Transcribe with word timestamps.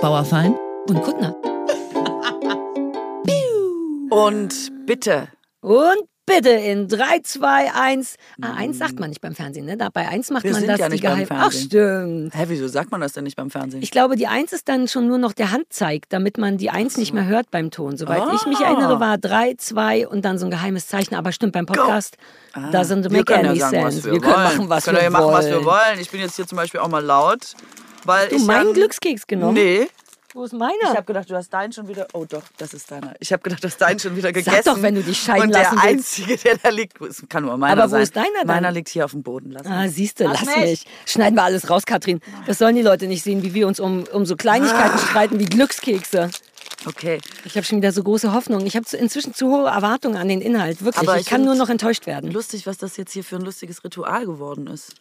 Bauerfein 0.00 0.56
Und 0.88 1.02
Kuttner. 1.02 1.36
Und 4.10 4.86
bitte. 4.86 5.28
Und 5.60 6.08
bitte 6.24 6.48
in 6.48 6.88
3, 6.88 7.20
2, 7.22 7.74
1. 7.74 8.16
Ah, 8.40 8.54
1 8.54 8.78
sagt 8.78 8.98
man 8.98 9.10
nicht 9.10 9.20
beim 9.20 9.34
Fernsehen, 9.34 9.66
ne? 9.66 9.76
Da 9.76 9.90
bei 9.92 10.08
1 10.08 10.30
macht 10.30 10.44
Wir 10.44 10.52
man 10.52 10.60
sind 10.60 10.70
das 10.70 10.80
ja 10.80 10.86
die 10.86 10.92
nicht 10.92 11.04
beim 11.04 11.18
Geheim. 11.18 11.38
Ach, 11.38 11.52
stimmt. 11.52 12.34
Hä, 12.34 12.44
wieso 12.48 12.66
sagt 12.66 12.90
man 12.90 13.02
das 13.02 13.12
denn 13.12 13.24
nicht 13.24 13.36
beim 13.36 13.50
Fernsehen? 13.50 13.82
Ich 13.82 13.90
glaube, 13.90 14.16
die 14.16 14.26
1 14.26 14.54
ist 14.54 14.70
dann 14.70 14.88
schon 14.88 15.06
nur 15.06 15.18
noch 15.18 15.34
der 15.34 15.52
Handzeig, 15.52 16.08
damit 16.08 16.38
man 16.38 16.56
die 16.56 16.70
1 16.70 16.96
nicht 16.96 17.12
mehr 17.12 17.26
hört 17.26 17.50
beim 17.50 17.70
Ton. 17.70 17.98
Soweit 17.98 18.22
ich 18.34 18.46
mich 18.46 18.60
erinnere, 18.60 19.00
war 19.00 19.18
3, 19.18 19.56
2 19.58 20.08
und 20.08 20.24
dann 20.24 20.38
so 20.38 20.46
ein 20.46 20.50
geheimes 20.50 20.86
Zeichen. 20.86 21.14
Aber 21.14 21.30
stimmt, 21.32 21.52
beim 21.52 21.66
Podcast, 21.66 22.16
da 22.72 22.84
sind 22.84 23.04
wir 23.04 23.10
make 23.12 23.24
können 23.24 23.44
ja 23.44 23.50
any 23.50 23.60
sagen, 23.60 23.70
sense. 23.82 23.98
was 23.98 24.04
wir, 24.06 24.12
wir 24.12 24.20
können 24.20 24.34
wollen. 24.34 24.44
machen, 24.44 24.68
was 24.70 24.86
wir 24.86 24.92
können 24.92 24.96
wir 24.96 25.04
ja 25.04 25.10
machen, 25.10 25.24
wollen. 25.26 25.34
was 25.34 25.46
wir 25.46 25.64
wollen. 25.64 26.00
Ich 26.00 26.10
bin 26.10 26.20
jetzt 26.20 26.36
hier 26.36 26.46
zum 26.46 26.56
Beispiel 26.56 26.80
auch 26.80 26.88
mal 26.88 27.04
laut, 27.04 27.54
weil 28.04 28.28
Du 28.28 28.36
ich 28.36 28.42
meinen 28.44 28.68
ja- 28.68 28.72
Glückskeks 28.74 29.26
genommen? 29.26 29.54
Nee. 29.54 29.88
Wo 30.32 30.44
ist 30.44 30.52
Ich 30.52 30.58
meiner? 30.60 30.90
habe 30.94 31.02
gedacht, 31.02 31.28
du 31.28 31.34
hast 31.34 31.48
deinen 31.52 31.72
schon 31.72 31.88
wieder. 31.88 32.06
Oh 32.12 32.24
doch, 32.24 32.44
das 32.56 32.72
ist 32.72 32.88
deiner. 32.88 33.14
Ich 33.18 33.32
habe 33.32 33.42
gedacht, 33.42 33.64
du 33.64 33.66
hast 33.66 33.78
deinen 33.78 33.98
schon 33.98 34.14
wieder 34.14 34.28
Sag 34.28 34.34
gegessen. 34.34 34.62
doch, 34.64 34.80
wenn 34.80 34.94
du 34.94 35.02
dich 35.02 35.18
scheiden 35.20 35.42
Und 35.46 35.54
der 35.56 35.72
willst. 35.72 35.84
einzige, 35.84 36.36
der 36.36 36.56
da 36.56 36.68
liegt, 36.68 36.96
kann 37.28 37.44
nur 37.44 37.56
meiner 37.56 37.72
Aber 37.82 37.90
wo 37.90 37.94
sein. 37.94 38.02
ist 38.02 38.14
deiner 38.14 38.28
dann? 38.38 38.46
Meiner 38.46 38.70
liegt 38.70 38.88
hier 38.90 39.04
auf 39.04 39.10
dem 39.10 39.24
Boden. 39.24 39.50
Lass 39.50 39.66
Ah, 39.66 39.88
siehst 39.88 40.20
du, 40.20 40.24
lass 40.28 40.46
mich. 40.46 40.56
mich. 40.56 40.86
Schneiden 41.06 41.34
wir 41.34 41.42
alles 41.42 41.68
raus, 41.68 41.84
Katrin. 41.84 42.20
Das 42.46 42.58
sollen 42.58 42.76
die 42.76 42.82
Leute 42.82 43.08
nicht 43.08 43.24
sehen, 43.24 43.42
wie 43.42 43.54
wir 43.54 43.66
uns 43.66 43.80
um, 43.80 44.04
um 44.12 44.24
so 44.24 44.36
Kleinigkeiten 44.36 44.94
Ah. 44.94 44.98
streiten 44.98 45.40
wie 45.40 45.46
Glückskekse. 45.46 46.30
Okay. 46.86 47.18
Ich 47.44 47.56
habe 47.56 47.66
schon 47.66 47.78
wieder 47.78 47.90
so 47.90 48.04
große 48.04 48.32
Hoffnungen. 48.32 48.64
Ich 48.66 48.76
habe 48.76 48.86
inzwischen 48.96 49.34
zu 49.34 49.48
hohe 49.50 49.66
Erwartungen 49.68 50.16
an 50.16 50.28
den 50.28 50.40
Inhalt. 50.40 50.84
Wirklich, 50.84 51.08
Aber 51.08 51.16
ich, 51.16 51.22
ich 51.22 51.26
kann 51.28 51.42
nur 51.44 51.56
noch 51.56 51.68
enttäuscht 51.70 52.06
werden. 52.06 52.30
Lustig, 52.30 52.68
was 52.68 52.78
das 52.78 52.96
jetzt 52.96 53.12
hier 53.12 53.24
für 53.24 53.34
ein 53.34 53.42
lustiges 53.42 53.82
Ritual 53.82 54.26
geworden 54.26 54.68
ist. 54.68 54.94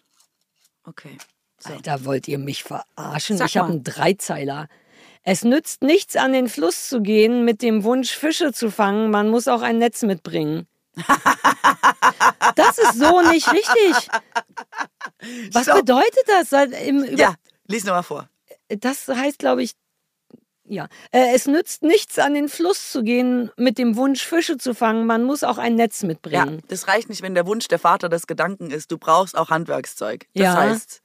Okay. 0.85 1.17
So. 1.59 1.73
Alter, 1.73 2.05
wollt 2.05 2.27
ihr 2.27 2.39
mich 2.39 2.63
verarschen? 2.63 3.37
Sag 3.37 3.47
ich 3.47 3.57
habe 3.57 3.69
einen 3.71 3.83
Dreizeiler. 3.83 4.67
Es 5.23 5.43
nützt 5.43 5.81
nichts, 5.83 6.15
an 6.15 6.31
den 6.31 6.47
Fluss 6.47 6.87
zu 6.87 7.01
gehen 7.01 7.43
mit 7.45 7.61
dem 7.61 7.83
Wunsch, 7.83 8.11
Fische 8.11 8.53
zu 8.53 8.71
fangen. 8.71 9.11
Man 9.11 9.29
muss 9.29 9.47
auch 9.47 9.61
ein 9.61 9.77
Netz 9.77 10.01
mitbringen. 10.03 10.67
Das 12.55 12.77
ist 12.77 12.95
so 12.97 13.21
nicht 13.21 13.51
richtig. 13.51 14.09
Was 15.53 15.63
Stopp. 15.63 15.79
bedeutet 15.79 16.23
das? 16.27 16.51
Ja, 16.51 17.35
lies 17.67 17.83
nochmal 17.83 18.03
vor. 18.03 18.29
Das 18.69 19.07
heißt, 19.07 19.39
glaube 19.39 19.63
ich, 19.63 19.73
ja. 20.65 20.87
Äh, 21.11 21.33
es 21.33 21.47
nützt 21.47 21.81
nichts, 21.83 22.19
an 22.19 22.33
den 22.35 22.47
Fluss 22.47 22.91
zu 22.91 23.03
gehen 23.03 23.51
mit 23.57 23.77
dem 23.77 23.95
Wunsch, 23.95 24.23
Fische 24.23 24.57
zu 24.57 24.73
fangen. 24.75 25.05
Man 25.07 25.23
muss 25.23 25.43
auch 25.43 25.57
ein 25.57 25.75
Netz 25.75 26.01
Ja, 26.01 26.07
mitbringen. 26.07 26.61
das 26.67 26.87
reicht 26.87 27.09
nicht, 27.09 27.21
wenn 27.23 27.33
der 27.33 27.47
Wunsch 27.47 27.67
der 27.67 27.79
Vater 27.79 28.07
des 28.07 28.27
Gedanken 28.27 28.69
ist. 28.69 28.91
Du 28.91 28.97
brauchst 28.97 29.35
auch 29.37 29.49
Handwerkszeug. 29.49 30.27
Das 30.35 30.43
Ja. 30.43 30.53
heißt, 30.55 31.01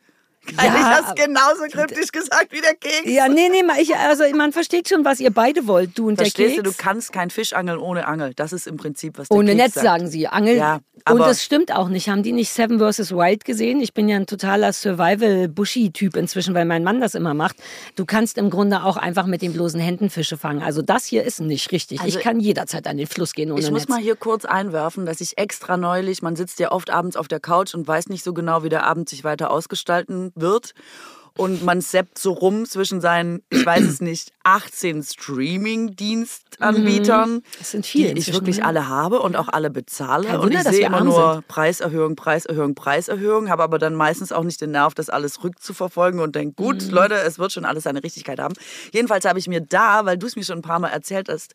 Ja, 0.57 0.65
ich 0.65 1.07
aber- 1.09 1.15
genauso 1.15 1.63
kryptisch 1.71 2.13
gesagt 2.13 2.49
wie 2.53 2.61
der 2.61 2.75
Keks. 2.75 3.05
Ja, 3.07 3.29
nee, 3.29 3.49
nee, 3.49 3.63
ich, 3.81 3.97
also 3.97 4.25
man 4.37 4.53
versteht 4.53 4.89
schon, 4.89 5.05
was 5.05 5.21
ihr 5.21 5.31
beide 5.31 5.67
wollt, 5.67 5.99
du 5.99 6.09
und 6.09 6.17
Verstehst 6.17 6.57
der 6.57 6.63
du, 6.63 6.71
Keks. 6.71 6.77
du 6.77 6.83
kannst 6.83 7.13
kein 7.13 7.31
Fisch 7.31 7.53
angeln 7.55 7.79
ohne 7.79 8.07
Angel. 8.07 8.33
Das 8.35 8.53
ist 8.53 8.67
im 8.67 8.77
Prinzip, 8.77 9.19
was 9.19 9.29
der 9.29 9.37
Ohne 9.37 9.53
Keks 9.53 9.63
Netz, 9.63 9.75
sagt. 9.75 9.85
sagen 9.85 10.09
sie. 10.09 10.27
Angel. 10.29 10.57
Ja, 10.57 10.81
und 11.11 11.17
aber- 11.21 11.27
das 11.29 11.43
stimmt 11.45 11.73
auch 11.75 11.89
nicht. 11.89 12.09
Haben 12.09 12.23
die 12.23 12.33
nicht 12.33 12.51
Seven 12.51 12.79
vs. 12.79 13.13
Wild 13.13 13.45
gesehen? 13.45 13.81
Ich 13.81 13.93
bin 13.93 14.09
ja 14.09 14.17
ein 14.17 14.27
totaler 14.27 14.73
Survival-Bushy-Typ 14.73 16.17
inzwischen, 16.17 16.55
weil 16.55 16.65
mein 16.65 16.83
Mann 16.85 17.01
das 17.01 17.15
immer 17.15 17.35
macht. 17.35 17.57
Du 17.97 18.05
kannst 18.05 18.39
im 18.39 18.51
Grunde 18.51 18.85
auch 18.85 18.97
einfach 18.97 19.27
mit 19.27 19.43
den 19.43 19.53
bloßen 19.53 19.81
Händen 19.81 20.11
Fische 20.11 20.37
fangen. 20.37 20.63
Also 20.63 20.83
das 20.83 21.05
hier 21.05 21.25
ist 21.25 21.41
nicht 21.41 21.73
richtig. 21.73 22.01
Also 22.01 22.19
ich 22.19 22.25
kann 22.25 22.41
jederzeit 22.41 22.87
an 22.87 22.97
den 22.97 23.07
Fluss 23.07 23.33
gehen 23.35 23.51
ohne 23.53 23.61
Ich 23.61 23.71
muss 23.71 23.83
Netz. 23.83 23.89
mal 23.91 24.01
hier 24.01 24.17
kurz 24.17 24.45
einwerfen, 24.45 25.07
dass 25.07 25.21
ich 25.21 25.37
extra 25.39 25.77
neulich, 25.77 26.23
man 26.23 26.37
sitzt 26.37 26.59
ja 26.61 26.73
oft 26.73 26.91
abends 26.91 27.17
auf 27.17 27.29
der 27.29 27.41
Couch 27.41 27.75
und 27.75 27.87
weiß 27.87 28.09
nicht 28.09 28.25
so 28.25 28.33
genau, 28.33 28.63
wie 28.63 28.69
der 28.69 28.85
Abend 28.85 29.09
sich 29.09 29.25
weiter 29.25 29.51
ausgestalten 29.51 30.33
wird. 30.35 30.73
Und 31.37 31.65
man 31.65 31.81
seppt 31.81 32.19
so 32.19 32.33
rum 32.33 32.65
zwischen 32.65 33.01
seinen, 33.01 33.43
ich 33.51 33.67
weiß 33.67 33.83
es 33.85 34.01
nicht, 34.01 34.33
18 34.45 35.03
Streaming-Dienstanbietern, 35.03 37.43
Das 37.59 37.73
sind 37.73 37.87
viele 37.87 38.15
die 38.15 38.21
ich 38.21 38.33
wirklich 38.33 38.59
ne? 38.59 38.67
alle 38.67 38.89
habe 38.89 39.21
und 39.21 39.35
auch 39.35 39.49
alle 39.49 39.71
bezahle. 39.71 40.29
Kein 40.29 40.37
und 40.37 40.43
Wunder, 40.45 40.61
ich 40.61 40.77
sehe 40.77 40.87
immer 40.87 41.03
nur 41.03 41.35
sind. 41.35 41.49
Preiserhöhung, 41.49 42.17
Preiserhöhung, 42.17 42.75
Preiserhöhung, 42.75 43.51
habe 43.51 43.63
aber 43.65 43.79
dann 43.79 43.95
meistens 43.95 44.33
auch 44.33 44.45
nicht 44.45 44.61
den 44.61 44.71
Nerv, 44.71 44.95
das 44.95 45.11
alles 45.11 45.43
rückzuverfolgen 45.43 46.21
und 46.21 46.37
denke, 46.37 46.55
gut, 46.55 46.85
Mhm. 46.85 46.91
Leute, 46.91 47.15
es 47.17 47.39
wird 47.39 47.53
schon 47.53 47.65
alles 47.65 47.85
seine 47.85 48.03
Richtigkeit 48.05 48.39
haben. 48.39 48.55
Jedenfalls 48.93 49.25
habe 49.25 49.39
ich 49.39 49.49
mir 49.49 49.61
da, 49.61 50.05
weil 50.05 50.19
du 50.19 50.27
es 50.27 50.37
mir 50.37 50.45
schon 50.45 50.59
ein 50.59 50.63
paar 50.63 50.79
Mal 50.79 50.91
erzählt 50.91 51.29
hast, 51.29 51.55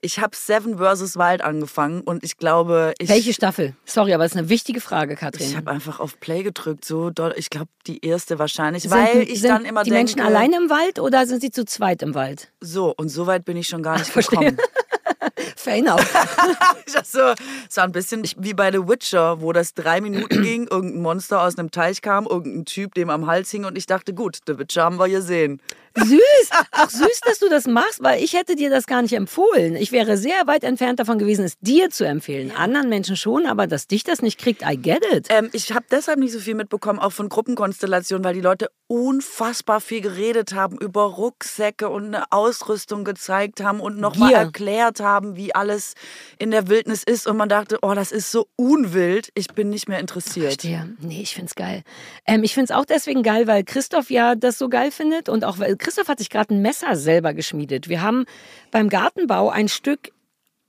ich 0.00 0.18
habe 0.20 0.36
Seven 0.36 0.78
vs. 0.78 1.16
Wild 1.16 1.42
angefangen 1.42 2.00
und 2.02 2.22
ich 2.24 2.36
glaube, 2.36 2.94
ich, 2.98 3.08
Welche 3.08 3.32
Staffel? 3.32 3.74
Sorry, 3.84 4.14
aber 4.14 4.24
das 4.24 4.32
ist 4.32 4.38
eine 4.38 4.48
wichtige 4.48 4.80
Frage, 4.80 5.16
Katrin. 5.16 5.46
ich 5.48 5.56
habe 5.56 5.70
einfach 5.70 6.00
auf 6.00 6.20
Play 6.20 6.42
gedrückt, 6.42 6.84
so 6.84 7.10
doll. 7.10 7.34
Ich 7.36 7.50
glaube, 7.50 7.68
die 7.86 8.04
erste 8.04 8.38
wahrscheinlich, 8.38 8.84
Sind- 8.84 8.92
weil 8.92 9.22
ich 9.22 9.42
dann 9.42 9.64
immer 9.64 9.82
die 9.84 9.90
denke, 9.90 10.14
Menschen 10.16 10.20
alleine 10.20 10.56
im 10.56 10.70
Wald 10.70 10.98
oder 10.98 11.26
sind 11.26 11.40
sie 11.40 11.50
zu 11.50 11.64
zweit 11.64 12.02
im 12.02 12.14
Wald? 12.14 12.50
so 12.60 12.94
und 12.96 13.08
so 13.08 13.26
weit 13.26 13.44
bin 13.44 13.56
ich 13.56 13.68
schon 13.68 13.82
gar 13.82 13.98
nicht 13.98 14.10
Verstehe. 14.10 14.38
gekommen. 14.38 14.58
Fair 15.56 15.76
enough. 15.76 16.12
Dachte 16.92 17.04
so, 17.04 17.20
es 17.68 17.76
war 17.76 17.84
ein 17.84 17.92
bisschen 17.92 18.22
wie 18.38 18.54
bei 18.54 18.70
The 18.70 18.86
Witcher, 18.88 19.40
wo 19.40 19.52
das 19.52 19.74
drei 19.74 20.00
Minuten 20.00 20.42
ging, 20.42 20.66
irgendein 20.68 21.02
Monster 21.02 21.42
aus 21.42 21.58
einem 21.58 21.70
Teich 21.70 22.02
kam, 22.02 22.26
irgendein 22.26 22.64
Typ 22.64 22.94
dem 22.94 23.10
am 23.10 23.26
Hals 23.26 23.50
hing 23.50 23.64
und 23.64 23.76
ich 23.76 23.86
dachte, 23.86 24.14
gut, 24.14 24.38
The 24.46 24.58
Witcher 24.58 24.84
haben 24.84 24.98
wir 24.98 25.08
gesehen. 25.08 25.60
Süß. 25.96 26.50
Auch 26.72 26.90
süß, 26.90 27.20
dass 27.24 27.38
du 27.38 27.48
das 27.48 27.66
machst, 27.66 28.02
weil 28.02 28.22
ich 28.22 28.34
hätte 28.34 28.56
dir 28.56 28.70
das 28.70 28.86
gar 28.86 29.02
nicht 29.02 29.14
empfohlen. 29.14 29.76
Ich 29.76 29.92
wäre 29.92 30.16
sehr 30.16 30.46
weit 30.46 30.64
entfernt 30.64 31.00
davon 31.00 31.18
gewesen, 31.18 31.44
es 31.44 31.58
dir 31.60 31.90
zu 31.90 32.04
empfehlen. 32.04 32.52
Anderen 32.56 32.88
Menschen 32.88 33.16
schon, 33.16 33.46
aber 33.46 33.66
dass 33.66 33.86
dich 33.86 34.04
das 34.04 34.22
nicht 34.22 34.38
kriegt, 34.38 34.62
I 34.62 34.76
get 34.76 35.04
it. 35.12 35.26
Ähm, 35.30 35.50
ich 35.52 35.72
habe 35.72 35.86
deshalb 35.90 36.18
nicht 36.18 36.32
so 36.32 36.40
viel 36.40 36.54
mitbekommen, 36.54 36.98
auch 36.98 37.12
von 37.12 37.28
Gruppenkonstellationen, 37.28 38.24
weil 38.24 38.34
die 38.34 38.40
Leute 38.40 38.70
unfassbar 38.86 39.80
viel 39.80 40.00
geredet 40.00 40.54
haben 40.54 40.78
über 40.78 41.02
Rucksäcke 41.02 41.90
und 41.90 42.06
eine 42.06 42.32
Ausrüstung 42.32 43.04
gezeigt 43.04 43.62
haben 43.62 43.80
und 43.80 43.98
nochmal 43.98 44.32
erklärt 44.32 45.00
haben, 45.00 45.36
wie 45.36 45.54
alles 45.54 45.94
in 46.38 46.50
der 46.50 46.68
Wildnis 46.68 47.02
ist. 47.02 47.26
Und 47.26 47.36
man 47.36 47.48
dachte, 47.48 47.78
oh, 47.82 47.94
das 47.94 48.12
ist 48.12 48.30
so 48.30 48.48
unwild, 48.56 49.30
ich 49.34 49.48
bin 49.48 49.68
nicht 49.68 49.88
mehr 49.88 49.98
interessiert. 49.98 50.62
Verstehe. 50.62 50.96
Nee, 51.00 51.20
ich 51.22 51.34
find's 51.34 51.54
geil. 51.54 51.82
Ähm, 52.26 52.42
ich 52.42 52.54
find's 52.54 52.70
auch 52.70 52.86
deswegen 52.86 53.22
geil, 53.22 53.46
weil 53.46 53.62
Christoph 53.62 54.10
ja 54.10 54.34
das 54.34 54.58
so 54.58 54.68
geil 54.68 54.90
findet 54.90 55.28
und 55.28 55.44
auch 55.44 55.58
weil 55.58 55.76
Christoph 55.78 56.08
hat 56.08 56.18
sich 56.18 56.30
gerade 56.30 56.54
ein 56.54 56.62
Messer 56.62 56.96
selber 56.96 57.34
geschmiedet. 57.34 57.88
Wir 57.88 58.02
haben 58.02 58.26
beim 58.70 58.88
Gartenbau 58.88 59.50
ein 59.50 59.68
Stück 59.68 60.12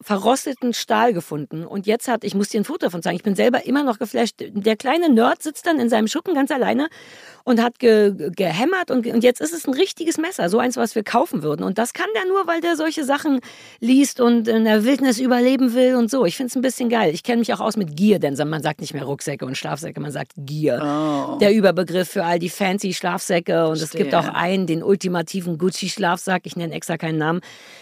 verrosteten 0.01 0.73
Stahl 0.73 1.13
gefunden 1.13 1.65
und 1.65 1.85
jetzt 1.85 2.07
hat, 2.07 2.23
ich 2.23 2.33
muss 2.33 2.49
dir 2.49 2.61
ein 2.61 2.63
Foto 2.63 2.79
davon 2.85 3.03
zeigen, 3.03 3.17
ich 3.17 3.23
bin 3.23 3.35
selber 3.35 3.65
immer 3.65 3.83
noch 3.83 3.99
geflasht. 3.99 4.35
Der 4.39 4.75
kleine 4.77 5.09
Nerd 5.09 5.43
sitzt 5.43 5.65
dann 5.67 5.79
in 5.79 5.89
seinem 5.89 6.07
Schuppen 6.07 6.33
ganz 6.33 6.51
alleine 6.51 6.87
und 7.43 7.61
hat 7.61 7.79
ge, 7.79 8.13
ge- 8.13 8.31
gehämmert 8.35 8.91
und, 8.91 9.05
und 9.07 9.23
jetzt 9.23 9.41
ist 9.41 9.53
es 9.53 9.67
ein 9.67 9.73
richtiges 9.73 10.17
Messer, 10.17 10.49
so 10.49 10.59
eins, 10.59 10.77
was 10.77 10.95
wir 10.95 11.03
kaufen 11.03 11.43
würden. 11.43 11.63
Und 11.63 11.77
das 11.77 11.93
kann 11.93 12.07
der 12.15 12.25
nur, 12.25 12.47
weil 12.47 12.61
der 12.61 12.75
solche 12.77 13.03
Sachen 13.03 13.41
liest 13.79 14.19
und 14.21 14.47
in 14.47 14.63
der 14.65 14.85
Wildnis 14.85 15.19
überleben 15.19 15.73
will 15.73 15.95
und 15.95 16.09
so. 16.09 16.25
Ich 16.25 16.37
finde 16.37 16.49
es 16.51 16.55
ein 16.55 16.61
bisschen 16.61 16.89
geil. 16.89 17.13
Ich 17.13 17.23
kenne 17.23 17.39
mich 17.39 17.53
auch 17.53 17.59
aus 17.59 17.75
mit 17.75 17.95
Gier, 17.97 18.19
denn 18.19 18.35
man 18.49 18.63
sagt 18.63 18.81
nicht 18.81 18.93
mehr 18.93 19.03
Rucksäcke 19.03 19.45
und 19.45 19.57
Schlafsäcke, 19.57 19.99
man 19.99 20.11
sagt 20.11 20.31
Gier. 20.37 21.37
Der 21.41 21.53
Überbegriff 21.53 22.09
für 22.09 22.23
all 22.23 22.39
die 22.39 22.49
fancy 22.49 22.93
Schlafsäcke 22.93 23.67
und 23.67 23.81
es 23.81 23.91
gibt 23.91 24.09
Oh. 24.09 24.11
Verstehe. 24.11 24.31
auch 24.31 24.35
einen, 24.35 24.65
den 24.65 24.81
ultimativen 24.81 25.57
Gucci-Schlafsack, 25.57 26.43
ich 26.45 26.55
nenne 26.55 26.73
extra 26.73 26.97
keinen 26.97 27.17
Namen, 27.17 27.41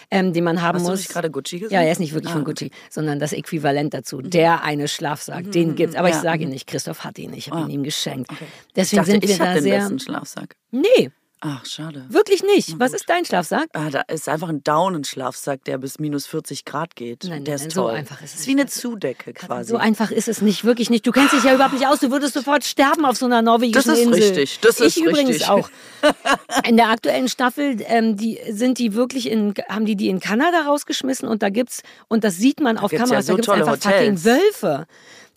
ähm, 0.09 0.33
den 0.33 0.43
man 0.43 0.61
haben 0.61 0.77
Hast 0.79 0.85
du 0.85 0.91
muss. 0.91 0.99
nicht 1.01 1.09
gerade 1.11 1.29
Gucci 1.29 1.59
gesagt? 1.59 1.71
Ja, 1.73 1.81
er 1.81 1.91
ist 1.91 1.99
nicht 1.99 2.06
wirklich 2.13 2.31
Ah, 2.31 2.35
von 2.35 2.43
Gucci, 2.45 2.71
sondern 2.89 3.19
das 3.19 3.33
Äquivalent 3.33 3.93
dazu. 3.93 4.21
Der 4.21 4.63
eine 4.63 4.87
Schlafsack, 4.87 5.51
den 5.51 5.75
gibt's. 5.75 5.95
Aber 5.95 6.09
ich 6.09 6.15
Mhm. 6.15 6.23
ja. 6.23 6.31
sage 6.31 6.43
ihn 6.43 6.49
nicht. 6.49 6.67
Christoph 6.67 7.03
hat 7.03 7.17
ihn. 7.19 7.33
Ich 7.33 7.49
habe 7.51 7.61
ihn 7.63 7.69
ihm 7.69 7.83
geschenkt. 7.83 8.31
Ich 8.31 8.37
Deswegen 8.75 8.97
dachte, 9.01 9.11
sind 9.11 9.23
wir 9.23 9.29
ich 9.31 9.37
da 9.37 9.53
den 9.53 9.63
sehr. 9.63 9.79
besten 9.79 9.99
Schlafsack. 9.99 10.55
Nee, 10.71 11.11
Ach, 11.41 11.65
schade. 11.65 12.05
wirklich 12.09 12.43
nicht. 12.43 12.79
Was 12.79 12.93
ist 12.93 13.07
dein 13.09 13.23
Schlafsack? 13.25 13.67
Ah, 13.73 13.89
da 13.91 14.01
ist 14.07 14.27
einfach 14.27 14.49
ein 14.49 14.63
Daunenschlafsack, 14.63 15.63
der 15.65 15.77
bis 15.77 15.99
minus 15.99 16.25
40 16.25 16.65
Grad 16.65 16.95
geht. 16.95 17.25
Nein, 17.25 17.43
der 17.43 17.57
nein, 17.57 17.67
ist 17.67 17.73
so 17.75 17.83
toll. 17.83 17.91
einfach 17.95 18.21
ist 18.21 18.33
es 18.33 18.39
ist 18.41 18.47
wie 18.47 18.51
eine 18.51 18.65
Zudecke 18.65 19.33
quasi. 19.33 19.69
So 19.69 19.77
einfach 19.77 20.09
ist 20.11 20.27
es 20.27 20.41
nicht, 20.41 20.63
wirklich 20.65 20.89
nicht. 20.89 21.05
Du 21.05 21.11
kennst 21.11 21.33
dich 21.33 21.43
ja 21.43 21.53
überhaupt 21.53 21.73
nicht 21.75 21.85
aus. 21.85 21.99
Du 21.99 22.09
würdest 22.11 22.33
sofort 22.33 22.63
sterben 22.63 23.05
auf 23.05 23.17
so 23.17 23.25
einer 23.27 23.41
norwegischen 23.43 23.87
Das 23.89 23.99
ist 23.99 24.05
Insel. 24.05 24.23
richtig, 24.23 24.59
das 24.61 24.79
ist 24.79 24.97
ich 24.97 25.03
übrigens 25.03 25.29
richtig. 25.29 25.49
auch. 25.49 25.69
In 26.67 26.77
der 26.77 26.89
aktuellen 26.89 27.27
Staffel 27.29 27.77
ähm, 27.85 28.17
die 28.17 28.39
sind 28.49 28.79
die 28.79 28.93
wirklich 28.95 29.29
in, 29.29 29.53
haben 29.69 29.85
die 29.85 29.95
die 29.95 30.09
in 30.09 30.19
Kanada 30.19 30.61
rausgeschmissen 30.61 31.27
und 31.27 31.43
da 31.43 31.49
gibt's 31.49 31.81
und 32.07 32.23
das 32.23 32.37
sieht 32.37 32.59
man 32.59 32.77
auf 32.77 32.89
gibt's 32.91 33.09
ja 33.11 33.17
Kameras. 33.17 33.25
so 33.27 33.33
da 33.33 33.35
gibt's 33.35 33.49
einfach 33.49 33.71
Hotels. 33.73 34.21
fucking 34.21 34.23
Wölfe. 34.25 34.87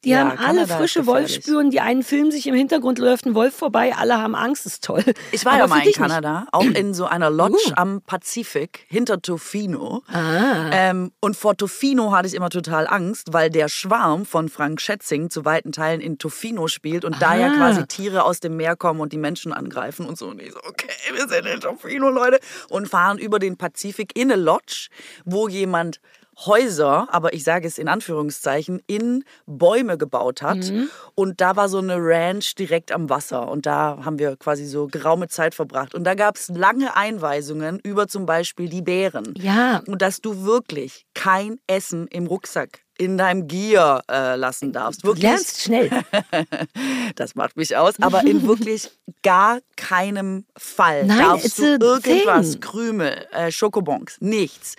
Die 0.04 0.10
Ja, 0.10 0.20
haben 0.20 0.30
alle 0.38 0.38
Kanada 0.62 0.76
frische. 0.78 1.06
Wolfsspuren. 1.06 1.70
Die 1.70 1.80
einen 1.80 2.02
filmen 2.02 2.30
sich 2.30 2.46
im 2.46 2.54
Hintergrund, 2.54 2.98
läuft 2.98 3.26
ein 3.26 3.34
Wolf 3.34 3.54
vorbei. 3.54 3.92
Alle 3.94 4.16
haben 4.16 4.34
Angst, 4.34 4.64
ist 4.64 4.82
toll. 4.82 5.04
Ich 5.30 5.44
war 5.44 5.52
Aber 5.52 5.60
ja 5.62 5.66
mal 5.66 5.76
in 5.76 5.82
dich 5.82 5.86
nicht. 5.88 5.98
Kanada, 5.98 6.46
auch 6.52 6.64
in 6.64 6.94
so 6.94 7.04
einer 7.04 7.28
Lodge 7.28 7.56
Uh. 7.68 7.72
am 7.76 8.00
Pazifik 8.00 8.86
hinter 8.88 9.20
Tofino. 9.20 10.02
Ah. 10.10 10.70
Ähm, 10.72 11.12
und 11.20 11.36
vor 11.36 11.54
Tofino 11.56 12.12
hatte 12.12 12.28
ich 12.28 12.34
immer 12.34 12.48
total 12.48 12.86
Angst, 12.86 13.32
weil 13.32 13.50
der 13.50 13.68
Schwarm 13.68 14.24
von 14.24 14.48
Frank 14.48 14.80
Schätzing 14.80 15.28
zu 15.28 15.44
weiten 15.44 15.72
Teilen 15.72 16.00
in 16.00 16.16
Tofino 16.16 16.66
spielt 16.68 17.04
und 17.04 17.20
da 17.20 17.34
ja 17.36 17.48
Ah. 17.48 17.56
quasi 17.56 17.86
Tiere 17.86 18.24
aus 18.24 18.40
dem 18.40 18.56
Meer 18.56 18.76
kommen 18.76 19.00
und 19.00 19.12
die 19.12 19.18
Menschen 19.18 19.52
angreifen 19.52 20.06
und 20.06 20.16
so. 20.16 20.28
Und 20.28 20.40
ich 20.40 20.52
so, 20.52 20.58
okay, 20.66 20.88
wir 21.12 21.28
sind 21.28 21.44
in 21.46 21.60
Tofino, 21.60 22.08
Leute. 22.08 22.40
Und 22.70 22.88
fahren 22.88 23.18
über 23.18 23.38
den 23.38 23.58
Pazifik 23.58 24.16
in 24.16 24.32
eine 24.32 24.40
Lodge, 24.40 24.88
wo 25.26 25.46
jemand 25.48 26.00
Häuser, 26.46 27.08
aber 27.10 27.32
ich 27.32 27.44
sage 27.44 27.66
es 27.66 27.78
in 27.78 27.88
Anführungszeichen, 27.88 28.80
in 28.86 29.24
Bäume 29.46 29.98
gebaut 29.98 30.42
hat. 30.42 30.70
Mhm. 30.70 30.90
Und 31.14 31.40
da 31.40 31.56
war 31.56 31.68
so 31.68 31.78
eine 31.78 31.96
Ranch 31.96 32.54
direkt 32.54 32.92
am 32.92 33.10
Wasser. 33.10 33.48
Und 33.48 33.66
da 33.66 33.98
haben 34.04 34.18
wir 34.18 34.36
quasi 34.36 34.64
so 34.64 34.86
geraume 34.86 35.28
Zeit 35.28 35.54
verbracht. 35.54 35.94
Und 35.94 36.04
da 36.04 36.14
gab 36.14 36.36
es 36.36 36.48
lange 36.48 36.96
Einweisungen 36.96 37.78
über 37.82 38.08
zum 38.08 38.26
Beispiel 38.26 38.68
die 38.68 38.82
Bären. 38.82 39.34
Ja. 39.36 39.82
Und 39.86 40.02
dass 40.02 40.20
du 40.20 40.44
wirklich 40.44 41.06
kein 41.14 41.58
Essen 41.66 42.06
im 42.08 42.26
Rucksack 42.26 42.80
in 43.00 43.16
deinem 43.16 43.48
Gear 43.48 44.02
äh, 44.10 44.36
lassen 44.36 44.72
darfst. 44.72 45.02
Du 45.02 45.08
Wirklich, 45.08 45.22
lernst 45.22 45.62
schnell. 45.62 45.90
das 47.16 47.34
macht 47.34 47.56
mich 47.56 47.74
aus, 47.76 47.94
aber 48.00 48.26
in 48.26 48.42
wirklich 48.46 48.90
gar 49.22 49.60
keinem 49.76 50.44
Fall 50.56 51.06
Nein, 51.06 51.18
darfst 51.18 51.58
du 51.58 51.64
irgendwas, 51.64 52.50
thing. 52.52 52.60
Krümel, 52.60 53.26
äh, 53.32 53.50
Schokobons, 53.50 54.18
nichts. 54.20 54.74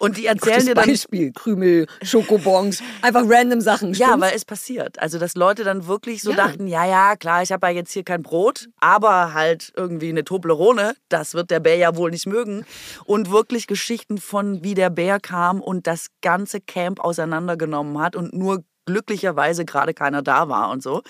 Und 0.00 0.16
die 0.16 0.26
erzählen 0.26 0.54
Gutes 0.54 0.66
dir 0.66 0.74
dann 0.74 0.86
Beispiel. 0.88 1.32
Krümel, 1.32 1.86
Schokobons, 2.02 2.82
einfach 3.02 3.22
random 3.24 3.60
Sachen. 3.60 3.94
Ja, 3.94 4.08
stimmt's? 4.08 4.26
weil 4.26 4.36
es 4.36 4.44
passiert. 4.44 4.98
Also, 4.98 5.18
dass 5.18 5.36
Leute 5.36 5.62
dann 5.62 5.86
wirklich 5.86 6.22
so 6.22 6.30
Ja. 6.30 6.36
dachten, 6.36 6.66
ja, 6.66 6.84
ja, 6.84 7.14
klar, 7.14 7.42
ich 7.42 7.52
habe 7.52 7.68
ja 7.68 7.72
jetzt 7.74 7.92
hier 7.92 8.02
kein 8.02 8.22
Brot, 8.22 8.68
aber 8.80 9.32
halt 9.32 9.72
irgendwie 9.76 10.08
eine 10.08 10.24
Toblerone, 10.24 10.94
das 11.08 11.34
wird 11.34 11.50
der 11.52 11.60
Bär 11.60 11.76
ja 11.76 11.94
wohl 11.96 12.10
nicht 12.10 12.26
mögen. 12.26 12.64
Und 13.04 13.30
wirklich 13.30 13.68
Geschichten 13.68 14.18
von, 14.18 14.64
wie 14.64 14.74
der 14.74 14.90
Bär 14.90 15.20
kam 15.20 15.60
und 15.60 15.86
das 15.86 16.08
ganze 16.20 16.60
Camp 16.60 16.98
auseinandergenommen 17.60 17.98
hat 17.98 18.16
und 18.16 18.32
nur 18.32 18.64
glücklicherweise 18.86 19.64
gerade 19.64 19.94
keiner 19.94 20.22
da 20.22 20.48
war 20.48 20.70
und 20.70 20.82
so. 20.82 21.02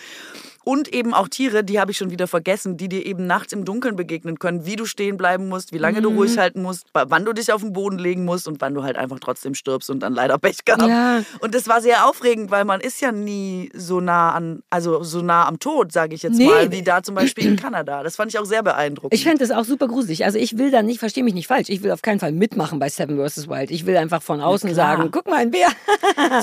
Und 0.70 0.86
eben 0.94 1.14
auch 1.14 1.26
Tiere, 1.26 1.64
die 1.64 1.80
habe 1.80 1.90
ich 1.90 1.96
schon 1.98 2.10
wieder 2.12 2.28
vergessen, 2.28 2.76
die 2.76 2.88
dir 2.88 3.04
eben 3.04 3.26
nachts 3.26 3.52
im 3.52 3.64
Dunkeln 3.64 3.96
begegnen 3.96 4.38
können, 4.38 4.66
wie 4.66 4.76
du 4.76 4.84
stehen 4.86 5.16
bleiben 5.16 5.48
musst, 5.48 5.72
wie 5.72 5.78
lange 5.78 5.98
Mhm. 5.98 6.02
du 6.04 6.08
ruhig 6.10 6.38
halten 6.38 6.62
musst, 6.62 6.84
wann 6.94 7.24
du 7.24 7.32
dich 7.32 7.52
auf 7.52 7.60
den 7.60 7.72
Boden 7.72 7.98
legen 7.98 8.24
musst 8.24 8.46
und 8.46 8.60
wann 8.60 8.72
du 8.74 8.84
halt 8.84 8.96
einfach 8.96 9.18
trotzdem 9.18 9.54
stirbst 9.54 9.90
und 9.90 9.98
dann 9.98 10.14
leider 10.14 10.38
Pech 10.38 10.64
gehabt. 10.64 10.84
Ja. 10.86 11.22
Und 11.40 11.56
das 11.56 11.66
war 11.66 11.80
sehr 11.80 12.06
aufregend, 12.08 12.52
weil 12.52 12.64
man 12.64 12.80
ist 12.80 13.00
ja 13.00 13.10
nie 13.10 13.68
so 13.74 14.00
nah 14.00 14.30
an, 14.32 14.62
also 14.70 15.02
so 15.02 15.22
nah 15.22 15.48
am 15.48 15.58
Tod, 15.58 15.90
sage 15.90 16.14
ich 16.14 16.22
jetzt 16.22 16.36
Nee. 16.38 16.46
mal, 16.46 16.70
wie 16.70 16.82
da 16.82 17.02
zum 17.02 17.16
Beispiel 17.16 17.46
in 17.48 17.56
Kanada. 17.56 18.04
Das 18.04 18.14
fand 18.14 18.32
ich 18.32 18.38
auch 18.38 18.44
sehr 18.44 18.62
beeindruckend. 18.62 19.12
Ich 19.12 19.24
fände 19.24 19.38
das 19.44 19.50
auch 19.50 19.64
super 19.64 19.88
gruselig. 19.88 20.24
Also 20.24 20.38
ich 20.38 20.56
will 20.56 20.70
da 20.70 20.82
nicht, 20.84 21.00
verstehe 21.00 21.24
mich 21.24 21.34
nicht 21.34 21.48
falsch, 21.48 21.68
ich 21.68 21.82
will 21.82 21.90
auf 21.90 22.02
keinen 22.02 22.20
Fall 22.20 22.30
mitmachen 22.30 22.78
bei 22.78 22.88
Seven 22.90 23.16
vs. 23.28 23.48
Wild. 23.48 23.72
Ich 23.72 23.86
will 23.86 23.96
einfach 23.96 24.22
von 24.22 24.40
außen 24.40 24.72
sagen, 24.72 25.08
guck 25.10 25.26
mal, 25.26 25.38
ein 25.38 25.50
Bär. 25.50 25.66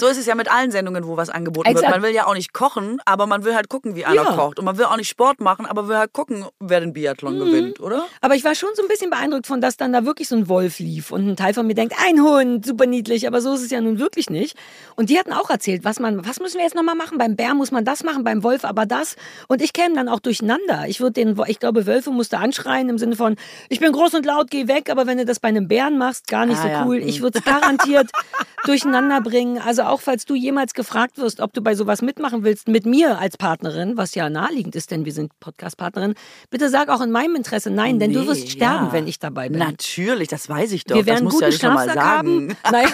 so 0.02 0.08
ist 0.08 0.18
es 0.18 0.26
ja 0.26 0.36
mit 0.36 0.52
allen 0.52 0.72
Sendungen, 0.72 1.08
wo 1.08 1.16
was 1.16 1.30
angeboten 1.30 1.68
wird. 1.70 1.78
Exakt. 1.78 1.94
Man 1.94 2.04
will 2.04 2.14
ja 2.14 2.28
auch 2.28 2.34
nicht 2.34 2.52
kochen, 2.52 2.98
aber 3.06 3.26
man 3.26 3.46
will 3.46 3.56
halt 3.56 3.70
gucken, 3.70 3.96
wie 3.96 4.06
einer 4.20 4.30
Ja. 4.30 4.36
kocht. 4.36 4.60
Und 4.60 4.66
man 4.66 4.78
will 4.78 4.86
auch 4.86 4.98
nicht 4.98 5.10
Sport 5.10 5.40
machen, 5.42 5.66
aber 5.66 5.88
will 5.88 5.98
halt 5.98 6.14
gucken, 6.14 6.46
wer 6.60 6.80
den 6.80 6.94
Biathlon 6.94 7.40
gewinnt, 7.40 7.80
oder? 7.80 8.06
Aber 8.22 8.36
ich 8.36 8.44
war 8.44 8.56
schon 8.56 8.70
so 8.76 8.82
ein 8.82 8.88
bisschen 8.88 9.10
beeindruckt 9.10 9.48
von, 9.48 9.62
dass 9.62 9.78
dann 9.78 9.94
da 9.94 10.06
wirklich 10.06 10.28
so 10.28 10.36
ein 10.36 10.48
Wolf 10.50 10.80
lief 10.80 11.12
und 11.12 11.28
ein 11.28 11.36
Teil 11.36 11.54
von 11.54 11.68
mir 11.68 11.74
denkt, 11.76 11.96
ein 12.06 12.22
Hund, 12.22 12.66
super 12.66 12.86
niedlich, 12.86 13.28
aber 13.28 13.42
so 13.42 13.54
ist 13.54 13.62
es 13.64 13.70
ja 13.72 13.82
nun 13.82 14.00
wirklich 14.00 14.30
nicht. 14.30 14.58
Und 14.96 15.10
die 15.10 15.20
hatten 15.20 15.34
auch 15.34 15.50
erzählt, 15.50 15.84
was 15.84 16.00
man, 16.00 16.26
was 16.26 16.40
müssen 16.40 16.58
wir 16.58 16.64
jetzt 16.64 16.76
nochmal 16.76 16.96
machen? 16.96 17.18
Beim 17.18 17.36
Bär 17.36 17.54
muss 17.54 17.72
man 17.72 17.86
das 17.86 18.04
machen, 18.04 18.24
beim 18.24 18.44
Wolf 18.44 18.66
aber 18.66 18.86
das. 18.86 19.16
Und 19.48 19.62
ich 19.62 19.74
käme 19.74 19.96
dann 19.96 20.10
auch 20.10 20.20
durcheinander. 20.20 20.86
Ich 20.88 21.00
würde 21.00 21.14
den, 21.14 21.40
ich 21.48 21.60
glaube, 21.60 21.86
Wölfe 21.86 22.12
musste 22.12 22.38
anschreien 22.40 22.90
im 22.90 22.98
Sinne 22.98 23.16
von, 23.16 23.36
ich 23.70 23.80
bin 23.80 23.92
groß 23.92 24.14
und 24.16 24.26
laut, 24.26 24.50
geh 24.50 24.68
weg, 24.68 24.90
aber 24.90 25.06
wenn 25.08 25.18
du 25.18 25.26
das 25.26 25.40
bei 25.40 25.48
einem 25.50 25.68
Bären 25.68 25.98
machst, 25.98 26.28
gar 26.28 26.46
nicht 26.46 26.60
Ah, 26.60 26.62
so 26.64 26.68
ja. 26.68 26.86
cool. 26.86 26.98
Ich 26.98 27.22
würde 27.22 27.40
es 27.40 27.46
garantiert 27.46 28.10
durcheinander 28.66 29.22
bringen. 29.22 29.60
Also 29.60 29.84
auch 29.84 30.02
falls 30.02 30.26
du 30.26 30.36
jemals 30.36 30.74
gefragt 30.74 31.18
wirst, 31.18 31.40
ob 31.42 31.54
du 31.54 31.62
bei 31.62 31.76
sowas 31.76 32.02
mitmachen 32.02 32.44
willst, 32.44 32.68
mit 32.68 32.86
mir 32.86 33.20
als 33.20 33.38
Partnerin, 33.38 33.97
was 33.98 34.16
ja 34.16 34.30
naheliegend 34.30 34.76
ist, 34.76 34.92
denn 34.92 35.06
wir 35.06 35.12
sind 35.14 35.32
Podcast-Partnerin, 35.40 36.14
bitte 36.50 36.70
sag 36.70 36.90
auch 36.90 37.02
in 37.02 37.12
meinem 37.12 37.36
Interesse 37.36 37.70
nein, 37.70 38.00
denn 38.00 38.14
du 38.14 38.22
Nee, 38.22 38.28
wirst 38.28 38.50
sterben, 38.52 38.88
ja. 38.88 38.94
wenn 38.94 39.08
ich 39.08 39.20
dabei 39.20 39.50
bin. 39.50 39.60
Natürlich, 39.60 40.28
das 40.30 40.48
weiß 40.48 40.72
ich 40.72 40.86
doch. 40.86 40.96
wir 40.96 41.04
das 41.04 41.14
werden 41.16 41.26
du 41.26 41.32
guten 41.32 41.44
ja 41.46 41.52
Schlafsack 41.52 41.94
sagen. 41.96 42.08
haben. 42.08 42.58
Nein, 42.72 42.88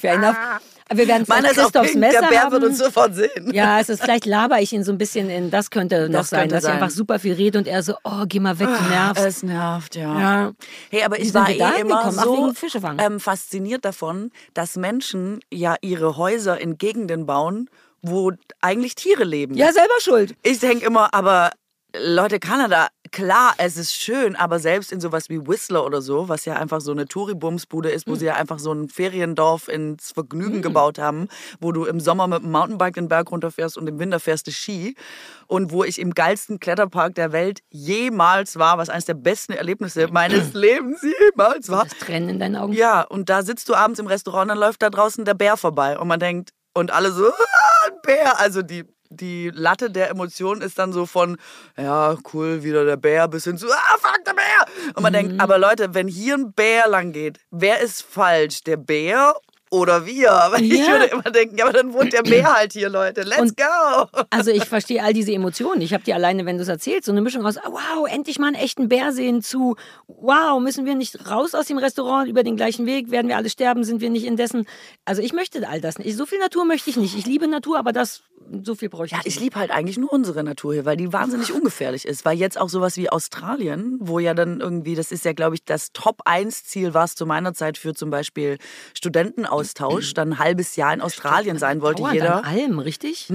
fair 0.00 0.14
enough. 0.14 0.36
Wir 0.92 1.06
werden 1.06 1.24
auch 1.30 1.36
Christophs 1.52 1.90
pink, 1.90 2.00
Messer 2.00 2.20
der 2.22 2.28
Bär 2.28 2.40
haben. 2.42 2.52
wird 2.52 2.64
uns 2.64 2.78
sofort 2.78 3.14
sehen. 3.14 3.52
ja, 3.52 3.78
es 3.78 3.88
ist 3.88 4.02
vielleicht 4.02 4.26
laber 4.26 4.60
ich 4.60 4.72
ihn 4.72 4.82
so 4.82 4.90
ein 4.90 4.98
bisschen 4.98 5.30
in, 5.30 5.48
das 5.50 5.70
könnte 5.70 6.08
noch 6.08 6.18
Das 6.20 6.30
sein, 6.30 6.40
könnte 6.40 6.54
dass 6.56 6.64
ich 6.64 6.68
sein. 6.68 6.82
einfach 6.82 6.90
super 6.90 7.20
viel 7.20 7.34
rede 7.34 7.58
und 7.58 7.68
er 7.68 7.84
so, 7.84 7.94
oh, 8.02 8.24
geh 8.26 8.40
mal 8.40 8.58
weg, 8.58 8.66
du 8.66 8.88
nervst. 8.88 9.24
Es 9.24 9.42
nervt, 9.44 9.94
ja. 9.94 10.18
Ja. 10.20 10.52
Hey, 10.90 11.04
aber 11.04 11.20
ich 11.20 11.32
war 11.32 11.48
eh 11.48 11.54
immer 11.58 11.76
hingekommen? 11.76 12.18
Ach, 12.18 12.24
so 12.24 12.52
Fischefangen. 12.54 12.98
ähm, 13.04 13.20
fasziniert 13.20 13.84
davon, 13.84 14.32
dass 14.52 14.74
Menschen 14.76 15.38
ja 15.52 15.76
ihre 15.80 16.16
Häuser 16.16 16.60
in 16.60 16.76
Gegenden 16.76 17.24
bauen, 17.24 17.70
wo 18.02 18.32
eigentlich 18.60 18.94
Tiere 18.94 19.24
leben. 19.24 19.54
Ja, 19.54 19.72
selber 19.72 20.00
schuld. 20.00 20.34
Ich 20.42 20.60
denke 20.60 20.86
immer, 20.86 21.12
aber 21.14 21.50
Leute, 21.96 22.38
Kanada, 22.38 22.88
klar, 23.10 23.54
es 23.58 23.76
ist 23.76 23.94
schön, 23.94 24.36
aber 24.36 24.60
selbst 24.60 24.92
in 24.92 25.00
sowas 25.00 25.28
wie 25.28 25.44
Whistler 25.44 25.84
oder 25.84 26.00
so, 26.00 26.28
was 26.28 26.44
ja 26.44 26.54
einfach 26.54 26.80
so 26.80 26.92
eine 26.92 27.06
Touri-Bums-Bude 27.06 27.90
ist, 27.90 28.06
wo 28.06 28.14
sie 28.14 28.26
ja 28.26 28.34
einfach 28.34 28.60
so 28.60 28.72
ein 28.72 28.88
Feriendorf 28.88 29.66
ins 29.66 30.12
Vergnügen 30.12 30.62
gebaut 30.62 30.98
haben, 30.98 31.28
wo 31.60 31.72
du 31.72 31.84
im 31.86 31.98
Sommer 31.98 32.28
mit 32.28 32.42
dem 32.42 32.52
Mountainbike 32.52 32.94
den 32.94 33.08
Berg 33.08 33.32
runterfährst 33.32 33.76
und 33.76 33.88
im 33.88 33.98
Winter 33.98 34.20
fährst 34.20 34.46
du 34.46 34.52
Ski 34.52 34.94
und 35.48 35.72
wo 35.72 35.82
ich 35.82 35.98
im 35.98 36.14
geilsten 36.14 36.60
Kletterpark 36.60 37.16
der 37.16 37.32
Welt 37.32 37.60
jemals 37.70 38.56
war, 38.56 38.78
was 38.78 38.88
eines 38.88 39.06
der 39.06 39.14
besten 39.14 39.52
Erlebnisse 39.52 40.08
meines 40.12 40.52
Lebens 40.54 41.02
jemals 41.02 41.70
war. 41.70 41.84
Das 41.84 41.98
Tränen 41.98 42.28
in 42.28 42.38
deinen 42.38 42.56
Augen. 42.56 42.72
Ja, 42.72 43.02
und 43.02 43.28
da 43.28 43.42
sitzt 43.42 43.68
du 43.68 43.74
abends 43.74 43.98
im 43.98 44.06
Restaurant 44.06 44.42
und 44.42 44.48
dann 44.50 44.58
läuft 44.58 44.82
da 44.82 44.90
draußen 44.90 45.24
der 45.24 45.34
Bär 45.34 45.56
vorbei 45.56 45.98
und 45.98 46.06
man 46.06 46.20
denkt, 46.20 46.50
und 46.72 46.92
alle 46.92 47.10
so, 47.10 47.24
ein 47.86 47.92
Bär, 48.02 48.38
also 48.40 48.62
die 48.62 48.84
die 49.12 49.50
Latte 49.52 49.90
der 49.90 50.08
Emotionen 50.08 50.62
ist 50.62 50.78
dann 50.78 50.92
so 50.92 51.04
von, 51.04 51.36
ja, 51.76 52.16
cool, 52.32 52.62
wieder 52.62 52.84
der 52.84 52.96
Bär, 52.96 53.26
bis 53.26 53.42
hin 53.42 53.58
zu, 53.58 53.66
ah, 53.68 53.96
fuck, 53.98 54.24
der 54.24 54.34
Bär. 54.34 54.66
Und 54.94 55.02
man 55.02 55.12
Mhm. 55.12 55.16
denkt, 55.16 55.40
aber 55.40 55.58
Leute, 55.58 55.94
wenn 55.94 56.06
hier 56.06 56.34
ein 56.36 56.52
Bär 56.52 56.86
lang 56.88 57.10
geht, 57.10 57.40
wer 57.50 57.80
ist 57.80 58.02
falsch? 58.02 58.62
Der 58.62 58.76
Bär 58.76 59.34
oder 59.70 60.04
wir? 60.06 60.50
Ich 60.60 60.78
Ja. 60.78 60.86
würde 60.88 61.04
immer 61.06 61.22
denken, 61.22 61.56
ja, 61.58 61.64
aber 61.64 61.72
dann 61.72 61.92
wohnt 61.92 62.12
der 62.12 62.22
Bär 62.22 62.52
halt 62.54 62.72
hier, 62.72 62.88
Leute. 62.88 63.22
Let's 63.22 63.40
Und- 63.40 63.56
go. 63.56 64.06
Also 64.30 64.50
ich 64.50 64.64
verstehe 64.64 65.02
all 65.02 65.12
diese 65.12 65.32
Emotionen. 65.32 65.80
Ich 65.80 65.92
habe 65.94 66.02
die 66.04 66.12
alleine, 66.12 66.44
wenn 66.46 66.56
du 66.56 66.62
es 66.62 66.68
erzählst, 66.68 67.06
so 67.06 67.12
eine 67.12 67.20
Mischung 67.22 67.46
aus, 67.46 67.56
ah, 67.56 67.62
wow, 67.70 68.06
endlich 68.08 68.38
mal 68.38 68.48
einen 68.48 68.56
echten 68.56 68.88
Bär 68.88 69.12
sehen 69.12 69.42
zu, 69.42 69.76
wow, 70.06 70.60
müssen 70.60 70.84
wir 70.86 70.94
nicht 70.94 71.30
raus 71.30 71.54
aus 71.54 71.66
dem 71.66 71.78
Restaurant 71.78 72.28
über 72.28 72.42
den 72.42 72.56
gleichen 72.56 72.84
Weg, 72.86 73.10
werden 73.10 73.28
wir 73.28 73.36
alle 73.36 73.48
sterben, 73.50 73.84
sind 73.84 74.00
wir 74.00 74.10
nicht 74.10 74.24
indessen. 74.26 74.66
Also 75.04 75.22
ich 75.22 75.32
möchte 75.32 75.66
all 75.68 75.80
das 75.80 75.98
nicht. 75.98 76.16
So 76.16 76.26
viel 76.26 76.38
Natur 76.38 76.64
möchte 76.64 76.90
ich 76.90 76.96
nicht. 76.96 77.16
Ich 77.16 77.26
liebe 77.26 77.46
Natur, 77.48 77.78
aber 77.78 77.92
das, 77.92 78.22
so 78.62 78.74
viel 78.74 78.88
bräuchte 78.88 79.14
Ja, 79.14 79.20
ich 79.20 79.26
ich 79.28 79.34
nicht. 79.36 79.44
liebe 79.44 79.56
halt 79.60 79.70
eigentlich 79.70 79.98
nur 79.98 80.12
unsere 80.12 80.42
Natur 80.42 80.72
hier, 80.74 80.84
weil 80.84 80.96
die 80.96 81.12
wahnsinnig 81.12 81.52
ungefährlich 81.52 82.04
ist. 82.06 82.24
Weil 82.24 82.36
jetzt 82.38 82.58
auch 82.60 82.68
sowas 82.68 82.96
wie 82.96 83.08
Australien, 83.10 83.96
wo 84.00 84.18
ja 84.18 84.34
dann 84.34 84.60
irgendwie, 84.60 84.94
das 84.96 85.12
ist 85.12 85.24
ja, 85.24 85.32
glaube 85.32 85.54
ich, 85.54 85.64
das 85.64 85.92
Top-1-Ziel 85.92 86.92
war 86.94 87.04
es 87.04 87.14
zu 87.14 87.26
meiner 87.26 87.54
Zeit 87.54 87.78
für 87.78 87.94
zum 87.94 88.10
Beispiel 88.10 88.58
Studentenaustausch, 89.64 90.14
dann 90.14 90.32
ein 90.32 90.38
halbes 90.38 90.76
Jahr 90.76 90.94
in 90.94 91.00
Australien 91.00 91.58
sein 91.58 91.80
wollte 91.82 92.02
jeder. 92.12 92.38
an 92.38 92.44
allem, 92.44 92.78
richtig? 92.78 93.28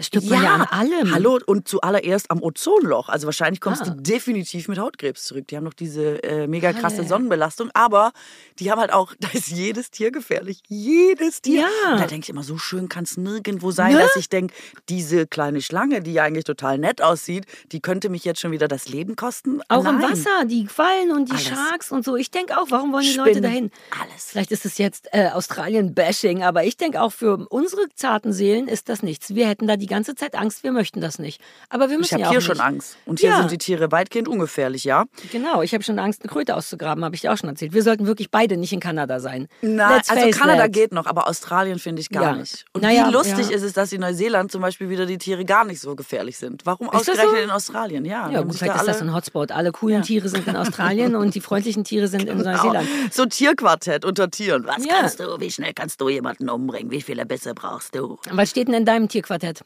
Das 0.00 0.06
stirbt 0.06 0.30
man 0.30 0.42
ja 0.42 0.54
an 0.54 0.62
allem. 0.62 1.12
Hallo 1.14 1.38
und 1.44 1.68
zuallererst 1.68 2.30
am 2.30 2.42
Ozonloch. 2.42 3.10
Also 3.10 3.26
wahrscheinlich 3.26 3.60
kommst 3.60 3.82
Ah. 3.82 3.90
du 3.90 4.00
definitiv 4.00 4.66
mit 4.68 4.78
Hautkrebs 4.78 5.24
zurück. 5.24 5.46
Die 5.48 5.56
haben 5.58 5.64
noch 5.64 5.74
diese 5.74 6.22
äh, 6.24 6.46
mega 6.46 6.72
krasse 6.72 7.02
ja. 7.02 7.08
Sonnenbelastung, 7.08 7.68
aber 7.74 8.12
die 8.58 8.70
haben 8.70 8.80
halt 8.80 8.94
auch, 8.94 9.12
da 9.20 9.28
ist 9.34 9.48
jedes 9.48 9.90
Tier 9.90 10.10
gefährlich. 10.10 10.62
Jedes 10.68 11.42
Tier. 11.42 11.66
Ja. 11.84 11.92
Und 11.92 12.00
da 12.00 12.06
denke 12.06 12.24
ich 12.24 12.30
immer, 12.30 12.42
so 12.44 12.56
schön 12.56 12.88
kann 12.88 13.04
es 13.04 13.18
nirgendwo 13.18 13.72
sein, 13.72 13.92
Ne? 13.92 13.98
dass 13.98 14.16
ich 14.16 14.30
denke, 14.30 14.54
diese 14.88 15.26
kleine 15.26 15.60
Schlange, 15.60 16.00
die 16.00 16.14
ja 16.14 16.22
eigentlich 16.22 16.44
total 16.44 16.78
nett 16.78 17.02
aussieht, 17.02 17.44
die 17.72 17.80
könnte 17.80 18.08
mich 18.08 18.24
jetzt 18.24 18.40
schon 18.40 18.52
wieder 18.52 18.68
das 18.68 18.88
Leben 18.88 19.16
kosten. 19.16 19.60
Auch 19.68 19.84
im 19.84 19.98
Nein. 19.98 20.12
Wasser, 20.12 20.46
die 20.46 20.64
Quallen 20.64 21.10
und 21.10 21.28
die 21.28 21.32
Alles. 21.32 21.44
Sharks 21.46 21.92
und 21.92 22.06
so. 22.06 22.16
Ich 22.16 22.30
denke 22.30 22.58
auch, 22.58 22.70
warum 22.70 22.94
wollen 22.94 23.04
die 23.04 23.12
Leute 23.18 23.30
Spinnen, 23.32 23.42
dahin? 23.42 23.70
Alles. 24.02 24.24
Vielleicht 24.30 24.50
ist 24.50 24.64
es 24.64 24.78
jetzt 24.78 25.08
äh, 25.12 25.28
Australien-Bashing, 25.28 26.42
aber 26.42 26.64
ich 26.64 26.78
denke 26.78 27.02
auch 27.02 27.12
für 27.12 27.46
unsere 27.50 27.82
zarten 27.94 28.32
Seelen 28.32 28.66
ist 28.66 28.88
das 28.88 29.02
nichts. 29.02 29.34
Wir 29.34 29.46
hätten 29.46 29.66
da 29.66 29.76
die 29.76 29.89
ganze 29.90 30.14
Zeit 30.14 30.34
Angst, 30.34 30.64
wir 30.64 30.72
möchten 30.72 31.02
das 31.02 31.18
nicht. 31.18 31.42
Aber 31.68 31.88
wir 31.88 31.96
Ich 31.96 31.98
müssen 31.98 32.12
habe 32.14 32.22
ja 32.22 32.26
auch 32.28 32.30
hier 32.30 32.38
nicht. 32.38 32.46
schon 32.46 32.60
Angst. 32.60 32.96
Und 33.04 33.20
hier 33.20 33.28
Ja. 33.30 33.36
sind 33.38 33.50
die 33.50 33.58
Tiere 33.58 33.92
weitgehend 33.92 34.26
ungefährlich, 34.28 34.84
ja? 34.84 35.04
Genau, 35.30 35.60
ich 35.60 35.74
habe 35.74 35.84
schon 35.84 35.98
Angst, 35.98 36.22
eine 36.22 36.30
Kröte 36.32 36.56
auszugraben, 36.56 37.04
habe 37.04 37.14
ich 37.14 37.20
dir 37.20 37.32
auch 37.32 37.36
schon 37.36 37.50
erzählt. 37.50 37.74
Wir 37.74 37.82
sollten 37.82 38.06
wirklich 38.06 38.30
beide 38.30 38.56
nicht 38.56 38.72
in 38.72 38.80
Kanada 38.80 39.20
sein. 39.20 39.48
Nein, 39.60 40.00
also 40.08 40.30
Kanada 40.38 40.62
that. 40.62 40.72
geht 40.72 40.92
noch, 40.92 41.04
aber 41.06 41.28
Australien 41.28 41.78
finde 41.78 42.00
ich 42.00 42.08
gar 42.08 42.22
Ja. 42.22 42.32
nicht. 42.36 42.64
Und 42.72 42.82
Naja, 42.82 43.08
wie 43.08 43.12
lustig 43.12 43.50
ist 43.50 43.62
es, 43.62 43.74
dass 43.74 43.92
in 43.92 44.00
Neuseeland 44.00 44.50
zum 44.50 44.62
Beispiel 44.62 44.88
wieder 44.88 45.04
die 45.04 45.18
Tiere 45.18 45.44
gar 45.44 45.64
nicht 45.66 45.80
so 45.80 45.94
gefährlich 45.94 46.38
sind. 46.38 46.64
Warum 46.64 46.88
das 46.90 47.00
ausgerechnet 47.02 47.30
so? 47.30 47.36
in 47.44 47.50
Australien? 47.50 48.04
Ja, 48.06 48.30
Ja, 48.30 48.40
gut, 48.42 48.54
vielleicht 48.56 48.74
da 48.76 48.80
ist 48.80 48.86
das 48.88 49.02
ein 49.02 49.12
Hotspot. 49.14 49.52
Alle 49.52 49.72
coolen 49.72 50.02
Tiere 50.02 50.28
sind 50.28 50.46
in 50.46 50.56
Australien 50.56 51.16
und 51.16 51.34
die 51.34 51.40
freundlichen 51.40 51.84
Tiere 51.84 52.08
sind 52.08 52.28
in 52.28 52.38
Neuseeland. 52.38 52.86
Genau. 52.88 53.08
So 53.10 53.26
Tierquartett 53.26 54.04
unter 54.04 54.30
Tieren. 54.30 54.66
Was 54.66 54.86
kannst 54.86 55.20
du? 55.20 55.40
Wie 55.40 55.50
schnell 55.50 55.72
kannst 55.74 56.00
du 56.00 56.08
jemanden 56.08 56.48
umbringen? 56.48 56.90
Wie 56.90 57.02
viele 57.02 57.26
Bisse 57.26 57.54
brauchst 57.54 57.94
du? 57.94 58.18
Was 58.30 58.50
steht 58.50 58.68
denn 58.68 58.74
in 58.74 58.84
deinem 58.84 59.08
Tierquartett? 59.08 59.62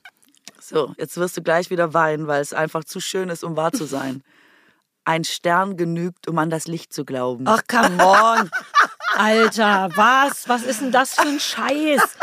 So, 0.67 0.95
jetzt 0.97 1.19
wirst 1.19 1.37
du 1.37 1.43
gleich 1.43 1.69
wieder 1.69 1.93
weinen, 1.93 2.27
weil 2.27 2.41
es 2.41 2.55
einfach 2.55 2.85
zu 2.85 2.99
schön 2.99 3.29
ist, 3.29 3.45
um 3.45 3.55
wahr 3.55 3.73
zu 3.73 3.85
sein. 3.85 4.23
Ein 5.05 5.25
Stern 5.25 5.77
genügt, 5.77 6.27
um 6.27 6.39
an 6.39 6.49
das 6.49 6.67
Licht 6.67 6.91
zu 6.91 7.05
glauben. 7.05 7.45
Ach, 7.47 7.61
come 7.69 8.03
on. 8.03 8.51
Alter, 9.15 9.91
was? 9.95 10.49
Was 10.49 10.63
ist 10.63 10.81
denn 10.81 10.91
das 10.91 11.17
für 11.17 11.29
ein 11.29 11.39
Scheiß? 11.39 12.17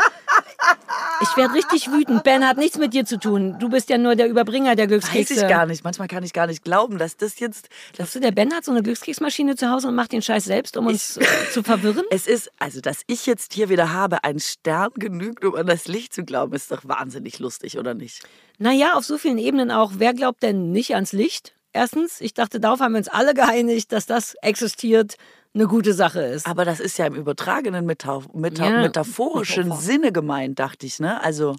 Ich 1.20 1.36
werde 1.36 1.54
richtig 1.54 1.90
wütend. 1.90 2.24
Ben 2.24 2.46
hat 2.46 2.56
nichts 2.56 2.78
mit 2.78 2.94
dir 2.94 3.04
zu 3.04 3.18
tun. 3.18 3.56
Du 3.58 3.68
bist 3.68 3.88
ja 3.90 3.98
nur 3.98 4.16
der 4.16 4.28
Überbringer 4.28 4.74
der 4.74 4.86
Weiß 4.86 4.90
Glückskekse. 4.90 5.34
ich 5.34 5.48
gar 5.48 5.66
nicht. 5.66 5.84
Manchmal 5.84 6.08
kann 6.08 6.24
ich 6.24 6.32
gar 6.32 6.46
nicht 6.46 6.64
glauben, 6.64 6.98
dass 6.98 7.16
das 7.16 7.38
jetzt. 7.38 7.68
Glaubst 7.94 8.14
du, 8.14 8.20
der 8.20 8.32
Ben 8.32 8.52
hat 8.52 8.64
so 8.64 8.72
eine 8.72 8.82
Glückskeksmaschine 8.82 9.56
zu 9.56 9.70
Hause 9.70 9.88
und 9.88 9.94
macht 9.94 10.12
den 10.12 10.22
Scheiß 10.22 10.44
selbst, 10.44 10.76
um 10.76 10.86
uns 10.86 11.16
äh, 11.16 11.24
zu 11.52 11.62
verwirren? 11.62 12.04
Es 12.10 12.26
ist, 12.26 12.50
also, 12.58 12.80
dass 12.80 13.02
ich 13.06 13.26
jetzt 13.26 13.52
hier 13.54 13.68
wieder 13.68 13.92
habe, 13.92 14.24
ein 14.24 14.40
Stern 14.40 14.90
genügt, 14.94 15.44
um 15.44 15.54
an 15.54 15.66
das 15.66 15.86
Licht 15.86 16.12
zu 16.12 16.24
glauben, 16.24 16.54
ist 16.54 16.70
doch 16.70 16.86
wahnsinnig 16.86 17.38
lustig, 17.38 17.78
oder 17.78 17.94
nicht? 17.94 18.22
Naja, 18.58 18.94
auf 18.94 19.04
so 19.04 19.18
vielen 19.18 19.38
Ebenen 19.38 19.70
auch. 19.70 19.92
Wer 19.96 20.14
glaubt 20.14 20.42
denn 20.42 20.72
nicht 20.72 20.94
ans 20.94 21.12
Licht? 21.12 21.54
Erstens, 21.72 22.20
ich 22.20 22.34
dachte, 22.34 22.60
darauf 22.60 22.80
haben 22.80 22.92
wir 22.92 22.98
uns 22.98 23.08
alle 23.08 23.32
geeinigt, 23.32 23.92
dass 23.92 24.06
das 24.06 24.34
existiert, 24.42 25.16
eine 25.54 25.66
gute 25.66 25.92
Sache 25.94 26.20
ist. 26.22 26.46
Aber 26.46 26.64
das 26.64 26.80
ist 26.80 26.98
ja 26.98 27.06
im 27.06 27.14
übertragenen, 27.14 27.84
meta 27.86 28.20
meta 28.32 28.64
Ja, 28.68 28.80
metaphorischen 28.80 29.64
Metaphor. 29.64 29.82
Sinne 29.82 30.12
gemeint, 30.12 30.58
dachte 30.58 30.86
ich, 30.86 30.98
ne? 30.98 31.22
Also, 31.22 31.56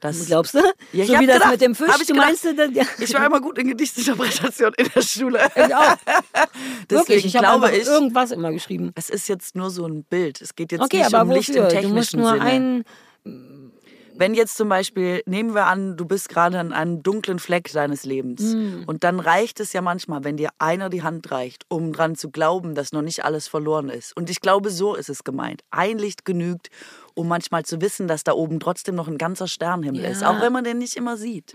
das. 0.00 0.26
Glaubst 0.26 0.54
du? 0.54 0.58
Ja, 0.92 1.04
ich 1.04 1.06
so 1.10 1.18
wie 1.20 1.26
das 1.26 1.34
gedacht, 1.36 1.50
mit 1.52 1.60
dem 1.60 1.74
Fisch. 1.74 1.88
ich 2.00 2.06
du 2.06 2.14
gedacht. 2.14 2.26
meinst, 2.26 2.44
du, 2.44 2.70
ja. 2.72 2.84
Ich 3.00 3.14
war 3.14 3.26
immer 3.26 3.40
gut 3.40 3.58
in 3.58 3.68
Gedichtsinterpretation 3.68 4.72
in 4.76 4.88
der 4.94 5.02
Schule. 5.02 5.40
Ich 5.56 5.74
auch. 5.74 5.96
Deswegen 6.90 7.08
Wirklich, 7.08 7.24
ich 7.26 7.36
habe 7.36 7.46
glaube 7.46 7.76
ich, 7.76 7.86
irgendwas 7.86 8.30
immer 8.30 8.52
geschrieben. 8.52 8.92
es 8.94 9.10
ist 9.10 9.28
jetzt 9.28 9.54
nur 9.56 9.70
so 9.70 9.86
ein 9.86 10.04
Bild. 10.04 10.40
Es 10.40 10.54
geht 10.54 10.72
jetzt 10.72 10.82
Okay, 10.82 10.98
nicht 10.98 11.14
aber 11.14 11.22
um 11.22 11.30
Licht 11.30 11.50
im 11.50 11.68
technischen 11.68 11.88
Du 11.90 11.94
musst 11.94 12.16
nur 12.16 12.30
Sinne. 12.32 12.42
ein. 12.42 12.84
Wenn 14.18 14.34
jetzt 14.34 14.56
zum 14.56 14.68
Beispiel, 14.68 15.22
nehmen 15.26 15.54
wir 15.54 15.66
an, 15.66 15.96
du 15.96 16.04
bist 16.04 16.28
gerade 16.28 16.58
an 16.58 16.72
einem 16.72 17.04
dunklen 17.04 17.38
Fleck 17.38 17.70
deines 17.72 18.04
Lebens. 18.04 18.40
Hm. 18.52 18.82
Und 18.84 19.04
dann 19.04 19.20
reicht 19.20 19.60
es 19.60 19.72
ja 19.72 19.80
manchmal, 19.80 20.24
wenn 20.24 20.36
dir 20.36 20.50
einer 20.58 20.90
die 20.90 21.04
Hand 21.04 21.30
reicht, 21.30 21.64
um 21.68 21.92
dran 21.92 22.16
zu 22.16 22.30
glauben, 22.30 22.74
dass 22.74 22.92
noch 22.92 23.02
nicht 23.02 23.24
alles 23.24 23.46
verloren 23.46 23.88
ist. 23.88 24.16
Und 24.16 24.28
ich 24.28 24.40
glaube, 24.40 24.70
so 24.70 24.96
ist 24.96 25.08
es 25.08 25.22
gemeint. 25.22 25.62
Ein 25.70 25.98
Licht 25.98 26.24
genügt, 26.24 26.68
um 27.14 27.28
manchmal 27.28 27.64
zu 27.64 27.80
wissen, 27.80 28.08
dass 28.08 28.24
da 28.24 28.32
oben 28.32 28.58
trotzdem 28.58 28.96
noch 28.96 29.06
ein 29.06 29.18
ganzer 29.18 29.46
Sternhimmel 29.46 30.04
ist. 30.04 30.22
Ja. 30.22 30.30
Auch 30.30 30.40
wenn 30.42 30.52
man 30.52 30.64
den 30.64 30.78
nicht 30.78 30.96
immer 30.96 31.16
sieht. 31.16 31.54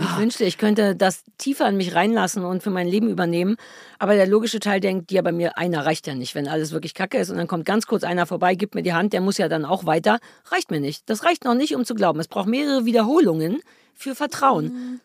Ich 0.00 0.16
wünschte, 0.16 0.44
ich 0.44 0.56
könnte 0.56 0.96
das 0.96 1.24
tiefer 1.36 1.68
in 1.68 1.76
mich 1.76 1.94
reinlassen 1.94 2.44
und 2.44 2.62
für 2.62 2.70
mein 2.70 2.88
Leben 2.88 3.08
übernehmen. 3.08 3.56
Aber 3.98 4.14
der 4.14 4.26
logische 4.26 4.60
Teil 4.60 4.80
denkt, 4.80 5.12
ja, 5.12 5.20
bei 5.22 5.32
mir 5.32 5.58
einer 5.58 5.84
reicht 5.84 6.06
ja 6.06 6.14
nicht, 6.14 6.34
wenn 6.34 6.48
alles 6.48 6.72
wirklich 6.72 6.94
kacke 6.94 7.18
ist. 7.18 7.30
Und 7.30 7.36
dann 7.36 7.46
kommt 7.46 7.66
ganz 7.66 7.86
kurz 7.86 8.02
einer 8.02 8.26
vorbei, 8.26 8.54
gibt 8.54 8.74
mir 8.74 8.82
die 8.82 8.94
Hand, 8.94 9.12
der 9.12 9.20
muss 9.20 9.38
ja 9.38 9.48
dann 9.48 9.64
auch 9.64 9.84
weiter. 9.84 10.18
Reicht 10.46 10.70
mir 10.70 10.80
nicht. 10.80 11.08
Das 11.10 11.24
reicht 11.24 11.44
noch 11.44 11.54
nicht, 11.54 11.74
um 11.74 11.84
zu 11.84 11.94
glauben. 11.94 12.18
Es 12.18 12.28
braucht 12.28 12.48
mehrere 12.48 12.84
Wiederholungen 12.86 13.60
für 13.94 14.14
Vertrauen. 14.14 15.00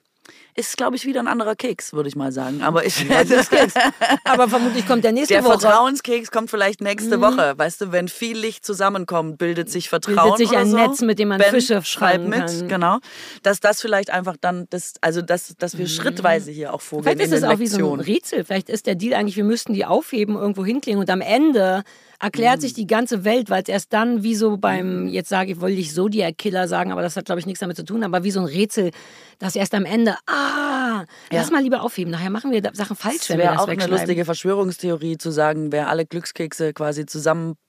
Ist, 0.58 0.78
glaube 0.78 0.96
ich, 0.96 1.06
wieder 1.06 1.20
ein 1.20 1.28
anderer 1.28 1.56
Keks, 1.56 1.92
würde 1.92 2.08
ich 2.08 2.16
mal 2.16 2.32
sagen. 2.32 2.62
Aber 2.62 2.86
ich, 2.86 3.06
Aber 4.24 4.48
vermutlich 4.48 4.88
kommt 4.88 5.04
der 5.04 5.12
nächste 5.12 5.34
der 5.34 5.44
Woche. 5.44 5.60
Vertrauenskeks 5.60 6.32
kommt 6.32 6.50
vielleicht 6.50 6.80
nächste 6.80 7.20
Woche. 7.20 7.58
Weißt 7.58 7.82
du, 7.82 7.92
wenn 7.92 8.08
viel 8.08 8.38
Licht 8.38 8.66
zusammenkommt, 8.66 9.38
bildet 9.38 9.70
sich 9.70 9.90
Vertrauen. 9.90 10.16
Bildet 10.16 10.38
sich 10.38 10.58
ein 10.58 10.70
so. 10.70 10.78
Netz, 10.78 11.02
mit 11.02 11.20
dem 11.20 11.28
man 11.28 11.40
ben, 11.40 11.50
Fische 11.50 11.84
schreib 11.84 12.22
fangen 12.22 12.30
mit, 12.30 12.48
kann. 12.48 12.68
genau. 12.70 13.00
Dass 13.44 13.60
das 13.60 13.82
vielleicht 13.82 14.12
einfach 14.12 14.38
dann, 14.40 14.68
das, 14.70 14.94
also 15.02 15.22
dass, 15.22 15.56
dass 15.58 15.78
wir 15.78 15.88
schrittweise 15.88 16.52
hier 16.52 16.74
auch 16.74 16.82
vorgehen 16.82 17.18
Vielleicht 17.18 17.34
ist 17.34 17.38
es 17.38 17.44
auch 17.44 17.60
wie 17.60 17.68
so 17.68 17.76
ein 17.76 17.98
Lektionen. 17.98 18.06
Rätsel. 18.06 18.46
Vielleicht 18.46 18.70
ist 18.70 18.86
der 18.86 18.96
Deal 18.96 19.14
eigentlich, 19.14 19.36
wir 19.36 19.44
müssten 19.44 19.74
die 19.74 19.84
aufheben, 19.84 20.38
irgendwo 20.38 20.64
hinklingen 20.64 21.02
und 21.02 21.10
am 21.10 21.20
Ende 21.20 21.84
erklärt 22.20 22.58
Mhm. 22.58 22.62
sich 22.62 22.74
die 22.74 22.88
ganze 22.88 23.24
Welt, 23.24 23.50
weil 23.50 23.64
es 23.64 23.70
erst 23.70 23.94
dann 23.94 24.24
wie 24.24 24.36
so 24.36 24.58
beim, 24.58 25.08
jetzt 25.08 25.30
sage 25.30 25.52
ich, 25.52 25.62
wollte 25.62 25.78
ich 25.78 25.94
Zodiac-Killer 25.94 26.68
sagen, 26.68 26.92
aber 26.92 27.02
das 27.02 27.16
hat, 27.16 27.26
glaube 27.26 27.40
ich, 27.40 27.46
nichts 27.46 27.60
damit 27.60 27.78
zu 27.78 27.84
tun, 27.86 28.04
aber 28.04 28.24
wie 28.24 28.32
so 28.32 28.40
ein 28.40 28.46
Rätsel, 28.46 28.92
dass 29.40 29.56
erst 29.56 29.74
am 29.74 29.86
Ende, 29.86 30.16
ah, 30.28 31.04
lass 31.32 31.52
mal 31.52 31.62
lieber 31.62 31.82
aufheben. 31.84 32.12
Nachher 32.12 32.30
machen 32.30 32.52
wir 32.52 32.62
Sachen 32.74 32.96
falsch, 32.96 33.18
Es 33.22 33.30
wenn 33.30 33.38
wir 33.38 33.46
wäre 33.46 33.54
das 33.56 33.64
auch 33.64 33.68
eine 33.68 33.88
lustige 33.88 34.26
Verschwörungstheorie 34.26 35.18
zu 35.18 35.32
sagen, 35.32 35.72
wer 35.72 35.90
alle 35.90 36.06
Glückskekse 36.06 36.74
quasi 36.74 37.06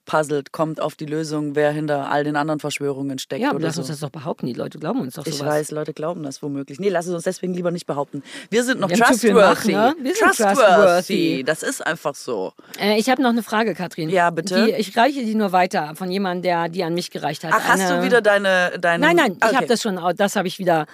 zusammenpuzzelt, 0.07 0.53
kommt 0.53 0.81
auf 0.81 0.95
die 0.95 1.07
Lösung, 1.07 1.55
wer 1.55 1.71
hinter 1.73 2.11
all 2.11 2.25
den 2.25 2.37
anderen 2.37 2.61
Verschwörungen 2.61 3.19
steckt 3.19 3.43
Ja, 3.43 3.51
oder 3.51 3.61
lass 3.67 3.75
so. 3.75 3.81
uns 3.81 3.89
das 3.89 4.01
doch 4.01 4.11
behaupten. 4.11 4.47
Die 4.47 4.53
Leute 4.53 4.79
glauben 4.79 5.01
uns 5.01 5.15
doch 5.15 5.27
Ich 5.27 5.35
sowas. 5.37 5.53
weiß, 5.55 5.71
Leute 5.73 5.93
glauben 5.93 6.23
das 6.23 6.43
womöglich. 6.43 6.79
Nee, 6.81 6.89
lass 6.89 7.07
es 7.07 7.15
uns 7.15 7.25
deswegen 7.25 7.55
lieber 7.55 7.71
nicht 7.71 7.87
behaupten. 7.87 8.23
Wir 8.51 8.65
sind 8.65 8.81
noch 8.81 8.89
Wir 8.89 8.97
trustworthy. 8.97 9.33
Macht, 9.35 9.67
ne? 9.67 9.95
Wir 10.01 10.15
sind 10.15 10.25
trustworthy. 10.27 10.55
trustworthy. 10.55 11.45
Das 11.45 11.63
ist 11.63 11.87
einfach 11.87 12.15
so. 12.15 12.53
Äh, 12.81 12.99
ich 12.99 13.09
habe 13.11 13.23
noch 13.23 13.31
eine 13.31 13.43
Frage, 13.43 13.75
Katrin. 13.75 14.09
Ja, 14.11 14.31
bitte. 14.31 14.67
Die, 14.67 14.73
ich 14.73 14.97
reiche 14.97 15.25
die 15.25 15.35
nur 15.35 15.53
weiter 15.53 15.93
von 15.97 16.11
jemandem, 16.11 16.43
der 16.43 16.69
die 16.69 16.85
an 16.85 16.95
mich 16.95 17.11
gereicht 17.11 17.45
hat. 17.45 17.53
Ach, 17.55 17.69
hast 17.69 17.81
Eine- 17.81 17.99
du 18.01 18.05
wieder 18.05 18.21
deine... 18.21 18.73
deine 18.81 19.05
Nein, 19.07 19.17
nein, 19.17 19.33
ich 19.39 19.45
okay. 19.45 19.57
habe 19.57 19.67
das 19.67 19.83
schon, 19.83 19.99
das 20.17 20.37
habe 20.37 20.49
ich 20.49 20.59
wieder, 20.59 20.87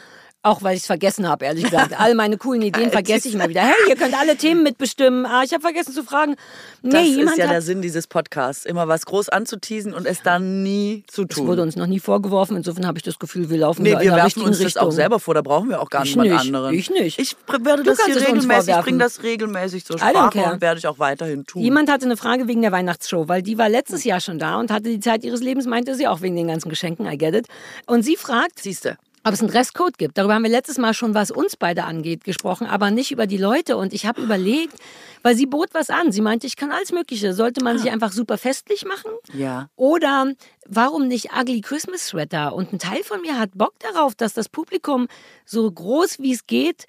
auch 0.45 0.63
weil 0.63 0.75
ich 0.75 0.81
es 0.83 0.87
vergessen 0.87 1.29
habe, 1.29 1.45
ehrlich 1.45 1.65
gesagt. 1.65 1.95
All 2.01 2.15
meine 2.15 2.37
coolen 2.37 2.63
Ideen 2.63 2.91
vergesse 2.91 3.29
ich 3.29 3.37
mal 3.37 3.49
wieder. 3.49 3.61
Hey, 3.63 3.75
ihr 3.89 3.97
könnt 3.97 4.19
alle 4.19 4.37
Themen 4.37 4.63
mitbestimmen. 4.63 5.25
Ah, 5.25 5.43
ich 5.45 5.53
habe 5.53 5.61
vergessen 5.63 5.93
zu 5.93 6.03
fragen. 6.03 6.35
Nee, 6.83 6.91
Das 6.93 7.07
jemand 7.07 7.31
ist 7.31 7.37
ja 7.39 7.45
hat, 7.45 7.53
der 7.53 7.63
Sinn 7.63 7.81
dieses 7.83 8.07
Podcasts, 8.09 8.65
immer 8.67 8.89
was 8.89 9.07
groß 9.07 9.29
anzuteasen 9.29 9.95
und 9.95 10.05
es 10.07 10.23
dann 10.23 10.63
nie 10.65 11.05
zu 11.07 11.23
es 11.23 11.29
tun. 11.37 11.47
wurde 11.47 11.63
uns 11.63 11.77
noch 11.77 11.87
nie 11.87 12.01
vorgeworfen. 12.01 12.57
Insofern 12.57 12.87
habe 12.87 12.99
ich 12.99 13.05
das 13.05 13.19
Gefühl, 13.21 13.51
wir 13.51 13.59
laufen 13.59 13.83
Nee, 13.85 13.93
da 13.93 13.99
in 13.99 14.05
wir 14.05 14.11
der 14.11 14.17
werfen 14.17 14.25
richtigen 14.27 14.47
uns 14.49 14.59
das 14.59 14.67
Richtung. 14.67 14.83
auch 14.83 14.91
selber 14.91 15.21
vor, 15.21 15.35
da 15.35 15.43
brauchen 15.43 15.69
wir 15.69 15.81
auch 15.81 15.91
gar 15.91 16.05
Ich 16.05 16.11
niemand 16.17 16.31
nicht, 16.31 16.41
anderen. 16.41 16.75
ich 16.75 16.91
nicht. 16.91 17.19
Ich 17.21 17.37
werde 17.49 17.85
Du 17.85 17.91
das 17.91 18.05
hier 18.05 18.17
es 18.17 18.27
regelmäßig, 18.27 18.75
ich 18.75 18.81
bringe 18.83 18.99
das 18.99 19.23
regelmäßig 19.23 19.85
zur 19.85 19.99
Sprache 19.99 20.39
und 20.53 20.61
werde 20.61 20.79
ich 20.79 20.87
auch 20.89 20.99
weiterhin 20.99 21.47
tun. 21.47 21.63
Jemand 21.63 21.89
hatte 21.91 22.05
eine 22.07 22.17
Frage 22.17 22.49
wegen 22.49 22.63
der 22.63 22.73
Weihnachtsshow, 22.73 23.29
weil 23.29 23.43
die 23.43 23.59
war 23.59 23.69
letztes 23.69 24.03
Jahr 24.03 24.21
schon 24.21 24.41
da 24.41 24.59
und 24.59 24.73
hatte 24.73 24.85
die 24.89 24.99
Zeit 25.01 25.23
ihres 25.23 25.41
Lebens, 25.41 25.67
meinte 25.67 25.95
sie 25.95 26.09
auch 26.09 26.21
wegen 26.21 26.35
den 26.35 26.49
ganzen 26.49 26.69
Geschenken, 26.69 27.07
I 27.07 27.17
get 27.17 27.35
it. 27.35 27.47
Und 27.87 28.03
sie 28.03 28.17
fragt, 28.17 28.59
Siehste. 28.59 28.97
Ob 29.25 29.35
es 29.35 29.41
einen 29.41 29.51
Dresscode 29.51 29.99
gibt. 29.99 30.19
Darüber 30.19 30.35
haben 30.35 30.43
wir 30.43 30.51
letztes 30.51 30.79
Mal 30.79 30.95
schon, 30.95 31.15
was 31.15 31.31
uns 31.31 31.57
beide 31.57 31.85
angeht, 31.85 32.25
gesprochen, 32.25 32.67
aber 32.67 32.91
nicht 32.91 33.13
über 33.13 33.27
die 33.27 33.37
Leute. 33.37 33.77
Und 33.77 33.93
ich 33.93 34.07
habe 34.07 34.23
überlegt, 34.23 34.75
weil 35.23 35.37
sie 35.37 35.47
bot 35.47 35.69
was 35.73 35.91
an. 35.91 36.13
Sie 36.13 36.21
meinte, 36.21 36.47
ich 36.47 36.57
kann 36.57 36.73
alles 36.73 36.93
Mögliche. 36.93 37.35
Sollte 37.35 37.63
man 37.63 37.79
sich 37.79 37.91
einfach 37.91 38.13
super 38.13 38.39
festlich 38.39 38.85
machen? 38.85 39.11
Ja. 39.33 39.69
Oder 39.77 40.33
warum 40.67 41.09
nicht 41.09 41.31
Ugly 41.33 41.61
Christmas 41.61 42.09
Sweater? 42.09 42.55
Und 42.55 42.73
ein 42.73 42.79
Teil 42.79 43.03
von 43.05 43.21
mir 43.21 43.39
hat 43.39 43.51
Bock 43.55 43.75
darauf, 43.79 44.15
dass 44.15 44.35
das 44.35 44.49
Publikum 44.49 45.07
so 45.45 45.71
groß 45.71 46.19
wie 46.19 46.33
es 46.33 46.47
geht 46.47 46.87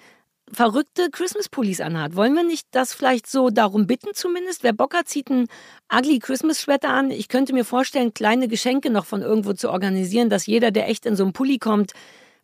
verrückte 0.52 1.10
Christmas-Pullis 1.10 1.80
anhat. 1.80 2.16
Wollen 2.16 2.34
wir 2.34 2.44
nicht 2.44 2.68
das 2.70 2.94
vielleicht 2.94 3.26
so 3.26 3.50
darum 3.50 3.86
bitten 3.86 4.10
zumindest? 4.12 4.62
Wer 4.62 4.72
Bock 4.72 4.94
hat, 4.94 5.08
zieht 5.08 5.30
ein 5.30 5.46
ugly 5.92 6.18
Christmas-Sweater 6.18 6.90
an. 6.90 7.10
Ich 7.10 7.28
könnte 7.28 7.52
mir 7.52 7.64
vorstellen, 7.64 8.14
kleine 8.14 8.48
Geschenke 8.48 8.90
noch 8.90 9.06
von 9.06 9.22
irgendwo 9.22 9.54
zu 9.54 9.70
organisieren, 9.70 10.28
dass 10.28 10.46
jeder, 10.46 10.70
der 10.70 10.88
echt 10.88 11.06
in 11.06 11.16
so 11.16 11.24
einem 11.24 11.32
Pulli 11.32 11.58
kommt, 11.58 11.92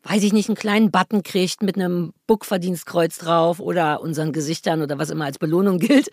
weiß 0.03 0.23
ich 0.23 0.33
nicht, 0.33 0.49
einen 0.49 0.57
kleinen 0.57 0.91
Button 0.91 1.23
kriegt 1.23 1.63
mit 1.63 1.77
einem 1.77 2.13
Bookverdienstkreuz 2.27 3.19
drauf 3.19 3.61
oder 3.61 4.01
unseren 4.01 4.33
Gesichtern 4.33 4.83
oder 4.83 4.99
was 4.99 5.11
immer 5.11 5.27
als 5.27 5.39
Belohnung 5.39 5.79
gilt. 5.79 6.11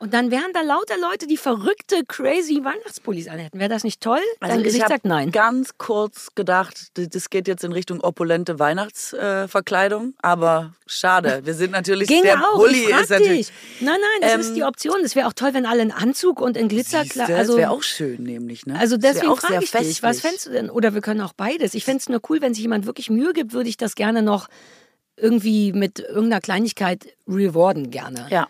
Und 0.00 0.12
dann 0.12 0.30
wären 0.30 0.52
da 0.52 0.60
lauter 0.60 0.98
Leute, 0.98 1.26
die 1.26 1.36
verrückte, 1.36 2.02
crazy 2.06 2.62
Weihnachtspullis 2.64 3.28
anhätten. 3.28 3.58
Wäre 3.60 3.70
das 3.70 3.84
nicht 3.84 4.00
toll? 4.00 4.18
Dein 4.40 4.50
Also 4.50 4.60
ich 4.60 4.66
Gesicht 4.66 4.88
sagt 4.88 5.04
nein. 5.04 5.30
ganz 5.30 5.78
kurz 5.78 6.34
gedacht, 6.34 6.88
das 6.94 7.30
geht 7.30 7.46
jetzt 7.48 7.62
in 7.64 7.72
Richtung 7.72 8.00
opulente 8.00 8.58
Weihnachtsverkleidung, 8.58 10.14
aber 10.20 10.74
schade. 10.86 11.42
Wir 11.44 11.54
sind 11.54 11.70
natürlich 11.70 12.08
Ginge 12.14 12.22
der 12.24 12.38
auch, 12.40 12.60
frag 12.66 13.02
ist 13.02 13.10
natürlich. 13.10 13.46
dich. 13.48 13.52
Nein, 13.80 13.96
nein, 14.00 14.20
das 14.20 14.32
Ähm, 14.32 14.40
ist 14.40 14.54
die 14.54 14.64
Option. 14.64 14.96
Es 15.04 15.14
wäre 15.16 15.28
auch 15.28 15.32
toll, 15.32 15.54
wenn 15.54 15.64
alle 15.64 15.82
in 15.82 15.92
Anzug 15.92 16.40
und 16.40 16.56
in 16.56 16.68
Siehste, 16.68 16.96
Glitzerkleid. 16.98 17.28
das 17.30 17.38
Also, 17.38 17.56
wäre 17.56 17.70
auch 17.70 17.82
schön, 17.82 18.22
nämlich. 18.24 18.66
Ne? 18.66 18.78
also 18.78 18.96
deswegen 18.96 19.34
frage 19.36 19.62
ich 19.62 19.70
dich, 19.70 20.02
was 20.02 20.16
festlich. 20.16 20.20
fändest 20.22 20.46
du 20.46 20.50
denn? 20.50 20.70
Oder 20.70 20.94
wir 20.94 21.00
können 21.00 21.20
auch 21.20 21.32
beides. 21.34 21.74
Ich 21.74 21.84
fände 21.84 21.98
es 22.00 22.08
nur 22.08 22.20
cool, 22.28 22.40
wenn 22.42 22.52
sich 22.52 22.62
jemand 22.62 22.86
wirklich 22.86 23.10
Mühe 23.10 23.32
gibt, 23.32 23.52
würde 23.52 23.68
ich 23.68 23.76
das 23.76 23.94
gerne 23.94 24.22
noch 24.22 24.48
irgendwie 25.16 25.72
mit 25.72 26.00
irgendeiner 26.00 26.40
Kleinigkeit 26.40 27.06
rewarden 27.28 27.90
gerne. 27.90 28.26
Ja. 28.30 28.48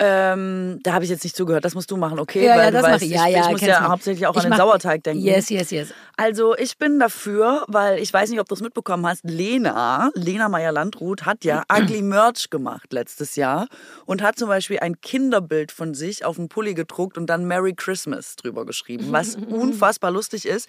Ähm, 0.00 0.78
da 0.84 0.92
habe 0.92 1.04
ich 1.04 1.10
jetzt 1.10 1.24
nicht 1.24 1.34
zugehört. 1.34 1.64
Das 1.64 1.74
musst 1.74 1.90
du 1.90 1.96
machen, 1.96 2.20
okay? 2.20 2.44
Ja, 2.44 2.56
Weil 2.56 2.66
ja, 2.66 2.70
das 2.70 2.82
weißt, 2.84 2.94
mache 2.94 3.04
ich. 3.04 3.10
Ja, 3.10 3.26
ich, 3.26 3.34
ja, 3.34 3.40
ich 3.46 3.50
muss 3.50 3.60
ja 3.62 3.80
mich. 3.80 3.88
hauptsächlich 3.88 4.26
auch 4.28 4.36
Ich 4.36 4.44
an 4.44 4.52
den 4.52 4.56
Sauerteig 4.56 5.02
denken. 5.02 5.24
Yes, 5.24 5.50
yes, 5.50 5.70
yes. 5.72 5.88
Also 6.16 6.56
ich 6.56 6.78
bin 6.78 7.00
dafür, 7.00 7.64
weil 7.66 7.98
ich 7.98 8.12
weiß 8.12 8.30
nicht, 8.30 8.38
ob 8.38 8.48
du 8.48 8.54
es 8.54 8.60
mitbekommen 8.60 9.04
hast, 9.06 9.24
Lena, 9.24 10.10
Lena 10.14 10.48
Meyer-Landrut 10.48 11.26
hat 11.26 11.44
ja 11.44 11.64
Ugly 11.72 12.02
Merch 12.02 12.48
gemacht 12.50 12.92
letztes 12.92 13.34
Jahr 13.34 13.66
und 14.06 14.22
hat 14.22 14.38
zum 14.38 14.48
Beispiel 14.48 14.78
ein 14.78 15.00
Kinderbild 15.00 15.72
von 15.72 15.94
sich 15.94 16.24
auf 16.24 16.38
einen 16.38 16.48
Pulli 16.48 16.74
gedruckt 16.74 17.18
und 17.18 17.26
dann 17.26 17.46
Merry 17.46 17.74
Christmas 17.74 18.36
drüber 18.36 18.66
geschrieben, 18.66 19.06
was 19.10 19.34
unfassbar 19.50 20.12
lustig 20.12 20.46
ist. 20.46 20.68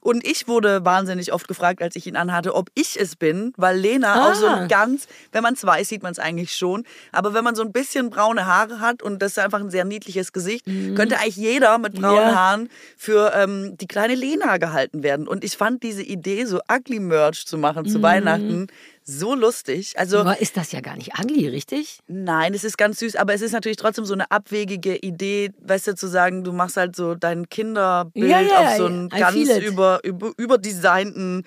Und 0.00 0.24
ich 0.26 0.46
wurde 0.46 0.84
wahnsinnig 0.84 1.32
oft 1.32 1.48
gefragt, 1.48 1.82
als 1.82 1.96
ich 1.96 2.06
ihn 2.06 2.16
anhatte, 2.16 2.54
ob 2.54 2.70
ich 2.74 2.98
es 2.98 3.16
bin, 3.16 3.52
weil 3.56 3.76
Lena 3.78 4.30
auch 4.30 4.34
so 4.34 4.46
Ah. 4.46 4.66
ganz, 4.66 5.06
wenn 5.32 5.42
man 5.42 5.54
es 5.54 5.64
weiß, 5.66 5.88
sieht 5.88 6.02
man 6.04 6.12
es 6.12 6.18
eigentlich 6.20 6.54
schon, 6.56 6.84
aber 7.12 7.34
wenn 7.34 7.42
man 7.44 7.54
so 7.56 7.62
ein 7.62 7.72
bisschen 7.72 8.08
braune 8.08 8.46
Haare 8.46 8.80
hat 8.80 9.02
und 9.02 9.20
das 9.20 9.32
ist 9.32 9.38
einfach 9.40 9.60
ein 9.60 9.70
sehr 9.70 9.84
niedliches 9.84 10.32
Gesicht, 10.32 10.64
könnte 10.94 11.18
eigentlich 11.18 11.36
jeder 11.36 11.78
mit 11.78 11.94
braunen 11.94 12.10
Mhm. 12.24 12.30
Ja. 12.30 12.34
Haaren 12.36 12.68
für 12.96 13.32
ähm, 13.34 13.76
die 13.76 13.86
kleine 13.88 14.14
Lena 14.14 14.56
gehalten 14.58 15.02
werden. 15.02 15.26
Und 15.26 15.42
ich 15.44 15.56
fand 15.56 15.82
diese 15.82 16.02
Idee, 16.02 16.44
so 16.44 16.60
ugly 16.72 17.00
Merch 17.00 17.46
zu 17.46 17.58
machen 17.58 17.82
Mhm. 17.84 17.88
zu 17.88 18.00
Weihnachten, 18.02 18.68
so 19.08 19.34
lustig. 19.34 19.98
Also 19.98 20.18
Aber 20.18 20.38
ist 20.38 20.58
das 20.58 20.70
ja 20.70 20.80
gar 20.80 20.94
nicht 20.94 21.18
ugly, 21.18 21.48
richtig? 21.48 22.00
Nein, 22.08 22.52
es 22.52 22.62
ist 22.62 22.76
ganz 22.76 22.98
süß, 22.98 23.16
aber 23.16 23.32
es 23.32 23.40
ist 23.40 23.52
natürlich 23.52 23.78
trotzdem 23.78 24.04
so 24.04 24.12
eine 24.12 24.30
abwegige 24.30 24.96
Idee, 24.96 25.50
weißt 25.62 25.88
du, 25.88 25.94
zu 25.94 26.08
sagen, 26.08 26.44
du 26.44 26.52
machst 26.52 26.76
halt 26.76 26.94
so 26.94 27.14
dein 27.14 27.48
Kinderbild 27.48 28.30
Ja, 28.30 28.40
ja, 28.40 28.58
auf 28.60 28.76
so 28.76 28.84
einen 28.84 29.06
I 29.06 29.18
ganz 29.18 29.36
über, 29.36 30.00
über, 30.04 30.32
überdesignten 30.36 31.44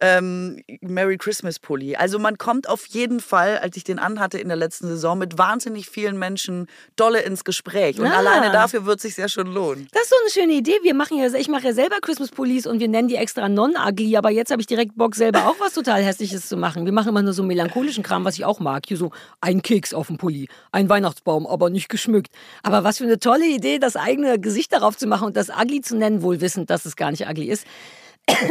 ähm, 0.00 0.62
Merry 0.80 1.16
Christmas 1.16 1.58
Pulli. 1.58 1.96
Also 1.96 2.18
man 2.18 2.38
kommt 2.38 2.68
auf 2.68 2.86
jeden 2.86 3.20
Fall, 3.20 3.58
als 3.58 3.76
ich 3.76 3.84
den 3.84 3.98
anhatte 3.98 4.38
in 4.38 4.48
der 4.48 4.56
letzten 4.56 4.86
Saison, 4.88 5.18
mit 5.18 5.38
wahnsinnig 5.38 5.88
vielen 5.88 6.18
Menschen 6.18 6.66
dolle 6.96 7.20
ins 7.22 7.44
Gespräch. 7.44 7.98
Und 7.98 8.06
Ah. 8.06 8.18
alleine 8.18 8.50
dafür 8.52 8.86
wird 8.86 9.00
sich 9.00 9.16
ja 9.16 9.28
schon 9.28 9.46
lohnen. 9.46 9.88
Das 9.92 10.02
ist 10.04 10.10
so 10.10 10.16
eine 10.20 10.30
schöne 10.30 10.52
Idee. 10.58 10.78
Wir 10.82 10.94
machen 10.94 11.18
ja, 11.18 11.32
ich 11.34 11.48
mache 11.48 11.64
ja 11.68 11.72
selber 11.72 11.96
Christmas 12.00 12.30
Pullis 12.30 12.66
und 12.66 12.80
wir 12.80 12.88
nennen 12.88 13.08
die 13.08 13.16
extra 13.16 13.48
non-ugly, 13.48 14.16
aber 14.16 14.30
jetzt 14.30 14.50
habe 14.50 14.60
ich 14.60 14.66
direkt 14.66 14.96
Bock, 14.96 15.14
selber 15.14 15.46
auch 15.48 15.56
was 15.60 15.72
total 15.74 16.02
Hässliches 16.02 16.48
zu 16.48 16.56
machen. 16.56 16.84
Wir 16.84 16.92
machen 16.92 17.08
immer 17.08 17.22
nur 17.22 17.32
so 17.32 17.42
melancholischen 17.42 18.02
Kram, 18.02 18.24
was 18.24 18.34
ich 18.34 18.44
auch 18.44 18.60
mag. 18.60 18.84
Hier 18.86 18.96
so 18.96 19.10
ein 19.40 19.62
Keks 19.62 19.94
auf 19.94 20.08
dem 20.08 20.16
Pulli, 20.18 20.48
ein 20.72 20.88
Weihnachtsbaum, 20.88 21.46
aber 21.46 21.70
nicht 21.70 21.88
geschmückt. 21.88 22.32
Aber 22.62 22.84
was 22.84 22.98
für 22.98 23.04
eine 23.04 23.18
tolle 23.18 23.46
Idee, 23.46 23.78
das 23.78 23.96
eigene 23.96 24.38
Gesicht 24.38 24.72
darauf 24.72 24.96
zu 24.96 25.06
machen 25.06 25.26
und 25.26 25.36
das 25.36 25.48
ugly 25.50 25.80
zu 25.80 25.96
nennen, 25.96 26.22
wohl 26.22 26.40
wissend, 26.40 26.70
dass 26.70 26.84
es 26.84 26.96
gar 26.96 27.10
nicht 27.10 27.26
ugly 27.28 27.46
ist. 27.46 27.66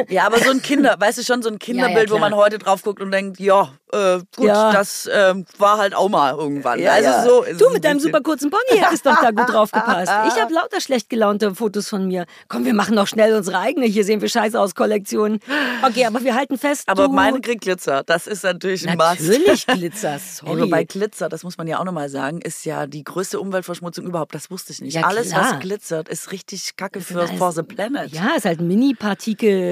Ja, 0.09 0.25
aber 0.25 0.39
so 0.39 0.51
ein 0.51 0.61
Kinder, 0.61 0.95
weißt 0.99 1.17
du 1.17 1.23
schon, 1.23 1.41
so 1.41 1.49
ein 1.49 1.57
Kinderbild, 1.59 2.09
wo 2.11 2.17
klar. 2.17 2.29
man 2.29 2.37
heute 2.37 2.59
drauf 2.59 2.83
guckt 2.83 3.01
und 3.01 3.11
denkt, 3.11 3.39
ja, 3.39 3.73
äh, 3.91 4.19
gut, 4.35 4.45
Ja. 4.45 4.71
das 4.71 5.09
ähm, 5.11 5.45
war 5.57 5.77
halt 5.77 5.95
auch 5.95 6.09
mal 6.09 6.33
irgendwann. 6.35 6.79
Ja, 6.79 6.93
also 6.93 7.09
ja. 7.09 7.23
so 7.23 7.45
du 7.57 7.73
mit 7.73 7.83
deinem 7.83 7.99
super 7.99 8.21
kurzen 8.21 8.49
Pony 8.49 8.79
hättest 8.79 9.05
doch 9.05 9.19
da 9.21 9.31
gut 9.31 9.49
drauf 9.49 9.71
gepasst. 9.71 10.11
Ich 10.27 10.41
habe 10.41 10.53
lauter 10.53 10.79
schlecht 10.79 11.09
gelaunte 11.09 11.53
Fotos 11.55 11.89
von 11.89 12.07
mir. 12.07 12.25
Komm, 12.47 12.65
wir 12.65 12.73
machen 12.73 12.95
doch 12.95 13.07
schnell 13.07 13.35
unsere 13.35 13.59
eigene. 13.59 13.85
Hier 13.85 14.03
sehen 14.03 14.21
wir 14.21 14.29
scheiße 14.29 14.59
aus 14.59 14.75
Kollektion. 14.75 15.39
Okay, 15.83 16.05
aber 16.05 16.23
wir 16.23 16.35
halten 16.35 16.57
fest. 16.57 16.83
Aber 16.87 17.07
meine 17.09 17.41
kriegt 17.41 17.61
Glitzer. 17.61 18.03
Das 18.05 18.27
ist 18.27 18.43
natürlich 18.43 18.87
ein 18.87 18.97
Must. 18.97 19.21
natürlich 19.21 19.67
Glitzer. 19.67 20.19
Sorry. 20.19 20.61
wobei 20.61 20.83
Glitzer, 20.83 21.29
das 21.29 21.43
muss 21.43 21.57
man 21.57 21.67
ja 21.67 21.79
auch 21.79 21.85
nochmal 21.85 22.09
sagen, 22.09 22.41
ist 22.41 22.65
ja 22.65 22.87
die 22.87 23.03
größte 23.03 23.39
Umweltverschmutzung 23.39 24.05
überhaupt. 24.05 24.33
Das 24.35 24.49
wusste 24.51 24.71
ich 24.73 24.81
nicht. 24.81 24.93
Ja, 24.95 25.03
Alles, 25.03 25.33
was 25.33 25.59
glitzert, 25.59 26.09
ist 26.09 26.31
richtig 26.31 26.75
kacke 26.77 27.01
für 27.01 27.27
for 27.27 27.51
the 27.51 27.63
planet. 27.63 28.11
Ja, 28.11 28.35
ist 28.37 28.45
halt 28.45 28.61
Mini-Partikel 28.61 29.62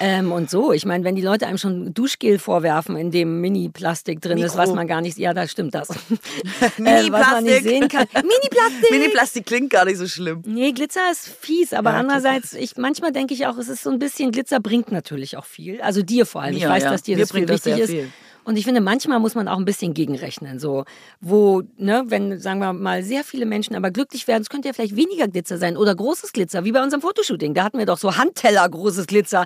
ähm, 0.00 0.32
und 0.32 0.50
so. 0.50 0.72
Ich 0.72 0.84
meine, 0.84 1.04
wenn 1.04 1.14
die 1.14 1.22
Leute 1.22 1.46
einem 1.46 1.56
schon 1.58 1.94
Duschgel 1.94 2.38
vorwerfen, 2.38 2.96
in 2.96 3.10
dem 3.10 3.40
Mini-Plastik 3.40 4.20
drin 4.20 4.38
ist, 4.38 4.56
was 4.56 4.66
Mikro. 4.66 4.74
man 4.74 4.86
gar 4.88 5.00
nicht, 5.00 5.18
ja, 5.18 5.32
da 5.32 5.46
stimmt 5.46 5.74
das. 5.74 5.88
äh, 5.90 5.94
was 5.98 6.78
man 6.78 6.84
Mini-Plastik. 6.84 7.44
nicht 7.44 7.62
sehen 7.62 7.88
kann. 7.88 8.06
Mini-Plastik! 8.12 8.90
Mini-Plastik 8.90 9.46
klingt 9.46 9.70
gar 9.70 9.84
nicht 9.84 9.98
so 9.98 10.08
schlimm. 10.08 10.42
Nee, 10.46 10.72
Glitzer 10.72 11.00
ist 11.12 11.28
fies, 11.40 11.72
aber 11.72 11.92
Ja, 11.92 11.98
andererseits, 11.98 12.54
ich, 12.54 12.76
manchmal 12.76 13.12
denke 13.12 13.34
ich 13.34 13.46
auch, 13.46 13.56
es 13.56 13.68
ist 13.68 13.82
so 13.84 13.90
ein 13.90 13.98
bisschen, 13.98 14.32
Glitzer 14.32 14.60
bringt 14.60 14.90
natürlich 14.90 15.36
auch 15.36 15.46
viel. 15.46 15.80
Also 15.80 16.02
dir 16.02 16.26
vor 16.26 16.42
allem. 16.42 16.56
ich 16.56 16.64
Mir, 16.64 16.70
weiß, 16.70 16.82
ja. 16.82 16.90
dass 16.90 17.02
dir 17.02 17.16
Mir 17.16 17.22
das 17.22 17.30
viel 17.32 17.46
bringt 17.46 17.50
das 17.50 17.64
wichtig 17.64 17.82
ist. 17.84 17.90
viel. 17.90 18.10
Und 18.44 18.56
ich 18.56 18.64
finde, 18.64 18.80
manchmal 18.80 19.18
muss 19.20 19.34
man 19.34 19.48
auch 19.48 19.58
ein 19.58 19.64
bisschen 19.64 19.94
gegenrechnen. 19.94 20.58
So, 20.58 20.84
wo, 21.20 21.62
ne, 21.76 22.04
wenn, 22.08 22.38
sagen 22.38 22.60
wir 22.60 22.72
mal, 22.72 23.02
sehr 23.02 23.24
viele 23.24 23.46
Menschen 23.46 23.74
aber 23.74 23.90
glücklich 23.90 24.26
werden, 24.28 24.42
es 24.42 24.48
könnte 24.50 24.68
ja 24.68 24.74
vielleicht 24.74 24.96
weniger 24.96 25.28
Glitzer 25.28 25.58
sein 25.58 25.76
oder 25.76 25.94
großes 25.94 26.32
Glitzer, 26.32 26.64
wie 26.64 26.72
bei 26.72 26.82
unserem 26.82 27.00
Fotoshooting. 27.00 27.54
Da 27.54 27.64
hatten 27.64 27.78
wir 27.78 27.86
doch 27.86 27.98
so 27.98 28.16
Handteller 28.16 28.68
großes 28.68 29.06
Glitzer. 29.06 29.44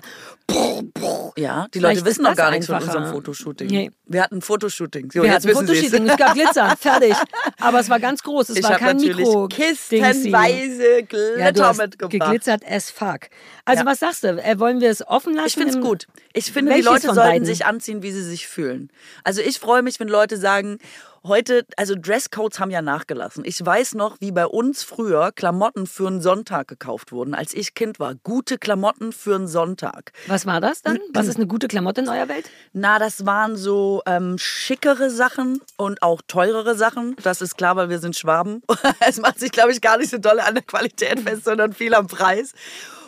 Ja, 1.37 1.67
die 1.73 1.79
Vielleicht 1.79 1.99
Leute 2.01 2.05
wissen 2.09 2.23
noch 2.23 2.35
gar 2.35 2.51
nichts 2.51 2.65
von 2.65 2.75
unserem 2.81 3.05
Fotoshooting. 3.11 3.67
Nee. 3.69 3.91
Wir 4.05 4.23
hatten 4.23 4.37
ein 4.37 4.41
Fotoshooting. 4.41 5.11
So, 5.11 5.21
Wir 5.23 5.31
hatten 5.31 5.43
Sie's. 5.43 5.53
Fotoshooting, 5.57 6.09
es 6.09 6.17
gab 6.17 6.33
Glitzer, 6.33 6.75
fertig. 6.79 7.13
Aber 7.59 7.79
es 7.79 7.89
war 7.89 7.99
ganz 7.99 8.23
groß, 8.23 8.49
es 8.49 8.57
Ich 8.57 8.63
war 8.63 8.77
kein 8.77 8.97
Mikro. 8.97 9.47
kistenweise 9.47 11.03
Glitter 11.07 11.37
Ja, 11.39 11.73
mitgebracht. 11.73 12.11
geglitzert 12.11 12.63
as 12.69 12.89
fuck. 12.89 13.29
Also 13.65 13.83
Ja. 13.83 13.85
was 13.89 13.99
sagst 13.99 14.23
du? 14.23 14.29
Äh, 14.43 14.59
wollen 14.59 14.81
wir 14.81 14.89
es 14.89 15.05
offen 15.07 15.33
lassen? 15.33 15.47
Ich 15.47 15.53
finde 15.53 15.69
es 15.77 15.79
gut. 15.79 16.07
Ich 16.33 16.51
finde, 16.51 16.73
die 16.73 16.81
Leute 16.81 17.13
sollten 17.13 17.45
sich 17.45 17.65
anziehen, 17.65 18.01
wie 18.03 18.11
sie 18.11 18.23
sich 18.23 18.47
fühlen. 18.47 18.88
Also 19.23 19.41
ich 19.41 19.59
freue 19.59 19.81
mich, 19.81 19.99
wenn 19.99 20.07
Leute 20.07 20.37
sagen, 20.37 20.79
heute, 21.23 21.65
also 21.77 21.95
Dresscodes 21.95 22.59
haben 22.59 22.71
ja 22.71 22.81
nachgelassen. 22.81 23.43
Ich 23.45 23.63
weiß 23.63 23.95
noch, 23.95 24.17
wie 24.19 24.31
bei 24.31 24.45
uns 24.45 24.83
früher 24.83 25.31
Klamotten 25.31 25.87
für 25.87 26.07
einen 26.07 26.21
Sonntag 26.21 26.67
gekauft 26.67 27.11
wurden, 27.11 27.33
als 27.33 27.53
ich 27.53 27.73
Kind 27.73 27.99
war. 27.99 28.15
Gute 28.15 28.57
Klamotten 28.57 29.11
für 29.11 29.35
einen 29.35 29.47
Sonntag. 29.47 30.11
Was 30.27 30.45
war 30.45 30.61
das 30.61 30.81
dann? 30.81 30.99
Was 31.13 31.27
ist 31.27 31.37
eine 31.37 31.47
gute 31.47 31.67
Klamotte 31.67 32.01
in 32.01 32.09
eurer 32.09 32.29
Welt? 32.29 32.49
Na, 32.73 32.99
das 32.99 33.25
waren 33.25 33.57
so 33.57 34.01
ähm, 34.05 34.37
schickere 34.37 35.09
Sachen 35.09 35.61
und 35.77 36.01
auch 36.01 36.21
teurere 36.27 36.75
Sachen. 36.75 37.15
Das 37.23 37.41
ist 37.41 37.57
klar, 37.57 37.75
weil 37.75 37.89
wir 37.89 37.99
sind 37.99 38.15
Schwaben. 38.15 38.61
Es 39.07 39.19
macht 39.19 39.39
sich, 39.39 39.51
glaube 39.51 39.71
ich, 39.71 39.81
gar 39.81 39.97
nicht 39.97 40.09
so 40.09 40.17
doll 40.17 40.39
an 40.39 40.55
der 40.55 40.63
Qualität 40.63 41.19
fest, 41.21 41.45
sondern 41.45 41.73
viel 41.73 41.93
am 41.93 42.07
Preis. 42.07 42.53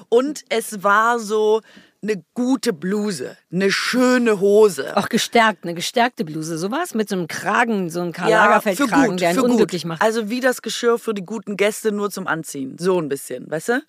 Und 0.10 0.44
es 0.50 0.84
war 0.84 1.20
so 1.20 1.62
eine 2.04 2.24
gute 2.34 2.74
Bluse, 2.74 3.38
eine 3.52 3.70
schöne 3.72 4.40
Hose. 4.40 4.98
Auch 4.98 5.08
gestärkt, 5.08 5.64
eine 5.64 5.76
gestärkte 5.76 6.26
Bluse, 6.26 6.58
sowas 6.58 6.96
mit 6.96 7.08
so 7.08 7.16
einem 7.16 7.28
Kragen, 7.28 7.92
so 7.92 8.02
einem 8.02 8.12
Karl 8.12 8.28
für 8.28 8.34
Lagerfeld-Kragen, 8.34 9.10
gut, 9.12 9.22
der 9.22 9.30
einen 9.30 9.40
unglücklich 9.40 9.84
gut. 9.84 9.90
macht. 9.90 10.02
Also 10.02 10.28
wie 10.30 10.40
das 10.40 10.64
Geschirr 10.64 10.98
für 10.98 11.14
die 11.14 11.24
guten 11.24 11.58
Gäste 11.58 11.92
nur 11.92 12.10
zum 12.10 12.26
Anziehen. 12.26 12.76
So 12.80 13.00
ein 13.00 13.08
bisschen, 13.08 13.50
weißt 13.52 13.70
du? 13.70 13.84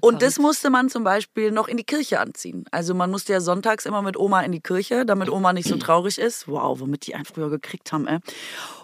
und 0.00 0.20
das 0.22 0.40
musste 0.40 0.68
man 0.68 0.88
zum 0.88 1.04
Beispiel 1.04 1.52
noch 1.52 1.68
in 1.68 1.76
die 1.76 1.84
Kirche 1.84 2.18
anziehen. 2.18 2.64
Also 2.72 2.92
man 2.92 3.10
musste 3.10 3.32
ja 3.32 3.40
sonntags 3.40 3.86
immer 3.86 4.02
mit 4.02 4.16
Oma 4.16 4.40
in 4.40 4.50
die 4.50 4.60
Kirche, 4.60 5.06
damit 5.06 5.30
Oma 5.30 5.52
nicht 5.52 5.68
so 5.68 5.76
traurig 5.84 6.18
ist. 6.18 6.48
Wow, 6.48 6.80
womit 6.80 7.06
die 7.06 7.14
einen 7.14 7.24
früher 7.24 7.50
gekriegt 7.50 7.92
haben, 7.92 8.08
ey. 8.08 8.18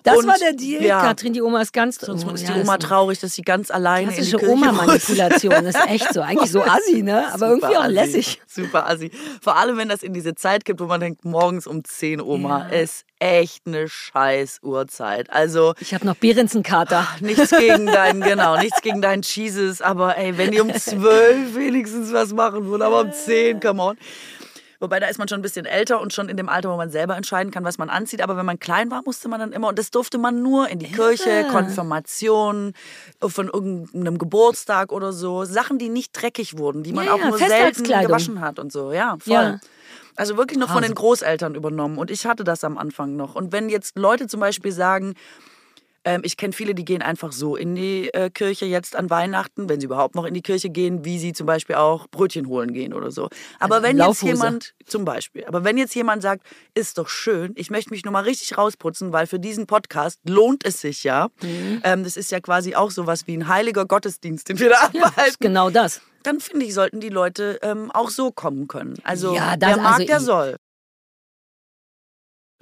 Das 0.02 0.18
Und, 0.18 0.26
war 0.26 0.38
der 0.38 0.52
Deal. 0.52 0.82
Ja, 0.82 1.00
Katrin, 1.02 1.32
die 1.32 1.42
Oma 1.42 1.60
ist 1.62 1.72
ganz... 1.72 1.96
sonst 2.00 2.24
oh, 2.26 2.30
ist 2.30 2.42
ja, 2.42 2.54
die 2.54 2.60
Oma 2.60 2.76
das 2.76 2.84
ist 2.84 2.88
traurig, 2.88 3.18
dass 3.20 3.34
sie 3.34 3.42
ganz 3.42 3.70
alleine 3.70 4.14
in 4.16 4.24
die 4.24 4.30
Klassische. 4.30 4.50
Oma-Manipulation, 4.50 5.66
ist 5.66 5.78
echt 5.86 6.12
so. 6.14 6.20
Eigentlich 6.22 6.50
so 6.50 6.62
assi, 6.64 7.02
ne? 7.02 7.32
Aber 7.32 7.48
irgendwie 7.48 7.66
Super 7.68 7.78
auch 7.80 7.84
assi. 7.84 7.92
lässig. 7.94 8.40
Super 8.46 8.86
assi. 8.88 9.10
Vor 9.42 9.56
allem, 9.56 9.76
wenn 9.76 9.88
das 9.88 10.02
in 10.02 10.12
diese 10.12 10.34
Zeit 10.34 10.64
gibt, 10.64 10.80
wo 10.80 10.86
man 10.86 11.00
denkt, 11.00 11.24
morgens 11.24 11.66
um 11.66 11.84
10 11.84 12.20
Oma 12.20 12.68
Ja. 12.70 12.78
ist 12.80 13.04
echt 13.18 13.66
eine 13.66 13.88
scheiß 13.88 14.60
Uhrzeit. 14.62 15.30
Also 15.30 15.74
Ich 15.80 15.92
habe 15.92 16.06
noch 16.06 16.16
Behrensenkater. 16.16 17.06
Nichts 17.20 17.50
gegen 17.50 17.86
deinen, 17.86 18.22
genau, 18.22 18.56
nichts 18.56 18.80
gegen 18.80 19.02
deinen 19.02 19.22
Cheeses, 19.22 19.82
aber 19.82 20.16
ey, 20.16 20.38
wenn 20.38 20.50
die 20.52 20.60
um 20.60 20.72
zwölf 20.74 21.54
wenigstens 21.54 22.12
was 22.12 22.32
machen 22.32 22.64
würden, 22.66 22.82
aber 22.82 23.00
um 23.02 23.12
zehn, 23.12 23.60
come 23.60 23.82
on. 23.82 23.98
Wobei, 24.80 24.98
da 24.98 25.08
ist 25.08 25.18
man 25.18 25.28
schon 25.28 25.40
ein 25.40 25.42
bisschen 25.42 25.66
älter 25.66 26.00
und 26.00 26.14
schon 26.14 26.30
in 26.30 26.38
dem 26.38 26.48
Alter, 26.48 26.70
wo 26.70 26.76
man 26.76 26.90
selber 26.90 27.14
entscheiden 27.14 27.52
kann, 27.52 27.64
was 27.64 27.76
man 27.76 27.90
anzieht. 27.90 28.22
Aber 28.22 28.38
wenn 28.38 28.46
man 28.46 28.58
klein 28.58 28.90
war, 28.90 29.02
musste 29.04 29.28
man 29.28 29.38
dann 29.38 29.52
immer, 29.52 29.68
und 29.68 29.78
das 29.78 29.90
durfte 29.90 30.16
man 30.16 30.42
nur 30.42 30.68
in 30.68 30.78
die 30.78 30.90
Kirche, 30.90 31.46
Konfirmation, 31.50 32.72
von 33.20 33.48
irgendeinem 33.48 34.16
Geburtstag 34.16 34.90
oder 34.90 35.12
so. 35.12 35.44
Sachen, 35.44 35.78
die 35.78 35.90
nicht 35.90 36.12
dreckig 36.12 36.56
wurden, 36.56 36.82
die 36.82 36.94
man 36.94 37.04
Ja, 37.04 37.12
auch 37.12 37.22
nur 37.22 37.36
selten 37.36 37.84
gewaschen 37.84 38.40
hat 38.40 38.58
und 38.58 38.72
so. 38.72 38.92
Ja, 38.92 39.16
voll. 39.20 39.32
Ja. 39.34 39.60
Also 40.16 40.36
wirklich 40.36 40.58
noch 40.58 40.70
von 40.70 40.82
den 40.82 40.94
Großeltern 40.94 41.54
übernommen. 41.54 41.98
Und 41.98 42.10
ich 42.10 42.26
hatte 42.26 42.44
das 42.44 42.64
am 42.64 42.78
Anfang 42.78 43.16
noch. 43.16 43.34
Und 43.34 43.52
wenn 43.52 43.68
jetzt 43.68 43.96
Leute 43.98 44.26
zum 44.28 44.40
Beispiel 44.40 44.72
sagen, 44.72 45.14
ähm, 46.04 46.22
ich 46.24 46.36
kenne 46.36 46.52
viele, 46.52 46.74
die 46.74 46.84
gehen 46.84 47.02
einfach 47.02 47.32
so 47.32 47.56
in 47.56 47.74
die 47.74 48.12
äh, 48.14 48.30
Kirche 48.30 48.64
jetzt 48.66 48.96
an 48.96 49.10
Weihnachten, 49.10 49.68
wenn 49.68 49.80
sie 49.80 49.86
überhaupt 49.86 50.14
noch 50.14 50.24
in 50.24 50.34
die 50.34 50.42
Kirche 50.42 50.70
gehen, 50.70 51.04
wie 51.04 51.18
sie 51.18 51.32
zum 51.32 51.46
Beispiel 51.46 51.76
auch 51.76 52.06
Brötchen 52.08 52.46
holen 52.48 52.72
gehen 52.72 52.94
oder 52.94 53.10
so. 53.10 53.28
Aber 53.58 53.76
Also 53.76 53.86
wenn 53.88 53.96
jetzt 53.98 54.06
Laufhose. 54.06 54.32
jemand, 54.32 54.74
zum 54.86 55.04
Beispiel, 55.04 55.44
aber 55.46 55.62
wenn 55.64 55.76
jetzt 55.78 55.94
jemand 55.94 56.22
sagt, 56.22 56.46
ist 56.74 56.96
doch 56.98 57.08
schön, 57.08 57.52
ich 57.56 57.70
möchte 57.70 57.90
mich 57.90 58.04
nur 58.04 58.12
mal 58.12 58.24
richtig 58.24 58.56
rausputzen, 58.56 59.12
weil 59.12 59.26
für 59.26 59.38
diesen 59.38 59.66
Podcast 59.66 60.18
lohnt 60.26 60.64
es 60.64 60.80
sich 60.80 61.04
ja. 61.04 61.28
Mhm. 61.42 61.80
Ähm, 61.84 62.04
das 62.04 62.16
ist 62.16 62.30
ja 62.30 62.40
quasi 62.40 62.74
auch 62.74 62.90
sowas 62.90 63.26
wie 63.26 63.36
ein 63.36 63.48
heiliger 63.48 63.84
Gottesdienst, 63.86 64.48
den 64.48 64.58
wir 64.58 64.70
da 64.70 64.76
Das 64.92 65.02
abhalten. 65.02 65.30
ist 65.30 65.40
genau 65.40 65.70
das. 65.70 66.00
Dann 66.22 66.38
finde 66.40 66.66
ich, 66.66 66.74
sollten 66.74 67.00
die 67.00 67.08
Leute 67.08 67.58
ähm, 67.62 67.90
auch 67.90 68.10
so 68.10 68.30
kommen 68.30 68.68
können. 68.68 68.94
Also 69.04 69.34
Ja, 69.34 69.56
das- 69.56 69.70
wer 69.70 69.76
mag, 69.82 69.92
also 69.94 70.06
der 70.06 70.20
soll. 70.20 70.56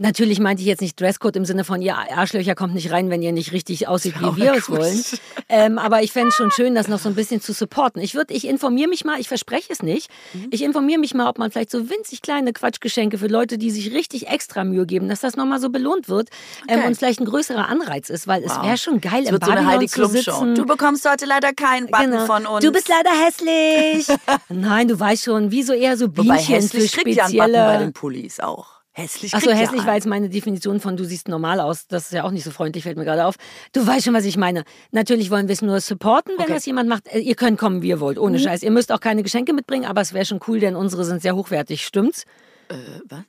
Natürlich 0.01 0.39
meinte 0.39 0.63
ich 0.63 0.69
jetzt 0.69 0.81
nicht 0.81 1.01
Dresscode 1.01 1.35
im 1.37 1.45
Sinne 1.45 1.65
von, 1.65 1.83
ihr 1.83 1.97
Arschlöcher 1.97 2.55
kommt 2.55 2.73
nicht 2.75 2.93
rein, 2.93 3.11
wenn 3.11 3.21
ihr 3.21 3.33
nicht 3.33 3.51
richtig 3.53 3.89
aussieht, 3.89 4.15
wie 4.21 4.37
wir 4.37 4.55
es 4.55 4.71
wollen. 4.71 5.03
Ähm, 5.51 5.79
aber 5.79 6.03
ich 6.03 6.13
fände 6.13 6.29
es 6.29 6.35
schon 6.35 6.51
schön, 6.51 6.75
das 6.75 6.89
noch 6.89 6.99
so 6.99 7.09
ein 7.09 7.15
bisschen 7.15 7.41
zu 7.41 7.55
supporten. 7.55 8.03
Ich 8.03 8.15
würde, 8.15 8.35
ich 8.35 8.47
informiere 8.47 8.87
mich 8.91 9.07
mal, 9.07 9.19
ich 9.19 9.29
verspreche 9.29 9.73
es 9.73 9.83
nicht, 9.83 10.11
Mhm. 10.35 10.49
ich 10.51 10.63
informiere 10.63 10.99
mich 11.01 11.15
mal, 11.15 11.27
ob 11.27 11.39
man 11.39 11.51
vielleicht 11.51 11.71
so 11.71 11.89
winzig 11.89 12.21
kleine 12.21 12.53
Quatschgeschenke 12.53 13.17
für 13.17 13.29
Leute, 13.29 13.57
die 13.57 13.71
sich 13.71 13.95
richtig 13.95 14.29
extra 14.29 14.63
Mühe 14.65 14.85
geben, 14.85 15.09
dass 15.09 15.21
das 15.21 15.37
nochmal 15.37 15.59
so 15.59 15.71
belohnt 15.71 16.11
wird 16.11 16.29
ähm, 16.69 16.81
Okay. 16.81 16.87
und 16.89 16.97
vielleicht 16.99 17.21
ein 17.21 17.25
größerer 17.25 17.67
Anreiz 17.67 18.11
ist, 18.11 18.27
weil 18.27 18.45
es 18.45 18.55
Wow. 18.55 18.63
wäre 18.67 18.77
schon 18.77 19.01
geil, 19.01 19.23
Es 19.23 19.31
im 19.31 19.37
so 19.37 19.39
Babylon 19.39 19.67
Heidi 19.67 19.87
zu 19.87 20.05
sitzen. 20.05 20.55
Du 20.55 20.67
bekommst 20.67 21.11
heute 21.11 21.25
leider 21.25 21.55
keinen 21.55 21.87
Button 21.87 22.11
Genau. 22.11 22.27
von 22.27 22.45
uns. 22.47 22.63
Du 22.63 22.71
bist 22.71 22.91
leider 22.91 23.11
hässlich. 23.25 24.07
Nein, 24.51 24.87
du 24.89 25.01
weißt 25.01 25.25
schon, 25.25 25.51
wie 25.51 25.63
so 25.63 25.73
eher 25.73 25.97
so 25.97 26.09
Wobei 26.09 26.23
Bienchen 26.35 26.57
hässlich 26.57 26.91
für 26.91 27.01
kriegt 27.01 27.17
ja 27.17 27.25
einen 27.25 27.37
Button 27.39 27.53
bei 27.53 27.59
spezielle... 27.63 27.79
den 27.87 27.93
Pullis 27.95 28.39
auch. 28.41 28.78
Hässlich 28.99 29.33
Achso, 29.35 29.47
kriegt 29.47 29.61
ja 29.61 29.65
hässlich 29.67 29.87
war 29.87 29.95
jetzt 29.95 30.07
meine 30.09 30.29
Definition 30.29 30.81
von 30.81 30.97
du 30.97 31.05
siehst 31.05 31.29
normal 31.29 31.61
aus. 31.61 31.87
Das 31.87 32.07
ist 32.07 32.13
ja 32.13 32.25
auch 32.25 32.33
nicht 32.33 32.43
so 32.45 32.51
freundlich, 32.51 32.83
fällt 32.83 32.97
mir 32.99 33.05
gerade 33.05 33.25
auf. 33.27 33.37
Du 33.73 33.87
weißt 33.87 34.05
schon, 34.05 34.15
was 34.15 34.25
ich 34.25 34.37
meine. 34.37 34.65
Natürlich 34.91 35.31
wollen 35.31 35.47
wir 35.47 35.53
es 35.53 35.63
nur 35.63 35.81
supporten, 35.81 36.33
wenn 36.37 36.43
Okay. 36.45 36.51
Mhm. 36.53 36.55
das 36.57 36.67
jemand 36.67 36.89
macht. 36.89 37.07
Äh, 37.15 37.21
Ihr 37.21 37.37
könnt 37.37 37.59
kommen, 37.59 37.81
wie 37.83 37.89
ihr 37.89 38.01
wollt, 38.01 38.19
ohne 38.19 38.39
Scheiß. 38.41 38.63
Ihr 38.65 38.71
müsst 38.73 38.91
auch 38.91 39.01
keine 39.01 39.23
Geschenke 39.23 39.53
mitbringen, 39.53 39.85
aber 39.85 40.01
es 40.01 40.13
wäre 40.15 40.25
schon 40.25 40.41
cool, 40.49 40.59
denn 40.59 40.75
unsere 40.75 41.05
sind 41.05 41.23
sehr 41.23 41.37
hochwertig, 41.37 41.85
stimmt's? 41.87 42.25
Äh, 42.69 42.75
was? 43.09 43.21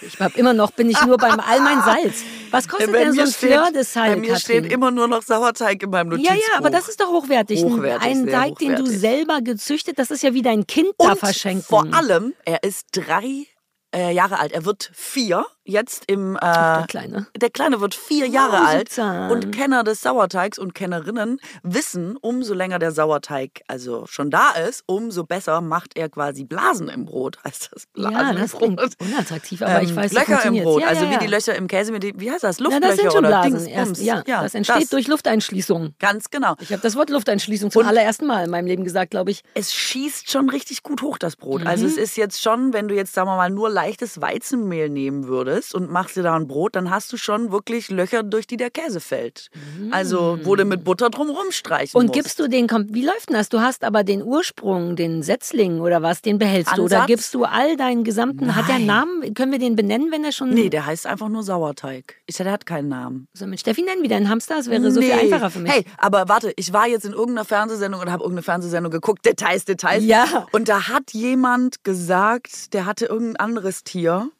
Ich 0.00 0.18
hab 0.20 0.36
immer 0.36 0.54
noch, 0.54 0.70
bin 0.70 0.88
ich 0.88 1.00
nur 1.04 1.18
beim 1.18 1.38
all 1.38 1.60
mein 1.60 1.82
Salz. 1.82 2.22
Was 2.50 2.66
kostet 2.66 2.92
Bei 2.92 3.04
denn 3.04 3.12
so 3.12 3.20
ein 3.22 3.26
Fleur 3.26 3.70
de 3.74 3.82
Sal, 3.84 4.08
Bei 4.10 4.16
mir 4.16 4.32
Katrin? 4.32 4.40
steht 4.40 4.72
immer 4.72 4.90
nur 4.90 5.06
noch 5.06 5.22
Sauerteig 5.22 5.82
in 5.82 5.90
meinem 5.90 6.12
ja, 6.12 6.16
Notizbuch. 6.32 6.34
ja, 6.52 6.58
aber 6.58 6.70
das 6.70 6.88
ist 6.88 6.98
doch 7.00 7.08
hochwertig. 7.08 7.62
Ein- 7.62 7.72
Hochwertig, 7.72 8.08
ein 8.08 8.26
Teig, 8.26 8.58
den 8.58 8.68
du 8.70 8.82
hochwertig. 8.82 9.00
selber 9.00 9.40
gezüchtet, 9.42 9.98
das 9.98 10.10
ist 10.10 10.22
ja 10.22 10.32
wie 10.32 10.40
dein 10.42 10.66
Kind 10.66 10.92
da 10.98 11.10
Und 11.12 11.18
verschenken. 11.18 11.62
vor 11.68 11.86
allem, 11.92 12.32
er 12.46 12.62
ist 12.62 12.86
drei 12.92 13.46
äh, 13.96 14.12
Jahre 14.12 14.38
alt. 14.38 14.52
Er 14.52 14.64
wird 14.64 14.90
vier 14.94 15.46
jetzt 15.66 16.04
im. 16.06 16.36
Äh, 16.36 16.40
der 16.40 16.84
Kleine. 16.88 17.26
Der 17.36 17.50
Kleine 17.50 17.80
wird 17.80 17.94
vier 17.94 18.26
Jahre 18.26 18.56
Oh, 18.62 18.66
alt. 18.66 18.98
Und 19.30 19.52
Kenner 19.52 19.84
des 19.84 20.00
Sauerteigs 20.00 20.58
und 20.58 20.74
Kennerinnen 20.74 21.40
wissen, 21.62 22.16
umso 22.20 22.54
länger 22.54 22.78
der 22.78 22.92
Sauerteig 22.92 23.62
also 23.68 24.06
schon 24.06 24.30
da 24.30 24.50
ist, 24.52 24.84
umso 24.86 25.24
besser 25.24 25.60
macht 25.60 25.96
er 25.96 26.08
quasi 26.08 26.44
Blasen 26.44 26.88
im 26.88 27.04
Brot. 27.04 27.38
Heißt 27.44 27.70
das 27.72 27.86
Blasen 27.86 28.12
Ja, 28.12 28.30
im 28.30 28.36
das 28.38 28.52
Brot? 28.52 28.60
klingt 28.62 28.80
unattraktiv, 29.00 29.62
aber 29.62 29.82
ich 29.82 29.90
Ähm, 29.90 29.96
weiß, 29.96 30.12
so 30.12 30.18
Löcher 30.18 30.44
im. 30.44 30.62
Brot, 30.62 30.80
Ja, 30.82 30.88
also 30.88 31.04
ja, 31.04 31.10
wie 31.10 31.14
ja. 31.14 31.20
die 31.20 31.26
Löcher 31.26 31.54
im 31.54 31.66
Käse, 31.66 31.92
mit 31.92 32.02
dem, 32.02 32.20
wie 32.20 32.30
heißt 32.30 32.44
das? 32.44 32.58
Na, 32.58 32.64
Luftlöcher 32.64 32.88
das 32.88 32.96
sind 33.00 33.12
schon 33.12 33.18
oder 33.26 33.28
Blasen. 33.48 33.66
Erst, 33.66 34.02
ja, 34.02 34.22
das 34.24 34.54
entsteht 34.54 34.92
durch 34.92 35.08
Lufteinschließung. 35.08 35.94
Ganz 35.98 36.30
genau. 36.30 36.54
Ich 36.60 36.72
habe 36.72 36.82
das 36.82 36.96
Wort 36.96 37.10
Lufteinschließung 37.10 37.70
zum 37.70 37.82
Und- 37.82 37.88
allerersten 37.88 38.26
Mal 38.26 38.44
in 38.44 38.50
meinem 38.50 38.66
Leben 38.66 38.84
gesagt, 38.84 39.10
glaube 39.10 39.30
ich. 39.30 39.42
Es 39.54 39.74
schießt 39.74 40.30
schon 40.30 40.48
richtig 40.50 40.82
gut 40.82 41.02
hoch, 41.02 41.18
das 41.18 41.36
Brot. 41.36 41.66
Also 41.66 41.84
Mhm. 41.84 41.90
es 41.90 41.96
ist 41.96 42.16
jetzt 42.16 42.40
schon, 42.42 42.72
wenn 42.72 42.88
du 42.88 42.94
jetzt, 42.94 43.12
sagen 43.14 43.28
wir 43.28 43.36
mal, 43.36 43.50
nur 43.50 43.68
leichtes 43.70 44.20
Weizenmehl 44.20 44.88
nehmen 44.88 45.26
würdest 45.26 45.55
und 45.74 45.90
machst 45.90 46.16
dir 46.16 46.22
da 46.22 46.34
ein 46.36 46.46
Brot, 46.46 46.76
dann 46.76 46.90
hast 46.90 47.12
du 47.12 47.16
schon 47.16 47.50
wirklich 47.52 47.90
Löcher, 47.90 48.22
durch 48.22 48.46
die 48.46 48.56
der 48.56 48.70
Käse 48.70 49.00
fällt. 49.00 49.48
Also 49.90 50.38
wo 50.42 50.56
du 50.56 50.64
mit 50.64 50.84
Butter 50.84 51.10
drum 51.10 51.30
rumstreichen 51.30 51.98
Und 51.98 52.06
musst. 52.08 52.14
gibst 52.18 52.38
du 52.40 52.48
den, 52.48 52.68
wie 52.90 53.04
läuft 53.04 53.28
denn 53.28 53.36
das? 53.36 53.48
Du 53.48 53.60
hast 53.60 53.84
aber 53.84 54.04
den 54.04 54.22
Ursprung, 54.22 54.96
den 54.96 55.22
Setzling 55.22 55.80
oder 55.80 56.02
was, 56.02 56.22
den 56.22 56.38
behältst 56.38 56.76
du? 56.76 56.82
Oder 56.84 56.96
Ansatz? 56.96 57.06
gibst 57.08 57.34
du 57.34 57.44
all 57.44 57.76
deinen 57.76 58.04
gesamten, 58.04 58.54
hat 58.56 58.68
der 58.68 58.76
einen 58.76 58.86
Nein. 58.86 58.96
Namen? 59.20 59.34
Können 59.34 59.52
wir 59.52 59.58
den 59.58 59.76
benennen, 59.76 60.10
wenn 60.10 60.24
er 60.24 60.32
schon, 60.32 60.50
Nee, 60.50 60.68
der 60.70 60.86
heißt 60.86 61.06
einfach 61.06 61.28
nur 61.28 61.42
Sauerteig. 61.42 62.16
Ich, 62.26 62.36
der 62.36 62.50
hat 62.52 62.66
keinen 62.66 62.88
Namen. 62.88 63.28
soll 63.32 63.48
mit 63.48 63.60
Steffi 63.60 63.82
nennen, 63.82 64.02
wie 64.02 64.08
dein 64.08 64.28
Hamster? 64.28 64.56
Das 64.56 64.68
wäre 64.70 64.90
so 64.90 65.00
viel 65.00 65.14
Nee. 65.14 65.20
einfacher 65.32 65.50
für 65.50 65.58
mich. 65.60 65.72
Hey, 65.72 65.84
aber 65.98 66.28
warte, 66.28 66.52
ich 66.56 66.72
war 66.72 66.86
jetzt 66.86 67.04
in 67.04 67.12
irgendeiner 67.12 67.44
Fernsehsendung 67.44 68.00
und 68.00 68.10
habe 68.10 68.22
irgendeine 68.22 68.42
Fernsehsendung 68.42 68.90
geguckt, 68.90 69.24
Details, 69.26 69.64
Details. 69.64 70.04
Ja. 70.04 70.46
Und 70.52 70.68
da 70.68 70.88
hat 70.88 71.12
jemand 71.12 71.84
gesagt, 71.84 72.72
der 72.74 72.86
hatte 72.86 73.06
irgendein 73.06 73.36
anderes 73.36 73.84
Tier. 73.84 74.30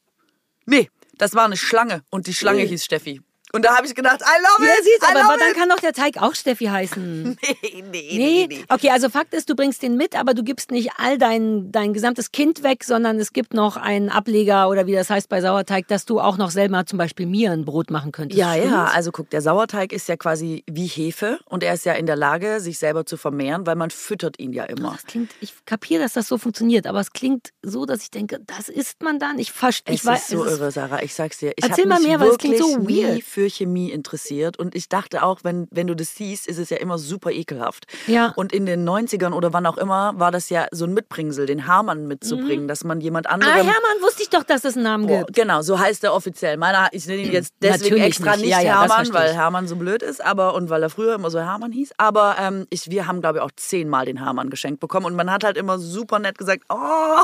Nee, 0.66 0.88
das 1.18 1.35
war 1.35 1.44
eine 1.44 1.57
Schlange 1.57 2.02
und 2.11 2.26
die 2.26 2.35
Schlange 2.35 2.62
hieß 2.62 2.85
Steffi. 2.85 3.20
Und 3.52 3.64
da 3.64 3.76
habe 3.76 3.87
ich 3.87 3.94
gedacht, 3.94 4.20
I 4.22 4.42
love 4.42 4.68
Ja, 4.68 4.74
it, 4.74 4.85
siehst, 4.85 5.02
I 5.02 5.06
aber, 5.11 5.24
aber 5.24 5.38
dann 5.38 5.52
kann 5.54 5.68
doch 5.68 5.78
der 5.78 5.92
Teig 5.92 6.20
auch 6.20 6.35
Steffi 6.35 6.66
heißen. 6.66 7.38
Nee, 7.62 7.82
nee, 7.82 7.82
nee, 7.92 8.46
Nee, 8.48 8.64
okay, 8.68 8.90
also 8.90 9.09
Fakt 9.09 9.32
ist, 9.35 9.48
du 9.48 9.54
bringst 9.54 9.82
den 9.82 9.96
mit, 9.96 10.18
aber 10.18 10.35
du 10.35 10.42
gibst 10.42 10.70
nicht 10.70 10.90
all 10.98 11.16
dein, 11.18 11.70
dein 11.70 11.92
gesamtes 11.92 12.32
Kind 12.32 12.62
weg, 12.62 12.85
sondern 12.85 13.18
es 13.18 13.32
gibt 13.32 13.54
noch 13.54 13.76
einen 13.76 14.11
Ableger 14.11 14.68
oder 14.68 14.87
wie 14.87 14.92
das 14.92 15.11
heißt 15.11 15.28
bei 15.28 15.40
Sauerteig, 15.40 15.87
dass 15.88 16.04
du 16.06 16.20
auch 16.20 16.37
noch 16.37 16.50
selber 16.50 16.85
zum 16.87 16.98
Beispiel 16.98 17.26
mir 17.26 17.52
ein 17.52 17.64
Brot 17.64 17.90
machen 17.90 18.12
könntest. 18.12 18.38
Ja, 18.38 18.52
Stimmt's? 18.52 18.70
ja, 18.70 18.85
also 18.87 19.12
guck, 19.12 19.30
der 19.30 19.42
Sauerteig 19.42 19.92
ist 19.92 20.09
ja 20.09 20.16
quasi 20.16 20.64
wie 20.66 20.87
Hefe 20.87 21.38
und 21.46 21.62
er 21.62 21.74
ist 21.74 21.85
ja 21.85 21.92
in 21.92 22.06
der 22.06 22.16
Lage, 22.16 22.61
sich 22.61 22.78
selber 22.78 23.06
zu 23.06 23.16
vermehren, 23.16 23.66
weil 23.66 23.76
man 23.76 23.90
füttert 23.90 24.38
ihn 24.38 24.52
ja 24.52 24.64
immer. 24.64 24.92
Das 24.92 25.04
klingt, 25.04 25.32
ich 25.40 25.54
kapiere, 25.64 26.02
dass 26.02 26.14
das 26.14 26.28
so 26.28 26.38
funktioniert, 26.38 26.87
aber 26.87 27.00
es 27.00 27.12
klingt 27.12 27.50
so, 27.62 27.87
dass 27.87 28.02
ich 28.02 28.11
denke, 28.11 28.40
das 28.46 28.68
isst 28.68 29.02
man 29.02 29.18
dann. 29.18 29.38
Ich 29.38 29.52
verstehe. 29.52 29.94
Es 29.94 30.02
Ich 30.02 30.06
weiß, 30.06 30.20
ist 30.22 30.28
so 30.28 30.44
irre, 30.44 30.70
Sarah. 30.70 31.02
Ich 31.02 31.14
sag's 31.14 31.38
dir. 31.38 31.52
Ich 31.56 31.64
Erzähl 31.64 31.87
mal 31.87 32.00
mehr, 32.00 32.20
weil 32.20 32.30
es 32.30 32.38
klingt 32.38 32.59
so 32.59 32.76
weird. 32.88 33.22
Für 33.37 33.51
Chemie 33.51 33.90
interessiert. 33.90 34.59
Und 34.59 34.75
ich 34.75 34.88
dachte 34.88 35.22
auch, 35.22 35.40
wenn, 35.42 35.68
wenn 35.70 35.87
du 35.87 35.94
das 35.94 36.14
siehst, 36.14 36.46
ist 36.49 36.57
es 36.57 36.70
ja 36.70 36.79
immer 36.79 36.96
super 36.96 37.31
ekelhaft. 37.33 37.85
Ja. 38.07 38.33
Und 38.35 38.51
in 38.55 38.64
den 38.64 38.88
90ern 38.88 39.35
oder 39.35 39.53
wann 39.53 39.66
auch 39.66 39.77
immer 39.77 40.14
war 40.16 40.31
das 40.31 40.49
ja 40.49 40.66
so 40.70 40.87
ein 40.87 40.94
Mitbringsel, 40.94 41.44
den 41.44 41.66
Hamann 41.66 42.07
mitzubringen, 42.07 42.66
dass 42.66 42.83
man 42.83 43.03
jemand 43.03 43.27
Ah, 43.27 43.33
anderem. 43.35 43.53
Hermann, 43.57 44.01
wusste 44.01 44.22
ich 44.22 44.31
doch, 44.31 44.42
dass 44.42 44.64
es 44.64 44.75
einen 44.75 44.85
Namen 44.85 45.07
gibt. 45.07 45.35
genau, 45.35 45.61
so 45.61 45.79
heißt 45.79 46.03
er 46.05 46.14
offiziell. 46.14 46.57
Meiner, 46.57 46.88
ich 46.92 47.07
nenne 47.07 47.20
ihn 47.25 47.33
jetzt 47.33 47.53
deswegen 47.61 47.83
Natürlich 47.96 48.05
extra 48.05 48.31
nicht. 48.37 48.40
nicht, 48.46 48.51
Ja, 48.53 48.61
ja, 48.62 48.81
Hermann, 48.81 49.12
weil. 49.12 49.35
Hermann 49.35 49.68
so 49.68 49.77
blöd 49.77 50.03
ist, 50.03 50.25
aber 50.25 50.55
und 50.55 50.70
weil 50.70 50.83
er 50.83 50.88
früher 50.88 51.14
immer 51.16 51.29
so 51.31 51.38
Hermann 51.38 51.72
hieß. 51.72 51.92
Aber 51.99 52.37
ähm, 52.40 52.66
ich, 52.70 52.90
wir 52.90 53.07
haben, 53.07 53.20
glaube 53.20 53.38
ich, 53.40 53.44
auch 53.44 53.51
zehnmal 53.55 54.07
den 54.07 54.16
Hermann 54.25 54.49
geschenkt 54.49 54.81
bekommen. 54.81 55.05
Und 55.05 55.14
man 55.14 55.31
hat 55.31 55.44
halt 55.44 55.59
immer 55.59 55.79
super 55.79 56.18
nett 56.20 56.38
gesagt, 56.38 56.62
oh, 56.70 56.75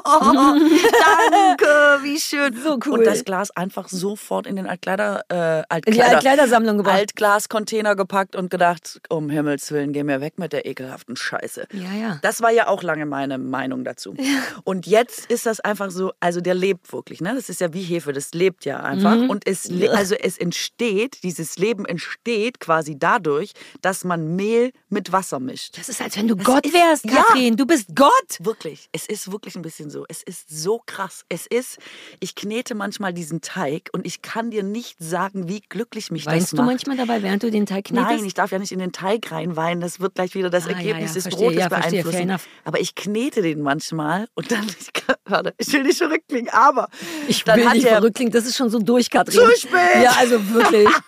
danke, 0.05 2.03
wie 2.03 2.18
schön. 2.18 2.55
So 2.62 2.79
cool. 2.87 2.98
Und 2.98 3.07
das 3.07 3.25
Glas 3.25 3.51
einfach 3.57 3.88
sofort 3.88 4.46
in 4.46 4.57
den 4.57 4.66
Altkleider, 4.66 5.22
äh, 5.31 5.62
In 5.87 5.94
die 6.03 6.15
Altkleider, 6.15 6.43
Altkleidersammlung 6.43 6.77
gebracht. 6.79 6.95
Altglascontainer 6.97 7.97
gepackt 7.97 8.37
und 8.37 8.51
gedacht, 8.51 9.01
um 9.09 9.31
Himmels 9.31 9.71
Willen, 9.73 9.93
geh 9.93 10.03
mir 10.05 10.21
weg 10.21 10.38
mit 10.38 10.53
der 10.53 10.67
ekelhaften 10.67 11.17
Scheiße. 11.17 11.67
Ja, 11.73 11.93
ja. 11.95 12.19
Das 12.23 12.41
war 12.43 12.51
ja 12.51 12.69
auch 12.69 12.83
lange 12.83 13.07
meine 13.07 13.38
Meinung 13.38 13.85
dazu. 13.85 14.15
Und 14.65 14.87
jetzt 14.87 15.27
ist 15.27 15.47
das 15.47 15.61
einfach 15.61 15.91
so, 15.91 16.12
also 16.21 16.41
der 16.41 16.55
lebt 16.55 16.93
wirklich, 16.93 17.21
ne? 17.21 17.35
Das 17.35 17.49
ist 17.49 17.61
ja 17.61 17.73
wie 17.73 17.83
Hefe, 17.83 18.12
das 18.12 18.33
lebt 18.35 18.65
ja 18.65 18.81
einfach. 18.81 19.17
Mhm. 19.17 19.31
Und 19.31 19.47
es, 19.47 19.71
also 19.91 20.15
es 20.15 20.38
entsteht, 20.38 21.23
dieses 21.23 21.59
Leben 21.59 21.85
entsteht 21.87 22.61
quasi 22.61 22.99
dadurch, 22.99 23.53
dass 23.81 24.05
man 24.05 24.37
Mehl 24.37 24.73
mit 24.88 25.12
Wasser 25.12 25.41
mischt. 25.41 25.79
Das 25.79 25.88
ist, 25.88 26.01
als 26.01 26.17
wenn 26.17 26.29
du 26.29 26.37
Gott 26.37 26.67
ist- 26.67 26.75
wärst, 26.75 27.05
ja. 27.05 27.23
Katrin. 27.23 27.57
Du 27.57 27.67
bist 27.67 27.88
Gott. 27.95 28.11
Wirklich, 28.41 28.88
es 28.93 29.07
ist 29.07 29.31
wirklich 29.31 29.57
ein 29.57 29.62
bisschen 29.62 29.91
so. 29.91 30.05
Es 30.09 30.23
ist 30.23 30.49
so 30.51 30.81
krass. 30.85 31.25
Es 31.29 31.47
ist, 31.47 31.79
ich 32.21 32.35
knete 32.35 32.75
manchmal 32.75 33.12
diesen 33.12 33.41
Teig 33.41 33.88
und 33.93 34.07
ich 34.07 34.23
kann 34.23 34.51
dir 34.51 34.62
nicht 34.62 34.97
sagen, 34.99 35.49
wie 35.49 35.61
glücklich 35.61 35.91
mich 36.11 36.24
das 36.24 36.33
Weinst 36.33 36.52
macht. 36.55 36.61
du 36.61 36.64
manchmal 36.66 36.96
dabei, 36.96 37.22
während 37.22 37.42
du 37.42 37.50
den 37.50 37.66
Teig 37.66 37.85
knetest? 37.87 38.11
Nein, 38.11 38.24
ich 38.24 38.35
darf 38.35 38.50
ja 38.50 38.59
nicht 38.59 38.72
in 38.72 38.78
den 38.78 38.92
Teig 38.92 39.31
reinweinen. 39.31 39.81
Das 39.81 40.00
wird 40.00 40.14
gleich 40.14 40.35
wieder 40.35 40.50
das 40.50 40.66
Ah, 40.66 40.70
ja, 40.70 40.76
Ergebnis 40.76 41.11
ja, 41.11 41.14
des 41.14 41.22
verstehe, 41.24 41.46
Brotes 41.46 41.61
ja, 41.61 41.68
verstehe, 41.68 42.02
beeinflussen. 42.02 42.48
Aber 42.64 42.81
ich 42.81 42.94
knete 42.94 43.42
den 43.42 43.61
manchmal 43.62 44.28
und 44.35 44.50
dann, 44.50 44.66
ich, 44.81 44.88
warte, 45.26 45.55
ich 45.59 45.72
will 45.72 45.83
nicht 45.83 45.98
verrückt 45.98 46.28
klingen, 46.28 46.48
aber 46.52 46.88
Ich 47.28 47.46
will 47.46 47.57
nicht 47.70 47.85
der, 47.85 47.92
verrückt 47.96 48.16
klingen. 48.16 48.33
Das 48.33 48.46
ist 48.46 48.57
schon 48.57 48.70
so 48.70 48.78
durch, 48.78 49.11
Katrin. 49.11 49.35
Zu 49.35 49.61
spät! 49.61 50.02
Ja, 50.02 50.12
also 50.18 50.38
wirklich. 50.52 50.88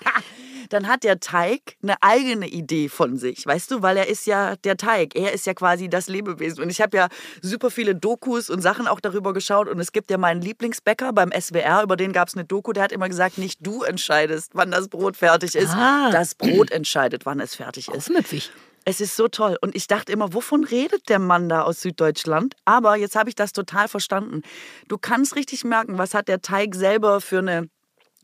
dann 0.74 0.88
hat 0.88 1.04
der 1.04 1.20
Teig 1.20 1.60
eine 1.82 1.94
eigene 2.02 2.46
Idee 2.48 2.88
von 2.88 3.16
sich, 3.16 3.46
weißt 3.46 3.70
du, 3.70 3.82
weil 3.82 3.96
er 3.96 4.08
ist 4.08 4.26
ja 4.26 4.56
der 4.56 4.76
Teig, 4.76 5.14
er 5.16 5.32
ist 5.32 5.46
ja 5.46 5.54
quasi 5.54 5.88
das 5.88 6.08
Lebewesen. 6.08 6.62
Und 6.62 6.70
ich 6.70 6.80
habe 6.80 6.96
ja 6.96 7.08
super 7.40 7.70
viele 7.70 7.94
Dokus 7.94 8.50
und 8.50 8.60
Sachen 8.60 8.86
auch 8.86 9.00
darüber 9.00 9.32
geschaut 9.32 9.68
und 9.68 9.78
es 9.80 9.92
gibt 9.92 10.10
ja 10.10 10.18
meinen 10.18 10.42
Lieblingsbäcker 10.42 11.12
beim 11.12 11.30
SWR, 11.32 11.82
über 11.82 11.96
den 11.96 12.12
gab 12.12 12.28
es 12.28 12.34
eine 12.34 12.44
Doku, 12.44 12.72
der 12.72 12.82
hat 12.82 12.92
immer 12.92 13.08
gesagt, 13.08 13.38
nicht 13.38 13.64
du 13.66 13.82
entscheidest, 13.82 14.50
wann 14.54 14.70
das 14.70 14.88
Brot 14.88 15.16
fertig 15.16 15.54
ist, 15.54 15.70
Ah. 15.74 16.10
das 16.10 16.34
Brot 16.34 16.70
entscheidet, 16.70 17.24
wann 17.26 17.40
es 17.40 17.54
fertig 17.54 17.88
ist. 17.88 17.94
Aufmüpfig. 17.94 18.50
Es 18.86 19.00
ist 19.00 19.16
so 19.16 19.28
toll. 19.28 19.56
Und 19.62 19.74
ich 19.74 19.86
dachte 19.86 20.12
immer, 20.12 20.34
wovon 20.34 20.62
redet 20.62 21.08
der 21.08 21.18
Mann 21.18 21.48
da 21.48 21.62
aus 21.62 21.80
Süddeutschland? 21.80 22.54
Aber 22.66 22.96
jetzt 22.96 23.16
habe 23.16 23.30
ich 23.30 23.34
das 23.34 23.52
total 23.54 23.88
verstanden. 23.88 24.42
Du 24.88 24.98
kannst 24.98 25.36
richtig 25.36 25.64
merken, 25.64 25.96
was 25.96 26.12
hat 26.12 26.28
der 26.28 26.42
Teig 26.42 26.74
selber 26.74 27.22
für 27.22 27.38
eine 27.38 27.70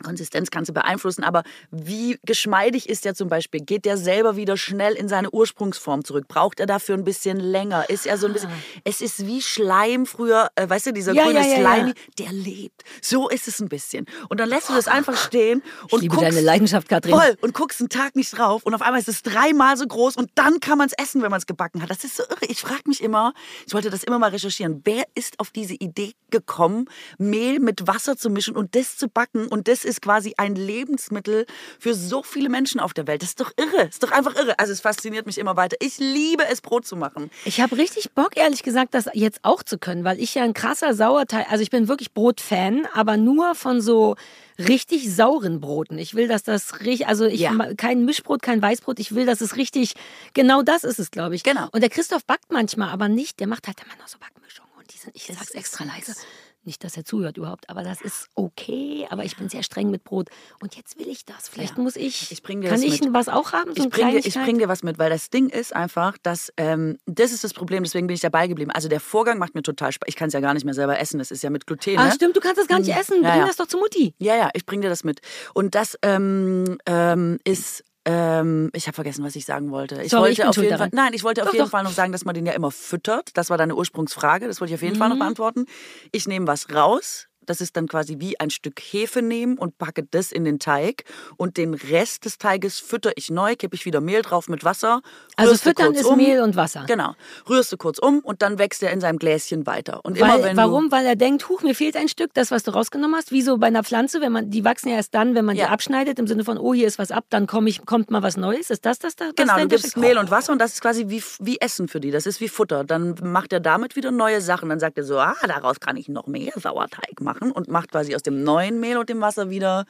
Konsistenz 0.02 0.50
kannst 0.50 0.68
du 0.68 0.72
beeinflussen, 0.72 1.24
aber 1.24 1.42
wie 1.70 2.18
geschmeidig 2.24 2.88
ist 2.88 3.04
der 3.04 3.14
zum 3.14 3.28
Beispiel? 3.28 3.60
Geht 3.60 3.84
der 3.84 3.96
selber 3.96 4.36
wieder 4.36 4.56
schnell 4.56 4.94
in 4.94 5.08
seine 5.08 5.30
Ursprungsform 5.30 6.04
zurück? 6.04 6.26
Braucht 6.28 6.60
er 6.60 6.66
dafür 6.66 6.96
ein 6.96 7.04
bisschen 7.04 7.38
länger? 7.38 7.88
Ist 7.90 8.06
er 8.06 8.18
so 8.18 8.26
ein 8.26 8.32
bisschen. 8.32 8.50
Es 8.84 9.00
ist 9.00 9.26
wie 9.26 9.42
Schleim 9.42 10.06
früher, 10.06 10.48
äh, 10.54 10.68
weißt 10.68 10.86
du, 10.86 10.92
dieser 10.92 11.12
Ja, 11.12 11.24
grüne 11.24 11.40
ja, 11.40 11.58
ja. 11.58 11.74
Slimy, 11.74 11.94
der 12.18 12.32
lebt. 12.32 12.82
So 13.02 13.28
ist 13.28 13.48
es 13.48 13.60
ein 13.60 13.68
bisschen. 13.68 14.06
Und 14.28 14.40
dann 14.40 14.48
lässt 14.48 14.68
du 14.68 14.74
das 14.74 14.88
einfach 14.88 15.16
stehen 15.16 15.62
und 15.84 15.94
Ich 15.94 16.00
liebe 16.02 16.16
guckst, 16.16 16.30
deine 16.30 16.40
Leidenschaft, 16.40 16.88
Katrin. 16.88 17.14
Voll. 17.14 17.36
Und 17.40 17.54
guckst 17.54 17.80
einen 17.80 17.88
Tag 17.88 18.16
nicht 18.16 18.36
drauf 18.36 18.62
und 18.64 18.74
auf 18.74 18.82
einmal 18.82 19.00
ist 19.00 19.08
es 19.08 19.22
dreimal 19.22 19.76
so 19.76 19.86
groß 19.86 20.16
und 20.16 20.30
dann 20.34 20.60
kann 20.60 20.78
man 20.78 20.88
es 20.88 20.94
essen, 21.02 21.22
wenn 21.22 21.30
man 21.30 21.38
es 21.38 21.46
gebacken 21.46 21.82
hat. 21.82 21.90
Das 21.90 22.04
ist 22.04 22.16
so 22.16 22.22
irre. 22.22 22.46
Ich 22.48 22.60
frage 22.60 22.82
mich 22.86 23.02
immer, 23.02 23.32
ich 23.66 23.74
wollte 23.74 23.90
das 23.90 24.04
immer 24.04 24.18
mal 24.18 24.30
recherchieren, 24.30 24.80
wer 24.84 25.04
ist 25.14 25.40
auf 25.40 25.50
diese 25.50 25.74
Idee 25.74 26.12
gekommen, 26.30 26.86
Mehl 27.18 27.60
mit 27.60 27.86
Wasser 27.86 28.16
zu 28.16 28.30
mischen 28.30 28.56
und 28.56 28.74
das 28.74 28.96
zu 28.96 29.08
backen 29.08 29.46
und 29.48 29.68
das 29.68 29.84
ist 29.84 29.89
quasi 30.00 30.34
ein 30.36 30.54
Lebensmittel 30.54 31.46
für 31.78 31.94
so 31.94 32.22
viele 32.22 32.48
Menschen 32.48 32.80
auf 32.80 32.94
der 32.94 33.06
Welt. 33.06 33.22
Das 33.22 33.30
ist 33.30 33.40
doch 33.40 33.52
irre. 33.56 33.86
Das 33.86 33.94
ist 33.96 34.02
doch 34.02 34.12
einfach 34.12 34.36
irre. 34.36 34.58
Also 34.58 34.72
es 34.72 34.80
fasziniert 34.80 35.26
mich 35.26 35.38
immer 35.38 35.56
weiter. 35.56 35.76
Ich 35.80 35.98
liebe 35.98 36.44
es, 36.50 36.60
Brot 36.60 36.86
zu 36.86 36.96
machen. 36.96 37.30
Ich 37.44 37.60
habe 37.60 37.76
richtig 37.76 38.12
Bock, 38.12 38.36
ehrlich 38.36 38.62
gesagt, 38.62 38.94
das 38.94 39.06
jetzt 39.14 39.40
auch 39.42 39.62
zu 39.62 39.78
können, 39.78 40.04
weil 40.04 40.20
ich 40.20 40.34
ja 40.34 40.44
ein 40.44 40.54
krasser 40.54 40.94
Sauerteig, 40.94 41.50
also 41.50 41.62
ich 41.62 41.70
bin 41.70 41.88
wirklich 41.88 42.12
Brotfan, 42.12 42.86
aber 42.94 43.16
nur 43.16 43.54
von 43.54 43.80
so 43.80 44.16
richtig 44.58 45.14
sauren 45.14 45.60
Broten. 45.60 45.98
Ich 45.98 46.14
will, 46.14 46.28
dass 46.28 46.42
das 46.42 46.80
richtig, 46.80 47.06
also 47.06 47.24
ich 47.26 47.40
Ja. 47.40 47.56
kein 47.76 48.04
Mischbrot, 48.04 48.42
kein 48.42 48.60
Weißbrot, 48.60 48.98
ich 48.98 49.14
will, 49.14 49.24
dass 49.26 49.40
es 49.40 49.56
richtig, 49.56 49.94
genau 50.34 50.62
das 50.62 50.84
ist 50.84 50.98
es, 50.98 51.10
glaube 51.10 51.34
ich. 51.34 51.42
Genau. 51.42 51.68
Und 51.72 51.80
der 51.80 51.88
Christoph 51.90 52.24
backt 52.26 52.52
manchmal, 52.52 52.90
aber 52.90 53.08
nicht, 53.08 53.40
der 53.40 53.46
macht 53.46 53.66
halt 53.66 53.78
immer 53.82 53.96
noch 53.96 54.08
so 54.08 54.18
Backmischungen 54.18 54.70
und 54.78 54.92
die 54.92 54.98
sind, 54.98 55.16
ich 55.16 55.26
sag's 55.26 55.48
ist 55.50 55.54
extra 55.54 55.84
leise. 55.84 56.14
Nicht, 56.62 56.84
dass 56.84 56.94
er 56.96 57.06
zuhört 57.06 57.38
überhaupt, 57.38 57.70
aber 57.70 57.82
das 57.82 58.02
ist 58.02 58.28
okay. 58.34 59.06
Aber 59.08 59.24
ich 59.24 59.36
bin 59.36 59.48
sehr 59.48 59.62
streng 59.62 59.90
mit 59.90 60.04
Brot. 60.04 60.28
Und 60.60 60.76
jetzt 60.76 60.98
will 60.98 61.08
ich 61.08 61.24
das. 61.24 61.48
Vielleicht 61.48 61.78
Ja. 61.78 61.82
muss 61.82 61.96
ich. 61.96 62.30
Ich 62.30 62.42
kann 62.42 62.82
ich 62.82 63.00
mit. 63.00 63.14
was 63.14 63.28
auch 63.28 63.52
haben? 63.52 63.74
So 63.74 63.84
Ich 63.84 63.90
bring, 63.90 64.10
dir, 64.10 64.18
ich 64.18 64.34
bring 64.34 64.58
dir 64.58 64.68
was 64.68 64.82
mit, 64.82 64.98
weil 64.98 65.08
das 65.08 65.30
Ding 65.30 65.48
ist 65.48 65.74
einfach, 65.74 66.18
dass 66.22 66.52
ähm, 66.58 66.98
das 67.06 67.32
ist 67.32 67.44
das 67.44 67.54
Problem, 67.54 67.82
deswegen 67.82 68.06
bin 68.06 68.14
ich 68.14 68.20
dabei 68.20 68.46
geblieben. 68.46 68.70
Also 68.72 68.88
der 68.88 69.00
Vorgang 69.00 69.38
macht 69.38 69.54
mir 69.54 69.62
total 69.62 69.92
Spaß. 69.92 70.06
Ich 70.06 70.16
kann 70.16 70.28
es 70.28 70.34
ja 70.34 70.40
gar 70.40 70.52
nicht 70.52 70.64
mehr 70.64 70.74
selber 70.74 70.98
essen, 70.98 71.18
das 71.18 71.30
ist 71.30 71.42
ja 71.42 71.48
mit 71.48 71.66
Gluten. 71.66 71.96
Ah, 71.96 72.06
ne? 72.06 72.12
stimmt, 72.12 72.36
du 72.36 72.40
kannst 72.40 72.58
das 72.58 72.68
gar 72.68 72.78
nicht 72.78 72.94
essen. 72.94 73.22
Ja, 73.22 73.30
Bring 73.30 73.40
ja. 73.40 73.46
das 73.46 73.56
doch 73.56 73.66
zu 73.66 73.78
Mutti. 73.78 74.14
Ja, 74.18 74.36
ja, 74.36 74.50
ich 74.52 74.66
bring 74.66 74.82
dir 74.82 74.90
das 74.90 75.02
mit. 75.02 75.20
Und 75.54 75.74
das 75.74 75.98
ähm, 76.02 76.78
ähm, 76.86 77.38
ist. 77.44 77.84
Ähm, 78.06 78.70
ich 78.72 78.86
habe 78.86 78.94
vergessen, 78.94 79.24
was 79.24 79.36
ich 79.36 79.44
sagen 79.44 79.70
wollte. 79.70 80.00
Ich 80.02 80.10
Sorry, 80.10 80.28
wollte 80.30 80.32
ich 80.42 80.44
auf 80.46 80.56
jeden 80.56 80.78
Fall, 80.78 80.88
nein, 80.92 81.12
ich 81.12 81.22
wollte 81.22 81.42
auf 81.42 81.48
Doch, 81.48 81.52
jeden 81.54 81.66
doch. 81.66 81.70
Fall 81.70 81.82
noch 81.84 81.92
sagen, 81.92 82.12
dass 82.12 82.24
man 82.24 82.34
den 82.34 82.46
ja 82.46 82.52
immer 82.52 82.70
füttert. 82.70 83.36
Das 83.36 83.50
war 83.50 83.58
deine 83.58 83.74
Ursprungsfrage. 83.76 84.46
Das 84.46 84.60
wollte 84.60 84.72
ich 84.72 84.78
auf 84.78 84.82
jeden 84.82 84.96
Fall 84.96 85.08
Mhm. 85.08 85.14
noch 85.14 85.18
beantworten. 85.24 85.66
Ich 86.12 86.26
nehme 86.26 86.46
was 86.46 86.72
raus. 86.74 87.26
Das 87.46 87.60
ist 87.60 87.76
dann 87.76 87.88
quasi 87.88 88.16
wie 88.18 88.38
ein 88.38 88.50
Stück 88.50 88.80
Hefe 88.80 89.22
nehmen 89.22 89.58
und 89.58 89.78
packe 89.78 90.04
das 90.10 90.30
in 90.30 90.44
den 90.44 90.58
Teig. 90.58 91.04
Und 91.36 91.56
den 91.56 91.74
Rest 91.74 92.24
des 92.24 92.38
Teiges 92.38 92.78
fütter 92.78 93.12
ich 93.16 93.30
neu, 93.30 93.56
kippe 93.56 93.74
ich 93.74 93.84
wieder 93.86 94.00
Mehl 94.00 94.22
drauf 94.22 94.48
mit 94.48 94.62
Wasser. 94.64 95.00
Also 95.36 95.56
füttern 95.56 95.94
ist 95.94 96.04
um. 96.04 96.16
Mehl 96.16 96.42
und 96.42 96.56
Wasser. 96.56 96.84
Genau. 96.86 97.14
Rührst 97.48 97.72
du 97.72 97.76
kurz 97.76 97.98
um 97.98 98.20
und 98.20 98.42
dann 98.42 98.58
wächst 98.58 98.82
er 98.82 98.92
in 98.92 99.00
seinem 99.00 99.18
Gläschen 99.18 99.66
weiter. 99.66 100.00
Und 100.04 100.20
Weil, 100.20 100.34
immer 100.38 100.42
wenn 100.44 100.56
warum? 100.56 100.92
Weil 100.92 101.06
er 101.06 101.16
denkt, 101.16 101.48
huch, 101.48 101.62
mir 101.62 101.74
fehlt 101.74 101.96
ein 101.96 102.08
Stück, 102.08 102.34
das, 102.34 102.50
was 102.50 102.62
du 102.62 102.72
rausgenommen 102.72 103.16
hast. 103.16 103.32
Wie 103.32 103.42
so 103.42 103.56
bei 103.58 103.68
einer 103.68 103.84
Pflanze, 103.84 104.20
wenn 104.20 104.32
man, 104.32 104.50
die 104.50 104.64
wachsen 104.64 104.88
ja 104.90 104.96
erst 104.96 105.14
dann, 105.14 105.34
wenn 105.34 105.44
man 105.44 105.56
Ja. 105.56 105.66
die 105.66 105.72
abschneidet, 105.72 106.18
im 106.18 106.26
Sinne 106.26 106.44
von, 106.44 106.58
oh, 106.58 106.74
hier 106.74 106.86
ist 106.86 106.98
was 106.98 107.10
ab, 107.10 107.24
dann 107.30 107.46
komm 107.46 107.66
ich, 107.66 107.84
kommt 107.86 108.10
mal 108.10 108.22
was 108.22 108.36
Neues. 108.36 108.70
Ist 108.70 108.84
das 108.84 108.98
das 108.98 109.16
da? 109.16 109.30
genau, 109.34 109.58
du 109.58 109.68
gibst? 109.68 109.96
Mehl 109.96 110.18
und 110.18 110.30
Wasser 110.30 110.52
und 110.52 110.58
das 110.58 110.74
ist 110.74 110.80
quasi 110.82 111.08
wie, 111.08 111.22
wie 111.40 111.60
Essen 111.60 111.88
für 111.88 112.00
die. 112.00 112.10
Das 112.10 112.26
ist 112.26 112.40
wie 112.40 112.48
Futter. 112.48 112.84
Dann 112.84 113.14
macht 113.22 113.52
er 113.52 113.60
damit 113.60 113.96
wieder 113.96 114.10
neue 114.10 114.40
Sachen. 114.40 114.68
Dann 114.68 114.80
sagt 114.80 114.98
er 114.98 115.04
so, 115.04 115.18
ah, 115.18 115.36
daraus 115.46 115.80
kann 115.80 115.96
ich 115.96 116.08
noch 116.08 116.26
mehr 116.26 116.52
Sauerteig 116.56 117.20
machen 117.20 117.29
und 117.40 117.68
macht 117.68 117.90
quasi 117.92 118.14
aus 118.14 118.22
dem 118.22 118.42
neuen 118.42 118.80
Mehl 118.80 118.96
und 118.96 119.08
dem 119.08 119.20
Wasser 119.20 119.50
wieder 119.50 119.86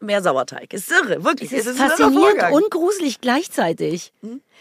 mehr 0.00 0.22
Sauerteig. 0.22 0.72
Ist 0.72 0.90
irre, 0.90 1.24
wirklich. 1.24 1.52
Es 1.52 1.66
ist 1.66 1.80
ein 1.80 1.86
irrer 1.86 1.96
faszinierend 1.96 2.52
und 2.52 2.70
gruselig 2.70 3.20
gleichzeitig. 3.20 4.12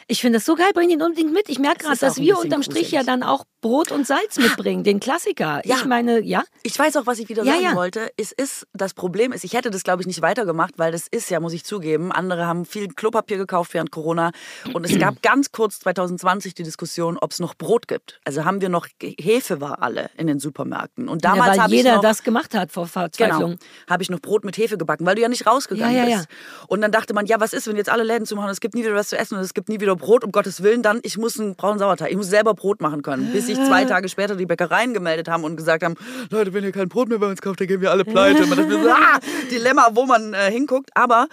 Ich 0.07 0.21
finde 0.21 0.37
das 0.37 0.45
so 0.45 0.55
geil, 0.55 0.71
bring 0.73 0.89
den 0.89 1.01
unbedingt 1.01 1.33
mit. 1.33 1.49
Ich 1.49 1.59
merke 1.59 1.85
gerade, 1.85 1.97
dass 1.97 2.17
wir 2.17 2.37
unterm 2.37 2.63
Strich 2.63 2.91
ja 2.91 2.99
gruselig. 3.01 3.05
dann 3.05 3.23
auch 3.23 3.45
Brot 3.61 3.91
und 3.91 4.05
Salz 4.05 4.37
mitbringen, 4.37 4.83
den 4.83 4.99
Klassiker. 4.99 5.61
Ja. 5.65 5.77
Ich 5.77 5.85
meine, 5.85 6.19
ja. 6.21 6.43
Ich 6.63 6.77
weiß 6.77 6.97
auch, 6.97 7.05
was 7.05 7.19
ich 7.19 7.29
wieder 7.29 7.43
Ja, 7.43 7.53
sagen 7.53 7.63
ja. 7.63 7.75
wollte. 7.75 8.11
Es 8.17 8.33
ist, 8.33 8.67
das 8.73 8.93
Problem 8.93 9.31
ist, 9.31 9.45
ich 9.45 9.53
hätte 9.53 9.71
das, 9.71 9.83
glaube 9.83 10.01
ich, 10.01 10.07
nicht 10.07 10.21
weitergemacht, 10.21 10.73
weil 10.77 10.91
das 10.91 11.07
ist 11.09 11.29
ja, 11.29 11.39
muss 11.39 11.53
ich 11.53 11.63
zugeben, 11.63 12.11
andere 12.11 12.45
haben 12.45 12.65
viel 12.65 12.89
Klopapier 12.89 13.37
gekauft 13.37 13.73
während 13.73 13.91
Corona. 13.91 14.31
Und 14.73 14.85
es 14.85 14.99
gab 14.99 15.21
ganz 15.21 15.51
kurz 15.51 15.79
2020 15.79 16.53
die 16.53 16.63
Diskussion, 16.63 17.17
ob 17.17 17.31
es 17.31 17.39
noch 17.39 17.55
Brot 17.55 17.87
gibt. 17.87 18.19
Also 18.25 18.43
haben 18.43 18.59
wir 18.59 18.67
noch, 18.69 18.87
Hefe 19.01 19.61
war 19.61 19.81
alle 19.81 20.09
in 20.17 20.27
den 20.27 20.39
Supermärkten. 20.39 21.07
Und 21.07 21.23
damals 21.23 21.55
ja 21.55 21.63
weil 21.63 21.71
jeder 21.71 21.95
noch, 21.95 22.01
das 22.01 22.23
gemacht 22.23 22.53
hat 22.53 22.71
vor 22.71 22.87
Verzweiflung. 22.87 23.51
Genau. 23.51 23.61
Habe 23.89 24.03
ich 24.03 24.09
noch 24.09 24.19
Brot 24.19 24.43
mit 24.43 24.57
Hefe 24.57 24.77
gebacken, 24.77 25.05
weil 25.05 25.15
du 25.15 25.21
ja 25.21 25.29
nicht 25.29 25.47
rausgegangen 25.47 25.95
Ja, 25.95 26.05
ja, 26.05 26.17
bist. 26.17 26.27
Und 26.67 26.81
dann 26.81 26.91
dachte 26.91 27.13
man, 27.13 27.25
ja, 27.27 27.39
was 27.39 27.53
ist, 27.53 27.67
wenn 27.67 27.77
jetzt 27.77 27.89
alle 27.89 28.03
Läden 28.03 28.25
zumachen 28.25 28.49
es 28.49 28.59
gibt 28.59 28.75
nie 28.75 28.83
wieder 28.83 28.95
was 28.95 29.07
zu 29.07 29.17
essen 29.17 29.35
und 29.35 29.41
es 29.41 29.53
gibt 29.53 29.69
nie 29.69 29.79
wieder 29.79 29.82
Brot, 29.95 30.23
um 30.23 30.31
Gottes 30.31 30.63
Willen, 30.63 30.81
dann 30.81 30.99
ich 31.03 31.17
muss 31.17 31.39
einen 31.39 31.55
braunen 31.55 31.79
Sauerteig, 31.79 32.09
ich 32.09 32.17
muss 32.17 32.27
selber 32.27 32.53
Brot 32.53 32.81
machen 32.81 33.01
können. 33.01 33.31
Bis 33.31 33.47
sich 33.47 33.55
zwei 33.55 33.85
Tage 33.85 34.09
später 34.09 34.35
die 34.35 34.45
Bäckereien 34.45 34.93
gemeldet 34.93 35.27
haben 35.27 35.43
und 35.43 35.55
gesagt 35.55 35.83
haben, 35.83 35.95
Leute, 36.29 36.53
wenn 36.53 36.63
ihr 36.63 36.71
kein 36.71 36.89
Brot 36.89 37.09
mehr 37.09 37.19
bei 37.19 37.27
uns 37.27 37.41
kauft, 37.41 37.59
dann 37.59 37.67
gehen 37.67 37.81
wir 37.81 37.91
alle 37.91 38.05
pleite. 38.05 38.45
Man 38.45 38.69
so, 38.69 38.89
ah, 38.89 39.19
Dilemma, 39.51 39.89
wo 39.93 40.05
man 40.05 40.33
äh, 40.33 40.51
hinguckt. 40.51 40.89
Aber 40.95 41.27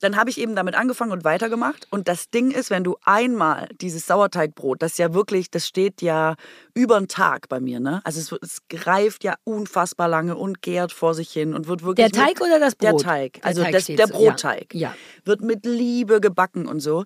dann 0.00 0.16
habe 0.16 0.30
ich 0.30 0.38
eben 0.38 0.54
damit 0.54 0.74
angefangen 0.74 1.12
und 1.12 1.24
weitergemacht. 1.24 1.86
Und 1.90 2.08
das 2.08 2.30
Ding 2.30 2.50
ist, 2.50 2.70
wenn 2.70 2.84
du 2.84 2.96
einmal 3.04 3.68
dieses 3.80 4.06
Sauerteigbrot, 4.06 4.82
das 4.82 4.98
ja 4.98 5.14
wirklich, 5.14 5.50
das 5.50 5.66
steht 5.66 6.02
ja 6.02 6.36
über 6.74 6.96
einen 6.96 7.08
Tag 7.08 7.48
bei 7.48 7.60
mir, 7.60 7.80
ne? 7.80 8.00
Also 8.04 8.20
es, 8.20 8.32
es 8.42 8.58
greift 8.68 9.24
ja 9.24 9.34
unfassbar 9.44 10.08
lange 10.08 10.36
und 10.36 10.62
gärt 10.62 10.92
vor 10.92 11.14
sich 11.14 11.30
hin 11.30 11.54
und 11.54 11.66
wird 11.66 11.82
wirklich. 11.82 12.10
Der 12.10 12.24
Teig 12.24 12.38
mit, 12.38 12.48
oder 12.48 12.60
das 12.60 12.74
Brot? 12.74 13.00
Der 13.00 13.06
Teig. 13.06 13.32
Der 13.34 13.44
Also 13.44 13.62
Teig 13.62 13.72
das, 13.72 13.86
der 13.86 14.06
so, 14.06 14.14
ja. 14.14 14.30
Brotteig. 14.30 14.74
Ja. 14.74 14.94
Wird 15.24 15.40
mit 15.40 15.64
Liebe 15.66 16.20
gebacken 16.20 16.66
und 16.66 16.80
so. 16.80 17.04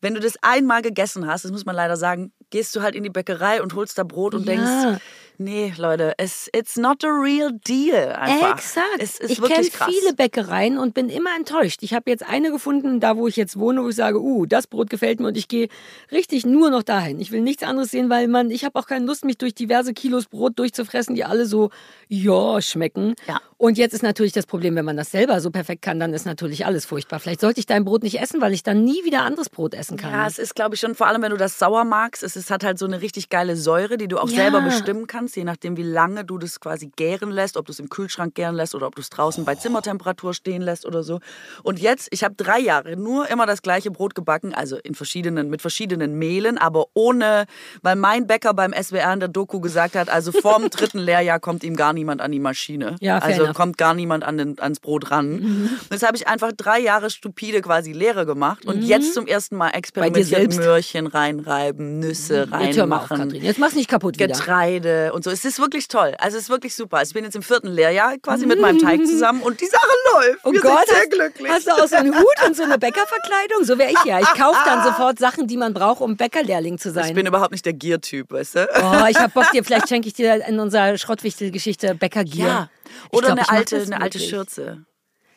Wenn 0.00 0.14
du 0.14 0.20
das 0.20 0.34
einmal 0.42 0.82
gegessen 0.82 1.26
hast, 1.26 1.44
das 1.44 1.52
muss 1.52 1.64
man 1.66 1.76
leider 1.76 1.96
sagen, 1.96 2.32
gehst 2.50 2.74
du 2.74 2.82
halt 2.82 2.94
in 2.94 3.02
die 3.02 3.10
Bäckerei 3.10 3.62
und 3.62 3.74
holst 3.74 3.98
da 3.98 4.02
Brot 4.04 4.34
und 4.34 4.46
Ja. 4.48 4.54
denkst, 4.54 5.00
nee, 5.40 5.72
Leute, 5.76 6.14
es, 6.18 6.48
it's 6.54 6.76
not 6.76 7.02
a 7.04 7.08
real 7.08 7.50
deal 7.66 8.12
einfach. 8.12 8.54
Exakt. 8.54 8.86
Es 8.98 9.18
ist 9.18 9.30
ich 9.30 9.42
kenne 9.42 9.64
viele 9.64 10.14
Bäckereien 10.14 10.78
und 10.78 10.94
bin 10.94 11.08
immer 11.08 11.30
enttäuscht. 11.36 11.82
Ich 11.82 11.94
habe 11.94 12.10
jetzt 12.10 12.24
eine 12.28 12.50
gefunden, 12.52 13.00
da 13.00 13.16
wo 13.16 13.26
ich 13.26 13.36
jetzt 13.36 13.58
wohne, 13.58 13.82
wo 13.82 13.88
ich 13.88 13.96
sage, 13.96 14.20
uh, 14.20 14.46
das 14.46 14.66
Brot 14.66 14.90
gefällt 14.90 15.18
mir 15.18 15.28
und 15.28 15.36
ich 15.36 15.48
gehe 15.48 15.68
richtig 16.12 16.46
nur 16.46 16.70
noch 16.70 16.82
dahin. 16.82 17.18
Ich 17.20 17.32
will 17.32 17.40
nichts 17.40 17.62
anderes 17.62 17.90
sehen, 17.90 18.10
weil 18.10 18.28
man, 18.28 18.50
ich 18.50 18.64
habe 18.64 18.78
auch 18.78 18.86
keine 18.86 19.06
Lust, 19.06 19.24
mich 19.24 19.38
durch 19.38 19.54
diverse 19.54 19.94
Kilos 19.94 20.26
Brot 20.26 20.58
durchzufressen, 20.58 21.14
die 21.14 21.24
alle 21.24 21.46
so, 21.46 21.70
ja, 22.08 22.60
schmecken. 22.60 23.14
Ja. 23.26 23.40
Und 23.56 23.76
jetzt 23.76 23.92
ist 23.92 24.02
natürlich 24.02 24.32
das 24.32 24.46
Problem, 24.46 24.74
wenn 24.76 24.84
man 24.84 24.96
das 24.96 25.10
selber 25.10 25.40
so 25.40 25.50
perfekt 25.50 25.82
kann, 25.82 26.00
dann 26.00 26.14
ist 26.14 26.24
natürlich 26.24 26.64
alles 26.64 26.86
furchtbar. 26.86 27.20
Vielleicht 27.20 27.40
sollte 27.40 27.60
ich 27.60 27.66
dein 27.66 27.84
Brot 27.84 28.02
nicht 28.02 28.18
essen, 28.20 28.40
weil 28.40 28.52
ich 28.54 28.62
dann 28.62 28.84
nie 28.84 29.04
wieder 29.04 29.22
anderes 29.22 29.50
Brot 29.50 29.74
essen 29.74 29.96
kann. 29.98 30.12
Ja, 30.12 30.26
es 30.26 30.38
ist, 30.38 30.54
glaube 30.54 30.74
ich, 30.74 30.80
schon, 30.80 30.94
vor 30.94 31.06
allem 31.08 31.20
wenn 31.22 31.30
du 31.30 31.36
das 31.36 31.58
sauer 31.58 31.84
magst, 31.84 32.22
es 32.22 32.36
ist, 32.36 32.50
hat 32.50 32.64
halt 32.64 32.78
so 32.78 32.86
eine 32.86 33.02
richtig 33.02 33.28
geile 33.28 33.56
Säure, 33.56 33.98
die 33.98 34.08
du 34.08 34.18
auch 34.18 34.30
Ja. 34.30 34.36
selber 34.36 34.62
bestimmen 34.62 35.06
kannst, 35.06 35.29
je 35.36 35.44
nachdem, 35.44 35.76
wie 35.76 35.82
lange 35.82 36.24
du 36.24 36.38
das 36.38 36.60
quasi 36.60 36.90
gären 36.96 37.30
lässt, 37.30 37.56
ob 37.56 37.66
du 37.66 37.72
es 37.72 37.78
im 37.80 37.88
Kühlschrank 37.88 38.34
gären 38.34 38.54
lässt 38.54 38.74
oder 38.74 38.86
ob 38.86 38.94
du 38.94 39.00
es 39.02 39.10
draußen 39.10 39.44
bei 39.44 39.54
Zimmertemperatur 39.54 40.34
stehen 40.34 40.62
lässt 40.62 40.86
oder 40.86 41.02
so. 41.02 41.20
Und 41.62 41.78
jetzt, 41.80 42.08
ich 42.10 42.24
habe 42.24 42.34
drei 42.36 42.58
Jahre 42.58 42.96
nur 42.96 43.28
immer 43.30 43.46
das 43.46 43.62
gleiche 43.62 43.90
Brot 43.90 44.14
gebacken, 44.14 44.54
also 44.54 44.76
in 44.76 44.94
verschiedenen, 44.94 45.48
mit 45.50 45.60
verschiedenen 45.62 46.18
Mehlen, 46.18 46.58
aber 46.58 46.86
ohne, 46.94 47.46
weil 47.82 47.96
mein 47.96 48.26
Bäcker 48.26 48.54
beim 48.54 48.72
SWR 48.72 49.12
in 49.12 49.20
der 49.20 49.28
Doku 49.28 49.60
gesagt 49.60 49.94
hat, 49.96 50.08
also 50.08 50.32
vorm 50.32 50.68
dritten 50.70 50.98
Lehrjahr 50.98 51.40
kommt 51.40 51.64
ihm 51.64 51.76
gar 51.76 51.92
niemand 51.92 52.20
an 52.20 52.32
die 52.32 52.38
Maschine. 52.40 52.96
Ja, 53.00 53.18
also 53.18 53.44
enough. 53.44 53.56
kommt 53.56 53.78
gar 53.78 53.94
niemand 53.94 54.24
an 54.24 54.38
den, 54.38 54.58
ans 54.60 54.80
Brot 54.80 55.10
ran. 55.10 55.30
Mhm. 55.40 55.70
Das 55.90 56.02
habe 56.02 56.16
ich 56.16 56.26
einfach 56.28 56.52
drei 56.56 56.80
Jahre 56.80 57.10
stupide 57.10 57.60
quasi 57.60 57.92
Lehre 57.92 58.26
gemacht 58.26 58.66
und 58.66 58.82
jetzt 58.82 59.14
zum 59.14 59.26
ersten 59.26 59.56
Mal 59.56 59.70
experimentiert 59.70 60.50
Mhm. 60.50 60.56
Möhrchen 60.56 61.06
reinreiben, 61.06 61.98
Nüsse 62.00 62.40
Jetzt 62.40 62.52
auf, 62.52 62.60
reinmachen. 62.80 63.16
Katrin. 63.18 63.42
Jetzt 63.42 63.58
mach's 63.58 63.74
nicht 63.74 63.88
kaputt 63.88 64.16
wieder. 64.18 64.28
Getreide 64.28 65.12
und 65.20 65.24
so. 65.24 65.30
Es 65.30 65.44
ist 65.44 65.58
wirklich 65.60 65.86
toll. 65.88 66.14
Also 66.18 66.38
es 66.38 66.44
ist 66.44 66.48
wirklich 66.48 66.74
super. 66.74 66.96
Also 66.96 67.10
ich 67.10 67.14
bin 67.14 67.24
jetzt 67.24 67.36
im 67.36 67.42
vierten 67.42 67.68
Lehrjahr 67.68 68.16
quasi 68.18 68.46
mit 68.46 68.58
meinem 68.58 68.78
Teig 68.78 69.06
zusammen 69.06 69.42
und 69.42 69.60
die 69.60 69.66
Sache 69.66 69.86
läuft. 70.14 70.38
Oh 70.44 70.52
Wir 70.52 70.60
Gott, 70.62 70.78
sind 70.78 70.88
sehr 70.88 70.98
hast, 71.00 71.10
glücklich. 71.10 71.52
hast 71.52 71.66
du 71.66 71.72
auch 71.72 71.86
so 71.86 71.96
einen 71.96 72.16
Hut 72.18 72.46
und 72.46 72.56
so 72.56 72.62
eine 72.62 72.78
Bäckerverkleidung? 72.78 73.64
So 73.64 73.76
wäre 73.78 73.90
ich 73.90 74.04
ja. 74.04 74.18
Ich 74.20 74.32
kaufe 74.32 74.58
dann 74.64 74.82
sofort 74.82 75.18
Sachen, 75.18 75.46
die 75.46 75.58
man 75.58 75.74
braucht, 75.74 76.00
um 76.00 76.16
Bäckerlehrling 76.16 76.78
zu 76.78 76.90
sein. 76.90 77.08
ich 77.08 77.14
bin 77.14 77.26
überhaupt 77.26 77.52
nicht 77.52 77.66
der 77.66 77.74
Gier-Typ, 77.74 78.32
weißt 78.32 78.54
du? 78.56 78.68
Oh, 78.82 79.06
ich 79.10 79.18
hab 79.18 79.34
Bock 79.34 79.50
dir, 79.52 79.62
vielleicht 79.62 79.88
schenke 79.88 80.08
ich 80.08 80.14
dir 80.14 80.46
in 80.46 80.58
unserer 80.58 80.96
Schrottwichtel-Geschichte 80.96 81.94
Bäckergier. 81.94 82.46
Ja. 82.46 82.70
Oder 83.12 83.34
glaub, 83.34 83.38
eine 83.38 83.48
alte, 83.50 83.82
eine 83.82 84.00
alte. 84.00 84.18
Schürze. 84.18 84.84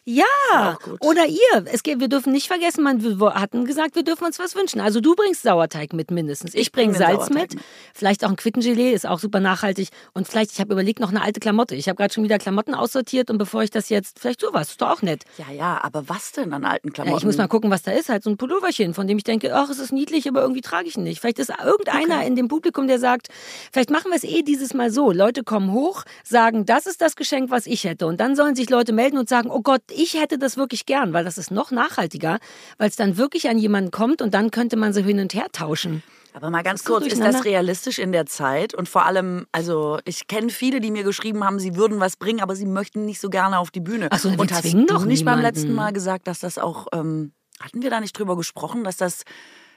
Ja, 0.06 0.78
oder 1.00 1.26
ihr. 1.28 1.66
Es 1.72 1.82
geht, 1.82 2.02
wir 2.02 2.10
dürfen 2.10 2.34
nicht 2.34 2.48
vergessen, 2.48 2.84
man, 2.84 3.02
wir 3.02 3.34
hatten 3.36 3.64
gesagt, 3.64 3.96
wir 3.96 4.04
dürfen 4.04 4.26
uns 4.26 4.38
was 4.38 4.54
wünschen. 4.54 4.82
Also 4.82 5.00
du 5.00 5.16
bringst 5.16 5.44
Sauerteig 5.44 5.94
mit 5.94 6.12
mindestens. 6.12 6.54
Ich, 6.54 6.62
Ich 6.62 6.72
bringe 6.74 6.92
bring 6.94 7.00
Salz 7.00 7.30
mit. 7.30 7.54
mit. 7.56 7.64
Vielleicht 7.94 8.26
auch 8.26 8.30
ein 8.30 8.36
Quittengelee, 8.36 8.92
ist 8.92 9.08
auch 9.08 9.20
super 9.20 9.40
nachhaltig. 9.40 9.90
Und 10.14 10.28
vielleicht, 10.28 10.52
ich 10.52 10.60
habe 10.60 10.74
überlegt, 10.74 11.00
noch 11.00 11.10
eine 11.10 11.22
alte 11.22 11.40
Klamotte. 11.40 11.76
Ich 11.76 11.88
habe 11.88 11.96
gerade 11.96 12.14
schon 12.14 12.24
wieder 12.26 12.38
Klamotten 12.38 12.74
aussortiert 12.74 13.30
und 13.32 13.38
bevor 13.38 13.64
ich 13.64 13.70
das 13.70 13.88
jetzt, 13.88 14.20
vielleicht 14.20 14.42
sowas, 14.42 14.72
ist 14.72 14.82
doch 14.82 14.90
auch 14.90 15.02
nett. 15.04 15.24
Ja, 15.38 15.54
ja, 15.54 15.80
aber 15.82 16.10
was 16.10 16.34
denn 16.34 16.52
an 16.52 16.66
alten 16.66 16.92
Klamotten? 16.92 17.14
Ja, 17.14 17.18
ich 17.20 17.26
muss 17.26 17.38
mal 17.38 17.48
gucken, 17.48 17.72
was 17.72 17.84
da 17.84 17.92
ist. 17.92 18.10
Halt 18.10 18.24
so 18.24 18.30
ein 18.30 18.36
Pulloverchen, 18.36 18.94
von 18.94 19.08
dem 19.08 19.18
ich 19.18 19.24
denke, 19.24 19.56
ach, 19.56 19.70
es 19.70 19.80
ist 19.80 19.94
niedlich, 19.94 20.28
aber 20.28 20.42
irgendwie 20.42 20.62
trage 20.62 20.90
ich 20.90 20.98
ihn 20.98 21.04
nicht. 21.04 21.22
Vielleicht 21.22 21.40
ist 21.40 21.54
irgendeiner 21.64 22.26
in 22.26 22.36
dem 22.36 22.50
Publikum, 22.50 22.88
der 22.88 23.00
sagt, 23.00 23.30
vielleicht 23.72 23.90
machen 23.90 24.12
wir 24.12 24.18
es 24.18 24.26
eh 24.26 24.42
dieses 24.42 24.74
Mal 24.74 24.92
so. 24.92 25.14
Leute 25.14 25.44
kommen 25.44 25.72
hoch, 25.72 26.04
sagen, 26.26 26.66
das 26.66 26.88
ist 26.88 27.02
das 27.02 27.16
Geschenk, 27.16 27.52
was 27.52 27.68
ich 27.68 27.86
hätte. 27.86 28.06
Und 28.06 28.20
dann 28.20 28.36
sollen 28.36 28.56
sich 28.56 28.70
Leute 28.70 28.92
melden 28.92 29.18
und 29.18 29.30
sagen, 29.30 29.50
oh 29.50 29.62
Gott, 29.62 29.82
ich 29.96 30.14
hätte 30.16 30.38
das 30.38 30.58
wirklich 30.58 30.86
gern, 30.86 31.14
weil 31.14 31.24
das 31.24 31.38
ist 31.38 31.52
noch 31.52 31.72
nachhaltiger, 31.72 32.40
weil 32.78 32.90
es 32.90 32.96
dann 32.96 33.18
wirklich 33.18 33.50
an 33.50 33.58
jemanden 33.58 33.92
kommt 33.92 34.22
und 34.22 34.34
dann 34.34 34.52
könnte 34.52 34.76
man 34.76 34.94
so 34.94 35.02
hin 35.02 35.20
und 35.20 35.34
her 35.34 35.48
tauschen. 35.52 36.04
Aber 36.36 36.50
mal 36.50 36.64
ganz 36.64 36.82
Ist 36.82 36.88
kurz, 36.88 37.06
ist 37.06 37.22
das 37.22 37.46
realistisch 37.46 38.00
in 38.00 38.12
der 38.12 38.26
Zeit? 38.26 38.74
Und 38.74 38.90
vor 38.90 39.06
allem, 39.06 39.46
also 39.52 40.00
ich 40.04 40.26
kenne 40.28 40.50
viele, 40.50 40.80
die 40.80 40.90
mir 40.90 41.04
geschrieben 41.04 41.44
haben, 41.44 41.60
sie 41.60 41.76
würden 41.76 42.00
was 42.00 42.18
bringen, 42.18 42.42
aber 42.42 42.56
sie 42.56 42.66
möchten 42.66 43.06
nicht 43.06 43.22
so 43.22 43.30
gerne 43.30 43.60
auf 43.60 43.70
die 43.70 43.82
Bühne. 43.82 44.08
Ach 44.10 44.18
so, 44.18 44.30
Und 44.30 44.52
hast 44.52 44.64
zwingen 44.64 44.88
du 44.88 44.94
doch 44.96 45.06
nicht 45.06 45.26
beim 45.26 45.38
niemanden. 45.38 45.60
letzten 45.60 45.76
Mal 45.76 45.94
gesagt, 45.94 46.26
dass 46.28 46.40
das 46.40 46.58
auch, 46.58 46.88
ähm, 46.92 47.34
hatten 47.60 47.84
wir 47.84 47.92
da 47.92 48.00
nicht 48.00 48.18
drüber 48.18 48.36
gesprochen, 48.36 48.84
dass 48.84 48.98
das, 48.98 49.24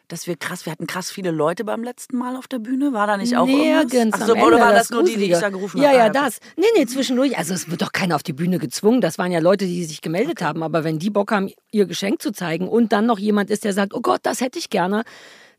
dass 0.09 0.27
wir 0.27 0.37
krass, 0.37 0.67
wir 0.67 0.73
hatten 0.73 0.87
krass 0.87 1.11
viele 1.11 1.31
Leute 1.31 1.65
beim 1.65 1.83
letzten 1.83 2.17
Mal 2.17 2.37
auf 2.37 2.47
der 2.49 2.59
Bühne? 2.59 2.93
War 2.93 3.07
da 3.07 3.17
nicht 3.17 3.37
auch 3.37 3.47
Nirgends 3.47 3.93
irgendwas? 3.95 4.21
Ach 4.23 4.27
so, 4.27 4.33
am 4.35 4.41
oder 4.43 4.53
Ende, 4.57 4.67
waren 4.67 4.75
das 4.75 4.91
nur 4.91 5.03
die, 5.05 5.17
die 5.17 5.33
ich 5.33 5.39
da 5.39 5.49
gerufen 5.49 5.81
Ja, 5.81 5.89
habe? 5.89 5.99
ja, 5.99 6.05
Ah, 6.07 6.11
das. 6.11 6.39
Nee, 6.57 6.67
nee, 6.77 6.87
zwischendurch. 6.87 7.37
Also 7.37 7.55
es 7.55 7.71
wird 7.71 7.83
doch 7.83 7.93
keiner 7.93 8.15
auf 8.17 8.23
die 8.23 8.33
Bühne 8.33 8.59
gezwungen. 8.59 9.01
Das 9.01 9.19
waren 9.19 9.33
ja 9.33 9.41
Leute, 9.41 9.67
die 9.67 9.85
sich 9.85 10.01
gemeldet 10.01 10.43
haben. 10.43 10.63
Aber 10.63 10.85
wenn 10.85 10.99
die 10.99 11.11
Bock 11.11 11.33
haben, 11.33 11.51
ihr 11.73 11.87
Geschenk 11.87 12.23
zu 12.23 12.33
zeigen 12.33 12.69
und 12.69 12.93
dann 12.93 13.07
noch 13.07 13.19
jemand 13.19 13.51
ist, 13.51 13.65
der 13.65 13.73
sagt, 13.73 13.95
oh 13.95 14.01
Gott, 14.01 14.21
das 14.23 14.41
hätte 14.41 14.59
ich 14.59 14.71
gerne, 14.71 15.03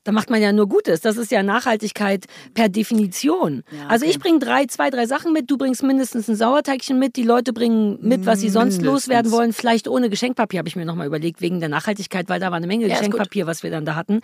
dann 0.04 0.16
macht 0.16 0.30
man 0.30 0.42
ja 0.42 0.52
nur 0.54 0.68
Gutes. 0.70 1.02
Das 1.02 1.18
ist 1.18 1.32
ja 1.32 1.44
Nachhaltigkeit 1.44 2.26
per 2.54 2.70
Definition. 2.70 3.64
Ja, 3.72 3.88
Also 3.88 4.06
okay. 4.06 4.12
ich 4.14 4.20
bringe 4.20 4.40
drei, 4.40 4.66
zwei, 4.66 4.90
drei 4.90 5.06
Sachen 5.06 5.34
mit. 5.34 5.52
Du 5.52 5.58
bringst 5.58 5.84
mindestens 5.84 6.28
ein 6.30 6.36
Sauerteigchen 6.36 6.98
mit. 6.98 7.16
Die 7.18 7.24
Leute 7.24 7.52
bringen 7.54 7.98
mit, 8.02 8.26
was 8.26 8.40
sie 8.40 8.50
sonst 8.50 8.78
Mindestens. 8.78 8.86
loswerden 9.08 9.32
wollen. 9.32 9.52
Vielleicht 9.54 9.88
ohne 9.88 10.10
Geschenkpapier, 10.10 10.60
habe 10.60 10.70
ich 10.70 10.76
mir 10.78 10.86
nochmal 10.86 11.08
überlegt, 11.08 11.42
wegen 11.42 11.60
der 11.60 11.70
Nachhaltigkeit, 11.70 12.30
weil 12.30 12.40
da 12.40 12.48
war 12.52 12.58
eine 12.58 12.68
Menge 12.68 12.88
Ja. 12.88 12.96
Geschenkpapier, 12.96 13.48
was 13.48 13.64
wir 13.64 13.72
dann 13.72 13.86
da 13.86 13.96
hatten. 13.96 14.22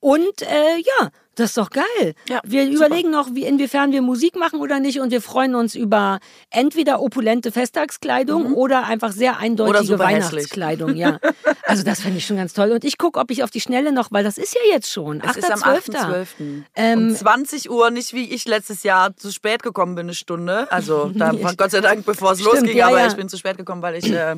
Und 0.00 0.42
äh, 0.42 0.78
ja, 1.00 1.10
das 1.34 1.50
ist 1.50 1.58
doch 1.58 1.70
geil. 1.70 2.14
Ja, 2.28 2.40
wir 2.44 2.64
super. 2.64 2.86
überlegen 2.86 3.10
noch, 3.10 3.34
wie, 3.34 3.44
inwiefern 3.44 3.92
wir 3.92 4.02
Musik 4.02 4.36
machen 4.36 4.60
oder 4.60 4.80
nicht. 4.80 5.00
Und 5.00 5.10
wir 5.10 5.22
freuen 5.22 5.54
uns 5.54 5.74
über 5.74 6.20
entweder 6.50 7.00
opulente 7.00 7.52
Festtagskleidung 7.52 8.52
oder 8.52 8.84
einfach 8.84 9.12
sehr 9.12 9.38
eindeutige. 9.38 9.98
Weihnachtskleidung. 9.98 10.94
Ja. 10.96 11.18
Also 11.64 11.84
das 11.84 12.00
fände 12.00 12.18
ich 12.18 12.26
schon 12.26 12.36
ganz 12.36 12.52
toll. 12.52 12.72
Und 12.72 12.84
ich 12.84 12.98
gucke, 12.98 13.18
ob 13.18 13.30
ich 13.30 13.42
auf 13.44 13.50
die 13.50 13.60
Schnelle 13.60 13.92
noch, 13.92 14.10
weil 14.10 14.24
das 14.24 14.36
ist 14.36 14.54
ja 14.54 14.60
jetzt 14.72 14.90
schon. 14.90 15.20
Es 15.20 15.36
ist 15.36 15.50
am 15.50 15.60
8.12.. 15.60 15.94
8.12. 15.94 16.26
Ähm, 16.74 16.98
um 17.08 17.14
20 17.14 17.70
Uhr, 17.70 17.90
nicht 17.90 18.12
wie 18.12 18.30
ich 18.30 18.46
letztes 18.46 18.82
Jahr 18.82 19.16
zu 19.16 19.30
spät 19.30 19.62
gekommen 19.62 19.94
bin, 19.94 20.06
eine 20.06 20.14
Stunde. 20.14 20.70
Also 20.70 21.10
da 21.14 21.32
Gott 21.56 21.70
sei 21.70 21.80
Dank, 21.80 22.04
bevor 22.04 22.32
es 22.32 22.42
losging, 22.42 22.76
ja, 22.76 22.88
aber 22.88 23.00
ja. 23.00 23.06
ich 23.06 23.14
bin 23.14 23.28
zu 23.28 23.38
spät 23.38 23.56
gekommen, 23.56 23.80
weil 23.80 23.96
ich, 23.96 24.10
äh, 24.12 24.36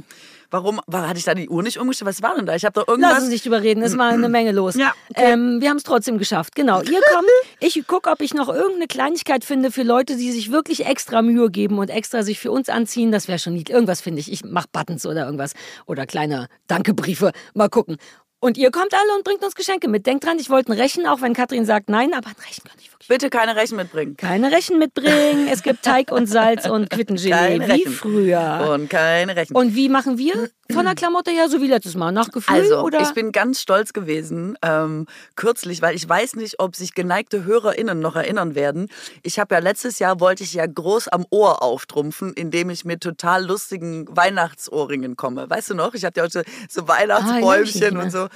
Warum? 0.55 0.81
War, 0.87 1.09
hatte 1.09 1.19
ich 1.19 1.25
da 1.25 1.35
die 1.35 1.49
Uhr 1.49 1.65
nicht 1.65 1.79
umgestellt? 1.79 2.09
Was 2.09 2.23
war 2.23 2.37
denn 2.37 2.47
da? 2.47 2.55
Ich 2.55 2.65
habe 2.65 2.79
doch 2.79 2.87
irgendwas. 2.87 3.15
Lassen 3.15 3.25
Sie 3.25 3.33
sich 3.33 3.43
drüber 3.43 3.61
reden, 3.61 3.83
es 3.83 3.99
war 3.99 4.11
eine 4.11 4.29
Menge 4.29 4.53
los. 4.53 4.77
Ja, 4.77 4.93
okay. 5.11 5.33
ähm, 5.33 5.61
wir 5.61 5.69
haben 5.69 5.79
es 5.79 5.83
trotzdem 5.83 6.17
geschafft. 6.17 6.55
Genau. 6.55 6.81
Ihr 6.81 7.01
kommt, 7.13 7.29
ich 7.59 7.85
gucke, 7.89 8.09
ob 8.09 8.21
ich 8.21 8.35
noch 8.35 8.49
irgendeine 8.49 8.87
Kleinigkeit 8.87 9.45
finde 9.45 9.73
für 9.73 9.83
Leute, 9.83 10.17
die 10.17 10.31
sich 10.31 10.53
wirklich 10.53 10.87
extra 10.87 11.23
Mühe 11.23 11.51
geben 11.51 11.79
und 11.79 11.89
extra 11.89 12.23
sich 12.23 12.39
für 12.39 12.53
uns 12.53 12.69
anziehen. 12.69 13.11
Das 13.11 13.27
wäre 13.27 13.41
schon 13.41 13.55
nicht. 13.55 13.69
Irgendwas 13.69 14.01
finde 14.01 14.21
ich. 14.21 14.31
Ich 14.31 14.45
mache 14.45 14.69
Buttons 14.71 15.05
oder 15.07 15.25
irgendwas. 15.25 15.55
Oder 15.87 16.07
kleine 16.07 16.47
Dankebriefe. 16.69 17.33
Mal 17.55 17.69
gucken. 17.69 17.97
Und 18.45 18.59
ihr 18.59 18.71
kommt 18.71 18.93
alle 18.93 19.17
und 19.17 19.25
bringt 19.25 19.43
uns 19.43 19.55
Geschenke 19.55 19.89
mit. 19.89 20.05
Denkt 20.07 20.27
dran, 20.27 20.39
ich 20.39 20.51
wollte 20.51 20.71
ein 20.71 20.79
Rechen, 20.79 21.07
auch 21.07 21.23
wenn 21.23 21.33
Katrin 21.33 21.65
sagt 21.65 21.89
nein, 21.89 22.13
aber 22.13 22.29
ein 22.29 22.37
Rechen 22.47 22.63
kann 22.65 22.77
ich 22.79 22.93
wirklich. 22.93 23.09
Bitte 23.09 23.31
keine 23.31 23.57
Rechen 23.57 23.77
mitbringen. 23.77 24.19
Keine 24.19 24.53
Rechen 24.53 24.79
mitbringen. 24.79 25.49
Es 25.51 25.63
gibt 25.63 25.83
Teig 25.83 26.13
und 26.13 26.27
Salz 26.27 26.67
und 26.69 26.91
Quittengelee, 26.91 27.61
wie 27.69 27.87
früher. 27.87 28.69
Und 28.75 28.91
keine 28.91 29.35
Rechen. 29.35 29.57
Und 29.57 29.75
wie 29.75 29.89
machen 29.89 30.19
wir 30.19 30.51
von 30.71 30.85
der 30.87 30.95
Klamotte 30.95 31.31
her, 31.31 31.49
so 31.49 31.61
wie 31.63 31.67
letztes 31.69 31.95
Mal? 31.95 32.13
Nach 32.13 32.31
Gefühl 32.31 32.55
Also, 32.55 32.81
oder? 32.83 33.01
ich 33.01 33.13
bin 33.13 33.33
ganz 33.33 33.61
stolz 33.61 33.93
gewesen 33.95 34.57
ähm, 34.63 35.07
kürzlich, 35.37 35.81
weil 35.83 35.95
ich 35.95 36.07
weiß 36.09 36.37
nicht, 36.37 36.61
ob 36.61 36.77
sich 36.77 36.95
geneigte 36.95 37.45
HörerInnen 37.45 37.99
noch 37.99 38.17
erinnern 38.17 38.55
werden. 38.55 38.89
Ich 39.23 39.39
habe 39.39 39.55
ja 39.55 39.61
letztes 39.61 39.99
Jahr 39.99 40.21
wollte 40.21 40.43
ich 40.43 40.53
ja 40.55 40.65
groß 40.67 41.09
am 41.09 41.27
Ohr 41.31 41.63
auftrumpfen, 41.63 42.33
indem 42.35 42.71
ich 42.71 42.85
mit 42.87 43.03
total 43.03 43.45
lustigen 43.45 44.07
Weihnachtsohrringen 44.15 45.17
komme. 45.17 45.49
Weißt 45.49 45.71
du 45.71 45.75
noch? 45.75 45.95
Ich 45.95 46.05
hatte 46.05 46.21
ja 46.21 46.25
heute 46.25 46.45
so 46.71 46.83
Ah, 46.83 46.89
Weihnachtsbäumchen 46.89 47.95
mehr. 47.95 48.03
und 48.05 48.11
so. 48.11 48.29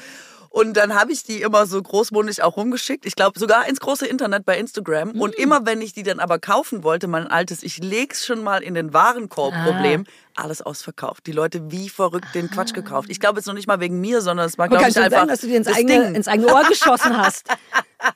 Und 0.50 0.78
dann 0.78 0.94
habe 0.94 1.12
ich 1.12 1.24
die 1.24 1.42
immer 1.42 1.66
so 1.66 1.80
großmundig 1.80 2.42
auch 2.42 2.56
rumgeschickt. 2.56 3.04
Ich 3.04 3.14
glaube 3.16 3.38
sogar 3.38 3.68
ins 3.68 3.80
große 3.80 4.06
Internet 4.06 4.46
bei 4.46 4.56
Instagram. 4.58 5.12
Mm. 5.12 5.20
Und 5.20 5.34
immer 5.34 5.66
wenn 5.66 5.82
ich 5.82 5.92
die 5.92 6.02
dann 6.02 6.20
aber 6.20 6.38
kaufen 6.38 6.82
wollte, 6.82 7.06
mein 7.06 7.26
altes, 7.26 7.62
ich 7.62 7.78
leg's 7.78 8.24
schon 8.24 8.42
mal 8.42 8.62
in 8.62 8.72
den 8.72 8.94
Warenkorb-Problem, 8.94 10.06
Ah. 10.08 10.42
alles 10.42 10.62
ausverkauft. 10.62 11.26
Die 11.26 11.32
Leute 11.32 11.70
wie 11.70 11.90
verrückt 11.90 12.34
den 12.34 12.50
Quatsch 12.50 12.72
gekauft. 12.72 13.10
Ich 13.10 13.20
glaube 13.20 13.38
jetzt 13.40 13.46
noch 13.46 13.52
nicht 13.54 13.66
mal 13.66 13.78
wegen 13.80 14.00
mir, 14.00 14.22
sondern 14.22 14.46
es 14.46 14.56
war, 14.56 14.68
glaube 14.70 14.88
ich, 14.88 14.96
einfach 14.96 15.10
sagen, 15.18 15.28
dass 15.28 15.40
du 15.42 15.48
dir 15.48 15.58
ins 15.58 15.68
eigene, 15.68 16.04
Ding. 16.06 16.14
ins 16.14 16.28
eigene 16.28 16.52
Ohr 16.52 16.64
geschossen 16.68 17.16
hast. 17.18 17.46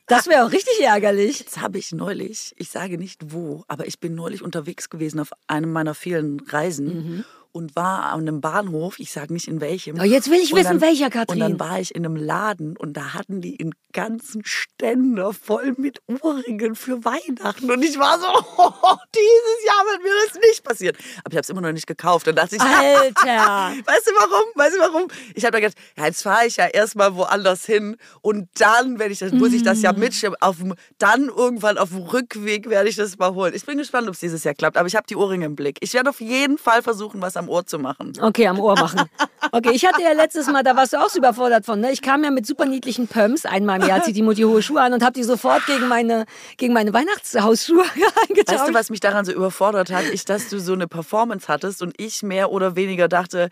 Das 0.07 0.29
wäre 0.29 0.47
auch 0.47 0.53
richtig 0.53 0.81
ärgerlich. 0.81 1.41
Jetzt 1.41 1.61
habe 1.61 1.77
ich 1.77 1.91
neulich, 1.91 2.55
ich 2.57 2.71
sage 2.71 2.99
nicht 2.99 3.33
wo, 3.33 3.65
aber 3.67 3.85
ich 3.89 3.99
bin 3.99 4.15
neulich 4.15 4.41
unterwegs 4.41 4.89
gewesen 4.91 5.19
auf 5.19 5.33
einem 5.49 5.73
meiner 5.73 5.95
vielen 5.95 6.39
Reisen 6.39 6.87
Mhm. 6.87 7.25
Und 7.53 7.77
war 7.77 8.05
an 8.13 8.21
einem 8.21 8.41
Bahnhof, 8.41 8.99
ich 8.99 9.13
sage 9.13 9.33
nicht 9.33 9.47
in 9.47 9.61
welchem. 9.61 9.99
Oh, 10.01 10.05
jetzt 10.05 10.31
will 10.31 10.41
ich 10.41 10.53
Und 10.53 10.59
wissen, 10.61 10.81
dann, 10.81 10.81
welcher, 10.81 11.07
Und 11.07 11.13
Katrin. 11.13 11.39
dann 11.41 11.61
war 11.61 11.79
ich 11.79 11.95
in 11.95 12.05
einem 12.05 12.17
Laden 12.17 12.77
und 12.77 12.95
da 12.97 13.15
hatten 13.15 13.41
die 13.43 13.59
einen 13.61 13.75
ganzen 13.93 14.43
Ständer 14.45 15.33
voll 15.35 15.75
mit 15.77 16.01
Ohrringen 16.07 16.75
für 16.75 17.05
Weihnachten. 17.05 17.71
Und 17.71 17.83
ich 17.83 17.99
war 17.99 18.19
so, 18.19 18.27
oh, 18.57 18.97
dieses 19.15 19.67
Jahr 19.67 19.85
wird 19.85 20.03
mir 20.03 20.11
das 20.27 20.41
nicht 20.41 20.65
passieren. 20.65 20.97
Aber 21.25 21.33
ich 21.33 21.37
habe 21.37 21.41
es 21.43 21.51
immer 21.51 21.61
noch 21.61 21.73
nicht 21.73 21.87
gekauft. 21.87 22.27
Dann 22.27 22.37
dachte 22.37 22.57
ich, 22.57 22.63
Alter. 22.63 23.73
Weißt 23.85 24.07
du 24.07 24.13
warum? 24.17 24.45
Weißt 24.55 24.75
du 24.77 24.81
warum? 24.81 25.09
Ich 25.35 25.45
habe 25.45 25.53
da 25.53 25.61
gedacht, 25.61 25.77
ja, 25.99 26.07
jetzt 26.07 26.23
fahre 26.23 26.47
ich 26.47 26.57
ja 26.57 26.67
erstmal 26.67 27.15
woanders 27.17 27.67
hin 27.67 27.97
und 28.23 28.49
dann 28.59 28.99
werde 28.99 29.13
ich 29.13 29.19
das, 29.19 29.33
muss 29.33 29.53
ich 29.53 29.63
das 29.63 29.83
ja 29.83 29.93
mitschreiben. 29.93 30.37
Auf 30.41 30.57
dem, 30.57 30.75
dann 30.99 31.29
irgendwann 31.29 31.77
auf 31.77 31.91
dem 31.91 31.99
Rückweg 31.99 32.71
werde 32.71 32.89
ich 32.89 32.97
das 32.97 33.19
mal 33.19 33.35
holen. 33.35 33.53
Ich 33.55 33.67
bin 33.67 33.77
gespannt, 33.77 34.09
ob 34.09 34.15
es 34.15 34.21
dieses 34.21 34.43
Jahr 34.45 34.55
klappt, 34.55 34.79
aber 34.79 34.89
ich 34.89 34.97
habe 34.97 35.07
die 35.07 35.17
Ohrringe 35.17 35.45
im 35.45 35.55
Blick. 35.55 35.77
Ich 35.81 35.93
werde 35.93 36.09
auf 36.09 36.21
jeden 36.21 36.57
Fall 36.57 36.83
versuchen, 36.83 37.21
was 37.21 37.37
am 37.37 37.42
Ohr 37.49 37.67
zu 37.67 37.79
machen. 37.79 38.13
Okay, 38.21 38.47
am 38.47 38.59
Ohr 38.59 38.75
machen. 38.75 39.03
Okay, 39.51 39.71
ich 39.73 39.85
hatte 39.85 40.03
ja 40.03 40.13
letztes 40.13 40.47
Mal, 40.47 40.63
da 40.63 40.77
warst 40.77 40.93
du 40.93 40.99
auch 40.99 41.09
so 41.09 41.19
überfordert 41.19 41.65
von, 41.65 41.81
ne? 41.81 41.93
Ich 41.93 42.03
kam 42.03 42.25
ja 42.25 42.31
mit 42.31 42.47
super 42.47 42.65
niedlichen 42.65 43.09
Pumps, 43.09 43.45
einmal 43.45 43.83
im 43.83 43.89
Jahr 43.89 44.03
zieht 44.03 44.17
die 44.17 44.23
Mutti 44.23 44.43
hohe 44.43 44.63
Schuhe 44.63 44.81
an 44.81 44.93
und 44.93 45.03
habe 45.03 45.13
die 45.13 45.25
sofort 45.25 45.67
gegen 45.67 45.89
meine, 45.89 46.27
gegen 46.57 46.73
meine 46.73 46.93
Weihnachtshausschuhe 46.93 47.85
eingetauscht. 48.29 48.49
Weißt 48.61 48.69
du, 48.69 48.75
was 48.75 48.91
mich 48.91 49.01
daran 49.01 49.25
so 49.25 49.33
überfordert 49.33 49.91
hat? 49.91 50.05
Ich, 50.13 50.25
dass 50.25 50.49
du 50.49 50.59
so 50.61 50.73
eine 50.73 50.89
Performance 50.89 51.49
hattest 51.49 51.83
und 51.83 51.95
ich 51.99 52.23
mehr 52.23 52.51
oder 52.51 52.77
weniger 52.77 53.09
dachte, 53.09 53.49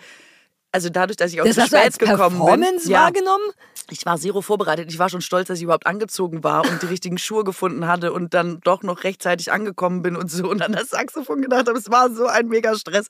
also 0.73 0.89
dadurch, 0.89 1.17
dass 1.17 1.33
ich 1.33 1.41
auch 1.41 1.45
das 1.45 1.57
zu 1.57 1.63
hast 1.63 1.73
du 1.73 1.79
als 1.79 1.95
spät 1.97 2.09
gekommen 2.09 2.37
Performance 2.37 2.85
bin. 2.85 2.93
Ja, 2.93 3.03
wahrgenommen? 3.03 3.45
Ich 3.93 4.07
war 4.07 4.19
zero 4.19 4.41
vorbereitet. 4.41 4.91
Ich 4.91 4.99
war 4.99 5.09
schon 5.09 5.21
stolz, 5.21 5.49
dass 5.49 5.59
ich 5.59 5.65
überhaupt 5.65 5.87
angezogen 5.87 6.45
war 6.45 6.65
und 6.69 6.83
die 6.83 6.87
richtigen 6.87 7.19
Schuhe 7.19 7.45
gefunden 7.45 7.87
hatte 7.87 8.13
und 8.13 8.35
dann 8.35 8.61
doch 8.61 8.83
noch 8.83 9.05
rechtzeitig 9.05 9.53
angekommen 9.53 10.03
bin 10.03 10.17
und 10.17 10.31
so 10.31 10.49
und 10.49 10.63
an 10.63 10.73
das 10.73 10.91
Saxophon 10.91 11.43
gedacht 11.43 11.69
habe, 11.69 11.79
es 11.79 11.91
war 11.91 12.11
so 12.11 12.27
ein 12.27 12.49
mega 12.49 12.75
Stress. 12.75 13.07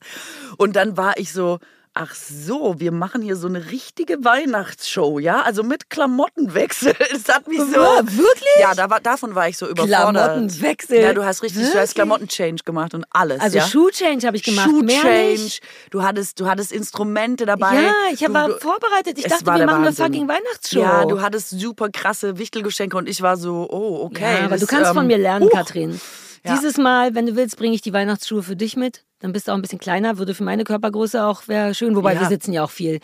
Und 0.57 0.75
dann 0.75 0.97
war 0.97 1.17
ich 1.17 1.31
so, 1.33 1.59
ach 1.93 2.15
so, 2.15 2.79
wir 2.79 2.91
machen 2.91 3.21
hier 3.21 3.35
so 3.35 3.47
eine 3.47 3.69
richtige 3.69 4.23
Weihnachtsshow, 4.23 5.19
ja? 5.19 5.41
Also 5.41 5.63
mit 5.63 5.89
Klamottenwechsel. 5.89 6.95
Das 7.11 7.35
hat 7.35 7.47
mich 7.47 7.59
so. 7.59 7.81
Ja, 7.81 7.97
wirklich? 7.97 8.59
Ja, 8.59 8.73
da 8.73 8.89
war, 8.89 8.99
davon 8.99 9.35
war 9.35 9.47
ich 9.47 9.57
so 9.57 9.67
überfordert. 9.67 10.13
Klamottenwechsel? 10.13 11.01
Ja, 11.01 11.13
du 11.13 11.25
hast 11.25 11.43
richtig, 11.43 11.61
du 11.61 11.67
Wirklich? 11.67 11.81
hast 11.81 11.95
Klamotten-Change 11.95 12.63
gemacht 12.63 12.93
und 12.93 13.05
alles. 13.11 13.41
Also 13.41 13.57
ja? 13.57 13.67
Schuh-Change 13.67 14.25
habe 14.25 14.37
ich 14.37 14.43
gemacht, 14.43 14.71
nicht. 14.71 15.61
Du 15.89 16.01
hattest, 16.03 16.39
du 16.39 16.47
hattest 16.47 16.71
Instrumente 16.71 17.45
dabei. 17.45 17.75
Ja, 17.75 17.93
ich 18.11 18.19
du, 18.19 18.33
war 18.33 18.47
du, 18.47 18.59
vorbereitet. 18.59 19.17
Ich 19.19 19.25
dachte, 19.25 19.45
wir 19.45 19.65
machen 19.65 19.85
Wahnsinn. 19.85 20.05
eine 20.05 20.13
fucking 20.13 20.27
Weihnachtsshow. 20.27 20.79
Ja, 20.79 21.05
du 21.05 21.21
hattest 21.21 21.49
super 21.49 21.89
krasse 21.89 22.37
Wichtelgeschenke 22.37 22.95
und 22.97 23.09
ich 23.09 23.21
war 23.21 23.37
so, 23.37 23.67
oh, 23.69 24.05
okay. 24.05 24.37
Ja, 24.39 24.45
aber 24.45 24.49
das, 24.51 24.61
du 24.61 24.67
kannst 24.67 24.89
ähm, 24.89 24.95
von 24.95 25.07
mir 25.07 25.17
lernen, 25.17 25.45
huch. 25.45 25.51
Katrin. 25.51 25.99
Ja. 26.43 26.55
Dieses 26.55 26.77
Mal, 26.77 27.13
wenn 27.15 27.25
du 27.27 27.35
willst, 27.35 27.57
bringe 27.57 27.75
ich 27.75 27.81
die 27.81 27.93
Weihnachtsschuhe 27.93 28.41
für 28.43 28.55
dich 28.55 28.75
mit. 28.75 29.03
Dann 29.19 29.31
bist 29.33 29.47
du 29.47 29.51
auch 29.51 29.55
ein 29.55 29.61
bisschen 29.61 29.79
kleiner, 29.79 30.17
würde 30.17 30.33
für 30.33 30.43
meine 30.43 30.63
Körpergröße 30.63 31.23
auch 31.23 31.47
wäre 31.47 31.75
schön, 31.75 31.95
wobei 31.95 32.13
Ja. 32.15 32.21
wir 32.21 32.27
sitzen 32.27 32.53
ja 32.53 32.63
auch 32.63 32.71
viel. 32.71 32.99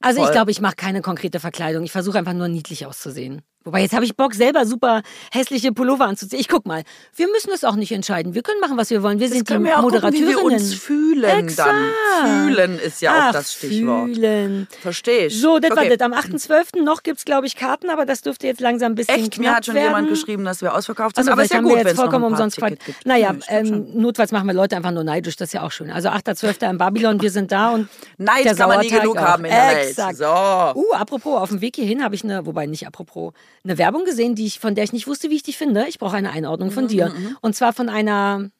Also 0.00 0.20
ich 0.20 0.24
Voll. 0.26 0.32
glaube, 0.32 0.50
ich 0.50 0.60
mache 0.60 0.76
keine 0.76 1.02
konkrete 1.02 1.40
Verkleidung. 1.40 1.84
Ich 1.84 1.92
versuche 1.92 2.18
einfach 2.18 2.32
nur 2.32 2.48
niedlich 2.48 2.86
auszusehen. 2.86 3.42
Wobei 3.64 3.82
jetzt 3.82 3.92
habe 3.94 4.04
ich 4.04 4.16
Bock, 4.16 4.34
selber 4.34 4.64
super 4.64 5.02
hässliche 5.32 5.72
Pullover 5.72 6.06
anzuziehen. 6.06 6.40
Ich 6.40 6.48
guck 6.48 6.64
mal, 6.64 6.84
wir 7.16 7.28
müssen 7.28 7.50
das 7.50 7.64
auch 7.64 7.74
nicht 7.74 7.92
entscheiden. 7.92 8.34
Wir 8.34 8.42
können 8.42 8.60
machen, 8.60 8.76
was 8.76 8.88
wir 8.90 9.02
wollen. 9.02 9.20
Wir 9.20 9.28
sind 9.28 9.48
die 9.48 9.52
können 9.52 9.64
wir 9.64 9.78
auch 9.78 9.82
gucken, 9.82 10.12
wie 10.12 10.20
Moderateurinnen. 10.20 10.50
wir 10.50 10.56
uns 10.56 10.74
fühlen 10.74 11.24
Exakt. 11.24 11.68
dann. 11.68 12.46
Fühlen 12.46 12.78
ist 12.78 13.02
ja 13.02 13.10
auch 13.10 13.22
Ach, 13.24 13.32
das 13.32 13.52
Stichwort. 13.52 14.14
Fühlen. 14.14 14.68
Verstehe 14.80 15.26
ich. 15.26 15.40
So, 15.40 15.58
das 15.58 15.72
okay. 15.72 15.90
war 15.90 15.96
das. 15.96 16.00
Am 16.00 16.12
8.12. 16.12 16.82
noch 16.82 17.02
gibt's 17.02 17.24
glaube 17.24 17.46
ich, 17.46 17.56
Karten, 17.56 17.90
aber 17.90 18.06
das 18.06 18.22
dürfte 18.22 18.46
jetzt 18.46 18.60
langsam 18.60 18.92
ein 18.92 18.94
bisschen 18.94 19.16
Echt? 19.16 19.38
Mir 19.38 19.54
hat 19.54 19.66
schon 19.66 19.74
werden. 19.74 19.86
jemand 19.86 20.08
geschrieben, 20.08 20.44
dass 20.44 20.62
wir 20.62 20.74
ausverkauft 20.74 21.16
sind. 21.16 21.22
Also, 21.22 21.32
aber 21.32 21.42
ist 21.42 21.50
ja 21.50 21.58
haben 21.58 21.64
gut, 21.64 21.72
wir 21.72 21.78
jetzt 21.78 21.86
wenn's 21.88 21.96
noch 21.96 22.04
vollkommen 22.04 22.24
ein 22.24 22.36
paar 22.36 22.44
umsonst 22.46 22.84
gibt. 22.86 23.06
Naja, 23.06 23.34
schon. 23.34 23.66
ähm, 23.66 23.86
notfalls 23.94 24.32
machen 24.32 24.46
wir 24.46 24.54
Leute 24.54 24.76
einfach 24.76 24.92
nur 24.92 25.04
neidisch, 25.04 25.36
das 25.36 25.48
ist 25.48 25.52
ja 25.52 25.62
auch 25.62 25.72
schön. 25.72 25.90
Also 25.90 26.08
8.12. 26.08 26.70
in 26.70 26.78
Babylon, 26.78 27.20
wir 27.20 27.30
sind 27.30 27.52
da 27.52 27.70
und 27.70 27.88
Neid 28.16 28.44
der 28.44 28.54
kann 28.54 28.68
man 28.68 28.80
nie 28.80 28.88
genug 28.88 29.18
auch. 29.18 29.22
haben 29.22 29.44
in 29.44 29.50
der 29.50 29.88
Exakt. 29.88 30.18
Welt. 30.18 30.74
So. 30.74 30.80
Uh, 30.80 30.94
apropos, 30.94 31.40
auf 31.40 31.48
dem 31.50 31.60
Weg 31.60 31.76
hierhin 31.76 32.02
habe 32.02 32.14
ich 32.14 32.24
eine, 32.24 32.46
wobei 32.46 32.66
nicht 32.66 32.86
apropos, 32.86 33.32
eine 33.64 33.78
Werbung 33.78 34.04
gesehen, 34.04 34.34
die 34.34 34.46
ich, 34.46 34.60
von 34.60 34.74
der 34.74 34.84
ich 34.84 34.92
nicht 34.92 35.06
wusste, 35.06 35.30
wie 35.30 35.36
ich 35.36 35.42
die 35.42 35.52
finde. 35.52 35.86
Ich 35.88 35.98
brauche 35.98 36.16
eine 36.16 36.30
Einordnung 36.30 36.68
Mhm, 36.68 36.72
von 36.74 36.88
dir. 36.88 37.12
Und 37.40 37.54
zwar 37.56 37.72
von 37.72 37.88
einer, 37.88 38.50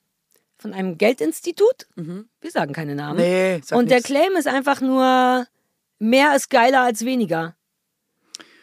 von 0.59 0.73
einem 0.75 0.99
Geldinstitut. 0.99 1.87
Wir 1.97 2.51
sagen 2.51 2.73
keine 2.73 2.95
Namen. 2.95 3.19
Mhm. 3.19 3.25
Nee, 3.25 3.61
sag 3.65 3.79
Und 3.79 3.91
der 3.91 3.99
nix. 3.99 4.09
Claim 4.09 4.33
ist 4.37 4.49
einfach 4.49 4.81
nur, 4.81 5.47
mehr 5.99 6.35
ist 6.37 6.51
geiler 6.51 6.83
als 6.83 7.05
weniger. 7.05 7.55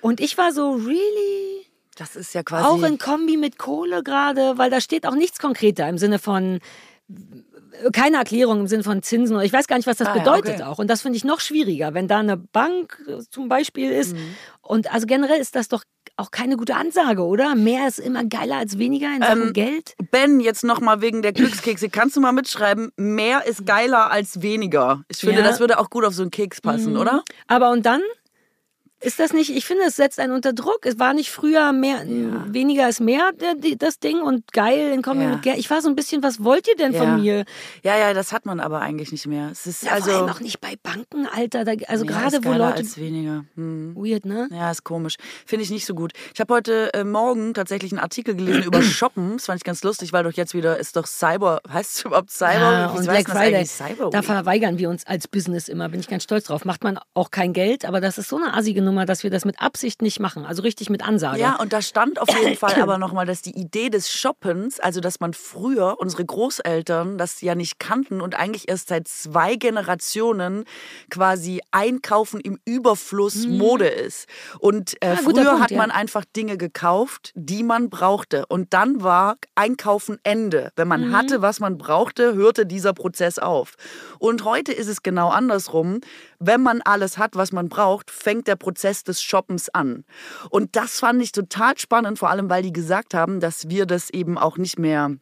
Und 0.01 0.19
ich 0.19 0.37
war 0.37 0.51
so, 0.51 0.73
really? 0.73 1.65
Das 1.97 2.15
ist 2.15 2.33
ja 2.33 2.43
quasi. 2.43 2.65
Auch 2.65 2.83
in 2.83 2.97
Kombi 2.97 3.37
mit 3.37 3.57
Kohle 3.57 4.03
gerade, 4.03 4.57
weil 4.57 4.69
da 4.69 4.81
steht 4.81 5.05
auch 5.07 5.15
nichts 5.15 5.39
konkreter 5.39 5.87
im 5.87 5.97
Sinne 5.97 6.19
von 6.19 6.59
keine 7.91 8.17
Erklärung 8.17 8.61
im 8.61 8.67
Sinne 8.67 8.83
von 8.83 9.03
Zinsen 9.03 9.35
oder 9.35 9.43
ich 9.45 9.51
weiß 9.51 9.67
gar 9.67 9.75
nicht, 9.75 9.85
was 9.85 9.97
das 9.97 10.07
Ah, 10.07 10.15
ja, 10.15 10.23
bedeutet 10.23 10.55
okay. 10.55 10.63
auch. 10.63 10.79
Und 10.79 10.87
das 10.89 11.01
finde 11.01 11.17
ich 11.17 11.25
noch 11.25 11.39
schwieriger, 11.41 11.93
wenn 11.93 12.07
da 12.07 12.19
eine 12.19 12.37
Bank 12.37 13.01
zum 13.29 13.49
Beispiel 13.49 13.91
ist. 13.91 14.13
Mhm. 14.13 14.35
Und 14.61 14.93
also 14.93 15.05
generell 15.07 15.39
ist 15.39 15.55
das 15.55 15.67
doch 15.67 15.83
auch 16.17 16.31
keine 16.31 16.55
gute 16.57 16.75
Ansage, 16.75 17.21
oder? 17.23 17.55
Mehr 17.55 17.87
ist 17.87 17.99
immer 17.99 18.23
geiler 18.23 18.57
als 18.57 18.77
weniger 18.77 19.07
in 19.15 19.21
Sachen 19.21 19.41
Ähm, 19.47 19.53
Geld. 19.53 19.95
Ben, 20.11 20.39
jetzt 20.39 20.63
nochmal 20.63 21.01
wegen 21.01 21.21
der 21.21 21.33
Glückskekse. 21.33 21.89
Kannst 21.89 22.15
du 22.15 22.21
mal 22.21 22.31
mitschreiben, 22.31 22.91
mehr 22.95 23.45
ist 23.45 23.65
geiler 23.65 24.11
als 24.11 24.41
weniger? 24.41 25.03
Ich 25.09 25.17
finde, 25.17 25.35
Ja. 25.35 25.41
Mhm. 25.41 25.45
das 25.45 25.59
würde 25.59 25.77
auch 25.79 25.89
gut 25.89 26.05
auf 26.05 26.13
so 26.13 26.21
einen 26.21 26.31
Keks 26.31 26.61
passen, 26.61 26.95
oder? 26.97 27.23
Aber 27.47 27.69
und 27.71 27.85
dann? 27.85 28.01
Ist 29.05 29.19
das 29.19 29.33
nicht, 29.33 29.51
ich 29.55 29.65
finde, 29.65 29.83
es 29.87 29.95
setzt 29.95 30.19
einen 30.19 30.33
unter 30.33 30.51
Druck. 30.51 30.79
Es 30.85 30.97
war 30.97 31.13
nicht 31.13 31.29
früher 31.31 31.71
mehr, 31.73 32.03
weniger 32.47 32.89
ist 32.89 32.99
mehr 32.99 33.31
die, 33.57 33.77
das 33.77 33.99
Ding 33.99 34.21
und 34.21 34.51
geil 34.51 34.91
in 34.93 35.01
Kombi 35.03 35.23
Ja. 35.23 35.29
mit 35.29 35.41
Geld. 35.43 35.57
Ich 35.57 35.69
war 35.69 35.81
so 35.81 35.89
ein 35.89 35.95
bisschen, 35.95 36.23
was 36.23 36.43
wollt 36.43 36.67
ihr 36.67 36.75
denn 36.75 36.91
Ja. 36.93 36.99
von 37.03 37.21
mir? 37.21 37.45
Ja, 37.83 37.97
ja, 37.97 38.13
das 38.13 38.31
hat 38.33 38.45
man 38.45 38.59
aber 38.59 38.81
eigentlich 38.81 39.11
nicht 39.11 39.27
mehr. 39.27 39.49
Es 39.51 39.67
ist 39.67 39.83
Ja, 39.83 39.91
also. 39.91 40.11
auch 40.27 40.39
nicht 40.39 40.59
bei 40.59 40.73
Banken, 40.81 41.27
Alter. 41.27 41.65
Da, 41.65 41.73
also 41.87 42.03
mehr 42.05 42.13
gerade 42.15 42.43
wo 42.43 42.49
Leute. 42.51 42.77
Als 42.77 42.97
weniger. 42.97 43.45
Hm. 43.55 43.95
Weird, 43.95 44.25
ne? 44.25 44.49
Ja, 44.51 44.71
ist 44.71 44.83
komisch. 44.83 45.15
Finde 45.45 45.63
ich 45.63 45.69
nicht 45.69 45.85
so 45.85 45.93
gut. 45.93 46.13
Ich 46.33 46.39
habe 46.39 46.53
heute 46.53 46.91
äh, 46.95 47.03
Morgen 47.03 47.53
tatsächlich 47.53 47.91
einen 47.91 47.99
Artikel 47.99 48.35
gelesen 48.35 48.63
über 48.63 48.81
Shoppen. 48.81 49.33
Das 49.33 49.45
fand 49.45 49.57
ich 49.59 49.63
ganz 49.63 49.83
lustig, 49.83 50.13
weil 50.13 50.23
doch 50.23 50.33
jetzt 50.33 50.55
wieder 50.55 50.77
ist 50.79 50.95
doch 50.95 51.05
Cyber. 51.05 51.61
Heißt 51.71 51.97
es 51.99 52.05
überhaupt 52.05 52.31
Cyber? 52.31 52.71
Ja, 52.71 52.87
und 52.87 53.05
Black 53.05 53.29
Friday? 53.29 53.65
Cyber 53.65 54.09
da 54.09 54.23
verweigern 54.23 54.79
wir 54.79 54.89
uns 54.89 55.05
als 55.05 55.27
Business 55.27 55.67
immer, 55.67 55.89
bin 55.89 55.99
ich 55.99 56.07
ganz 56.07 56.23
stolz 56.23 56.45
drauf. 56.45 56.65
Macht 56.65 56.83
man 56.83 56.99
auch 57.13 57.29
kein 57.29 57.53
Geld, 57.53 57.85
aber 57.85 58.01
das 58.01 58.17
ist 58.17 58.29
so 58.29 58.37
eine 58.37 58.53
assige 58.55 58.81
Nummer. 58.81 58.94
Mal, 58.95 59.05
dass 59.05 59.23
wir 59.23 59.29
das 59.29 59.45
mit 59.45 59.61
Absicht 59.61 60.01
nicht 60.01 60.19
machen, 60.19 60.45
also 60.45 60.63
richtig 60.63 60.89
mit 60.89 61.03
Ansage. 61.03 61.39
Ja, 61.39 61.55
und 61.57 61.73
da 61.73 61.81
stand 61.81 62.19
auf 62.19 62.29
jeden 62.29 62.57
Fall 62.57 62.73
aber 62.81 62.97
nochmal, 62.97 63.25
dass 63.25 63.41
die 63.41 63.55
Idee 63.57 63.89
des 63.89 64.11
Shoppens, 64.11 64.79
also 64.79 65.01
dass 65.01 65.19
man 65.19 65.33
früher, 65.33 65.97
unsere 65.99 66.25
Großeltern, 66.25 67.17
das 67.17 67.41
ja 67.41 67.55
nicht 67.55 67.79
kannten 67.79 68.21
und 68.21 68.35
eigentlich 68.35 68.69
erst 68.69 68.89
seit 68.89 69.07
zwei 69.07 69.55
Generationen 69.55 70.65
quasi 71.09 71.61
Einkaufen 71.71 72.39
im 72.39 72.59
Überfluss 72.65 73.45
mhm. 73.45 73.57
Mode 73.57 73.87
ist. 73.87 74.27
Und 74.59 74.95
äh, 75.01 75.09
ja, 75.09 75.15
früher 75.17 75.33
Punkt, 75.45 75.61
hat 75.61 75.71
man 75.71 75.89
ja. 75.89 75.95
einfach 75.95 76.25
Dinge 76.25 76.57
gekauft, 76.57 77.31
die 77.35 77.63
man 77.63 77.89
brauchte. 77.89 78.45
Und 78.47 78.73
dann 78.73 79.03
war 79.03 79.37
Einkaufen 79.55 80.17
Ende. 80.23 80.71
Wenn 80.75 80.87
man 80.87 81.09
mhm. 81.09 81.15
hatte, 81.15 81.41
was 81.41 81.59
man 81.59 81.77
brauchte, 81.77 82.35
hörte 82.35 82.65
dieser 82.65 82.93
Prozess 82.93 83.39
auf. 83.39 83.75
Und 84.19 84.43
heute 84.43 84.71
ist 84.71 84.87
es 84.87 85.03
genau 85.03 85.29
andersrum. 85.29 86.01
Wenn 86.39 86.61
man 86.61 86.81
alles 86.81 87.17
hat, 87.17 87.35
was 87.35 87.51
man 87.51 87.69
braucht, 87.69 88.11
fängt 88.11 88.47
der 88.47 88.55
Prozess 88.55 89.03
des 89.03 89.21
Shoppens 89.21 89.69
an. 89.69 90.05
Und 90.49 90.75
das 90.75 90.99
fand 90.99 91.21
ich 91.21 91.31
total 91.31 91.77
spannend, 91.77 92.19
vor 92.19 92.29
allem 92.29 92.49
weil 92.49 92.63
die 92.63 92.73
gesagt 92.73 93.13
haben, 93.13 93.39
dass 93.39 93.69
wir 93.69 93.85
das 93.85 94.09
eben 94.09 94.37
auch 94.37 94.57
nicht 94.57 94.79
mehr 94.79 95.15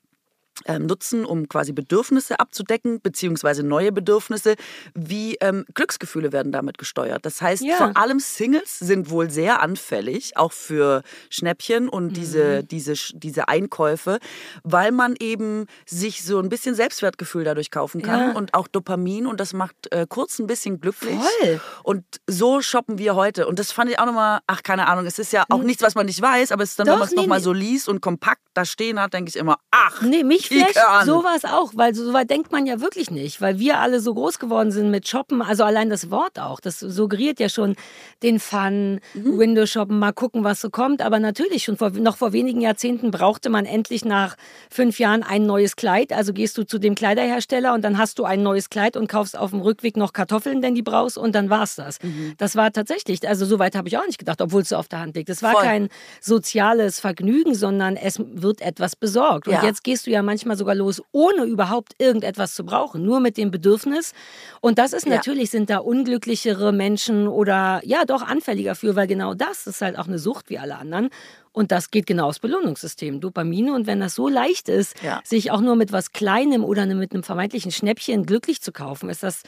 nutzen, 0.80 1.26
um 1.26 1.50
quasi 1.50 1.74
Bedürfnisse 1.74 2.40
abzudecken, 2.40 3.02
beziehungsweise 3.02 3.64
neue 3.64 3.92
Bedürfnisse, 3.92 4.56
wie 4.94 5.36
ähm, 5.42 5.66
Glücksgefühle 5.74 6.32
werden 6.32 6.52
damit 6.52 6.78
gesteuert. 6.78 7.26
Das 7.26 7.42
heißt, 7.42 7.64
ja. 7.64 7.76
vor 7.78 7.98
allem 7.98 8.20
Singles 8.20 8.80
sind 8.80 9.10
wohl 9.10 9.30
sehr 9.30 9.62
anfällig, 9.62 10.38
auch 10.38 10.52
für 10.52 11.04
Schnäppchen 11.30 11.90
und 11.90 12.08
mhm. 12.08 12.14
diese, 12.14 12.64
diese, 12.64 12.94
diese 13.14 13.48
Einkäufe, 13.48 14.20
weil 14.64 14.92
man 14.92 15.16
eben 15.20 15.66
sich 15.86 16.24
so 16.24 16.40
ein 16.40 16.50
bisschen 16.50 16.76
Selbstwertgefühl 16.76 17.44
dadurch 17.44 17.72
kaufen 17.72 18.02
kann 18.02 18.32
ja. 18.32 18.32
und 18.36 18.54
auch 18.54 18.68
Dopamin 18.68 19.28
und 19.28 19.40
das 19.40 19.54
macht 19.54 19.92
äh, 19.92 20.06
kurz 20.08 20.40
ein 20.40 20.48
bisschen 20.48 20.80
glücklich. 20.80 21.20
Voll. 21.40 21.62
Und 21.84 22.04
so 22.28 22.62
shoppen 22.62 22.98
wir 22.98 23.16
heute. 23.16 23.48
Und 23.48 23.60
das 23.60 23.72
fand 23.72 23.92
ich 23.92 24.00
auch 24.00 24.06
nochmal, 24.06 24.40
ach 24.48 24.64
keine 24.64 24.88
Ahnung, 24.88 25.06
es 25.06 25.20
ist 25.20 25.34
ja 25.34 25.46
auch 25.50 25.60
hm. 25.60 25.66
nichts, 25.66 25.84
was 25.84 25.96
man 25.96 26.06
nicht 26.06 26.22
weiß, 26.22 26.52
aber 26.52 26.64
es 26.64 26.72
ist 26.72 26.80
dann, 26.80 26.88
Doch, 26.88 26.94
wenn 26.94 27.00
man 27.00 27.08
es 27.08 27.14
nee, 27.14 27.22
nochmal 27.22 27.40
nee. 27.40 27.44
so 27.44 27.54
liest 27.54 27.90
und 27.90 28.02
kompakt 28.02 28.42
da 28.54 28.66
stehen 28.66 29.00
hat, 29.00 29.14
denke 29.14 29.30
ich 29.30 29.36
immer, 29.36 29.58
ach. 29.72 30.02
Nee, 30.02 30.24
mich 30.24 30.43
vielleicht 30.48 30.80
sowas 31.06 31.46
auch, 31.46 31.72
weil 31.76 31.94
so 31.94 32.14
weit 32.14 32.30
denkt 32.30 32.52
man 32.52 32.66
ja 32.66 32.82
wirklich 32.82 33.12
nicht, 33.12 33.42
weil 33.42 33.60
wir 33.60 33.80
alle 33.80 34.00
so 34.00 34.14
groß 34.14 34.40
geworden 34.40 34.72
sind 34.72 34.92
mit 34.92 35.08
Shoppen, 35.08 35.42
also 35.42 35.64
allein 35.64 35.90
das 35.90 36.12
Wort 36.12 36.40
auch, 36.40 36.60
das 36.60 36.80
suggeriert 36.80 37.40
ja 37.40 37.50
schon 37.50 37.76
den 38.22 38.40
Fun, 38.40 39.00
mhm. 39.14 39.38
Window 39.38 39.66
shoppen, 39.66 40.00
mal 40.00 40.14
gucken, 40.14 40.44
was 40.44 40.62
so 40.62 40.70
kommt, 40.70 41.02
aber 41.02 41.20
natürlich 41.20 41.64
schon 41.64 41.78
vor, 41.78 41.90
noch 41.92 42.18
vor 42.18 42.34
wenigen 42.34 42.62
Jahrzehnten 42.62 43.12
brauchte 43.12 43.50
man 43.50 43.66
endlich 43.66 44.06
nach 44.06 44.36
fünf 44.70 45.00
Jahren 45.00 45.24
ein 45.24 45.46
neues 45.46 45.76
Kleid, 45.76 46.14
also 46.14 46.34
gehst 46.34 46.58
du 46.58 46.64
zu 46.66 46.80
dem 46.80 46.96
Kleiderhersteller 46.96 47.74
und 47.74 47.84
dann 47.84 47.98
hast 47.98 48.20
du 48.20 48.26
ein 48.26 48.44
neues 48.44 48.70
Kleid 48.70 48.98
und 48.98 49.08
kaufst 49.08 49.38
auf 49.38 49.52
dem 49.52 49.62
Rückweg 49.62 49.98
noch 49.98 50.14
Kartoffeln, 50.14 50.62
denn 50.62 50.76
die 50.76 50.84
brauchst 50.84 51.18
und 51.18 51.34
dann 51.36 51.50
war's 51.50 51.76
das. 51.76 52.02
Mhm. 52.02 52.34
Das 52.38 52.56
war 52.56 52.72
tatsächlich, 52.72 53.28
also 53.28 53.46
so 53.46 53.60
weit 53.60 53.76
habe 53.76 53.88
ich 53.88 53.98
auch 53.98 54.06
nicht 54.06 54.20
gedacht, 54.20 54.42
obwohl 54.42 54.62
es 54.62 54.70
so 54.70 54.76
auf 54.76 54.88
der 54.88 55.00
Hand 55.00 55.16
liegt. 55.16 55.30
Es 55.30 55.42
war 55.42 55.54
Voll. 55.54 55.64
kein 55.64 55.90
soziales 56.22 57.00
Vergnügen, 57.00 57.56
sondern 57.56 57.96
es 57.96 58.20
wird 58.20 58.62
etwas 58.62 58.96
besorgt. 58.96 59.48
Und 59.48 59.54
ja. 59.54 59.64
jetzt 59.64 59.84
gehst 59.84 60.06
du 60.08 60.12
ja 60.12 60.22
manchmal 60.22 60.33
manchmal 60.34 60.58
sogar 60.58 60.74
los, 60.74 61.02
ohne 61.12 61.44
überhaupt 61.44 61.94
irgendetwas 62.00 62.56
zu 62.56 62.66
brauchen, 62.66 63.04
nur 63.06 63.20
mit 63.20 63.38
dem 63.38 63.52
Bedürfnis. 63.52 64.14
Und 64.62 64.80
das 64.80 64.92
ist 64.92 65.06
natürlich, 65.06 65.46
ja. 65.46 65.60
sind 65.60 65.70
da 65.70 65.78
unglücklichere 65.78 66.72
Menschen 66.72 67.28
oder 67.28 67.82
ja, 67.84 68.04
doch 68.06 68.24
anfälliger 68.24 68.74
für, 68.74 68.96
weil 68.96 69.06
genau 69.06 69.36
das 69.36 69.68
ist 69.68 69.82
halt 69.82 69.98
auch 70.00 70.08
eine 70.08 70.18
Sucht 70.18 70.50
wie 70.50 70.58
alle 70.58 70.78
anderen. 70.78 71.10
Und 71.52 71.72
das 71.72 71.92
geht 71.92 72.08
genau 72.08 72.30
aufs 72.30 72.40
Belohnungssystem, 72.40 73.20
Dopamine. 73.20 73.76
Und 73.76 73.86
wenn 73.86 74.00
das 74.00 74.16
so 74.16 74.28
leicht 74.28 74.70
ist, 74.70 74.96
ja. 75.04 75.22
sich 75.24 75.52
auch 75.52 75.62
nur 75.62 75.76
mit 75.76 75.92
was 75.92 76.12
Kleinem 76.12 76.66
oder 76.66 76.88
mit 76.88 77.14
einem 77.14 77.22
vermeintlichen 77.22 77.72
Schnäppchen 77.72 78.26
glücklich 78.26 78.60
zu 78.60 78.72
kaufen, 78.72 79.08
ist 79.10 79.22
das 79.22 79.44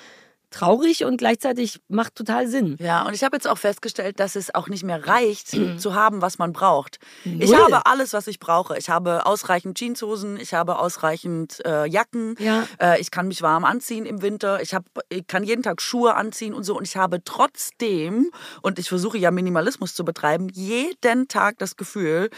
traurig 0.56 1.04
und 1.04 1.18
gleichzeitig 1.18 1.82
macht 1.88 2.16
total 2.16 2.48
Sinn. 2.48 2.78
Ja, 2.80 3.06
und 3.06 3.14
ich 3.14 3.24
habe 3.24 3.36
jetzt 3.36 3.48
auch 3.48 3.58
festgestellt, 3.58 4.20
dass 4.20 4.36
es 4.36 4.54
auch 4.56 4.68
nicht 4.68 4.84
mehr 4.84 5.06
reicht, 5.06 5.50
zu 5.50 5.94
haben, 5.94 6.22
was 6.22 6.38
man 6.38 6.54
braucht. 6.54 7.00
Null. 7.24 7.44
Ich 7.44 7.56
habe 7.56 7.86
alles, 7.86 8.14
was 8.14 8.28
ich 8.28 8.40
brauche. 8.40 8.78
Ich 8.78 8.90
habe 8.90 9.26
ausreichend 9.26 9.78
Jeanshosen, 9.78 10.40
ich 10.40 10.54
habe 10.54 10.80
ausreichend 10.80 11.62
äh, 11.66 11.86
Jacken, 11.86 12.36
ja. 12.40 12.68
äh, 12.80 13.00
ich 13.02 13.12
kann 13.12 13.28
mich 13.28 13.42
warm 13.42 13.66
anziehen 13.66 14.06
im 14.06 14.22
Winter, 14.22 14.62
ich, 14.62 14.74
hab, 14.74 14.86
ich 15.10 15.28
kann 15.28 15.44
jeden 15.44 15.64
Tag 15.64 15.82
Schuhe 15.82 16.16
anziehen 16.16 16.54
und 16.54 16.64
so. 16.64 16.78
Und 16.78 16.88
ich 16.88 16.96
habe 16.96 17.24
trotzdem, 17.24 18.32
und 18.62 18.80
ich 18.80 18.90
versuche 18.90 19.18
ja 19.18 19.32
Minimalismus 19.32 19.94
zu 19.94 20.06
betreiben, 20.06 20.48
jeden 20.50 21.28
Tag 21.28 21.58
das 21.58 21.76
Gefühl, 21.76 22.30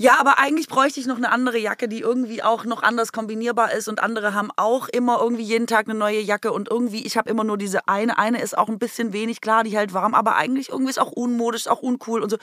ja, 0.00 0.18
aber 0.18 0.38
eigentlich 0.38 0.66
bräuchte 0.66 0.98
ich 0.98 1.04
noch 1.04 1.18
eine 1.18 1.30
andere 1.30 1.58
Jacke, 1.58 1.86
die 1.86 2.00
irgendwie 2.00 2.42
auch 2.42 2.64
noch 2.64 2.82
anders 2.82 3.12
kombinierbar 3.12 3.72
ist. 3.72 3.86
Und 3.86 4.02
andere 4.02 4.32
haben 4.32 4.50
auch 4.56 4.88
immer 4.88 5.20
irgendwie 5.20 5.42
jeden 5.42 5.66
Tag 5.66 5.86
eine 5.86 5.98
neue 5.98 6.20
Jacke. 6.20 6.52
Und 6.52 6.70
irgendwie, 6.70 7.04
ich 7.04 7.18
habe 7.18 7.28
immer 7.28 7.44
nur 7.44 7.58
diese 7.58 7.86
eine. 7.86 8.16
Eine 8.16 8.40
ist 8.40 8.56
auch 8.56 8.70
ein 8.70 8.78
bisschen 8.78 9.12
wenig, 9.12 9.42
klar, 9.42 9.62
die 9.62 9.76
hält 9.76 9.92
warm, 9.92 10.14
aber 10.14 10.36
eigentlich 10.36 10.70
irgendwie 10.70 10.88
ist 10.88 10.98
auch 10.98 11.12
unmodisch, 11.12 11.68
auch 11.68 11.82
uncool 11.82 12.22
und 12.22 12.30
so. 12.30 12.38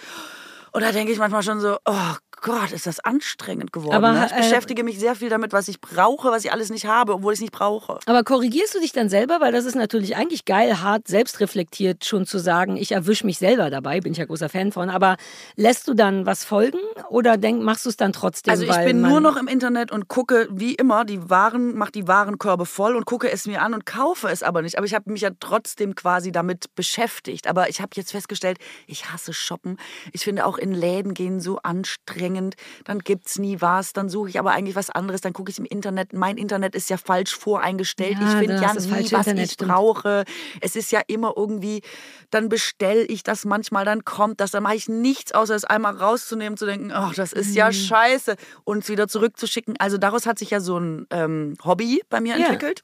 Und 0.71 0.83
da 0.83 0.91
denke 0.91 1.11
ich 1.11 1.17
manchmal 1.17 1.41
schon 1.41 1.59
so, 1.59 1.77
oh 1.83 2.13
Gott, 2.41 2.71
ist 2.71 2.85
das 2.85 2.99
anstrengend 2.99 3.73
geworden. 3.73 3.95
Aber, 3.95 4.11
ne? 4.13 4.25
Ich 4.27 4.31
äh, 4.31 4.37
beschäftige 4.37 4.83
mich 4.83 4.99
sehr 4.99 5.15
viel 5.15 5.29
damit, 5.29 5.53
was 5.53 5.67
ich 5.67 5.81
brauche, 5.81 6.29
was 6.29 6.45
ich 6.45 6.51
alles 6.51 6.69
nicht 6.69 6.85
habe, 6.85 7.13
obwohl 7.13 7.33
ich 7.33 7.37
es 7.37 7.41
nicht 7.41 7.53
brauche. 7.53 7.99
Aber 8.05 8.23
korrigierst 8.23 8.75
du 8.75 8.79
dich 8.79 8.91
dann 8.91 9.09
selber? 9.09 9.41
Weil 9.41 9.51
das 9.51 9.65
ist 9.65 9.75
natürlich 9.75 10.15
eigentlich 10.15 10.45
geil, 10.45 10.81
hart, 10.81 11.07
selbstreflektiert 11.07 12.05
schon 12.05 12.25
zu 12.25 12.37
sagen, 12.37 12.77
ich 12.77 12.91
erwische 12.91 13.25
mich 13.25 13.39
selber 13.39 13.69
dabei, 13.69 14.01
bin 14.01 14.11
ich 14.11 14.19
ja 14.19 14.25
großer 14.25 14.49
Fan 14.49 14.71
von. 14.71 14.89
Aber 14.89 15.17
lässt 15.55 15.87
du 15.87 15.95
dann 15.95 16.25
was 16.25 16.43
folgen 16.43 16.79
oder 17.09 17.37
denk, 17.37 17.63
machst 17.63 17.85
du 17.85 17.89
es 17.89 17.97
dann 17.97 18.13
trotzdem? 18.13 18.51
Also 18.51 18.65
ich 18.65 18.77
bin 18.85 19.01
nur 19.01 19.19
noch 19.19 19.37
im 19.37 19.47
Internet 19.47 19.91
und 19.91 20.07
gucke, 20.07 20.47
wie 20.51 20.75
immer, 20.75 21.05
die 21.05 21.29
Waren, 21.29 21.75
mach 21.75 21.89
die 21.89 22.07
Warenkörbe 22.07 22.65
voll 22.65 22.95
und 22.95 23.05
gucke 23.05 23.31
es 23.31 23.47
mir 23.47 23.61
an 23.61 23.73
und 23.73 23.85
kaufe 23.85 24.27
es 24.29 24.43
aber 24.43 24.61
nicht. 24.61 24.77
Aber 24.77 24.85
ich 24.85 24.93
habe 24.93 25.11
mich 25.11 25.21
ja 25.21 25.31
trotzdem 25.39 25.95
quasi 25.95 26.31
damit 26.31 26.75
beschäftigt. 26.75 27.47
Aber 27.47 27.69
ich 27.69 27.81
habe 27.81 27.89
jetzt 27.95 28.11
festgestellt, 28.11 28.59
ich 28.85 29.11
hasse 29.11 29.33
Shoppen. 29.33 29.77
Ich 30.13 30.23
finde 30.23 30.45
auch 30.45 30.57
in 30.57 30.71
Läden 30.71 31.15
gehen 31.15 31.39
so 31.39 31.59
anstrengend 31.63 32.26
anstrengend, 32.27 32.55
dann 32.83 32.99
gibt 32.99 33.27
es 33.27 33.39
nie 33.39 33.61
was, 33.61 33.93
dann 33.93 34.09
suche 34.09 34.29
ich 34.29 34.39
aber 34.39 34.51
eigentlich 34.51 34.75
was 34.75 34.89
anderes, 34.89 35.21
dann 35.21 35.33
gucke 35.33 35.51
ich 35.51 35.59
im 35.59 35.65
Internet. 35.65 36.13
Mein 36.13 36.37
Internet 36.37 36.75
ist 36.75 36.89
ja 36.89 36.97
falsch 36.97 37.35
voreingestellt. 37.35 38.17
Ja, 38.19 38.27
ich 38.27 38.47
finde 38.47 38.61
ja 38.61 38.73
nie, 38.73 39.11
was 39.11 39.27
Internet, 39.27 39.45
ich 39.45 39.51
stimmt. 39.53 39.71
brauche. 39.71 40.23
Es 40.61 40.75
ist 40.75 40.91
ja 40.91 41.01
immer 41.07 41.33
irgendwie, 41.35 41.81
dann 42.29 42.49
bestelle 42.49 43.03
ich 43.03 43.23
das 43.23 43.45
manchmal, 43.45 43.85
dann 43.85 44.03
kommt 44.05 44.39
das, 44.39 44.51
dann 44.51 44.63
mache 44.63 44.75
ich 44.75 44.87
nichts, 44.87 45.31
außer 45.31 45.55
es 45.55 45.65
einmal 45.65 45.95
rauszunehmen, 45.95 46.57
zu 46.57 46.65
denken, 46.65 46.91
ach, 46.91 47.13
das 47.13 47.33
ist 47.33 47.55
ja 47.55 47.67
mhm. 47.67 47.73
scheiße 47.73 48.35
und 48.63 48.83
es 48.83 48.89
wieder 48.89 49.07
zurückzuschicken. 49.07 49.75
Also 49.79 49.97
daraus 49.97 50.25
hat 50.25 50.39
sich 50.39 50.49
ja 50.49 50.59
so 50.59 50.77
ein 50.77 51.07
ähm, 51.11 51.55
Hobby 51.63 52.01
bei 52.09 52.21
mir 52.21 52.35
entwickelt. 52.35 52.81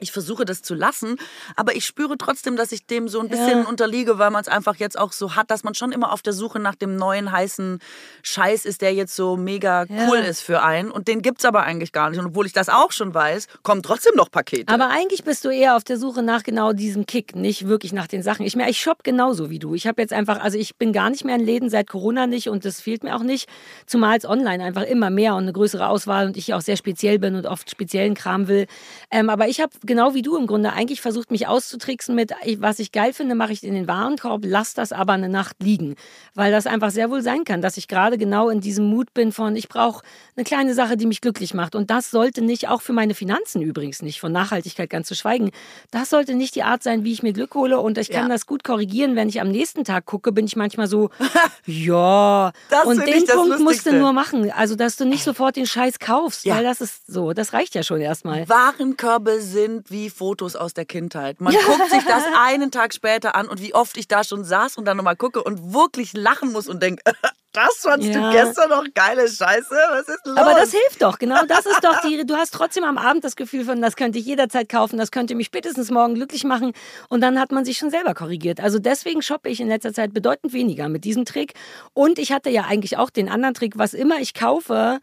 Ich 0.00 0.12
versuche 0.12 0.44
das 0.44 0.62
zu 0.62 0.74
lassen, 0.74 1.16
aber 1.56 1.74
ich 1.76 1.84
spüre 1.84 2.16
trotzdem, 2.18 2.56
dass 2.56 2.72
ich 2.72 2.86
dem 2.86 3.08
so 3.08 3.20
ein 3.20 3.28
bisschen 3.28 3.62
ja. 3.62 3.68
unterliege, 3.68 4.18
weil 4.18 4.30
man 4.30 4.40
es 4.40 4.48
einfach 4.48 4.76
jetzt 4.76 4.98
auch 4.98 5.12
so 5.12 5.36
hat, 5.36 5.50
dass 5.50 5.64
man 5.64 5.74
schon 5.74 5.92
immer 5.92 6.12
auf 6.12 6.22
der 6.22 6.32
Suche 6.32 6.58
nach 6.58 6.74
dem 6.74 6.96
neuen 6.96 7.32
heißen 7.32 7.78
Scheiß 8.22 8.64
ist, 8.64 8.82
der 8.82 8.94
jetzt 8.94 9.14
so 9.14 9.36
mega 9.36 9.84
ja. 9.84 10.08
cool 10.08 10.18
ist 10.18 10.42
für 10.42 10.62
einen. 10.62 10.90
Und 10.90 11.08
den 11.08 11.22
gibt 11.22 11.38
es 11.38 11.44
aber 11.44 11.62
eigentlich 11.62 11.92
gar 11.92 12.10
nicht. 12.10 12.18
Und 12.18 12.26
obwohl 12.26 12.46
ich 12.46 12.52
das 12.52 12.68
auch 12.68 12.92
schon 12.92 13.14
weiß, 13.14 13.46
kommen 13.62 13.82
trotzdem 13.82 14.14
noch 14.16 14.30
Pakete. 14.30 14.72
Aber 14.72 14.88
eigentlich 14.88 15.24
bist 15.24 15.44
du 15.44 15.50
eher 15.50 15.76
auf 15.76 15.84
der 15.84 15.98
Suche 15.98 16.22
nach 16.22 16.42
genau 16.42 16.72
diesem 16.72 17.06
Kick, 17.06 17.34
nicht 17.34 17.68
wirklich 17.68 17.92
nach 17.92 18.06
den 18.06 18.22
Sachen. 18.22 18.44
Ich, 18.46 18.56
ich 18.56 18.80
shop 18.80 19.04
genauso 19.04 19.50
wie 19.50 19.58
du. 19.58 19.74
Ich 19.74 19.86
habe 19.86 20.00
jetzt 20.00 20.12
einfach, 20.12 20.40
also 20.40 20.58
ich 20.58 20.76
bin 20.76 20.92
gar 20.92 21.10
nicht 21.10 21.24
mehr 21.24 21.36
in 21.36 21.44
Läden 21.44 21.70
seit 21.70 21.88
Corona 21.88 22.26
nicht 22.26 22.48
und 22.48 22.64
das 22.64 22.80
fehlt 22.80 23.04
mir 23.04 23.16
auch 23.16 23.22
nicht. 23.22 23.48
Zumal 23.86 24.16
es 24.16 24.24
online 24.24 24.62
einfach 24.62 24.82
immer 24.82 25.10
mehr 25.10 25.34
und 25.34 25.42
eine 25.42 25.52
größere 25.52 25.88
Auswahl 25.88 26.26
und 26.26 26.36
ich 26.36 26.54
auch 26.54 26.60
sehr 26.60 26.76
speziell 26.76 27.18
bin 27.18 27.34
und 27.34 27.46
oft 27.46 27.70
speziellen 27.70 28.14
Kram 28.14 28.48
will. 28.48 28.66
Ähm, 29.10 29.30
aber 29.30 29.48
ich 29.48 29.60
habe 29.60 29.72
genau 29.90 30.14
wie 30.14 30.22
du 30.22 30.36
im 30.36 30.46
Grunde 30.46 30.72
eigentlich 30.72 31.00
versucht, 31.00 31.32
mich 31.32 31.48
auszutricksen 31.48 32.14
mit, 32.14 32.30
was 32.58 32.78
ich 32.78 32.92
geil 32.92 33.12
finde, 33.12 33.34
mache 33.34 33.52
ich 33.52 33.64
in 33.64 33.74
den 33.74 33.88
Warenkorb, 33.88 34.42
lass 34.44 34.72
das 34.72 34.92
aber 34.92 35.14
eine 35.14 35.28
Nacht 35.28 35.56
liegen. 35.60 35.96
Weil 36.36 36.52
das 36.52 36.68
einfach 36.68 36.92
sehr 36.92 37.10
wohl 37.10 37.22
sein 37.22 37.42
kann, 37.42 37.60
dass 37.60 37.76
ich 37.76 37.88
gerade 37.88 38.16
genau 38.16 38.50
in 38.50 38.60
diesem 38.60 38.86
Mut 38.86 39.12
bin 39.14 39.32
von, 39.32 39.56
ich 39.56 39.68
brauche 39.68 40.04
eine 40.36 40.44
kleine 40.44 40.74
Sache, 40.74 40.96
die 40.96 41.06
mich 41.06 41.20
glücklich 41.20 41.54
macht. 41.54 41.74
Und 41.74 41.90
das 41.90 42.12
sollte 42.12 42.40
nicht, 42.40 42.68
auch 42.68 42.82
für 42.82 42.92
meine 42.92 43.14
Finanzen 43.14 43.62
übrigens 43.62 44.00
nicht, 44.00 44.20
von 44.20 44.30
Nachhaltigkeit 44.30 44.88
ganz 44.90 45.08
zu 45.08 45.16
schweigen, 45.16 45.50
das 45.90 46.08
sollte 46.08 46.34
nicht 46.34 46.54
die 46.54 46.62
Art 46.62 46.84
sein, 46.84 47.02
wie 47.02 47.10
ich 47.10 47.24
mir 47.24 47.32
Glück 47.32 47.56
hole. 47.56 47.80
Und 47.80 47.98
ich 47.98 48.10
kann 48.10 48.28
ja. 48.28 48.28
das 48.28 48.46
gut 48.46 48.62
korrigieren, 48.62 49.16
wenn 49.16 49.28
ich 49.28 49.40
am 49.40 49.48
nächsten 49.48 49.82
Tag 49.82 50.06
gucke, 50.06 50.30
bin 50.30 50.44
ich 50.44 50.54
manchmal 50.54 50.86
so, 50.86 51.10
ja. 51.66 52.52
Das 52.68 52.84
und 52.84 53.04
den 53.04 53.26
Punkt 53.26 53.58
musst 53.58 53.86
du 53.86 53.92
nur 53.92 54.12
machen. 54.12 54.52
Also, 54.52 54.76
dass 54.76 54.94
du 54.96 55.04
nicht 55.04 55.24
sofort 55.24 55.56
den 55.56 55.66
Scheiß 55.66 55.98
kaufst, 55.98 56.44
ja. 56.44 56.54
weil 56.54 56.62
das 56.62 56.80
ist 56.80 57.08
so, 57.08 57.32
das 57.32 57.52
reicht 57.54 57.74
ja 57.74 57.82
schon 57.82 58.00
erstmal. 58.00 58.48
Warenkörbe 58.48 59.40
sind 59.40 59.79
wie 59.88 60.10
Fotos 60.10 60.56
aus 60.56 60.74
der 60.74 60.84
Kindheit. 60.84 61.40
Man 61.40 61.54
guckt 61.54 61.90
sich 61.90 62.04
das 62.04 62.24
einen 62.38 62.70
Tag 62.70 62.92
später 62.92 63.34
an 63.34 63.48
und 63.48 63.62
wie 63.62 63.74
oft 63.74 63.96
ich 63.96 64.08
da 64.08 64.24
schon 64.24 64.44
saß 64.44 64.76
und 64.76 64.84
dann 64.84 64.96
nochmal 64.96 65.16
gucke 65.16 65.42
und 65.42 65.72
wirklich 65.72 66.12
lachen 66.12 66.52
muss 66.52 66.68
und 66.68 66.82
denke, 66.82 67.02
das 67.52 67.76
fandst 67.78 68.08
ja. 68.08 68.30
du 68.30 68.36
gestern 68.36 68.70
noch 68.70 68.84
geile 68.94 69.28
Scheiße? 69.28 69.74
Was 69.90 70.08
ist 70.08 70.26
los? 70.26 70.36
Aber 70.36 70.54
das 70.54 70.70
hilft 70.70 71.02
doch, 71.02 71.18
genau. 71.18 71.44
Das 71.46 71.66
ist 71.66 71.82
doch 71.82 72.00
die, 72.02 72.24
du 72.26 72.36
hast 72.36 72.52
trotzdem 72.52 72.84
am 72.84 72.98
Abend 72.98 73.24
das 73.24 73.36
Gefühl 73.36 73.64
von, 73.64 73.80
das 73.80 73.96
könnte 73.96 74.18
ich 74.18 74.26
jederzeit 74.26 74.68
kaufen, 74.68 74.98
das 74.98 75.10
könnte 75.10 75.34
mich 75.34 75.46
spätestens 75.46 75.90
morgen 75.90 76.14
glücklich 76.14 76.44
machen. 76.44 76.72
Und 77.08 77.20
dann 77.20 77.40
hat 77.40 77.52
man 77.52 77.64
sich 77.64 77.78
schon 77.78 77.90
selber 77.90 78.14
korrigiert. 78.14 78.60
Also 78.60 78.78
deswegen 78.78 79.22
shoppe 79.22 79.48
ich 79.48 79.60
in 79.60 79.68
letzter 79.68 79.92
Zeit 79.92 80.12
bedeutend 80.12 80.52
weniger 80.52 80.88
mit 80.88 81.04
diesem 81.04 81.24
Trick. 81.24 81.54
Und 81.94 82.18
ich 82.18 82.32
hatte 82.32 82.50
ja 82.50 82.64
eigentlich 82.64 82.98
auch 82.98 83.10
den 83.10 83.28
anderen 83.28 83.54
Trick, 83.54 83.76
was 83.76 83.94
immer 83.94 84.18
ich 84.20 84.34
kaufe, 84.34 85.00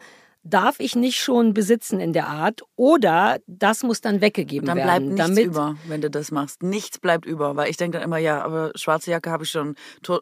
darf 0.49 0.79
ich 0.79 0.95
nicht 0.95 1.19
schon 1.19 1.53
besitzen 1.53 1.99
in 1.99 2.13
der 2.13 2.27
Art 2.27 2.61
oder 2.75 3.37
das 3.47 3.83
muss 3.83 4.01
dann 4.01 4.21
weggegeben 4.21 4.67
Dann 4.67 4.77
werden. 4.77 5.15
bleibt 5.15 5.29
nichts 5.29 5.45
über, 5.45 5.75
wenn 5.87 6.01
du 6.01 6.09
das 6.09 6.31
machst. 6.31 6.63
Nichts 6.63 6.99
bleibt 6.99 7.25
über, 7.25 7.55
weil 7.55 7.69
ich 7.69 7.77
denke 7.77 7.97
dann 7.97 8.05
immer, 8.05 8.17
ja, 8.17 8.43
aber 8.43 8.71
schwarze 8.75 9.11
Jacke 9.11 9.29
habe 9.31 9.43
ich 9.43 9.51
schon, 9.51 9.75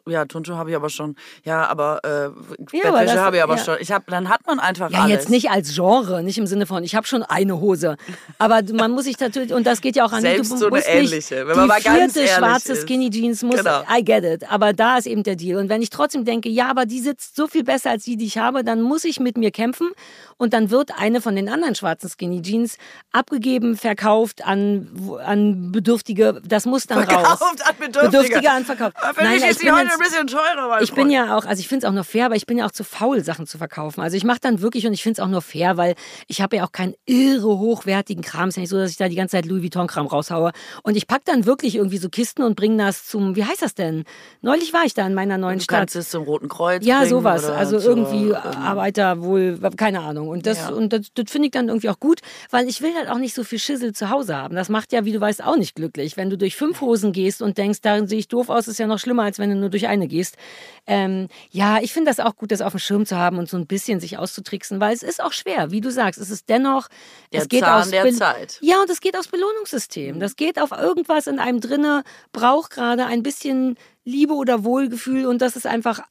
ja, 0.06 0.24
Turnschuhe 0.24 0.56
habe 0.56 0.70
ich 0.70 0.76
aber 0.76 0.90
schon, 0.90 1.16
ja, 1.44 1.66
aber 1.66 2.00
äh, 2.04 2.08
Ja, 2.76 2.90
Bettwäsche 2.92 3.20
habe 3.20 3.36
ich 3.36 3.42
aber 3.42 3.56
ja. 3.56 3.64
schon. 3.64 3.76
Ich 3.80 3.92
hab, 3.92 4.06
dann 4.06 4.28
hat 4.28 4.46
man 4.46 4.58
einfach 4.58 4.90
Ja, 4.90 5.00
alles. 5.02 5.12
jetzt 5.12 5.30
nicht 5.30 5.50
als 5.50 5.74
Genre, 5.74 6.22
nicht 6.22 6.38
im 6.38 6.46
Sinne 6.46 6.66
von, 6.66 6.82
ich 6.84 6.94
habe 6.94 7.06
schon 7.06 7.22
eine 7.22 7.60
Hose. 7.60 7.96
Aber 8.38 8.60
man 8.72 8.90
muss 8.92 9.04
sich 9.04 9.18
natürlich, 9.20 9.52
und 9.52 9.66
das 9.66 9.80
geht 9.80 9.96
ja 9.96 10.04
auch 10.04 10.12
an 10.12 10.22
Selbst 10.22 10.52
du 10.52 10.56
so 10.56 10.66
eine 10.70 10.84
ähnliche, 10.86 11.46
wenn 11.46 11.56
man 11.56 11.68
mal 11.68 11.80
ganz 11.80 12.14
vierte 12.14 12.28
schwarze 12.28 12.72
ist. 12.72 12.82
Skinny 12.82 13.10
Jeans 13.10 13.42
muss, 13.42 13.56
Genau. 13.56 13.82
I 13.90 14.04
get 14.04 14.24
it. 14.24 14.50
Aber 14.50 14.72
da 14.72 14.98
ist 14.98 15.06
eben 15.06 15.22
der 15.22 15.36
Deal. 15.36 15.58
Und 15.58 15.68
wenn 15.68 15.82
ich 15.82 15.90
trotzdem 15.90 16.24
denke, 16.24 16.48
ja, 16.48 16.68
aber 16.70 16.86
die 16.86 17.00
sitzt 17.00 17.36
so 17.36 17.46
viel 17.46 17.64
besser 17.64 17.90
als 17.90 18.04
die, 18.04 18.16
die 18.16 18.26
ich 18.26 18.38
habe, 18.38 18.64
dann 18.64 18.82
muss 18.82 19.04
ich 19.04 19.20
mit 19.20 19.36
mir 19.38 19.50
kämpfen. 19.50 19.88
Und 20.36 20.52
dann 20.52 20.70
wird 20.70 20.90
eine 20.98 21.20
von 21.20 21.34
den 21.36 21.48
anderen 21.48 21.74
schwarzen 21.74 22.08
Skinny 22.10 22.42
Jeans 22.42 22.76
abgegeben, 23.12 23.76
verkauft 23.76 24.44
an, 24.46 24.88
an 25.24 25.72
Bedürftige. 25.72 26.40
Das 26.46 26.66
muss 26.66 26.86
dann 26.86 26.98
raus. 27.00 27.38
Verkauft 27.38 27.66
an 27.66 27.74
Bedürftige. 27.78 28.06
Bedürftige 28.10 28.50
an 28.50 28.64
Verkauf. 28.64 28.92
Aber 28.96 29.14
Für 29.14 29.22
Nein, 29.24 29.34
mich 29.34 29.44
ich 29.44 29.50
ist 29.50 29.62
die 29.62 29.70
heute 29.72 29.90
ein 29.90 29.98
bisschen 29.98 30.26
teurer, 30.26 30.82
ich 30.82 30.92
bin 30.92 31.10
ja 31.10 31.36
auch, 31.36 31.44
also 31.46 31.60
ich 31.60 31.68
finde 31.68 31.86
es 31.86 31.90
auch 31.90 31.94
nur 31.94 32.04
fair, 32.04 32.26
aber 32.26 32.36
ich 32.36 32.46
bin 32.46 32.58
ja 32.58 32.66
auch 32.66 32.70
zu 32.70 32.84
faul, 32.84 33.22
Sachen 33.24 33.46
zu 33.46 33.58
verkaufen. 33.58 34.00
Also 34.00 34.16
ich 34.16 34.24
mache 34.24 34.38
dann 34.40 34.60
wirklich 34.60 34.86
und 34.86 34.92
ich 34.92 35.02
finde 35.02 35.20
es 35.20 35.24
auch 35.24 35.30
nur 35.30 35.42
fair, 35.42 35.76
weil 35.76 35.94
ich 36.26 36.40
habe 36.40 36.56
ja 36.56 36.64
auch 36.64 36.72
keinen 36.72 36.94
irre 37.06 37.58
hochwertigen 37.58 38.22
Kram. 38.22 38.48
Es 38.48 38.52
ist 38.52 38.56
ja 38.56 38.60
nicht 38.62 38.70
so, 38.70 38.78
dass 38.78 38.90
ich 38.90 38.96
da 38.96 39.08
die 39.08 39.16
ganze 39.16 39.36
Zeit 39.36 39.46
Louis 39.46 39.62
Vuitton-Kram 39.62 40.06
raushaue. 40.06 40.52
Und 40.82 40.96
ich 40.96 41.06
pack 41.06 41.24
dann 41.24 41.46
wirklich 41.46 41.76
irgendwie 41.76 41.98
so 41.98 42.08
Kisten 42.08 42.42
und 42.42 42.56
bringe 42.56 42.82
das 42.84 43.06
zum, 43.06 43.36
wie 43.36 43.44
heißt 43.44 43.62
das 43.62 43.74
denn? 43.74 44.04
Neulich 44.42 44.72
war 44.72 44.84
ich 44.84 44.94
da 44.94 45.06
in 45.06 45.14
meiner 45.14 45.38
neuen 45.38 45.58
Du 45.58 45.64
Stadt. 45.64 45.78
kannst 45.78 45.96
es 45.96 46.10
zum 46.10 46.24
Roten 46.24 46.48
Kreuz 46.48 46.84
Ja, 46.84 47.06
sowas. 47.06 47.44
Also 47.48 47.78
irgendwie 47.78 48.34
Arbeiter 48.34 49.22
wohl, 49.22 49.58
keine 49.76 49.95
Ahnung. 50.00 50.28
Und 50.28 50.46
das, 50.46 50.58
Ja. 50.58 50.68
und 50.70 50.92
das, 50.92 51.08
das 51.14 51.30
finde 51.30 51.46
ich 51.46 51.52
dann 51.52 51.68
irgendwie 51.68 51.88
auch 51.90 52.00
gut, 52.00 52.20
weil 52.50 52.68
ich 52.68 52.82
will 52.82 52.94
halt 52.94 53.08
auch 53.08 53.18
nicht 53.18 53.34
so 53.34 53.44
viel 53.44 53.58
Schissel 53.58 53.92
zu 53.92 54.10
Hause 54.10 54.36
haben. 54.36 54.54
Das 54.54 54.68
macht 54.68 54.92
ja, 54.92 55.04
wie 55.04 55.12
du 55.12 55.20
weißt, 55.20 55.42
auch 55.44 55.56
nicht 55.56 55.74
glücklich. 55.74 56.16
Wenn 56.16 56.30
du 56.30 56.36
durch 56.38 56.56
fünf 56.56 56.80
Hosen 56.80 57.12
gehst 57.12 57.42
und 57.42 57.58
denkst, 57.58 57.80
darin 57.82 58.06
sehe 58.06 58.18
ich 58.18 58.28
doof 58.28 58.48
aus, 58.48 58.68
ist 58.68 58.78
ja 58.78 58.86
noch 58.86 58.98
schlimmer, 58.98 59.24
als 59.24 59.38
wenn 59.38 59.50
du 59.50 59.56
nur 59.56 59.68
durch 59.70 59.86
eine 59.86 60.06
gehst. 60.08 60.36
Ähm, 60.86 61.28
ja, 61.50 61.78
ich 61.80 61.92
finde 61.92 62.10
das 62.10 62.20
auch 62.20 62.36
gut, 62.36 62.50
das 62.52 62.60
auf 62.60 62.72
dem 62.72 62.78
Schirm 62.78 63.06
zu 63.06 63.16
haben 63.16 63.38
und 63.38 63.48
so 63.48 63.56
ein 63.56 63.66
bisschen 63.66 64.00
sich 64.00 64.18
auszutricksen, 64.18 64.80
weil 64.80 64.94
es 64.94 65.02
ist 65.02 65.22
auch 65.22 65.32
schwer, 65.32 65.70
wie 65.70 65.80
du 65.80 65.90
sagst. 65.90 66.20
Es 66.20 66.30
ist 66.30 66.48
dennoch, 66.48 66.88
Der 67.32 67.42
es 67.42 67.48
geht 67.48 67.60
Zahn 67.60 67.82
aus 67.82 67.90
der 67.90 68.02
Be- 68.02 68.12
Zeit. 68.12 68.58
Ja, 68.60 68.80
und 68.80 68.90
es 68.90 69.00
geht 69.00 69.16
aus 69.16 69.28
Belohnungssystem. 69.28 70.20
Das 70.20 70.36
geht 70.36 70.60
auf 70.60 70.70
irgendwas 70.72 71.26
in 71.26 71.38
einem 71.38 71.60
drinne, 71.60 72.02
braucht 72.32 72.70
gerade 72.70 73.06
ein 73.06 73.22
bisschen 73.22 73.76
Liebe 74.04 74.34
oder 74.34 74.62
Wohlgefühl 74.64 75.26
und 75.26 75.42
das 75.42 75.56
ist 75.56 75.66
einfach 75.66 75.98
ein, 75.98 76.04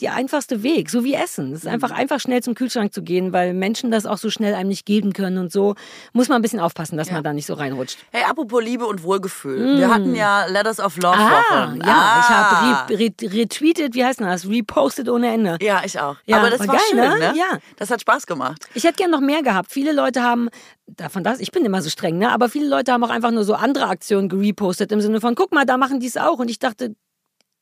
der 0.00 0.14
einfachste 0.14 0.62
Weg, 0.62 0.88
so 0.88 1.04
wie 1.04 1.14
Essen. 1.14 1.52
Es 1.52 1.60
ist 1.64 1.66
einfach 1.66 1.90
einfach 1.90 2.20
schnell 2.20 2.42
zum 2.42 2.54
Kühlschrank 2.54 2.94
zu 2.94 3.02
gehen, 3.02 3.32
weil 3.32 3.54
Menschen 3.54 3.90
das 3.90 4.06
auch 4.06 4.18
so 4.18 4.30
schnell 4.30 4.54
einem 4.54 4.68
nicht 4.68 4.86
geben 4.86 5.12
können 5.12 5.38
und 5.38 5.52
so. 5.52 5.74
Muss 6.12 6.28
man 6.28 6.36
ein 6.36 6.42
bisschen 6.42 6.60
aufpassen, 6.60 6.96
dass 6.96 7.10
man 7.10 7.22
da 7.24 7.32
nicht 7.32 7.46
so 7.46 7.54
reinrutscht. 7.54 7.98
Hey, 8.12 8.22
apropos 8.28 8.62
Liebe 8.62 8.86
und 8.86 9.02
Wohlgefühl. 9.02 9.78
Wir 9.78 9.92
hatten 9.92 10.14
ja 10.14 10.46
Letters 10.46 10.80
of 10.80 10.96
Love 10.96 11.16
Mm. 11.16 11.20
Ah, 11.20 11.74
ja, 11.74 11.82
Ah. 11.84 12.20
ich 12.20 12.28
habe 12.28 12.98
re 12.98 13.12
re 13.20 13.32
retweetet, 13.40 13.94
wie 13.94 14.04
heißt 14.04 14.20
denn 14.20 14.26
das? 14.26 14.48
Repostet 14.48 15.08
ohne 15.08 15.32
Ende. 15.32 15.58
Ja, 15.60 15.82
ich 15.84 15.98
auch. 15.98 16.16
Ja, 16.26 16.38
Aber 16.38 16.50
das 16.50 16.60
war 16.60 16.68
war, 16.68 16.74
geil, 16.76 16.84
schön, 16.90 16.98
ne? 17.00 17.18
ne? 17.18 17.32
Ja. 17.36 17.58
Das 17.76 17.90
hat 17.90 18.00
Spaß 18.00 18.26
gemacht. 18.26 18.66
Ich 18.74 18.84
hätte 18.84 18.94
gern 18.96 19.10
noch 19.10 19.20
mehr 19.20 19.42
gehabt. 19.42 19.70
Viele 19.72 19.92
Leute 19.92 20.22
haben, 20.22 20.48
davon 20.86 21.24
das, 21.24 21.40
ich 21.40 21.50
bin 21.50 21.64
immer 21.64 21.82
so 21.82 21.90
streng, 21.90 22.18
ne? 22.18 22.30
aber 22.30 22.48
viele 22.48 22.68
Leute 22.68 22.92
haben 22.92 23.02
auch 23.04 23.10
einfach 23.10 23.30
nur 23.30 23.44
so 23.44 23.54
andere 23.54 23.86
Aktionen 23.88 24.28
gerepostet 24.28 24.92
im 24.92 25.00
Sinne 25.00 25.20
von, 25.20 25.34
guck 25.34 25.52
mal, 25.52 25.64
da 25.66 25.76
machen 25.76 26.00
die 26.00 26.06
es 26.06 26.16
auch. 26.16 26.38
Und 26.38 26.50
ich 26.50 26.58
dachte, 26.58 26.94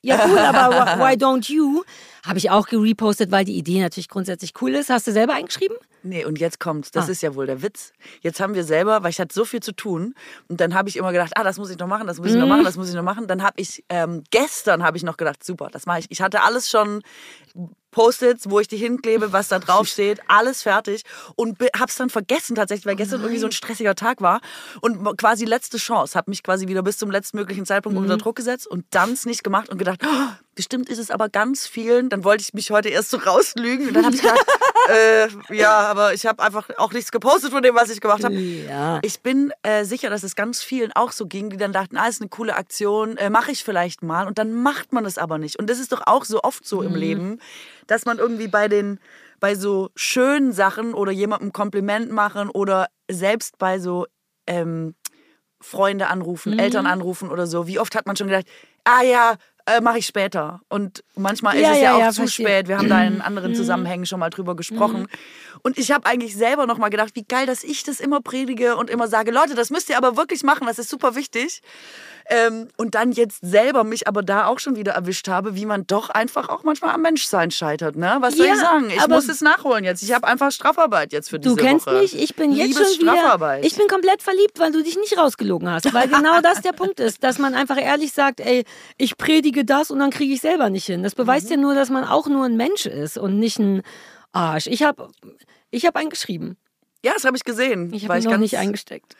ja 0.02 0.20
cool, 0.26 0.38
aber 0.38 0.74
wh- 0.74 0.98
why 0.98 1.12
don't 1.16 1.50
you? 1.52 1.82
Habe 2.24 2.38
ich 2.38 2.50
auch 2.50 2.66
gerepostet, 2.68 3.30
weil 3.30 3.44
die 3.44 3.56
Idee 3.56 3.80
natürlich 3.80 4.08
grundsätzlich 4.08 4.52
cool 4.60 4.74
ist. 4.74 4.90
Hast 4.90 5.06
du 5.06 5.12
selber 5.12 5.34
eingeschrieben? 5.34 5.76
Nee, 6.02 6.24
und 6.24 6.38
jetzt 6.40 6.58
kommt's. 6.60 6.90
Das 6.90 7.08
Ah. 7.08 7.12
ist 7.12 7.22
ja 7.22 7.34
wohl 7.34 7.46
der 7.46 7.62
Witz. 7.62 7.92
Jetzt 8.20 8.40
haben 8.40 8.54
wir 8.54 8.64
selber, 8.64 9.02
weil 9.02 9.10
ich 9.10 9.20
hatte 9.20 9.34
so 9.34 9.44
viel 9.44 9.60
zu 9.60 9.72
tun. 9.72 10.14
Und 10.48 10.60
dann 10.60 10.74
habe 10.74 10.88
ich 10.88 10.96
immer 10.96 11.12
gedacht, 11.12 11.32
ah, 11.36 11.44
das 11.44 11.58
muss 11.58 11.70
ich 11.70 11.78
noch 11.78 11.86
machen, 11.86 12.06
das 12.06 12.18
muss 12.18 12.28
ich 12.28 12.34
Mhm. 12.34 12.40
noch 12.40 12.48
machen, 12.48 12.64
das 12.64 12.76
muss 12.76 12.88
ich 12.88 12.94
noch 12.94 13.02
machen. 13.02 13.26
Dann 13.28 13.42
habe 13.42 13.60
ich, 13.60 13.84
ähm, 13.88 14.24
gestern 14.30 14.82
habe 14.82 14.96
ich 14.96 15.02
noch 15.02 15.16
gedacht, 15.16 15.44
super, 15.44 15.68
das 15.72 15.86
mache 15.86 16.00
ich. 16.00 16.06
Ich 16.10 16.20
hatte 16.22 16.42
alles 16.42 16.68
schon 16.70 17.02
Post-its, 17.90 18.48
wo 18.48 18.58
ich 18.58 18.68
die 18.68 18.78
hinklebe, 18.78 19.32
was 19.34 19.48
da 19.48 19.58
drauf 19.58 19.86
steht, 19.86 20.20
alles 20.26 20.62
fertig. 20.62 21.02
Und 21.36 21.58
hab's 21.78 21.96
dann 21.96 22.08
vergessen 22.08 22.56
tatsächlich, 22.56 22.86
weil 22.86 22.96
gestern 22.96 23.20
irgendwie 23.20 23.38
so 23.38 23.46
ein 23.46 23.52
stressiger 23.52 23.94
Tag 23.94 24.22
war. 24.22 24.40
Und 24.80 25.04
quasi 25.18 25.44
letzte 25.44 25.76
Chance. 25.76 26.16
Habe 26.16 26.30
mich 26.30 26.42
quasi 26.42 26.68
wieder 26.68 26.82
bis 26.82 26.96
zum 26.96 27.10
letztmöglichen 27.10 27.66
Zeitpunkt 27.66 27.98
Mhm. 27.98 28.04
unter 28.04 28.16
Druck 28.16 28.36
gesetzt 28.36 28.66
und 28.66 28.86
dann's 28.90 29.26
nicht 29.26 29.44
gemacht 29.44 29.68
und 29.68 29.76
gedacht, 29.76 30.00
oh, 30.04 30.28
bestimmt 30.54 30.88
ist 30.88 30.98
es 30.98 31.10
aber 31.10 31.28
ganz 31.28 31.66
vielen. 31.66 32.08
Dann 32.08 32.24
wollte 32.24 32.42
ich 32.42 32.54
mich 32.54 32.70
heute 32.70 32.88
erst 32.88 33.10
so 33.10 33.16
rauslügen. 33.26 33.88
Und 33.88 33.94
dann 33.94 34.06
habe 34.06 34.14
ich 34.14 34.22
gedacht, 34.22 34.40
äh, 34.88 35.28
ja, 35.54 35.78
aber 35.80 36.14
ich 36.14 36.26
habe 36.26 36.42
einfach 36.42 36.68
auch 36.78 36.92
nichts 36.92 37.12
gepostet 37.12 37.50
von 37.52 37.62
dem, 37.62 37.74
was 37.74 37.90
ich 37.90 38.00
gemacht 38.00 38.24
habe. 38.24 38.34
Ja. 38.34 38.98
Ich 39.02 39.20
bin 39.20 39.52
äh, 39.62 39.84
sicher, 39.84 40.10
dass 40.10 40.22
es 40.22 40.34
ganz 40.36 40.62
vielen 40.62 40.92
auch 40.92 41.12
so 41.12 41.26
ging, 41.26 41.50
die 41.50 41.56
dann 41.56 41.72
dachten, 41.72 41.96
ah, 41.96 42.06
ist 42.08 42.20
eine 42.20 42.28
coole 42.28 42.56
Aktion, 42.56 43.16
äh, 43.16 43.30
mache 43.30 43.52
ich 43.52 43.64
vielleicht 43.64 44.02
mal. 44.02 44.26
Und 44.26 44.38
dann 44.38 44.52
macht 44.54 44.92
man 44.92 45.04
es 45.04 45.18
aber 45.18 45.38
nicht. 45.38 45.58
Und 45.58 45.68
das 45.70 45.78
ist 45.78 45.92
doch 45.92 46.02
auch 46.06 46.24
so 46.24 46.42
oft 46.42 46.66
so 46.66 46.80
Mhm. 46.80 46.86
im 46.86 46.94
Leben, 46.94 47.38
dass 47.86 48.04
man 48.04 48.18
irgendwie 48.18 48.48
bei 48.48 48.68
den 48.68 48.98
bei 49.40 49.56
so 49.56 49.90
schönen 49.96 50.52
Sachen 50.52 50.94
oder 50.94 51.10
jemandem 51.10 51.52
Kompliment 51.52 52.12
machen 52.12 52.48
oder 52.48 52.86
selbst 53.10 53.58
bei 53.58 53.80
so 53.80 54.06
ähm, 54.46 54.94
Freunde 55.60 56.04
Mhm. 56.06 56.10
anrufen, 56.12 56.58
Eltern 56.58 56.86
anrufen 56.86 57.30
oder 57.30 57.46
so. 57.46 57.66
Wie 57.66 57.78
oft 57.78 57.94
hat 57.94 58.06
man 58.06 58.16
schon 58.16 58.28
gedacht, 58.28 58.46
ah 58.84 59.02
ja, 59.02 59.34
äh, 59.66 59.80
mache 59.80 59.98
ich 59.98 60.06
später. 60.06 60.60
Und 60.68 61.02
manchmal 61.16 61.56
ist 61.56 61.62
Ja, 61.62 61.70
es 61.72 61.76
ja, 61.78 61.82
ja, 61.84 61.94
auch 61.96 62.00
ja, 62.00 62.10
zu 62.10 62.22
verstehe. 62.22 62.46
spät. 62.46 62.68
Wir 62.68 62.78
haben 62.78 62.88
da 62.88 63.02
in 63.04 63.14
Mhm. 63.16 63.20
anderen 63.22 63.54
Zusammenhängen 63.54 64.06
schon 64.06 64.20
mal 64.20 64.30
drüber 64.30 64.56
gesprochen. 64.56 65.06
Und 65.64 65.78
ich 65.78 65.92
habe 65.92 66.06
eigentlich 66.06 66.34
selber 66.36 66.66
noch 66.66 66.78
mal 66.78 66.88
gedacht, 66.88 67.10
wie 67.14 67.24
geil, 67.24 67.46
dass 67.46 67.62
ich 67.62 67.84
das 67.84 68.00
immer 68.00 68.20
predige 68.20 68.76
und 68.76 68.90
immer 68.90 69.06
sage, 69.06 69.30
Leute, 69.30 69.54
das 69.54 69.70
müsst 69.70 69.88
ihr 69.90 69.96
aber 69.96 70.16
wirklich 70.16 70.42
machen, 70.42 70.66
das 70.66 70.78
ist 70.80 70.88
super 70.88 71.14
wichtig. 71.14 71.62
Ähm, 72.28 72.68
und 72.76 72.94
dann 72.94 73.10
jetzt 73.12 73.38
selber 73.42 73.82
mich 73.84 74.06
aber 74.06 74.22
da 74.22 74.46
auch 74.46 74.60
schon 74.60 74.76
wieder 74.76 74.92
erwischt 74.92 75.26
habe, 75.28 75.56
wie 75.56 75.66
man 75.66 75.86
doch 75.88 76.08
einfach 76.08 76.48
auch 76.48 76.62
manchmal 76.62 76.94
am 76.94 77.02
Menschsein 77.02 77.50
scheitert. 77.50 77.96
Ne? 77.96 78.16
Was 78.20 78.36
soll 78.36 78.46
Ja, 78.46 78.54
ich 78.54 78.60
sagen? 78.60 78.90
Ich 78.90 79.08
muss 79.08 79.28
es 79.28 79.40
nachholen 79.40 79.84
jetzt. 79.84 80.02
Ich 80.04 80.12
habe 80.12 80.26
einfach 80.28 80.52
Strafarbeit 80.52 81.12
jetzt 81.12 81.30
für 81.30 81.38
diese 81.40 81.54
Du 81.56 81.60
kennst 81.60 81.86
Woche. 81.86 81.98
mich, 81.98 82.16
ich 82.20 82.34
bin 82.36 82.52
jetzt 82.52 82.74
schon 82.74 82.82
wieder, 82.84 83.12
Liebesstrafarbeit. 83.12 83.64
ich 83.64 83.76
bin 83.76 83.88
komplett 83.88 84.22
verliebt, 84.22 84.58
weil 84.60 84.70
du 84.72 84.82
dich 84.82 84.96
nicht 84.96 85.18
rausgelogen 85.18 85.68
hast. 85.70 85.92
Weil 85.92 86.08
genau 86.08 86.40
das 86.40 86.60
der 86.62 86.72
Punkt 86.72 87.00
ist, 87.00 87.22
dass 87.24 87.38
man 87.38 87.54
einfach 87.54 87.76
ehrlich 87.80 88.12
sagt, 88.12 88.38
ey, 88.40 88.64
ich 88.98 89.16
predige 89.16 89.64
das 89.64 89.90
und 89.90 89.98
dann 89.98 90.10
kriege 90.10 90.32
ich 90.32 90.40
selber 90.40 90.70
nicht 90.70 90.86
hin. 90.86 91.02
Das 91.02 91.14
beweist 91.16 91.46
Mhm. 91.46 91.50
ja 91.50 91.56
nur, 91.58 91.74
dass 91.74 91.90
man 91.90 92.04
auch 92.04 92.28
nur 92.28 92.44
ein 92.46 92.56
Mensch 92.56 92.86
ist 92.86 93.18
und 93.18 93.38
nicht 93.40 93.58
ein 93.58 93.82
Arsch. 94.32 94.66
Ich 94.66 94.82
habe 94.82 95.08
ich 95.70 95.86
hab 95.86 95.96
einen 95.96 96.10
geschrieben. 96.10 96.56
ja, 97.04 97.12
das 97.14 97.24
habe 97.24 97.36
ich 97.36 97.44
gesehen. 97.44 97.92
Ich 97.92 98.08
habe 98.08 98.18
ihn 98.18 98.24
noch 98.24 98.36
nicht 98.38 98.56
eingesteckt. 98.58 99.16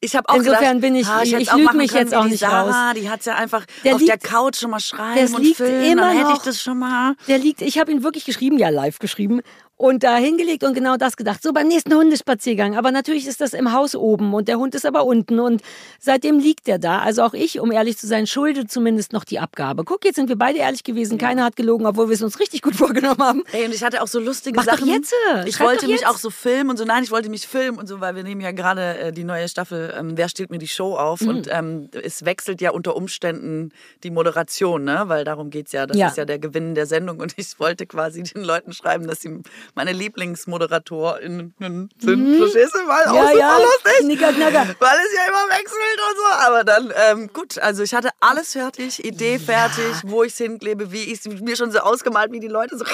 Ich 0.00 0.14
habe 0.14 0.28
auch 0.28 0.34
Insofern 0.36 0.60
gedacht, 0.60 0.80
bin 0.82 0.94
ich- 0.94 1.06
ah, 1.06 1.22
ich 1.22 1.32
hätte 1.32 1.56
lüg 1.56 1.64
machen 1.64 1.78
mich 1.78 1.90
jetzt 1.92 2.14
auch 2.14 2.24
nicht 2.26 2.40
Sarah, 2.40 2.92
Die 2.92 3.08
hat 3.08 3.24
ja 3.24 3.34
einfach 3.36 3.64
Der 3.82 3.94
auf 3.94 4.00
liegt- 4.00 4.10
der 4.12 4.18
Couch 4.18 4.56
schon 4.58 4.70
mal 4.70 4.80
schreiben 4.80 5.34
und 5.34 5.42
liegt 5.42 5.56
filmen. 5.56 5.84
immer 5.92 6.02
dann 6.02 6.18
hätte 6.18 6.32
ich 6.34 6.42
das 6.42 6.60
schon 6.60 6.78
mal. 6.78 7.14
Der 7.28 7.38
liegt, 7.38 7.62
ich 7.62 7.78
habe 7.78 7.90
ihn 7.92 8.02
wirklich 8.02 8.26
geschrieben, 8.26 8.58
ja 8.58 8.68
live 8.68 8.98
geschrieben 8.98 9.40
und 9.78 10.02
da 10.04 10.16
hingelegt 10.16 10.64
und 10.64 10.72
genau 10.74 10.96
das 10.96 11.16
gedacht. 11.16 11.42
So 11.42 11.52
beim 11.52 11.68
nächsten 11.68 11.94
Hundespaziergang. 11.94 12.76
Aber 12.76 12.90
natürlich 12.90 13.26
ist 13.26 13.40
das 13.40 13.52
im 13.52 13.72
Haus 13.72 13.94
oben 13.94 14.32
und 14.34 14.48
der 14.48 14.58
Hund 14.58 14.74
ist 14.74 14.86
aber 14.86 15.04
unten 15.04 15.38
und 15.38 15.60
seitdem 16.00 16.38
liegt 16.38 16.66
der 16.66 16.78
da. 16.78 17.00
Also 17.00 17.22
auch 17.22 17.34
ich, 17.34 17.60
um 17.60 17.70
ehrlich 17.70 17.98
zu 17.98 18.06
sein, 18.06 18.26
schulde 18.26 18.66
zumindest 18.66 19.12
noch 19.12 19.24
die 19.24 19.38
Abgabe. 19.38 19.84
Guck, 19.84 20.04
jetzt 20.04 20.16
sind 20.16 20.28
wir 20.30 20.36
beide 20.36 20.58
ehrlich 20.58 20.82
gewesen. 20.82 21.18
Keiner 21.18 21.44
hat 21.44 21.56
gelogen, 21.56 21.86
obwohl 21.86 22.08
wir 22.08 22.14
es 22.14 22.22
uns 22.22 22.40
richtig 22.40 22.62
gut 22.62 22.74
vorgenommen 22.76 23.20
haben. 23.22 23.42
Ey, 23.52 23.66
und 23.66 23.74
ich 23.74 23.82
hatte 23.84 24.02
auch 24.02 24.06
so 24.08 24.18
lustige 24.18 24.56
Mach 24.56 24.64
doch 24.64 24.78
Sachen. 24.78 24.88
jetzt, 24.88 25.12
Ich 25.46 25.56
schreib 25.56 25.66
wollte 25.68 25.82
doch 25.86 25.92
mich 25.92 26.00
jetzt. 26.00 26.08
auch 26.10 26.16
so 26.18 26.30
filmen 26.30 26.70
und 26.70 26.76
so. 26.78 26.84
Nein, 26.84 27.02
ich 27.04 27.10
wollte 27.10 27.28
mich 27.28 27.46
filmen 27.46 27.78
und 27.78 27.86
so, 27.86 28.00
weil 28.00 28.14
wir 28.16 28.22
nehmen 28.22 28.40
ja 28.40 28.52
gerade 28.52 28.98
äh, 28.98 29.12
die 29.12 29.24
neue 29.24 29.48
Staffel 29.48 29.94
ähm, 29.98 30.16
Wer 30.16 30.28
stiehlt 30.28 30.50
mir 30.50 30.58
die 30.58 30.68
Show 30.68 30.96
auf 30.96 31.20
Mhm. 31.20 31.28
und 31.28 31.48
ähm, 31.50 31.88
es 32.02 32.24
wechselt 32.24 32.60
ja 32.60 32.70
unter 32.70 32.96
Umständen 32.96 33.72
die 34.04 34.10
Moderation, 34.10 34.84
ne? 34.84 35.04
Weil 35.06 35.24
darum 35.24 35.50
geht's 35.50 35.72
ja. 35.72 35.86
Das 35.86 35.96
Ja. 35.96 36.08
ist 36.08 36.16
ja 36.16 36.24
der 36.24 36.38
Gewinn 36.38 36.74
der 36.74 36.86
Sendung 36.86 37.20
und 37.20 37.34
ich 37.36 37.58
wollte 37.60 37.86
quasi 37.86 38.22
den 38.22 38.42
Leuten 38.42 38.72
schreiben, 38.72 39.06
dass 39.06 39.20
sie 39.20 39.40
meine 39.74 39.92
LieblingsmoderatorInnen 39.92 41.54
sind. 41.98 42.36
Verstehst 42.36 42.74
du? 42.74 42.78
Weil 42.86 43.06
Mhm. 43.08 43.14
Ja, 43.14 43.32
ja. 43.32 43.58
lustig. 43.58 44.18
Knacker. 44.18 44.66
Weil 44.78 44.98
es 44.98 45.14
ja 45.14 45.28
immer 45.28 45.48
wechselt 45.50 46.00
und 46.08 46.16
so. 46.16 46.46
Aber 46.46 46.64
dann, 46.64 46.92
ähm, 47.10 47.30
gut, 47.32 47.58
also 47.58 47.82
ich 47.82 47.94
hatte 47.94 48.10
alles 48.20 48.52
fertig, 48.52 49.04
Idee 49.04 49.38
fertig, 49.38 49.94
wo 50.04 50.22
ich 50.22 50.32
es 50.32 50.38
hinklebe, 50.38 50.92
wie 50.92 51.04
ich 51.12 51.24
es 51.24 51.40
mir 51.40 51.56
schon 51.56 51.70
so 51.70 51.78
ausgemalt, 51.80 52.32
wie 52.32 52.40
die 52.40 52.48
Leute 52.48 52.76
so 52.78 52.84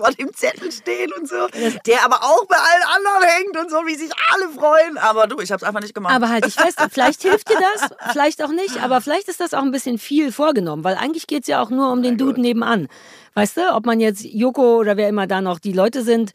vor 0.00 0.10
dem 0.12 0.34
Zettel 0.34 0.72
stehen 0.72 1.10
und 1.18 1.28
so. 1.28 1.46
Der 1.86 2.04
aber 2.04 2.16
auch 2.22 2.44
bei 2.46 2.56
allen 2.56 2.96
anderen 2.96 3.28
hängt 3.28 3.56
und 3.56 3.70
so, 3.70 3.86
wie 3.86 3.94
sich 3.94 4.10
alle 4.32 4.48
freuen. 4.50 4.98
Aber 4.98 5.26
du, 5.26 5.40
ich 5.40 5.52
habe 5.52 5.60
es 5.60 5.62
einfach 5.62 5.80
nicht 5.80 5.94
gemacht. 5.94 6.14
Aber 6.14 6.28
halt 6.28 6.44
dich 6.46 6.54
fest, 6.54 6.78
vielleicht 6.90 7.22
hilft 7.22 7.48
dir 7.48 7.58
das, 7.74 7.90
vielleicht 8.12 8.42
auch 8.42 8.50
nicht, 8.50 8.82
aber 8.82 9.00
vielleicht 9.00 9.28
ist 9.28 9.40
das 9.40 9.54
auch 9.54 9.62
ein 9.62 9.70
bisschen 9.70 9.98
viel 9.98 10.32
vorgenommen, 10.32 10.84
weil 10.84 10.96
eigentlich 10.96 11.26
geht 11.26 11.42
es 11.42 11.48
ja 11.48 11.62
auch 11.62 11.70
nur 11.70 11.92
um 11.92 12.02
den 12.02 12.18
Dude 12.18 12.40
nebenan. 12.40 12.88
Weißt 13.34 13.56
du, 13.56 13.74
ob 13.74 13.86
man 13.86 14.00
jetzt 14.00 14.24
Joko 14.24 14.78
oder 14.78 14.96
wer 14.96 15.08
immer 15.08 15.26
da 15.26 15.40
noch 15.40 15.58
die 15.58 15.72
Leute 15.72 16.02
sind, 16.02 16.32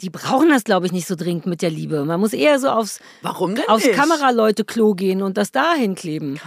die 0.00 0.10
brauchen 0.10 0.48
das, 0.48 0.62
glaube 0.64 0.86
ich, 0.86 0.92
nicht 0.92 1.08
so 1.08 1.16
dringend 1.16 1.46
mit 1.46 1.60
der 1.60 1.70
Liebe. 1.70 2.04
Man 2.04 2.20
muss 2.20 2.32
eher 2.32 2.58
so 2.60 2.68
aufs, 2.68 3.00
Warum 3.22 3.56
denn 3.56 3.68
aufs? 3.68 3.84
Kameraleute-Klo 3.90 4.94
gehen 4.94 5.22
und 5.22 5.36
das 5.36 5.50
da 5.50 5.74
hinkleben. 5.74 6.38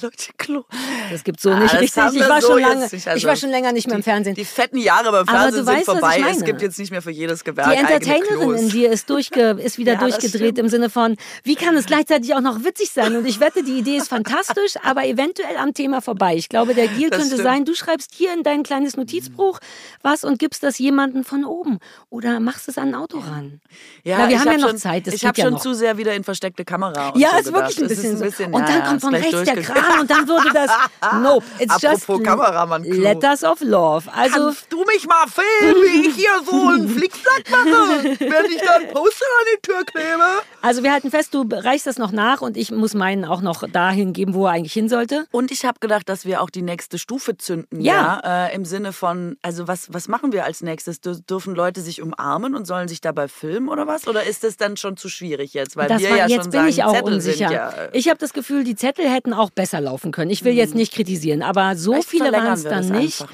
Leute, 0.00 0.32
Klo. 0.36 0.64
Das 1.10 1.24
gibt 1.24 1.40
so 1.40 1.50
Ah, 1.50 1.58
nicht 1.60 1.72
das 1.72 1.80
richtig. 1.80 2.02
Ich 2.20 2.28
war, 2.28 2.40
so 2.42 2.48
schon 2.52 2.60
lange, 2.60 2.80
nicht. 2.82 2.92
ich 2.92 3.08
Also 3.08 3.26
war 3.26 3.36
schon 3.36 3.50
länger 3.50 3.72
nicht 3.72 3.86
mehr 3.86 3.96
im 3.96 4.02
Fernsehen. 4.02 4.34
Die 4.34 4.44
fetten 4.44 4.76
Jahre 4.78 5.10
beim 5.10 5.26
Fernsehen 5.26 5.64
sind 5.64 5.66
weißt, 5.66 5.78
ich 5.80 5.84
vorbei. 5.86 6.24
Es 6.30 6.44
gibt 6.44 6.60
jetzt 6.62 6.78
nicht 6.78 6.90
mehr 6.90 7.00
für 7.00 7.10
jedes 7.10 7.44
Gewerk 7.44 7.70
Die 7.70 7.76
Entertainerin 7.78 8.54
in 8.54 8.68
dir 8.68 8.90
ist, 8.92 9.08
durchge, 9.08 9.50
ist 9.62 9.78
wieder 9.78 9.94
Ja, 9.94 9.98
durchgedreht 10.00 10.58
im 10.58 10.68
Sinne 10.68 10.90
von, 10.90 11.16
wie 11.44 11.54
kann 11.54 11.76
es 11.76 11.86
gleichzeitig 11.86 12.34
auch 12.34 12.40
noch 12.42 12.62
witzig 12.64 12.90
sein? 12.90 13.16
Und 13.16 13.26
ich 13.26 13.40
wette, 13.40 13.62
die 13.64 13.78
Idee 13.78 13.96
ist 13.96 14.08
fantastisch, 14.08 14.74
aber 14.82 15.06
eventuell 15.06 15.56
am 15.56 15.72
Thema 15.72 16.00
vorbei. 16.02 16.36
Ich 16.36 16.48
glaube, 16.50 16.74
der 16.74 16.88
Deal 16.88 17.08
Das 17.10 17.20
könnte 17.20 17.34
stimmt. 17.36 17.48
sein, 17.48 17.64
du 17.64 17.74
schreibst 17.74 18.12
hier 18.14 18.32
in 18.34 18.42
dein 18.42 18.62
kleines 18.64 18.96
Notizbuch 18.96 19.60
was 20.02 20.24
und 20.24 20.38
gibst 20.38 20.62
das 20.62 20.78
jemanden 20.78 21.24
von 21.24 21.44
oben. 21.44 21.78
Oder 22.10 22.38
machst 22.40 22.68
es 22.68 22.76
an 22.76 22.94
Auto 22.98 23.18
ran. 23.18 23.60
Ja, 24.04 24.18
Na, 24.18 24.28
wir 24.28 24.34
ich 24.36 24.40
haben 24.40 24.52
ja 24.52 24.58
noch 24.58 24.68
schon, 24.68 24.78
Zeit, 24.78 25.06
das 25.06 25.14
ich 25.14 25.24
habe 25.24 25.38
ja 25.38 25.44
schon 25.44 25.54
noch. 25.54 25.60
zu 25.60 25.74
sehr 25.74 25.96
wieder 25.96 26.14
in 26.14 26.24
versteckte 26.24 26.64
Kamera. 26.64 27.12
Ja, 27.16 27.30
so 27.32 27.36
ist 27.38 27.52
wirklich 27.52 27.78
ein 27.80 27.88
bisschen, 27.88 28.16
ein 28.16 28.20
bisschen 28.20 28.52
so. 28.52 28.58
Und 28.58 28.68
dann 28.68 28.78
ja, 28.80 28.86
kommt 28.86 29.00
von 29.00 29.14
rechts 29.14 29.42
der 29.44 29.62
Kran 29.62 30.00
und 30.00 30.10
dann 30.10 30.28
würde 30.28 30.50
das. 30.52 30.70
Nope, 31.22 31.44
it's 31.58 31.72
Apropos 31.84 32.18
just 32.18 32.24
Kameramann-Klo. 32.24 33.00
Letters 33.00 33.44
of 33.44 33.60
Love. 33.60 34.04
Also 34.14 34.38
Kannst 34.46 34.72
du 34.72 34.84
mich 34.84 35.06
mal 35.06 35.24
filmen, 35.28 35.82
wie 35.84 36.08
ich 36.08 36.14
hier 36.16 36.30
so 36.44 36.68
einen 36.68 36.88
Flickflack 36.96 37.50
mache, 37.50 38.04
während 38.18 38.48
ich 38.50 38.60
da 38.60 38.76
ein 38.76 38.88
Poster 38.92 39.24
an 39.40 39.46
die 39.56 39.62
Tür 39.62 39.84
klebe? 39.84 40.24
Also 40.62 40.82
wir 40.82 40.92
halten 40.92 41.10
fest, 41.10 41.32
du 41.34 41.46
reichst 41.50 41.86
das 41.86 41.98
noch 41.98 42.12
nach 42.12 42.40
und 42.42 42.56
ich 42.56 42.70
muss 42.70 42.94
meinen 42.94 43.24
auch 43.24 43.40
noch 43.40 43.66
dahin 43.70 44.12
geben, 44.12 44.34
wo 44.34 44.46
er 44.46 44.52
eigentlich 44.52 44.72
hin 44.72 44.88
sollte. 44.88 45.26
Und 45.30 45.50
ich 45.50 45.64
habe 45.64 45.78
gedacht, 45.80 46.08
dass 46.08 46.24
wir 46.24 46.42
auch 46.42 46.50
die 46.50 46.62
nächste 46.62 46.98
Stufe 46.98 47.36
zünden. 47.36 47.80
Ja. 47.80 48.20
Ja. 48.22 48.46
Äh, 48.46 48.54
Im 48.54 48.64
Sinne 48.64 48.92
von, 48.92 49.36
also 49.42 49.68
was, 49.68 49.92
was 49.92 50.08
machen 50.08 50.32
wir 50.32 50.44
als 50.44 50.62
nächstes? 50.62 51.02
Dür- 51.02 51.24
Dürfen 51.28 51.54
Leute 51.54 51.80
sich 51.80 52.02
umarmen 52.02 52.54
und 52.54 52.66
sollen 52.66 52.87
sich 52.88 53.00
dabei 53.00 53.28
filmen 53.28 53.68
oder 53.68 53.86
was? 53.86 54.06
Oder 54.08 54.24
ist 54.24 54.44
das 54.44 54.56
dann 54.56 54.76
schon 54.76 54.96
zu 54.96 55.08
schwierig 55.08 55.54
jetzt? 55.54 55.76
Weil 55.76 55.88
Das 55.88 56.02
wir 56.02 56.10
war, 56.10 56.16
ja 56.18 56.26
jetzt 56.26 56.42
schon 56.44 56.50
bin 56.50 56.60
sagen, 56.60 56.68
ich 56.68 56.84
auch 56.84 56.94
Zettel 56.94 57.14
unsicher. 57.14 57.52
Ja, 57.52 57.70
äh, 57.70 57.90
ich 57.92 58.08
habe 58.08 58.18
das 58.18 58.32
Gefühl, 58.32 58.64
die 58.64 58.76
Zettel 58.76 59.08
hätten 59.08 59.32
auch 59.32 59.50
besser 59.50 59.80
laufen 59.80 60.12
können. 60.12 60.30
Ich 60.30 60.44
will 60.44 60.54
jetzt 60.54 60.74
nicht 60.74 60.92
kritisieren, 60.92 61.42
aber 61.42 61.76
so 61.76 61.92
Vielleicht 61.92 62.08
viele 62.08 62.32
waren 62.32 62.52
es 62.52 62.64
dann 62.64 62.88
nicht. 62.88 63.24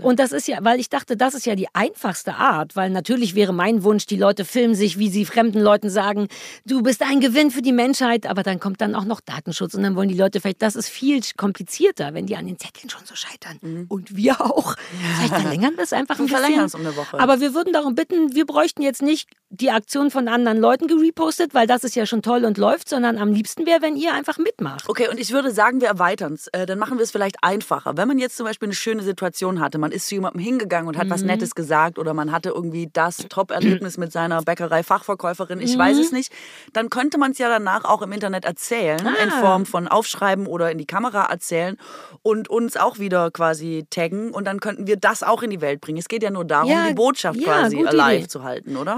Und 0.00 0.18
das 0.18 0.32
ist 0.32 0.48
ja, 0.48 0.58
weil 0.62 0.80
ich 0.80 0.88
dachte, 0.88 1.16
das 1.16 1.34
ist 1.34 1.46
ja 1.46 1.54
die 1.54 1.68
einfachste 1.74 2.34
Art, 2.34 2.76
weil 2.76 2.90
natürlich 2.90 3.34
wäre 3.34 3.52
mein 3.52 3.84
Wunsch, 3.84 4.06
die 4.06 4.16
Leute 4.16 4.44
filmen 4.44 4.74
sich, 4.74 4.98
wie 4.98 5.08
sie 5.10 5.24
fremden 5.24 5.60
Leuten 5.60 5.90
sagen, 5.90 6.28
du 6.64 6.82
bist 6.82 7.02
ein 7.02 7.20
Gewinn 7.20 7.50
für 7.50 7.62
die 7.62 7.72
Menschheit, 7.72 8.26
aber 8.26 8.42
dann 8.42 8.60
kommt 8.60 8.80
dann 8.80 8.94
auch 8.94 9.04
noch 9.04 9.20
Datenschutz 9.20 9.74
und 9.74 9.82
dann 9.82 9.96
wollen 9.96 10.08
die 10.08 10.16
Leute 10.16 10.40
vielleicht, 10.40 10.62
das 10.62 10.76
ist 10.76 10.88
viel 10.88 11.20
komplizierter, 11.36 12.14
wenn 12.14 12.26
die 12.26 12.36
an 12.36 12.46
den 12.46 12.58
Zetteln 12.58 12.88
schon 12.88 13.02
so 13.04 13.14
scheitern. 13.14 13.86
Und 13.88 14.16
wir 14.16 14.40
auch. 14.40 14.76
Vielleicht 15.16 15.34
verlängern 15.42 15.74
wir 15.76 15.84
es 15.84 15.92
einfach 15.92 16.18
ein 16.18 16.26
bisschen. 16.26 16.64
um 16.74 16.80
eine 16.80 16.96
Woche. 16.96 17.18
Aber 17.18 17.40
wir 17.40 17.54
würden 17.54 17.72
darum 17.72 17.94
bitten, 17.94 18.34
wir 18.34 18.46
bräuchten 18.46 18.82
jetzt 18.82 19.01
nicht 19.02 19.28
die 19.54 19.70
Aktion 19.70 20.10
von 20.10 20.28
anderen 20.28 20.56
Leuten 20.56 20.86
gerepostet, 20.86 21.52
weil 21.52 21.66
das 21.66 21.84
ist 21.84 21.94
ja 21.94 22.06
schon 22.06 22.22
toll 22.22 22.46
und 22.46 22.56
läuft, 22.56 22.88
sondern 22.88 23.18
am 23.18 23.34
liebsten 23.34 23.66
wäre, 23.66 23.82
wenn 23.82 23.96
ihr 23.96 24.14
einfach 24.14 24.38
mitmacht. 24.38 24.88
Okay, 24.88 25.08
und 25.10 25.20
ich 25.20 25.30
würde 25.30 25.50
sagen, 25.50 25.82
wir 25.82 25.88
erweitern 25.88 26.32
es. 26.32 26.46
Äh, 26.48 26.64
dann 26.64 26.78
machen 26.78 26.96
wir 26.96 27.02
es 27.04 27.10
vielleicht 27.10 27.36
einfacher. 27.42 27.98
Wenn 27.98 28.08
man 28.08 28.18
jetzt 28.18 28.38
zum 28.38 28.46
Beispiel 28.46 28.68
eine 28.68 28.74
schöne 28.74 29.02
Situation 29.02 29.60
hatte, 29.60 29.76
man 29.76 29.92
ist 29.92 30.06
zu 30.06 30.14
jemandem 30.14 30.40
hingegangen 30.40 30.88
und 30.88 30.96
hat 30.96 31.08
Mhm. 31.08 31.10
was 31.10 31.22
Nettes 31.22 31.54
gesagt 31.54 31.98
oder 31.98 32.14
man 32.14 32.32
hatte 32.32 32.48
irgendwie 32.48 32.88
das 32.90 33.18
Top-Erlebnis 33.28 33.98
mit 33.98 34.10
seiner 34.10 34.40
Bäckerei-Fachverkäuferin, 34.42 35.60
ich 35.60 35.76
weiß 35.76 35.96
Mhm. 35.98 36.02
es 36.02 36.12
nicht, 36.12 36.32
dann 36.72 36.88
könnte 36.88 37.18
man 37.18 37.32
es 37.32 37.38
ja 37.38 37.48
danach 37.50 37.84
auch 37.84 38.00
im 38.00 38.12
Internet 38.12 38.46
erzählen, 38.46 39.00
in 39.00 39.30
Ah. 39.32 39.40
Form 39.40 39.66
von 39.66 39.86
Aufschreiben 39.86 40.46
oder 40.46 40.70
in 40.70 40.78
die 40.78 40.86
Kamera 40.86 41.26
erzählen 41.30 41.76
und 42.22 42.48
uns 42.48 42.76
auch 42.78 42.98
wieder 42.98 43.30
quasi 43.30 43.84
taggen 43.90 44.30
und 44.30 44.46
dann 44.46 44.60
könnten 44.60 44.86
wir 44.86 44.96
das 44.96 45.22
auch 45.22 45.42
in 45.42 45.50
die 45.50 45.60
Welt 45.60 45.80
bringen. 45.82 45.98
Es 45.98 46.08
geht 46.08 46.22
ja 46.22 46.30
nur 46.30 46.44
darum, 46.46 46.70
Ja, 46.70 46.88
die 46.88 46.94
Botschaft 46.94 47.38
ja, 47.38 47.44
quasi 47.60 47.80
Idee. 47.80 48.26
zu 48.28 48.42
halten, 48.44 48.76
oder? 48.76 48.91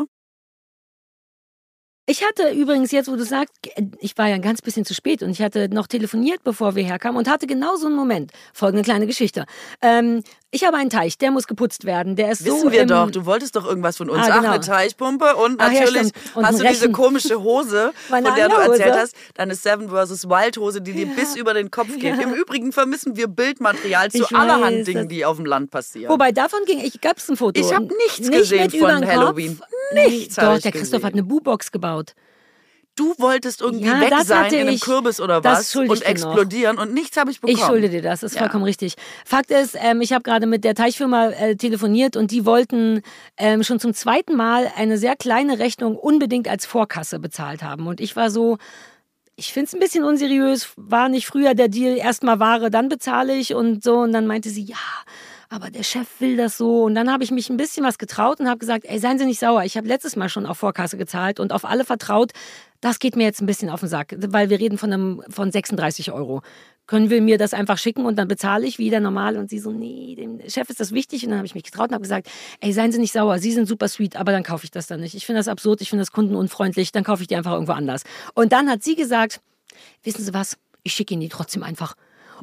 Ich 2.06 2.22
hatte 2.22 2.50
übrigens 2.50 2.92
jetzt, 2.92 3.10
wo 3.10 3.16
du 3.16 3.24
sagst, 3.24 3.54
ich 3.98 4.18
war 4.18 4.28
ja 4.28 4.34
ein 4.34 4.42
ganz 4.42 4.60
bisschen 4.60 4.84
zu 4.84 4.92
spät 4.92 5.22
und 5.22 5.30
ich 5.30 5.40
hatte 5.40 5.70
noch 5.70 5.86
telefoniert, 5.86 6.44
bevor 6.44 6.74
wir 6.74 6.84
herkamen 6.84 7.16
und 7.16 7.30
hatte 7.30 7.46
genau 7.46 7.76
so 7.76 7.86
einen 7.86 7.96
Moment. 7.96 8.30
Folgende 8.52 8.82
kleine 8.82 9.06
Geschichte. 9.06 9.46
Ähm, 9.80 10.22
ich 10.54 10.64
habe 10.64 10.76
einen 10.76 10.90
Teich, 10.90 11.18
der 11.18 11.30
muss 11.30 11.46
geputzt 11.46 11.84
werden. 11.84 12.16
Der 12.16 12.30
ist 12.30 12.44
Wissen 12.44 12.60
so 12.60 12.72
wir 12.72 12.86
doch, 12.86 13.10
du 13.10 13.26
wolltest 13.26 13.56
doch 13.56 13.66
irgendwas 13.66 13.96
von 13.96 14.08
uns. 14.08 14.20
Ah, 14.20 14.28
Ach, 14.30 14.36
genau. 14.38 14.52
eine 14.52 14.60
Teichpumpe 14.60 15.34
und 15.36 15.60
Ach 15.60 15.72
ja, 15.72 15.80
natürlich 15.80 16.08
stimmt. 16.08 16.36
Und 16.36 16.46
hast 16.46 16.60
du 16.60 16.64
diese 16.66 16.90
komische 16.92 17.42
Hose, 17.42 17.92
Meine 18.08 18.28
von 18.28 18.36
der 18.36 18.48
du 18.48 18.54
erzählt 18.56 18.94
hast, 18.94 19.14
deine 19.34 19.54
Seven 19.54 19.88
vs. 19.88 20.28
Wild 20.28 20.56
Hose, 20.56 20.80
die 20.80 20.92
dir 20.92 21.06
bis 21.06 21.34
über 21.36 21.54
den 21.54 21.70
Kopf 21.70 21.88
geht. 21.98 22.20
Im 22.20 22.32
Übrigen 22.32 22.72
vermissen 22.72 23.16
wir 23.16 23.26
Bildmaterial 23.26 24.10
zu 24.10 24.18
Ich 24.18 24.32
weiß, 24.32 24.38
allerhand 24.38 24.86
Dingen, 24.86 25.08
die 25.08 25.24
auf 25.24 25.36
dem 25.36 25.46
Land 25.46 25.70
passieren. 25.70 26.10
Wobei 26.12 26.30
davon 26.32 26.60
ging, 26.66 26.78
ich 26.78 27.00
gab 27.00 27.18
es 27.18 27.28
ein 27.28 27.36
Foto. 27.36 27.60
Ich 27.60 27.72
hab 27.72 27.82
Und 27.82 27.92
nichts 28.06 28.20
nicht 28.20 28.32
gesehen 28.32 28.70
von. 28.70 29.06
Halloween. 29.06 29.60
Nee, 29.92 30.08
Nichts 30.08 30.38
hab 30.38 30.54
Doch, 30.54 30.62
der 30.62 30.72
Christoph 30.72 31.02
gesehen. 31.02 31.06
hat 31.06 31.12
eine 31.14 31.22
Bu-Box 31.24 31.72
gebaut. 31.72 32.14
Du 32.96 33.14
wolltest 33.18 33.60
irgendwie 33.60 33.86
Ja, 33.86 34.00
weg 34.00 34.12
sein 34.24 34.52
in 34.52 34.60
einem 34.60 34.74
ich. 34.74 34.80
Kürbis 34.80 35.20
oder 35.20 35.42
was 35.44 35.74
und 35.74 36.02
explodieren 36.02 36.78
und 36.78 36.92
nichts 36.94 37.16
habe 37.16 37.30
ich 37.30 37.40
bekommen. 37.40 37.58
Ich 37.58 37.64
schulde 37.64 37.88
dir 37.88 38.02
das, 38.02 38.20
das 38.20 38.32
ist 38.32 38.36
Ja. 38.36 38.42
vollkommen 38.42 38.64
richtig. 38.64 38.94
Fakt 39.24 39.50
ist, 39.50 39.76
ähm, 39.80 40.00
ich 40.00 40.12
habe 40.12 40.22
gerade 40.22 40.46
mit 40.46 40.64
der 40.64 40.74
Teichfirma 40.74 41.30
äh, 41.30 41.56
telefoniert 41.56 42.16
und 42.16 42.30
die 42.30 42.46
wollten 42.46 43.02
ähm, 43.36 43.62
schon 43.62 43.80
zum 43.80 43.94
zweiten 43.94 44.36
Mal 44.36 44.70
eine 44.76 44.98
sehr 44.98 45.16
kleine 45.16 45.58
Rechnung 45.58 45.96
unbedingt 45.96 46.48
als 46.48 46.66
Vorkasse 46.66 47.18
bezahlt 47.18 47.62
haben. 47.62 47.86
Und 47.86 48.00
ich 48.00 48.14
war 48.16 48.30
so, 48.30 48.58
ich 49.36 49.52
finde 49.52 49.66
es 49.68 49.74
ein 49.74 49.80
bisschen 49.80 50.04
unseriös, 50.04 50.68
war 50.76 51.08
nicht 51.08 51.26
früher 51.26 51.54
der 51.54 51.68
Deal, 51.68 51.96
erstmal 51.96 52.38
Ware, 52.38 52.70
dann 52.70 52.88
bezahle 52.88 53.34
ich 53.34 53.54
und 53.54 53.82
so. 53.82 53.98
Und 53.98 54.12
dann 54.12 54.26
meinte 54.26 54.48
sie, 54.50 54.62
ja, 54.62 54.76
aber 55.50 55.70
der 55.70 55.82
Chef 55.82 56.06
will 56.20 56.36
das 56.36 56.56
so. 56.56 56.84
Und 56.84 56.94
dann 56.94 57.12
habe 57.12 57.22
ich 57.24 57.30
mich 57.30 57.50
ein 57.50 57.56
bisschen 57.56 57.84
was 57.84 57.98
getraut 57.98 58.40
und 58.40 58.48
habe 58.48 58.58
gesagt, 58.58 58.84
ey, 58.86 58.98
seien 58.98 59.18
Sie 59.18 59.24
nicht 59.26 59.38
sauer. 59.40 59.62
Ich 59.64 59.76
habe 59.76 59.86
letztes 59.86 60.16
Mal 60.16 60.28
schon 60.28 60.46
auf 60.46 60.58
Vorkasse 60.58 60.96
gezahlt 60.96 61.38
und 61.40 61.52
auf 61.52 61.64
alle 61.64 61.84
vertraut. 61.84 62.32
Das 62.84 62.98
geht 62.98 63.16
mir 63.16 63.22
jetzt 63.22 63.40
ein 63.40 63.46
bisschen 63.46 63.70
auf 63.70 63.80
den 63.80 63.88
Sack, 63.88 64.14
weil 64.18 64.50
wir 64.50 64.60
reden 64.60 64.76
von, 64.76 64.92
einem, 64.92 65.22
von 65.30 65.50
36 65.50 66.12
Euro. 66.12 66.42
Können 66.86 67.08
wir 67.08 67.22
mir 67.22 67.38
das 67.38 67.54
einfach 67.54 67.78
schicken 67.78 68.04
und 68.04 68.16
dann 68.16 68.28
bezahle 68.28 68.66
ich 68.66 68.78
wieder 68.78 69.00
normal? 69.00 69.38
Und 69.38 69.48
sie 69.48 69.58
so, 69.58 69.72
nee, 69.72 70.14
dem 70.16 70.38
Chef 70.50 70.68
ist 70.68 70.80
das 70.80 70.92
wichtig. 70.92 71.24
Und 71.24 71.30
dann 71.30 71.38
habe 71.38 71.46
ich 71.46 71.54
mich 71.54 71.64
getraut 71.64 71.88
und 71.88 71.94
habe 71.94 72.02
gesagt, 72.02 72.28
ey, 72.60 72.74
seien 72.74 72.92
Sie 72.92 72.98
nicht 72.98 73.12
sauer, 73.12 73.38
Sie 73.38 73.52
sind 73.52 73.64
super 73.66 73.88
sweet, 73.88 74.16
aber 74.16 74.32
dann 74.32 74.42
kaufe 74.42 74.64
ich 74.64 74.70
das 74.70 74.86
dann 74.86 75.00
nicht. 75.00 75.14
Ich 75.14 75.24
finde 75.24 75.38
das 75.38 75.48
absurd, 75.48 75.80
ich 75.80 75.88
finde 75.88 76.02
das 76.02 76.12
kundenunfreundlich, 76.12 76.92
dann 76.92 77.04
kaufe 77.04 77.22
ich 77.22 77.28
die 77.28 77.36
einfach 77.36 77.52
irgendwo 77.52 77.72
anders. 77.72 78.02
Und 78.34 78.52
dann 78.52 78.68
hat 78.68 78.82
sie 78.82 78.96
gesagt, 78.96 79.40
wissen 80.02 80.22
Sie 80.22 80.34
was, 80.34 80.58
ich 80.82 80.92
schicke 80.92 81.14
Ihnen 81.14 81.22
die 81.22 81.30
trotzdem 81.30 81.62
einfach. 81.62 81.94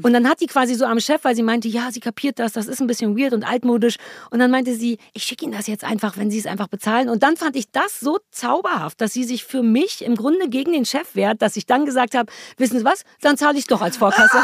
Und 0.02 0.14
dann 0.14 0.28
hat 0.28 0.42
die 0.42 0.48
quasi 0.48 0.76
so 0.76 0.86
am 0.86 1.00
Chef, 1.00 1.24
weil 1.24 1.36
sie 1.36 1.44
meinte, 1.44 1.68
ja, 1.68 1.92
sie 1.92 2.00
kapiert 2.00 2.40
das, 2.40 2.54
das 2.54 2.68
ist 2.68 2.82
ein 2.82 2.88
bisschen 2.88 3.18
weird 3.18 3.34
und 3.34 3.44
altmodisch. 3.44 3.96
Und 4.30 4.40
dann 4.40 4.52
meinte 4.52 4.76
sie, 4.76 4.98
ich 5.14 5.24
schicke 5.24 5.46
Ihnen 5.46 5.54
das 5.54 5.68
jetzt 5.68 5.84
einfach, 5.84 6.18
wenn 6.18 6.32
Sie 6.32 6.40
es 6.40 6.46
einfach 6.46 6.68
bezahlen. 6.68 7.10
Und 7.10 7.24
dann 7.24 7.38
fand 7.38 7.56
ich 7.56 7.72
das 7.72 8.00
so 8.00 8.20
zauberhaft, 8.32 9.02
dass 9.02 9.14
sie 9.14 9.24
sich 9.24 9.44
für 9.44 9.64
mich 9.64 10.04
im 10.04 10.16
Grunde 10.16 10.50
gegen 10.50 10.72
den 10.74 10.86
Chef 10.86 11.16
wehrt, 11.16 11.42
dass 11.42 11.56
ich 11.56 11.66
dann 11.66 11.86
gesagt 11.86 12.16
habe, 12.16 12.32
wissen 12.58 12.80
Sie 12.80 12.86
was, 12.86 13.04
dann 13.22 13.38
zahle 13.38 13.58
ich 13.58 13.68
doch 13.68 13.82
als 13.82 13.98
Vorkasse. 13.98 14.38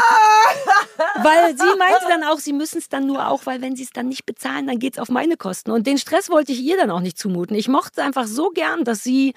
weil 1.24 1.58
sie 1.58 1.78
meinte 1.78 2.06
dann 2.10 2.24
auch, 2.24 2.40
sie 2.40 2.54
müssen 2.54 2.80
es 2.80 2.90
dann 2.90 3.06
nur 3.06 3.28
auch, 3.28 3.46
weil 3.46 3.62
wenn 3.62 3.76
sie 3.76 3.84
es 3.84 3.92
dann 3.92 4.08
nicht 4.08 4.26
bezahlen, 4.26 4.68
dann 4.68 4.80
geht 4.80 4.94
es 4.94 5.00
auf 5.00 5.10
meine 5.10 5.38
Kosten. 5.38 5.72
Und 5.72 5.88
den 5.88 5.98
Stress 5.98 6.30
wollte 6.30 6.52
ich 6.52 6.62
ihr 6.62 6.78
dann 6.78 6.92
auch 6.92 7.00
nicht 7.00 7.18
zumuten. 7.18 7.56
Ich 7.56 7.68
mochte 7.68 7.94
es 7.98 8.06
einfach 8.06 8.28
so 8.28 8.50
gern, 8.50 8.84
dass 8.84 9.04
sie 9.04 9.34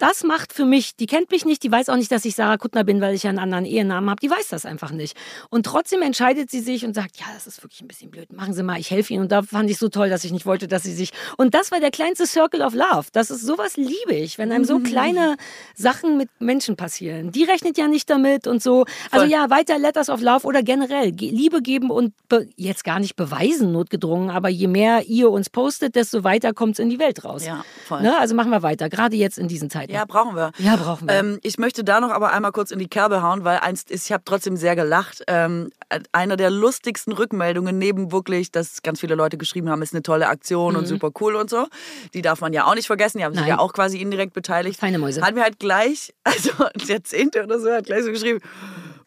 das 0.00 0.24
macht 0.24 0.52
für 0.52 0.64
mich. 0.64 0.96
Die 0.96 1.06
kennt 1.06 1.30
mich 1.30 1.44
nicht, 1.44 1.62
die 1.62 1.70
weiß 1.70 1.88
auch 1.88 1.96
nicht, 1.96 2.10
dass 2.10 2.24
ich 2.24 2.34
Sarah 2.34 2.56
Kuttner 2.56 2.84
bin, 2.84 3.00
weil 3.00 3.14
ich 3.14 3.22
ja 3.22 3.30
einen 3.30 3.38
anderen 3.38 3.64
Ehenamen 3.64 4.08
habe. 4.10 4.20
Die 4.20 4.30
weiß 4.30 4.48
das 4.48 4.64
einfach 4.66 4.90
nicht. 4.90 5.16
Und 5.50 5.66
trotzdem 5.66 6.02
entscheidet 6.02 6.50
sie 6.50 6.60
sich 6.60 6.84
und 6.84 6.94
sagt, 6.94 7.18
ja, 7.18 7.26
das 7.34 7.46
ist 7.46 7.62
wirklich 7.62 7.80
ein 7.82 7.88
bisschen 7.88 8.10
blöd. 8.10 8.32
Machen 8.32 8.54
Sie 8.54 8.62
mal, 8.62 8.78
ich 8.80 8.90
helfe 8.90 9.12
Ihnen. 9.12 9.22
Und 9.22 9.32
da 9.32 9.42
fand 9.42 9.70
ich 9.70 9.78
so 9.78 9.88
toll, 9.88 10.08
dass 10.08 10.24
ich 10.24 10.32
nicht 10.32 10.46
wollte, 10.46 10.66
dass 10.68 10.82
sie 10.82 10.94
sich. 10.94 11.10
Und 11.36 11.54
das 11.54 11.70
war 11.70 11.80
der 11.80 11.90
kleinste 11.90 12.26
Circle 12.26 12.62
of 12.62 12.74
Love. 12.74 13.08
Das 13.12 13.30
ist 13.30 13.42
sowas 13.46 13.76
liebe 13.76 14.14
ich, 14.14 14.38
wenn 14.38 14.50
einem 14.52 14.64
so 14.64 14.78
kleine 14.80 15.36
Sachen 15.74 16.16
mit 16.16 16.28
Menschen 16.38 16.76
passieren. 16.76 17.30
Die 17.32 17.44
rechnet 17.44 17.78
ja 17.78 17.88
nicht 17.88 18.08
damit 18.10 18.46
und 18.46 18.62
so. 18.62 18.84
Also 19.10 19.24
Voll. 19.26 19.30
ja, 19.30 19.50
weiter 19.50 19.78
Letters 19.78 20.08
of 20.08 20.20
Love 20.20 20.46
oder 20.46 20.62
generell 20.62 21.12
Ge- 21.12 21.30
Liebe 21.30 21.62
geben 21.62 21.90
und 21.90 22.14
jetzt 22.56 22.84
gar 22.84 23.00
nicht 23.00 23.16
beweisen, 23.16 23.72
notgedrungen, 23.72 24.30
aber 24.30 24.48
je 24.48 24.66
mehr 24.66 25.04
ihr 25.06 25.30
uns 25.30 25.50
postet, 25.50 25.94
desto 25.94 26.24
weiter 26.24 26.52
kommt 26.52 26.74
es 26.74 26.78
in 26.78 26.88
die 26.90 26.98
Welt 26.98 27.24
raus. 27.24 27.44
Ja, 27.44 27.64
voll. 27.86 28.02
Ne? 28.02 28.18
Also 28.18 28.34
machen 28.34 28.50
wir 28.50 28.62
weiter, 28.62 28.88
gerade 28.88 29.16
jetzt 29.16 29.38
in 29.38 29.48
diesen 29.48 29.68
Zeiten. 29.70 29.89
Ja, 29.92 30.04
brauchen 30.04 30.36
wir. 30.36 30.52
Ja, 30.58 30.76
brauchen 30.76 31.08
wir. 31.08 31.14
Ähm, 31.14 31.38
ich 31.42 31.58
möchte 31.58 31.84
da 31.84 32.00
noch 32.00 32.10
aber 32.10 32.32
einmal 32.32 32.52
kurz 32.52 32.70
in 32.70 32.78
die 32.78 32.88
Kerbe 32.88 33.22
hauen, 33.22 33.44
weil 33.44 33.58
eins 33.58 33.82
ist, 33.88 34.06
ich 34.06 34.12
habe 34.12 34.22
trotzdem 34.24 34.56
sehr 34.56 34.76
gelacht. 34.76 35.22
Ähm, 35.26 35.70
einer 36.12 36.36
der 36.36 36.50
lustigsten 36.50 37.12
Rückmeldungen, 37.12 37.76
neben 37.78 38.12
wirklich, 38.12 38.52
dass 38.52 38.82
ganz 38.82 39.00
viele 39.00 39.14
Leute 39.14 39.36
geschrieben 39.38 39.68
haben, 39.70 39.82
ist 39.82 39.92
eine 39.92 40.02
tolle 40.02 40.28
Aktion 40.28 40.76
und 40.76 40.86
super 40.86 41.10
cool 41.20 41.34
und 41.34 41.50
so. 41.50 41.66
Die 42.14 42.22
darf 42.22 42.40
man 42.40 42.52
ja 42.52 42.64
auch 42.66 42.74
nicht 42.74 42.86
vergessen. 42.86 43.18
Die 43.18 43.24
haben 43.24 43.32
sich 43.32 43.40
Mhm. 43.42 43.48
Nein. 43.48 43.56
ja 43.56 43.62
auch 43.62 43.72
quasi 43.72 43.98
indirekt 43.98 44.32
beteiligt. 44.34 44.78
Feine 44.78 44.98
Mäuse. 44.98 45.22
Hat 45.22 45.34
mir 45.34 45.42
halt 45.42 45.58
gleich, 45.58 46.14
also 46.24 46.50
der 46.88 47.02
Zehnte 47.04 47.42
oder 47.44 47.58
so, 47.58 47.70
hat 47.72 47.86
gleich 47.86 48.04
so 48.04 48.10
geschrieben, 48.10 48.40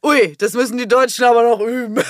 ui, 0.06 0.36
das 0.38 0.54
müssen 0.54 0.78
die 0.78 0.88
Deutschen 0.88 1.24
aber 1.26 1.44
noch 1.44 1.60
üben. 1.62 1.96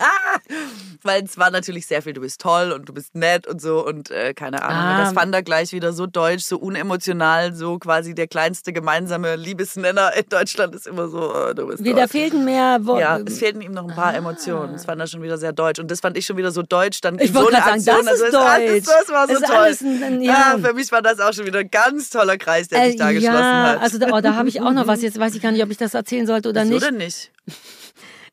weil 1.02 1.24
es 1.24 1.38
war 1.38 1.50
natürlich 1.50 1.86
sehr 1.86 2.02
viel, 2.02 2.12
du 2.12 2.20
bist 2.20 2.40
toll 2.40 2.72
und 2.72 2.88
du 2.88 2.92
bist 2.92 3.14
nett 3.14 3.46
und 3.46 3.60
so 3.60 3.86
und 3.86 4.10
äh, 4.10 4.34
keine 4.34 4.62
Ahnung. 4.62 4.82
Ah. 4.82 5.04
Das 5.04 5.12
fand 5.12 5.34
er 5.34 5.42
gleich 5.42 5.72
wieder 5.72 5.92
so 5.92 6.06
deutsch, 6.06 6.44
so 6.44 6.58
unemotional, 6.58 7.54
so 7.54 7.78
quasi 7.78 8.14
der 8.14 8.26
kleinste 8.26 8.72
gemeinsame 8.72 9.36
Liebesnenner 9.36 10.16
in 10.16 10.24
Deutschland 10.28 10.74
ist 10.74 10.86
immer 10.86 11.08
so, 11.08 11.34
oh, 11.34 11.52
du 11.54 11.66
bist 11.66 11.84
Wie, 11.84 11.94
da 11.94 12.06
fehlten 12.06 12.44
mehr 12.44 12.84
Worte. 12.86 13.00
Ja, 13.00 13.18
es 13.18 13.38
fehlten 13.38 13.60
ihm 13.60 13.72
noch 13.72 13.88
ein 13.88 13.94
paar 13.94 14.12
ah. 14.12 14.16
Emotionen. 14.16 14.72
Das 14.72 14.84
fand 14.84 15.00
er 15.00 15.06
schon 15.06 15.22
wieder 15.22 15.38
sehr 15.38 15.52
deutsch. 15.52 15.78
Und 15.78 15.90
das 15.90 16.00
fand 16.00 16.16
ich 16.16 16.26
schon 16.26 16.36
wieder 16.36 16.50
so 16.50 16.62
deutsch. 16.62 17.00
Dann 17.00 17.18
ich 17.18 17.32
so 17.32 17.46
eine 17.46 17.58
Aktion, 17.58 17.80
sagen, 17.80 18.06
das 18.06 18.20
ist 18.20 18.34
also 18.34 18.38
deutsch. 18.38 18.86
Das, 18.86 19.08
war 19.08 19.28
so 19.28 19.34
toll. 19.34 20.04
Ein, 20.04 20.22
ja. 20.22 20.32
ja. 20.32 20.58
für 20.58 20.74
mich 20.74 20.90
war 20.92 21.02
das 21.02 21.20
auch 21.20 21.32
schon 21.32 21.46
wieder 21.46 21.60
ein 21.60 21.70
ganz 21.70 22.10
toller 22.10 22.38
Kreis, 22.38 22.68
der 22.68 22.86
sich 22.86 22.96
da 22.96 23.10
äh, 23.10 23.14
geschlossen 23.14 23.36
ja, 23.36 23.68
hat. 23.70 23.82
Also 23.82 23.98
da, 23.98 24.08
oh, 24.12 24.20
da 24.20 24.34
habe 24.34 24.48
ich 24.48 24.60
auch 24.60 24.72
noch 24.72 24.86
was. 24.86 25.02
Jetzt 25.02 25.18
weiß 25.18 25.34
ich 25.34 25.42
gar 25.42 25.52
nicht, 25.52 25.62
ob 25.62 25.70
ich 25.70 25.76
das 25.76 25.94
erzählen 25.94 26.26
sollte 26.26 26.48
oder 26.48 26.64
nicht. 26.64 26.76
Oder 26.76 26.90
nicht? 26.90 27.30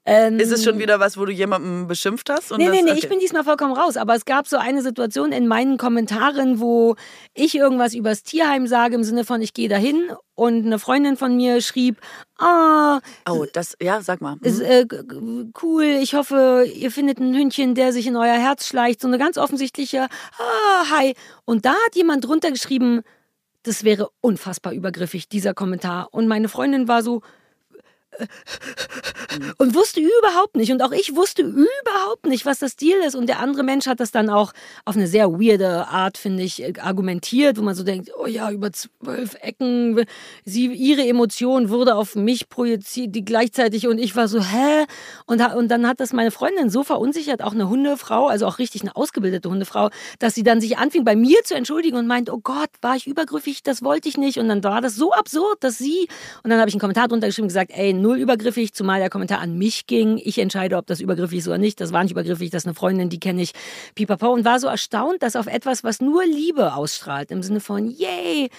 Ähm, 0.09 0.39
ist 0.39 0.53
es 0.53 0.63
schon 0.63 0.79
wieder 0.79 1.01
was, 1.01 1.17
wo 1.17 1.25
du 1.25 1.33
jemanden 1.33 1.85
beschimpft 1.85 2.29
hast? 2.29 2.53
Und 2.53 2.59
nee, 2.59 2.69
nee, 2.69 2.81
nee, 2.81 2.91
okay. 2.91 2.99
ich 3.03 3.09
bin 3.09 3.19
diesmal 3.19 3.43
vollkommen 3.43 3.73
raus. 3.73 3.97
Aber 3.97 4.15
es 4.15 4.23
gab 4.23 4.47
so 4.47 4.55
eine 4.55 4.81
Situation 4.81 5.33
in 5.33 5.47
meinen 5.47 5.77
Kommentaren, 5.77 6.61
wo 6.61 6.95
ich 7.33 7.55
irgendwas 7.55 7.93
übers 7.93 8.23
Tierheim 8.23 8.67
sage, 8.67 8.95
im 8.95 9.03
Sinne 9.03 9.25
von, 9.25 9.41
ich 9.41 9.53
gehe 9.53 9.67
dahin 9.67 10.09
und 10.33 10.65
eine 10.65 10.79
Freundin 10.79 11.17
von 11.17 11.35
mir 11.35 11.59
schrieb, 11.59 11.97
ah, 12.37 13.01
oh, 13.29 13.45
das, 13.51 13.75
ja, 13.81 14.01
sag 14.01 14.21
mal. 14.21 14.37
Ist, 14.43 14.61
äh, 14.61 14.85
cool, 15.61 15.83
ich 15.83 16.13
hoffe, 16.13 16.65
ihr 16.73 16.89
findet 16.89 17.19
ein 17.19 17.35
Hündchen, 17.35 17.75
der 17.75 17.91
sich 17.91 18.07
in 18.07 18.15
euer 18.15 18.37
Herz 18.37 18.65
schleicht. 18.65 19.01
So 19.01 19.09
eine 19.09 19.17
ganz 19.17 19.37
offensichtliche, 19.37 20.07
ah, 20.39 20.89
hi. 20.89 21.15
Und 21.43 21.65
da 21.65 21.71
hat 21.71 21.95
jemand 21.95 22.25
drunter 22.25 22.51
geschrieben, 22.51 23.01
das 23.63 23.83
wäre 23.83 24.09
unfassbar 24.21 24.71
übergriffig, 24.71 25.27
dieser 25.27 25.53
Kommentar. 25.53 26.07
Und 26.11 26.29
meine 26.29 26.47
Freundin 26.47 26.87
war 26.87 27.03
so, 27.03 27.23
und 29.57 29.75
wusste 29.75 30.01
überhaupt 30.01 30.55
nicht, 30.55 30.71
und 30.71 30.81
auch 30.81 30.91
ich 30.91 31.15
wusste 31.15 31.43
überhaupt 31.43 32.25
nicht, 32.25 32.45
was 32.45 32.59
das 32.59 32.75
Deal 32.75 32.99
ist. 32.99 33.15
Und 33.15 33.27
der 33.27 33.39
andere 33.39 33.63
Mensch 33.63 33.87
hat 33.87 33.99
das 33.99 34.11
dann 34.11 34.29
auch 34.29 34.53
auf 34.85 34.95
eine 34.95 35.07
sehr 35.07 35.31
weirde 35.31 35.87
Art, 35.87 36.17
finde 36.17 36.43
ich, 36.43 36.81
argumentiert, 36.83 37.57
wo 37.57 37.61
man 37.61 37.75
so 37.75 37.83
denkt, 37.83 38.11
oh 38.17 38.25
ja, 38.25 38.51
über 38.51 38.71
zwölf 38.71 39.35
Ecken, 39.41 40.05
sie, 40.45 40.67
ihre 40.67 41.05
Emotion 41.07 41.69
wurde 41.69 41.95
auf 41.95 42.15
mich 42.15 42.49
projiziert, 42.49 43.15
die 43.15 43.25
gleichzeitig, 43.25 43.87
und 43.87 43.99
ich 43.99 44.15
war 44.15 44.27
so, 44.27 44.41
hä? 44.41 44.85
Und, 45.25 45.41
und 45.55 45.69
dann 45.69 45.87
hat 45.87 45.99
das 45.99 46.13
meine 46.13 46.31
Freundin 46.31 46.69
so 46.69 46.83
verunsichert, 46.83 47.41
auch 47.41 47.53
eine 47.53 47.69
Hundefrau, 47.69 48.27
also 48.27 48.45
auch 48.47 48.59
richtig 48.59 48.81
eine 48.81 48.95
ausgebildete 48.95 49.49
Hundefrau, 49.49 49.89
dass 50.19 50.35
sie 50.35 50.43
dann 50.43 50.61
sich 50.61 50.77
anfing, 50.77 51.03
bei 51.03 51.15
mir 51.15 51.43
zu 51.43 51.55
entschuldigen 51.55 51.97
und 51.97 52.07
meint, 52.07 52.29
oh 52.29 52.39
Gott, 52.41 52.69
war 52.81 52.95
ich 52.95 53.07
übergriffig, 53.07 53.63
das 53.63 53.83
wollte 53.83 54.09
ich 54.09 54.17
nicht. 54.17 54.37
Und 54.37 54.49
dann 54.49 54.63
war 54.63 54.81
das 54.81 54.95
so 54.95 55.13
absurd, 55.13 55.63
dass 55.63 55.77
sie, 55.77 56.07
und 56.43 56.49
dann 56.49 56.59
habe 56.59 56.69
ich 56.69 56.75
einen 56.75 56.81
Kommentar 56.81 57.07
drunter 57.07 57.27
geschrieben 57.27 57.45
und 57.45 57.49
gesagt, 57.49 57.71
ey, 57.73 57.93
null 58.07 58.19
übergriffig, 58.19 58.73
zumal 58.73 58.99
der 58.99 59.09
Kommentar 59.09 59.39
an 59.39 59.57
mich 59.57 59.85
ging. 59.85 60.17
Ich 60.23 60.39
entscheide, 60.39 60.77
ob 60.77 60.87
das 60.87 61.01
übergriffig 61.01 61.39
ist 61.39 61.47
oder 61.47 61.57
nicht. 61.57 61.81
Das 61.81 61.91
war 61.91 62.03
nicht 62.03 62.13
übergriffig, 62.13 62.49
das 62.49 62.63
ist 62.63 62.67
eine 62.67 62.73
Freundin, 62.73 63.09
die 63.09 63.19
kenne 63.19 63.41
ich. 63.41 63.51
Pipapo. 63.95 64.29
Und 64.31 64.45
war 64.45 64.59
so 64.59 64.67
erstaunt, 64.67 65.21
dass 65.23 65.35
auf 65.35 65.47
etwas, 65.47 65.83
was 65.83 65.99
nur 65.99 66.25
Liebe 66.25 66.73
ausstrahlt, 66.73 67.31
im 67.31 67.43
Sinne 67.43 67.59
von, 67.59 67.89
yay, 67.89 68.49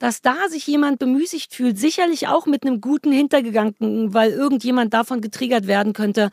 dass 0.00 0.22
da 0.22 0.48
sich 0.48 0.66
jemand 0.66 0.98
bemüßigt 0.98 1.54
fühlt, 1.54 1.78
sicherlich 1.78 2.26
auch 2.26 2.46
mit 2.46 2.66
einem 2.66 2.80
guten 2.80 3.12
Hintergedanken, 3.12 4.12
weil 4.12 4.32
irgendjemand 4.32 4.92
davon 4.92 5.20
getriggert 5.20 5.68
werden 5.68 5.92
könnte. 5.92 6.30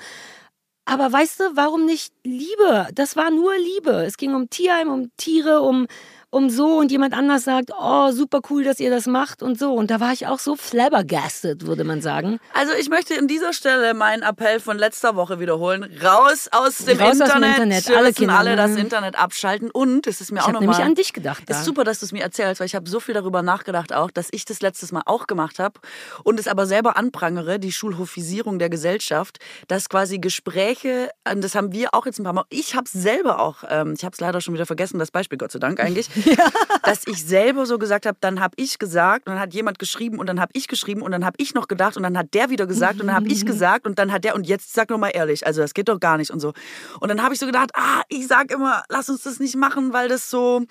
Aber 0.85 1.11
weißt 1.11 1.41
du, 1.41 1.43
warum 1.53 1.85
nicht 1.85 2.13
Liebe? 2.23 2.87
Das 2.95 3.15
war 3.15 3.29
nur 3.29 3.51
Liebe. 3.57 4.03
Es 4.05 4.17
ging 4.17 4.33
um 4.33 4.49
Tierheim, 4.49 4.89
um 4.89 5.11
Tiere, 5.17 5.61
um 5.61 5.85
um 6.29 6.49
so 6.49 6.77
und 6.77 6.91
jemand 6.91 7.13
anders 7.13 7.45
sagt, 7.45 7.71
oh, 7.79 8.11
super 8.11 8.41
cool, 8.49 8.63
dass 8.63 8.79
ihr 8.79 8.89
das 8.89 9.07
macht 9.07 9.41
und 9.41 9.57
so. 9.57 9.73
Und 9.73 9.89
da 9.89 9.99
war 9.99 10.11
ich 10.11 10.27
auch 10.27 10.39
so 10.39 10.55
flabbergasted, 10.55 11.65
würde 11.65 11.83
man 11.83 12.01
sagen. 12.01 12.39
Also 12.53 12.73
ich 12.73 12.89
möchte 12.89 13.17
an 13.17 13.27
dieser 13.27 13.53
Stelle 13.53 13.93
meinen 13.93 14.23
Appell 14.23 14.59
von 14.59 14.77
letzter 14.77 15.15
Woche 15.15 15.39
wiederholen. 15.39 15.89
Raus 16.03 16.49
aus 16.51 16.79
dem 16.79 16.99
Raus 16.99 17.13
Internet. 17.13 17.31
Aus 17.31 17.33
dem 17.33 17.43
Internet. 17.43 17.97
Alle 17.97 18.13
Kinder. 18.13 18.37
alle 18.37 18.55
das 18.55 18.75
Internet 18.75 19.17
abschalten. 19.17 19.71
Und 19.71 20.05
es 20.05 20.19
ist 20.19 20.31
mir 20.31 20.39
ich 20.39 20.43
auch 20.43 20.47
nochmal... 20.51 20.63
Ich 20.63 20.67
habe 20.67 20.77
nämlich 20.77 20.85
an 20.87 20.95
dich 20.95 21.13
gedacht. 21.13 21.43
Es 21.47 21.59
ist 21.59 21.65
super, 21.65 21.83
dass 21.83 21.99
du 21.99 22.05
es 22.05 22.11
mir 22.11 22.23
erzählst, 22.23 22.59
weil 22.59 22.67
ich 22.67 22.75
habe 22.75 22.89
so 22.89 22.99
viel 22.99 23.13
darüber 23.13 23.41
nachgedacht 23.41 23.93
auch, 23.93 24.11
dass 24.11 24.27
ich 24.31 24.43
das 24.45 24.61
letztes 24.61 24.91
Mal 24.91 25.03
auch 25.05 25.27
gemacht 25.27 25.59
habe 25.59 25.79
und 26.23 26.39
es 26.39 26.47
aber 26.47 26.65
selber 26.65 26.97
anprangere, 26.97 27.59
die 27.59 27.71
Schulhofisierung 27.71 28.59
der 28.59 28.69
Gesellschaft, 28.69 29.37
dass 29.67 29.89
quasi 29.89 30.19
Gespräche, 30.19 31.09
das 31.23 31.55
haben 31.55 31.71
wir 31.71 31.93
auch 31.93 32.05
jetzt 32.05 32.19
ein 32.19 32.23
paar 32.23 32.33
Mal, 32.33 32.45
ich 32.49 32.75
habe 32.75 32.85
es 32.85 32.91
selber 32.91 33.39
auch, 33.39 33.63
ähm, 33.69 33.93
ich 33.97 34.03
habe 34.03 34.13
es 34.13 34.19
leider 34.19 34.41
schon 34.41 34.53
wieder 34.53 34.65
vergessen, 34.65 34.99
das 34.99 35.11
Beispiel, 35.11 35.37
Gott 35.37 35.51
sei 35.51 35.59
Dank 35.59 35.79
eigentlich, 35.79 36.09
ja. 36.25 36.49
dass 36.83 37.05
ich 37.07 37.23
selber 37.23 37.65
so 37.65 37.77
gesagt 37.77 38.05
habe, 38.05 38.17
dann 38.21 38.39
habe 38.39 38.53
ich 38.57 38.79
gesagt 38.79 39.27
und 39.27 39.33
dann 39.33 39.39
hat 39.39 39.53
jemand 39.53 39.79
geschrieben 39.79 40.19
und 40.19 40.27
dann 40.27 40.39
habe 40.39 40.51
ich 40.53 40.67
geschrieben 40.67 41.01
und 41.01 41.11
dann 41.11 41.25
habe 41.25 41.35
ich 41.39 41.53
noch 41.53 41.67
gedacht 41.67 41.97
und 41.97 42.03
dann 42.03 42.17
hat 42.17 42.33
der 42.33 42.49
wieder 42.49 42.65
gesagt 42.67 42.99
und 42.99 43.07
dann 43.07 43.15
habe 43.15 43.27
ich 43.27 43.45
gesagt 43.45 43.85
und 43.85 43.99
dann 43.99 44.11
hat 44.11 44.23
der 44.23 44.35
und 44.35 44.47
jetzt 44.47 44.73
sag 44.73 44.89
noch 44.89 44.97
mal 44.97 45.09
ehrlich, 45.09 45.45
also 45.45 45.61
das 45.61 45.73
geht 45.73 45.89
doch 45.89 45.99
gar 45.99 46.17
nicht 46.17 46.31
und 46.31 46.39
so. 46.39 46.53
Und 46.99 47.09
dann 47.09 47.23
habe 47.23 47.33
ich 47.33 47.39
so 47.39 47.45
gedacht, 47.45 47.71
ah, 47.75 48.01
ich 48.09 48.27
sag 48.27 48.51
immer, 48.51 48.83
lass 48.89 49.09
uns 49.09 49.23
das 49.23 49.39
nicht 49.39 49.55
machen, 49.55 49.93
weil 49.93 50.09
das 50.09 50.29
so, 50.29 50.63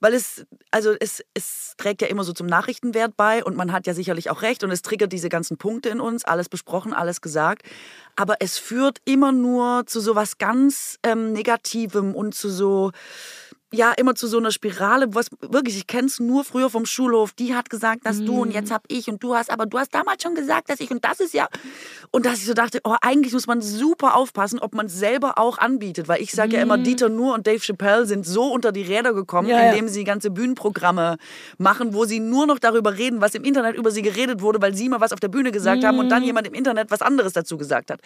weil 0.00 0.14
es, 0.14 0.44
also 0.70 0.94
es, 0.98 1.22
es 1.34 1.74
trägt 1.76 2.02
ja 2.02 2.08
immer 2.08 2.24
so 2.24 2.32
zum 2.32 2.46
Nachrichtenwert 2.46 3.16
bei 3.16 3.44
und 3.44 3.56
man 3.56 3.72
hat 3.72 3.86
ja 3.86 3.94
sicherlich 3.94 4.30
auch 4.30 4.42
recht 4.42 4.64
und 4.64 4.70
es 4.70 4.82
triggert 4.82 5.12
diese 5.12 5.28
ganzen 5.28 5.56
Punkte 5.56 5.88
in 5.88 6.00
uns, 6.00 6.24
alles 6.24 6.48
besprochen, 6.48 6.92
alles 6.92 7.20
gesagt. 7.20 7.62
Aber 8.16 8.36
es 8.40 8.58
führt 8.58 8.98
immer 9.04 9.32
nur 9.32 9.86
zu 9.86 10.00
so 10.00 10.14
was 10.14 10.38
ganz 10.38 10.98
ähm, 11.02 11.32
Negativem 11.32 12.14
und 12.14 12.34
zu 12.34 12.50
so, 12.50 12.92
ja 13.72 13.92
immer 13.92 14.14
zu 14.14 14.26
so 14.26 14.38
einer 14.38 14.50
Spirale, 14.50 15.14
was 15.14 15.26
wirklich, 15.40 15.76
ich 15.76 15.86
kenne 15.86 16.06
es 16.06 16.20
nur 16.20 16.44
früher 16.44 16.70
vom 16.70 16.86
Schulhof, 16.86 17.32
die 17.32 17.54
hat 17.54 17.70
gesagt, 17.70 18.06
dass 18.06 18.18
mm. 18.18 18.26
du 18.26 18.42
und 18.42 18.52
jetzt 18.52 18.68
mhm. 18.68 18.74
hab 18.74 18.84
ich 18.88 19.08
und 19.08 19.22
du 19.22 19.34
hast, 19.34 19.50
aber 19.50 19.66
du 19.66 19.78
hast 19.78 19.94
damals 19.94 20.22
schon 20.22 20.34
gesagt, 20.34 20.70
dass 20.70 20.80
ich 20.80 20.90
und 20.90 21.04
das 21.04 21.20
ist 21.20 21.34
ja. 21.34 21.48
Und 22.10 22.26
dass 22.26 22.38
ich 22.38 22.46
so 22.46 22.54
dachte, 22.54 22.80
oh, 22.84 22.94
eigentlich 23.00 23.32
muss 23.32 23.46
man 23.46 23.62
super 23.62 24.14
aufpassen, 24.14 24.58
ob 24.58 24.74
man 24.74 24.88
selber 24.88 25.38
auch 25.38 25.58
anbietet, 25.58 26.06
weil 26.08 26.20
ich 26.20 26.32
sage 26.32 26.50
mm. 26.50 26.54
ja 26.54 26.62
immer, 26.62 26.76
mhm. 26.76 26.84
Dieter 26.84 27.08
Nur 27.08 27.34
und 27.34 27.46
Dave 27.46 27.60
Chappelle 27.60 28.06
sind 28.06 28.26
so 28.26 28.44
unter 28.52 28.72
die 28.72 28.82
Räder 28.82 29.14
gekommen, 29.14 29.48
ja, 29.48 29.70
indem 29.70 29.86
ja. 29.86 29.92
sie 29.92 30.04
ganze 30.04 30.30
Bühnenprogramme 30.30 31.16
machen, 31.58 31.94
wo 31.94 32.04
sie 32.04 32.20
nur 32.20 32.46
noch 32.46 32.58
darüber 32.58 32.96
reden, 32.98 33.20
was 33.20 33.34
im 33.34 33.44
Internet 33.44 33.76
über 33.76 33.90
sie 33.90 34.02
geredet 34.02 34.42
wurde, 34.42 34.60
weil 34.60 34.74
sie 34.74 34.88
mal 34.88 35.00
was 35.00 35.12
auf 35.12 35.20
der 35.20 35.28
Bühne 35.28 35.50
gesagt 35.50 35.82
mm. 35.82 35.86
haben 35.86 35.98
und 35.98 36.10
dann 36.10 36.20
mhm. 36.20 36.26
jemand 36.26 36.46
im 36.46 36.54
Internet 36.54 36.90
was 36.90 37.00
anderes 37.00 37.32
dazu 37.32 37.56
gesagt 37.56 37.90
hat. 37.90 38.00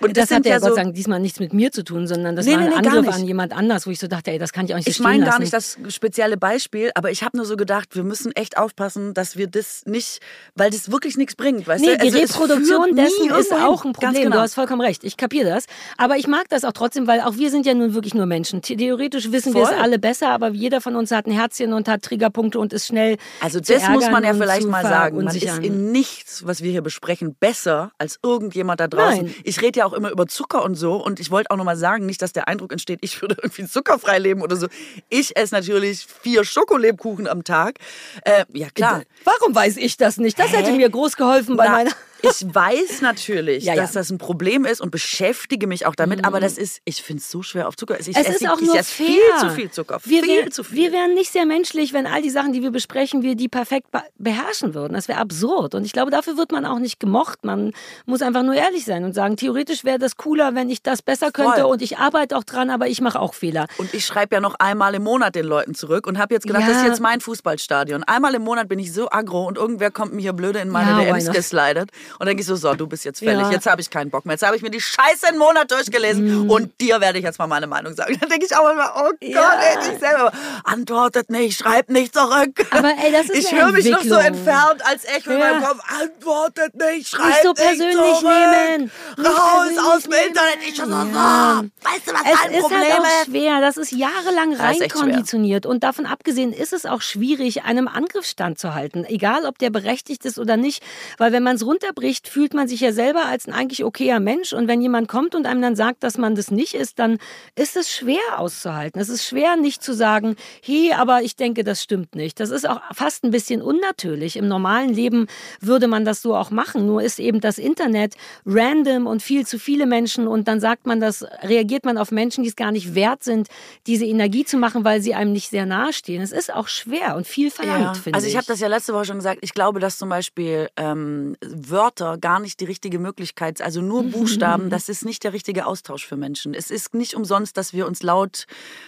Und 0.00 0.16
das, 0.16 0.28
das 0.28 0.38
hat 0.38 0.46
ja, 0.46 0.58
Gott 0.58 0.74
sei 0.74 0.82
Dank 0.82 0.94
diesmal 0.94 1.20
nichts 1.20 1.40
mit 1.40 1.52
mir 1.52 1.72
zu 1.72 1.82
tun, 1.84 2.06
sondern 2.06 2.36
das 2.36 2.46
nee, 2.46 2.52
war 2.52 2.60
ein 2.60 2.68
nee, 2.68 2.74
Angriff 2.74 3.08
an 3.08 3.24
jemand 3.24 3.52
anders, 3.52 3.86
wo 3.86 3.90
ich 3.90 3.98
so 3.98 4.06
dachte, 4.06 4.30
ey, 4.30 4.38
das 4.38 4.52
kann 4.52 4.66
ich 4.66 4.72
auch 4.72 4.76
nicht 4.76 4.86
so 4.86 4.90
Ich 4.90 5.00
meine 5.00 5.24
gar 5.24 5.38
nicht 5.38 5.52
das 5.52 5.78
spezielle 5.88 6.36
Beispiel, 6.36 6.90
aber 6.94 7.10
ich 7.10 7.22
habe 7.22 7.36
nur 7.36 7.46
so 7.46 7.56
gedacht, 7.56 7.94
wir 7.96 8.04
müssen 8.04 8.32
echt 8.32 8.58
aufpassen, 8.58 9.14
dass 9.14 9.36
wir 9.36 9.46
das 9.46 9.84
nicht, 9.86 10.20
weil 10.54 10.70
das 10.70 10.90
wirklich 10.90 11.16
nichts 11.16 11.34
bringt. 11.34 11.66
Weißt 11.66 11.84
nee, 11.84 11.92
du? 11.92 11.98
die 11.98 12.06
also 12.06 12.18
Reproduktion 12.18 12.96
dessen 12.96 13.30
ist 13.30 13.52
auch 13.52 13.84
ein 13.84 13.92
Problem. 13.92 14.24
Genau. 14.24 14.36
Du 14.36 14.42
hast 14.42 14.54
vollkommen 14.54 14.80
recht. 14.80 15.04
Ich 15.04 15.16
kapiere 15.16 15.48
das. 15.48 15.64
Aber 15.96 16.16
ich 16.16 16.26
mag 16.26 16.48
das 16.48 16.64
auch 16.64 16.72
trotzdem, 16.72 17.06
weil 17.06 17.20
auch 17.20 17.36
wir 17.36 17.50
sind 17.50 17.66
ja 17.66 17.74
nun 17.74 17.94
wirklich 17.94 18.14
nur 18.14 18.26
Menschen. 18.26 18.62
Theoretisch 18.62 19.32
wissen 19.32 19.52
Voll. 19.52 19.62
wir 19.62 19.70
es 19.70 19.82
alle 19.82 19.98
besser, 19.98 20.30
aber 20.30 20.48
jeder 20.50 20.80
von 20.80 20.96
uns 20.96 21.10
hat 21.10 21.26
ein 21.26 21.32
Herzchen 21.32 21.72
und 21.72 21.88
hat 21.88 22.02
Triggerpunkte 22.02 22.58
und 22.58 22.72
ist 22.72 22.86
schnell. 22.86 23.16
Also 23.40 23.60
das 23.60 23.88
muss 23.88 24.10
man 24.10 24.24
ja 24.24 24.34
vielleicht 24.34 24.66
mal 24.66 24.82
sagen. 24.82 25.16
Man 25.24 25.34
ist 25.34 25.58
in 25.58 25.92
nichts, 25.92 26.46
was 26.46 26.62
wir 26.62 26.70
hier 26.70 26.82
besprechen, 26.82 27.34
besser 27.38 27.92
als 27.98 28.18
irgendjemand 28.22 28.80
da 28.80 28.88
draußen. 28.88 29.24
Nein. 29.24 29.34
Ich 29.44 29.62
rede 29.62 29.80
ja 29.80 29.85
auch 29.86 29.92
immer 29.92 30.10
über 30.10 30.26
Zucker 30.26 30.64
und 30.64 30.74
so. 30.74 30.96
Und 30.96 31.20
ich 31.20 31.30
wollte 31.30 31.50
auch 31.50 31.56
nochmal 31.56 31.76
sagen, 31.76 32.06
nicht, 32.06 32.20
dass 32.22 32.32
der 32.32 32.48
Eindruck 32.48 32.72
entsteht, 32.72 32.98
ich 33.02 33.20
würde 33.22 33.36
irgendwie 33.42 33.66
zuckerfrei 33.66 34.18
leben 34.18 34.42
oder 34.42 34.56
so. 34.56 34.68
Ich 35.08 35.36
esse 35.36 35.54
natürlich 35.54 36.06
vier 36.06 36.44
Schokolebkuchen 36.44 37.26
am 37.28 37.44
Tag. 37.44 37.78
Äh, 38.22 38.44
ja, 38.52 38.68
klar. 38.70 39.02
Warum 39.24 39.54
weiß 39.54 39.76
ich 39.76 39.96
das 39.96 40.18
nicht? 40.18 40.38
Das 40.38 40.50
Hä? 40.50 40.58
hätte 40.58 40.72
mir 40.72 40.90
groß 40.90 41.16
geholfen 41.16 41.56
bei 41.56 41.66
Na, 41.66 41.72
meiner. 41.72 41.90
Ich 42.30 42.54
weiß 42.54 43.00
natürlich, 43.02 43.64
ja, 43.64 43.74
dass 43.74 43.92
das 43.92 44.10
ein 44.10 44.18
Problem 44.18 44.64
ist 44.64 44.80
und 44.80 44.90
beschäftige 44.90 45.66
mich 45.66 45.86
auch 45.86 45.94
damit, 45.94 46.20
mhm. 46.20 46.24
aber 46.24 46.40
das 46.40 46.58
ist, 46.58 46.80
ich 46.84 47.02
finde 47.02 47.20
es 47.20 47.30
so 47.30 47.42
schwer 47.42 47.68
auf 47.68 47.76
Zucker. 47.76 47.98
Ich 48.00 48.08
es 48.08 48.16
esse, 48.16 48.44
ist 48.44 48.48
auch 48.48 48.60
ich 48.60 48.66
nur 48.66 48.74
fair. 48.74 48.84
viel 48.84 49.20
zu 49.40 49.50
viel 49.50 49.70
Zucker. 49.70 50.00
Wir, 50.04 50.22
viel 50.22 50.44
wär, 50.44 50.50
zu 50.50 50.64
viel. 50.64 50.76
wir 50.76 50.92
wären 50.92 51.14
nicht 51.14 51.32
sehr 51.32 51.46
menschlich, 51.46 51.92
wenn 51.92 52.06
all 52.06 52.22
die 52.22 52.30
Sachen, 52.30 52.52
die 52.52 52.62
wir 52.62 52.70
besprechen, 52.70 53.22
wir 53.22 53.36
die 53.36 53.48
perfekt 53.48 53.88
beherrschen 54.18 54.74
würden. 54.74 54.94
Das 54.94 55.08
wäre 55.08 55.18
absurd. 55.18 55.74
Und 55.74 55.84
ich 55.84 55.92
glaube, 55.92 56.10
dafür 56.10 56.36
wird 56.36 56.52
man 56.52 56.64
auch 56.64 56.78
nicht 56.78 57.00
gemocht. 57.00 57.44
Man 57.44 57.72
muss 58.04 58.22
einfach 58.22 58.42
nur 58.42 58.54
ehrlich 58.54 58.84
sein 58.84 59.04
und 59.04 59.14
sagen, 59.14 59.36
theoretisch 59.36 59.84
wäre 59.84 59.98
das 59.98 60.16
cooler, 60.16 60.54
wenn 60.54 60.70
ich 60.70 60.82
das 60.82 61.02
besser 61.02 61.30
könnte 61.30 61.62
Voll. 61.62 61.72
und 61.72 61.82
ich 61.82 61.98
arbeite 61.98 62.36
auch 62.36 62.44
dran, 62.44 62.70
aber 62.70 62.88
ich 62.88 63.00
mache 63.00 63.20
auch 63.20 63.34
Fehler. 63.34 63.66
Und 63.78 63.92
ich 63.94 64.04
schreibe 64.04 64.36
ja 64.36 64.40
noch 64.40 64.54
einmal 64.58 64.94
im 64.94 65.02
Monat 65.02 65.34
den 65.34 65.46
Leuten 65.46 65.74
zurück 65.74 66.06
und 66.06 66.18
habe 66.18 66.34
jetzt 66.34 66.46
gedacht, 66.46 66.62
ja. 66.62 66.68
das 66.68 66.78
ist 66.78 66.84
jetzt 66.86 67.00
mein 67.00 67.20
Fußballstadion. 67.20 68.04
Einmal 68.04 68.34
im 68.34 68.42
Monat 68.42 68.68
bin 68.68 68.78
ich 68.78 68.92
so 68.92 69.08
aggro 69.10 69.46
und 69.46 69.56
irgendwer 69.56 69.90
kommt 69.90 70.12
mir 70.12 70.22
hier 70.22 70.32
blöde 70.32 70.58
in 70.60 70.68
meine 70.68 71.02
ja, 71.02 71.12
DMs 71.12 71.30
geslidet 71.30 71.90
und 72.18 72.26
dann 72.26 72.28
denke 72.28 72.40
ich 72.40 72.46
so, 72.46 72.56
so, 72.56 72.74
du 72.74 72.86
bist 72.86 73.04
jetzt 73.04 73.18
fällig. 73.18 73.42
Ja. 73.42 73.50
Jetzt 73.50 73.66
habe 73.66 73.80
ich 73.80 73.90
keinen 73.90 74.10
Bock 74.10 74.24
mehr. 74.24 74.34
Jetzt 74.34 74.46
habe 74.46 74.56
ich 74.56 74.62
mir 74.62 74.70
die 74.70 74.80
Scheiße 74.80 75.28
einen 75.28 75.38
Monat 75.38 75.70
durchgelesen 75.70 76.44
mhm. 76.44 76.50
und 76.50 76.80
dir 76.80 77.00
werde 77.00 77.18
ich 77.18 77.24
jetzt 77.24 77.38
mal 77.38 77.46
meine 77.46 77.66
Meinung 77.66 77.94
sagen. 77.94 78.16
Dann 78.20 78.28
denke 78.28 78.46
ich 78.46 78.56
auch 78.56 78.70
immer, 78.70 78.92
oh 78.96 79.10
Gott, 79.10 79.16
ja. 79.20 79.60
ey, 79.60 79.92
ich 79.92 79.98
selber. 79.98 80.32
Antwortet 80.64 81.30
nicht, 81.30 81.58
schreibt 81.58 81.90
nicht 81.90 82.14
zurück. 82.14 82.66
Aber 82.70 82.88
ey, 82.88 83.12
das 83.12 83.28
ist 83.28 83.50
Ich 83.50 83.52
höre 83.52 83.72
mich 83.72 83.86
noch 83.86 84.02
so 84.02 84.14
entfernt 84.14 84.84
als 84.84 85.04
Echo 85.04 85.30
in 85.30 85.38
meinem 85.38 85.62
Kopf. 85.62 85.80
Antwortet 86.00 86.74
nicht, 86.74 87.08
schreibt 87.08 87.28
nicht, 87.28 87.42
so 87.42 87.54
persönlich 87.54 87.96
nicht 87.96 88.20
zurück. 88.20 88.32
Nehmen. 88.68 88.90
Raus 89.18 89.94
aus 89.94 90.02
dem 90.04 90.12
Internet. 90.12 90.58
Ich 90.68 90.76
schon 90.76 90.86
so, 90.86 90.92
ja. 90.92 91.62
weißt 91.82 92.06
du, 92.06 92.12
was 92.12 92.20
es 92.20 92.40
dein 92.42 92.52
ist 92.52 92.60
Problem 92.60 92.82
halt 92.82 93.02
auch 93.02 93.24
schwer. 93.24 93.60
Das 93.60 93.76
ist 93.76 93.92
jahrelang 93.92 94.54
reinkonditioniert. 94.54 95.66
Und 95.66 95.82
davon 95.84 96.06
abgesehen 96.06 96.52
ist 96.52 96.72
es 96.72 96.86
auch 96.86 97.02
schwierig, 97.02 97.64
einem 97.64 97.88
Angriff 97.88 98.26
standzuhalten. 98.26 99.04
Egal, 99.04 99.44
ob 99.44 99.58
der 99.58 99.70
berechtigt 99.70 100.24
ist 100.24 100.38
oder 100.38 100.56
nicht. 100.56 100.82
Weil 101.18 101.32
wenn 101.32 101.42
man 101.42 101.56
es 101.56 101.64
runter 101.64 101.92
runterbricht, 101.96 102.28
fühlt 102.28 102.54
man 102.54 102.68
sich 102.68 102.80
ja 102.80 102.92
selber 102.92 103.26
als 103.26 103.46
ein 103.46 103.52
eigentlich 103.52 103.84
okayer 103.84 104.20
Mensch. 104.20 104.52
Und 104.52 104.68
wenn 104.68 104.80
jemand 104.80 105.08
kommt 105.08 105.34
und 105.34 105.46
einem 105.46 105.62
dann 105.62 105.76
sagt, 105.76 106.02
dass 106.02 106.18
man 106.18 106.34
das 106.34 106.50
nicht 106.50 106.74
ist, 106.74 106.98
dann 106.98 107.18
ist 107.54 107.76
es 107.76 107.90
schwer 107.90 108.38
auszuhalten. 108.38 109.00
Es 109.00 109.08
ist 109.08 109.24
schwer, 109.24 109.56
nicht 109.56 109.82
zu 109.82 109.94
sagen, 109.94 110.36
hey, 110.62 110.92
aber 110.92 111.22
ich 111.22 111.36
denke, 111.36 111.64
das 111.64 111.82
stimmt 111.82 112.14
nicht. 112.14 112.40
Das 112.40 112.50
ist 112.50 112.68
auch 112.68 112.80
fast 112.92 113.24
ein 113.24 113.30
bisschen 113.30 113.62
unnatürlich. 113.62 114.36
Im 114.36 114.48
normalen 114.48 114.92
Leben 114.92 115.26
würde 115.60 115.88
man 115.88 116.04
das 116.04 116.22
so 116.22 116.34
auch 116.36 116.50
machen. 116.50 116.86
Nur 116.86 117.02
ist 117.02 117.18
eben 117.18 117.40
das 117.40 117.58
Internet 117.58 118.14
random 118.44 119.06
und 119.06 119.22
viel 119.22 119.46
zu 119.46 119.58
viele 119.58 119.86
Menschen 119.86 120.28
und 120.28 120.48
dann 120.48 120.60
sagt 120.60 120.86
man 120.86 121.00
das, 121.00 121.24
reagiert 121.42 121.84
man 121.84 121.98
auf 121.98 122.10
Menschen, 122.10 122.42
die 122.42 122.50
es 122.50 122.56
gar 122.56 122.72
nicht 122.72 122.94
wert 122.94 123.24
sind, 123.24 123.48
diese 123.86 124.04
Energie 124.04 124.44
zu 124.44 124.56
machen, 124.56 124.84
weil 124.84 125.00
sie 125.00 125.14
einem 125.14 125.32
nicht 125.32 125.50
sehr 125.50 125.66
nahe 125.66 125.92
stehen. 125.92 126.22
Es 126.22 126.32
ist 126.32 126.52
auch 126.52 126.68
schwer 126.68 127.16
und 127.16 127.26
viel 127.26 127.50
verlangt, 127.50 127.80
ja. 127.80 127.94
finde 127.94 128.10
ich. 128.10 128.14
Also 128.14 128.26
ich 128.26 128.36
habe 128.36 128.46
das 128.46 128.60
ja 128.60 128.68
letzte 128.68 128.92
Woche 128.92 129.06
schon 129.06 129.16
gesagt. 129.16 129.38
Ich 129.42 129.54
glaube, 129.54 129.80
dass 129.80 129.98
zum 129.98 130.08
Beispiel 130.08 130.68
ähm, 130.76 131.36
Wörter 131.40 131.85
gar 132.20 132.40
nicht 132.40 132.60
die 132.60 132.64
richtige 132.64 132.98
Möglichkeit, 132.98 133.60
also 133.62 133.80
nur 133.80 134.02
Buchstaben, 134.04 134.70
das 134.70 134.88
ist 134.88 135.04
nicht 135.04 135.24
der 135.24 135.32
richtige 135.32 135.66
Austausch 135.66 136.06
für 136.06 136.16
Menschen. 136.16 136.54
Es 136.54 136.70
ist 136.70 136.94
nicht 136.94 137.14
umsonst, 137.14 137.56
dass 137.56 137.72
wir 137.72 137.86
uns 137.86 138.02
laut 138.02 138.46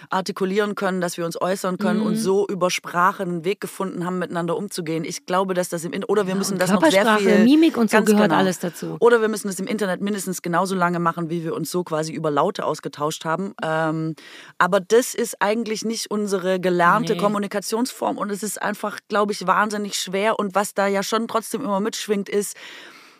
artikulieren 0.09 0.75
können, 0.75 1.01
dass 1.01 1.17
wir 1.17 1.25
uns 1.25 1.39
äußern 1.39 1.77
können 1.77 2.01
mhm. 2.01 2.05
und 2.05 2.15
so 2.15 2.47
über 2.47 2.69
Sprache 2.69 3.23
einen 3.23 3.45
Weg 3.45 3.61
gefunden 3.61 4.05
haben, 4.05 4.19
miteinander 4.19 4.57
umzugehen. 4.57 5.03
Ich 5.03 5.25
glaube, 5.25 5.53
dass 5.53 5.69
das 5.69 5.83
im 5.83 5.93
In 5.93 6.03
oder 6.03 6.27
wir 6.27 6.35
müssen 6.35 6.53
ja, 6.53 6.59
das 6.59 6.71
noch 6.71 6.85
sehr 6.89 7.17
viel 7.17 7.43
Mimik 7.43 7.77
und 7.77 7.89
so 7.89 8.01
gehört 8.01 8.29
genau. 8.29 8.35
alles 8.35 8.59
dazu. 8.59 8.97
Oder 8.99 9.21
wir 9.21 9.27
müssen 9.27 9.49
es 9.49 9.59
im 9.59 9.67
Internet 9.67 10.01
mindestens 10.01 10.41
genauso 10.41 10.75
lange 10.75 10.99
machen, 10.99 11.29
wie 11.29 11.43
wir 11.43 11.55
uns 11.55 11.71
so 11.71 11.83
quasi 11.83 12.13
über 12.13 12.31
Laute 12.31 12.65
ausgetauscht 12.65 13.25
haben. 13.25 13.53
Ähm, 13.63 14.15
aber 14.57 14.79
das 14.79 15.13
ist 15.13 15.41
eigentlich 15.41 15.85
nicht 15.85 16.11
unsere 16.11 16.59
gelernte 16.59 17.13
nee. 17.13 17.19
Kommunikationsform 17.19 18.17
und 18.17 18.31
es 18.31 18.43
ist 18.43 18.61
einfach, 18.61 18.99
glaube 19.07 19.31
ich, 19.31 19.45
wahnsinnig 19.47 19.95
schwer. 19.95 20.39
Und 20.39 20.55
was 20.55 20.73
da 20.73 20.87
ja 20.87 21.03
schon 21.03 21.27
trotzdem 21.27 21.61
immer 21.61 21.79
mitschwingt, 21.79 22.29
ist, 22.29 22.55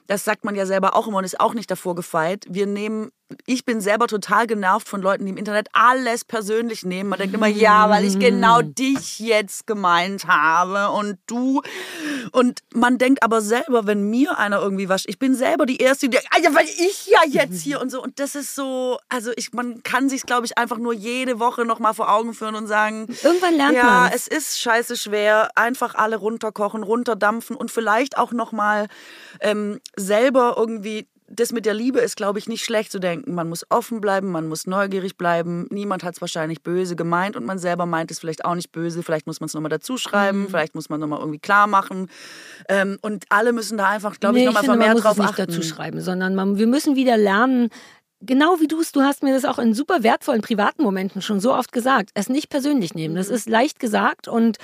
das 0.09 0.25
sagt 0.25 0.43
man 0.43 0.55
ja 0.55 0.65
selber 0.65 0.95
auch 0.95 1.07
immer 1.07 1.19
und 1.19 1.23
ist 1.23 1.39
auch 1.39 1.53
nicht 1.53 1.69
davor 1.69 1.93
gefeit. 1.93 2.47
Wir 2.49 2.65
nehmen 2.65 3.11
ich 3.45 3.63
bin 3.63 3.79
selber 3.79 4.07
total 4.07 4.47
genervt 4.47 4.89
von 4.89 5.01
Leuten, 5.01 5.25
die 5.25 5.31
im 5.31 5.37
Internet 5.37 5.67
alles 5.73 6.25
persönlich 6.25 6.83
nehmen. 6.83 7.09
Man 7.09 7.19
denkt 7.19 7.35
immer, 7.35 7.47
ja, 7.47 7.89
weil 7.89 8.03
ich 8.03 8.17
genau 8.17 8.61
mm. 8.61 8.73
dich 8.73 9.19
jetzt 9.19 9.67
gemeint 9.67 10.25
habe 10.25 10.89
und 10.95 11.19
du. 11.27 11.61
Und 12.31 12.61
man 12.73 12.97
denkt 12.97 13.21
aber 13.21 13.41
selber, 13.41 13.85
wenn 13.85 14.09
mir 14.09 14.39
einer 14.39 14.59
irgendwie 14.59 14.89
was, 14.89 15.03
ich 15.05 15.19
bin 15.19 15.35
selber 15.35 15.67
die 15.67 15.77
Erste, 15.77 16.07
die 16.07 16.17
denkt, 16.17 16.27
ah, 16.31 16.39
ja, 16.41 16.55
weil 16.55 16.65
ich 16.65 17.07
ja 17.07 17.19
jetzt 17.27 17.61
hier 17.63 17.79
und 17.81 17.91
so. 17.91 18.01
Und 18.01 18.19
das 18.19 18.33
ist 18.33 18.55
so, 18.55 18.97
also 19.09 19.31
ich, 19.35 19.53
man 19.53 19.83
kann 19.83 20.09
sich, 20.09 20.23
glaube 20.23 20.47
ich, 20.47 20.57
einfach 20.57 20.77
nur 20.77 20.93
jede 20.93 21.39
Woche 21.39 21.65
nochmal 21.65 21.93
vor 21.93 22.11
Augen 22.11 22.33
führen 22.33 22.55
und 22.55 22.67
sagen, 22.67 23.07
irgendwann 23.23 23.55
lernt 23.55 23.75
ja, 23.75 23.83
man. 23.83 24.09
Ja, 24.09 24.15
es 24.15 24.27
ist 24.27 24.59
scheiße 24.59 24.97
schwer, 24.97 25.49
einfach 25.53 25.93
alle 25.93 26.15
runterkochen, 26.15 26.81
runterdampfen 26.81 27.55
und 27.55 27.69
vielleicht 27.69 28.17
auch 28.17 28.31
nochmal 28.31 28.87
ähm, 29.41 29.79
selber 29.95 30.55
irgendwie 30.57 31.07
das 31.31 31.51
mit 31.51 31.65
der 31.65 31.73
Liebe 31.73 31.99
ist, 31.99 32.15
glaube 32.15 32.39
ich, 32.39 32.47
nicht 32.47 32.63
schlecht 32.63 32.91
zu 32.91 32.99
denken. 32.99 33.33
Man 33.33 33.49
muss 33.49 33.65
offen 33.69 34.01
bleiben, 34.01 34.31
man 34.31 34.47
muss 34.47 34.67
neugierig 34.67 35.17
bleiben. 35.17 35.67
Niemand 35.69 36.03
hat 36.03 36.15
es 36.15 36.21
wahrscheinlich 36.21 36.63
böse 36.63 36.95
gemeint 36.95 37.35
und 37.35 37.45
man 37.45 37.59
selber 37.59 37.85
meint 37.85 38.11
es 38.11 38.19
vielleicht 38.19 38.45
auch 38.45 38.55
nicht 38.55 38.71
böse. 38.71 39.03
Vielleicht 39.03 39.27
muss 39.27 39.39
man 39.39 39.45
es 39.45 39.53
nochmal 39.53 39.69
dazu 39.69 39.97
schreiben, 39.97 40.41
mhm. 40.41 40.47
vielleicht 40.47 40.75
muss 40.75 40.89
man 40.89 40.99
nochmal 40.99 41.19
irgendwie 41.19 41.39
klar 41.39 41.67
machen. 41.67 42.09
Ähm, 42.67 42.97
und 43.01 43.25
alle 43.29 43.53
müssen 43.53 43.77
da 43.77 43.89
einfach, 43.89 44.19
glaube 44.19 44.35
nee, 44.35 44.41
ich, 44.41 44.45
nochmal 44.47 44.63
vermehrt 44.63 45.03
drauf 45.03 45.19
achten. 45.19 45.21
nicht 45.21 45.39
dazu 45.39 45.61
schreiben, 45.61 46.01
sondern 46.01 46.35
man, 46.35 46.57
wir 46.57 46.67
müssen 46.67 46.95
wieder 46.95 47.17
lernen, 47.17 47.69
genau 48.21 48.59
wie 48.59 48.67
du 48.67 48.81
es, 48.81 48.91
du 48.91 49.01
hast 49.01 49.23
mir 49.23 49.33
das 49.33 49.45
auch 49.45 49.59
in 49.59 49.73
super 49.73 50.03
wertvollen 50.03 50.41
privaten 50.41 50.83
Momenten 50.83 51.21
schon 51.21 51.39
so 51.39 51.53
oft 51.53 51.71
gesagt, 51.71 52.09
es 52.13 52.29
nicht 52.29 52.49
persönlich 52.49 52.93
nehmen. 52.93 53.15
Das 53.15 53.29
mhm. 53.29 53.35
ist 53.35 53.49
leicht 53.49 53.79
gesagt 53.79 54.27
und 54.27 54.57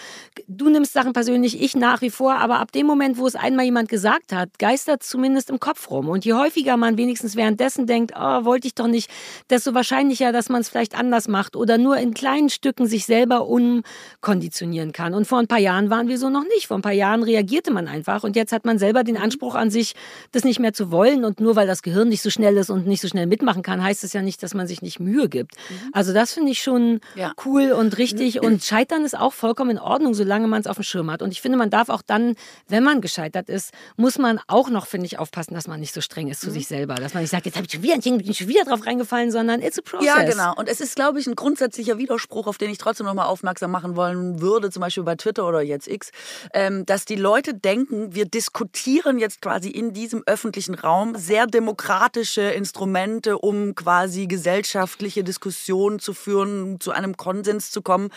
du 0.48 0.70
nimmst 0.70 0.94
Sachen 0.94 1.14
persönlich, 1.14 1.62
ich 1.62 1.76
nach 1.76 2.02
wie 2.02 2.10
vor, 2.10 2.36
aber 2.36 2.60
ab 2.60 2.72
dem 2.72 2.86
Moment, 2.86 3.18
wo 3.18 3.26
es 3.26 3.36
einmal 3.36 3.66
jemand 3.66 3.90
gesagt 3.90 4.34
hat, 4.34 4.60
geistert 4.60 5.04
zumindest 5.04 5.50
im 5.50 5.60
Kopf 5.60 5.90
rum. 5.90 6.10
Und 6.10 6.26
je 6.26 6.34
häufiger 6.34 6.78
man 6.78 6.98
wenigstens 6.98 7.36
währenddessen 7.36 7.88
denkt, 7.88 8.14
oh, 8.16 8.46
wollte 8.46 8.68
ich 8.68 8.76
doch 8.76 8.88
nicht, 8.88 9.10
desto 9.50 9.74
wahrscheinlicher, 9.74 10.32
dass 10.32 10.50
man 10.50 10.62
es 10.62 10.70
vielleicht 10.70 10.98
anders 10.98 11.28
macht 11.28 11.56
oder 11.56 11.78
nur 11.78 11.98
in 11.98 12.14
kleinen 12.14 12.50
Stücken 12.50 12.88
sich 12.88 13.06
selber 13.06 13.48
umkonditionieren 13.48 14.92
kann. 14.92 15.14
Und 15.14 15.28
vor 15.28 15.40
ein 15.40 15.48
paar 15.48 15.60
Jahren 15.60 15.90
waren 15.90 16.08
wir 16.08 16.18
so 16.18 16.30
noch 16.30 16.44
nicht. 16.44 16.68
Vor 16.68 16.78
ein 16.78 16.82
paar 16.82 16.92
Jahren 16.92 17.24
reagierte 17.24 17.72
man 17.72 17.88
einfach 17.88 18.24
und 18.24 18.36
jetzt 18.36 18.52
hat 18.52 18.66
man 18.66 18.80
selber 18.80 19.04
den 19.04 19.16
mhm. 19.16 19.22
Anspruch 19.22 19.56
an 19.56 19.70
sich, 19.70 19.96
das 20.34 20.44
nicht 20.44 20.60
mehr 20.60 20.74
zu 20.74 20.92
wollen 20.92 21.24
und 21.24 21.40
nur 21.40 21.56
weil 21.56 21.68
das 21.68 21.82
Gehirn 21.82 22.10
nicht 22.10 22.22
so 22.22 22.30
schnell 22.30 22.58
ist 22.58 22.70
und 22.70 22.86
nicht 22.86 23.02
so 23.02 23.08
schnell 23.08 23.28
mitmacht, 23.28 23.45
mitmachen 23.46 23.64
kann, 23.64 23.84
heißt 23.84 24.04
es 24.04 24.14
ja 24.14 24.22
nicht, 24.22 24.42
dass 24.44 24.54
man 24.54 24.68
sich 24.68 24.82
nicht 24.82 25.00
Mühe 25.00 25.30
gibt. 25.30 25.54
Mhm. 25.70 25.92
Also 25.94 26.14
das 26.14 26.34
finde 26.34 26.52
ich 26.52 26.62
schon 26.62 27.00
ja. 27.16 27.34
cool 27.46 27.72
und 27.72 27.98
richtig. 27.98 28.42
Und 28.46 28.64
Scheitern 28.64 29.06
ist 29.06 29.18
auch 29.18 29.34
vollkommen 29.34 29.72
in 29.72 29.80
Ordnung, 29.80 30.14
solange 30.14 30.48
man 30.48 30.62
es 30.62 30.68
auf 30.68 30.78
dem 30.78 30.84
Schirm 30.84 31.10
hat. 31.10 31.22
Und 31.22 31.32
ich 31.32 31.42
finde, 31.42 31.58
man 31.58 31.70
darf 31.70 31.90
auch 31.90 32.02
dann, 32.02 32.36
wenn 32.68 32.84
man 32.84 33.02
gescheitert 33.02 33.50
ist, 33.50 33.72
muss 33.98 34.18
man 34.18 34.40
auch 34.48 34.70
noch, 34.70 34.86
finde 34.88 35.08
ich, 35.08 35.20
aufpassen, 35.20 35.54
dass 35.54 35.68
man 35.68 35.80
nicht 35.80 35.94
so 35.94 36.02
streng 36.02 36.28
ist 36.28 36.42
zu 36.42 36.50
mhm. 36.50 36.54
sich 36.54 36.68
selber. 36.68 36.96
Dass 36.96 37.14
man 37.14 37.24
nicht 37.24 37.32
sagt, 37.32 37.46
jetzt 37.46 37.56
habe 37.56 37.66
ich 37.66 37.74
schon 37.74 37.82
wieder, 37.82 37.98
bin 37.98 38.34
schon 38.34 38.48
wieder 38.48 38.66
drauf 38.66 38.86
reingefallen, 38.86 39.32
sondern 39.32 39.62
it's 39.62 39.80
a 39.80 39.82
process. 39.82 40.06
Ja, 40.06 40.24
genau. 40.24 40.54
Und 40.56 40.70
es 40.70 40.80
ist, 40.80 40.96
glaube 40.96 41.20
ich, 41.20 41.28
ein 41.28 41.36
grundsätzlicher 41.36 41.98
Widerspruch, 41.98 42.48
auf 42.48 42.58
den 42.58 42.70
ich 42.70 42.78
trotzdem 42.78 43.06
nochmal 43.06 43.28
aufmerksam 43.28 43.72
machen 43.72 43.96
wollen 43.96 44.42
würde, 44.42 44.70
zum 44.70 44.82
Beispiel 44.82 45.04
bei 45.04 45.16
Twitter 45.16 45.48
oder 45.48 45.62
jetzt 45.62 45.88
X, 45.88 46.12
ähm, 46.54 46.86
dass 46.86 47.06
die 47.06 47.16
Leute 47.16 47.54
denken, 47.54 48.14
wir 48.14 48.26
diskutieren 48.26 49.18
jetzt 49.18 49.42
quasi 49.42 49.70
in 49.70 49.94
diesem 49.94 50.24
öffentlichen 50.26 50.76
Raum 50.76 51.16
sehr 51.16 51.48
demokratische 51.48 52.42
Instrumente, 52.42 53.35
um 53.38 53.76
quasi 53.76 54.28
gesellschaftliche 54.28 55.24
Diskussionen 55.24 56.00
zu 56.00 56.14
führen, 56.14 56.80
zu 56.80 56.92
einem 56.92 57.18
Konsens 57.18 57.72
zu 57.72 57.82
kommen. 57.82 58.10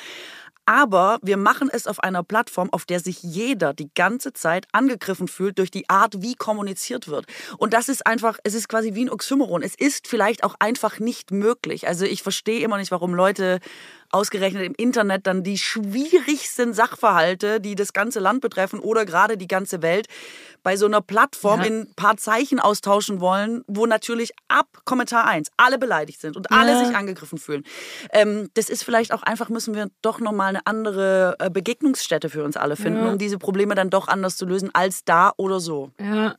Aber 0.68 1.18
wir 1.22 1.38
machen 1.38 1.70
es 1.72 1.86
auf 1.86 2.00
einer 2.00 2.22
Plattform, 2.22 2.70
auf 2.72 2.84
der 2.84 3.00
sich 3.00 3.22
jeder 3.22 3.72
die 3.72 3.88
ganze 3.94 4.34
Zeit 4.34 4.66
angegriffen 4.72 5.26
fühlt 5.26 5.58
durch 5.58 5.70
die 5.70 5.88
Art, 5.88 6.20
wie 6.20 6.34
kommuniziert 6.34 7.08
wird. 7.08 7.24
Und 7.56 7.72
das 7.72 7.88
ist 7.88 8.06
einfach, 8.06 8.38
es 8.44 8.52
ist 8.52 8.68
quasi 8.68 8.92
wie 8.92 9.06
ein 9.06 9.10
Oxymoron. 9.10 9.62
Es 9.62 9.74
ist 9.74 10.06
vielleicht 10.06 10.44
auch 10.44 10.56
einfach 10.58 10.98
nicht 10.98 11.30
möglich. 11.30 11.88
Also 11.88 12.04
ich 12.04 12.22
verstehe 12.22 12.60
immer 12.60 12.76
nicht, 12.76 12.90
warum 12.90 13.14
Leute 13.14 13.60
ausgerechnet 14.10 14.64
im 14.64 14.74
Internet 14.74 15.26
dann 15.26 15.42
die 15.42 15.58
schwierigsten 15.58 16.72
Sachverhalte, 16.72 17.60
die 17.60 17.74
das 17.74 17.92
ganze 17.92 18.20
Land 18.20 18.40
betreffen 18.40 18.80
oder 18.80 19.04
gerade 19.04 19.36
die 19.36 19.48
ganze 19.48 19.82
Welt, 19.82 20.06
bei 20.62 20.76
so 20.76 20.86
einer 20.86 21.00
Plattform 21.00 21.60
ja. 21.60 21.66
in 21.66 21.80
ein 21.80 21.94
paar 21.94 22.16
Zeichen 22.16 22.60
austauschen 22.60 23.20
wollen, 23.20 23.62
wo 23.66 23.86
natürlich 23.86 24.32
ab 24.48 24.66
Kommentar 24.84 25.26
1 25.26 25.50
alle 25.56 25.78
beleidigt 25.78 26.20
sind 26.20 26.36
und 26.36 26.50
alle 26.50 26.72
ja. 26.72 26.84
sich 26.84 26.96
angegriffen 26.96 27.38
fühlen. 27.38 27.64
Ähm, 28.12 28.50
das 28.54 28.68
ist 28.68 28.82
vielleicht 28.82 29.12
auch 29.12 29.22
einfach, 29.22 29.48
müssen 29.48 29.74
wir 29.74 29.88
doch 30.02 30.20
nochmal 30.20 30.48
eine 30.48 30.66
andere 30.66 31.36
äh, 31.38 31.50
Begegnungsstätte 31.50 32.28
für 32.28 32.44
uns 32.44 32.56
alle 32.56 32.76
finden, 32.76 33.04
ja. 33.04 33.12
um 33.12 33.18
diese 33.18 33.38
Probleme 33.38 33.74
dann 33.74 33.90
doch 33.90 34.08
anders 34.08 34.36
zu 34.36 34.46
lösen 34.46 34.70
als 34.74 35.04
da 35.04 35.32
oder 35.36 35.60
so. 35.60 35.90
Ja, 36.00 36.34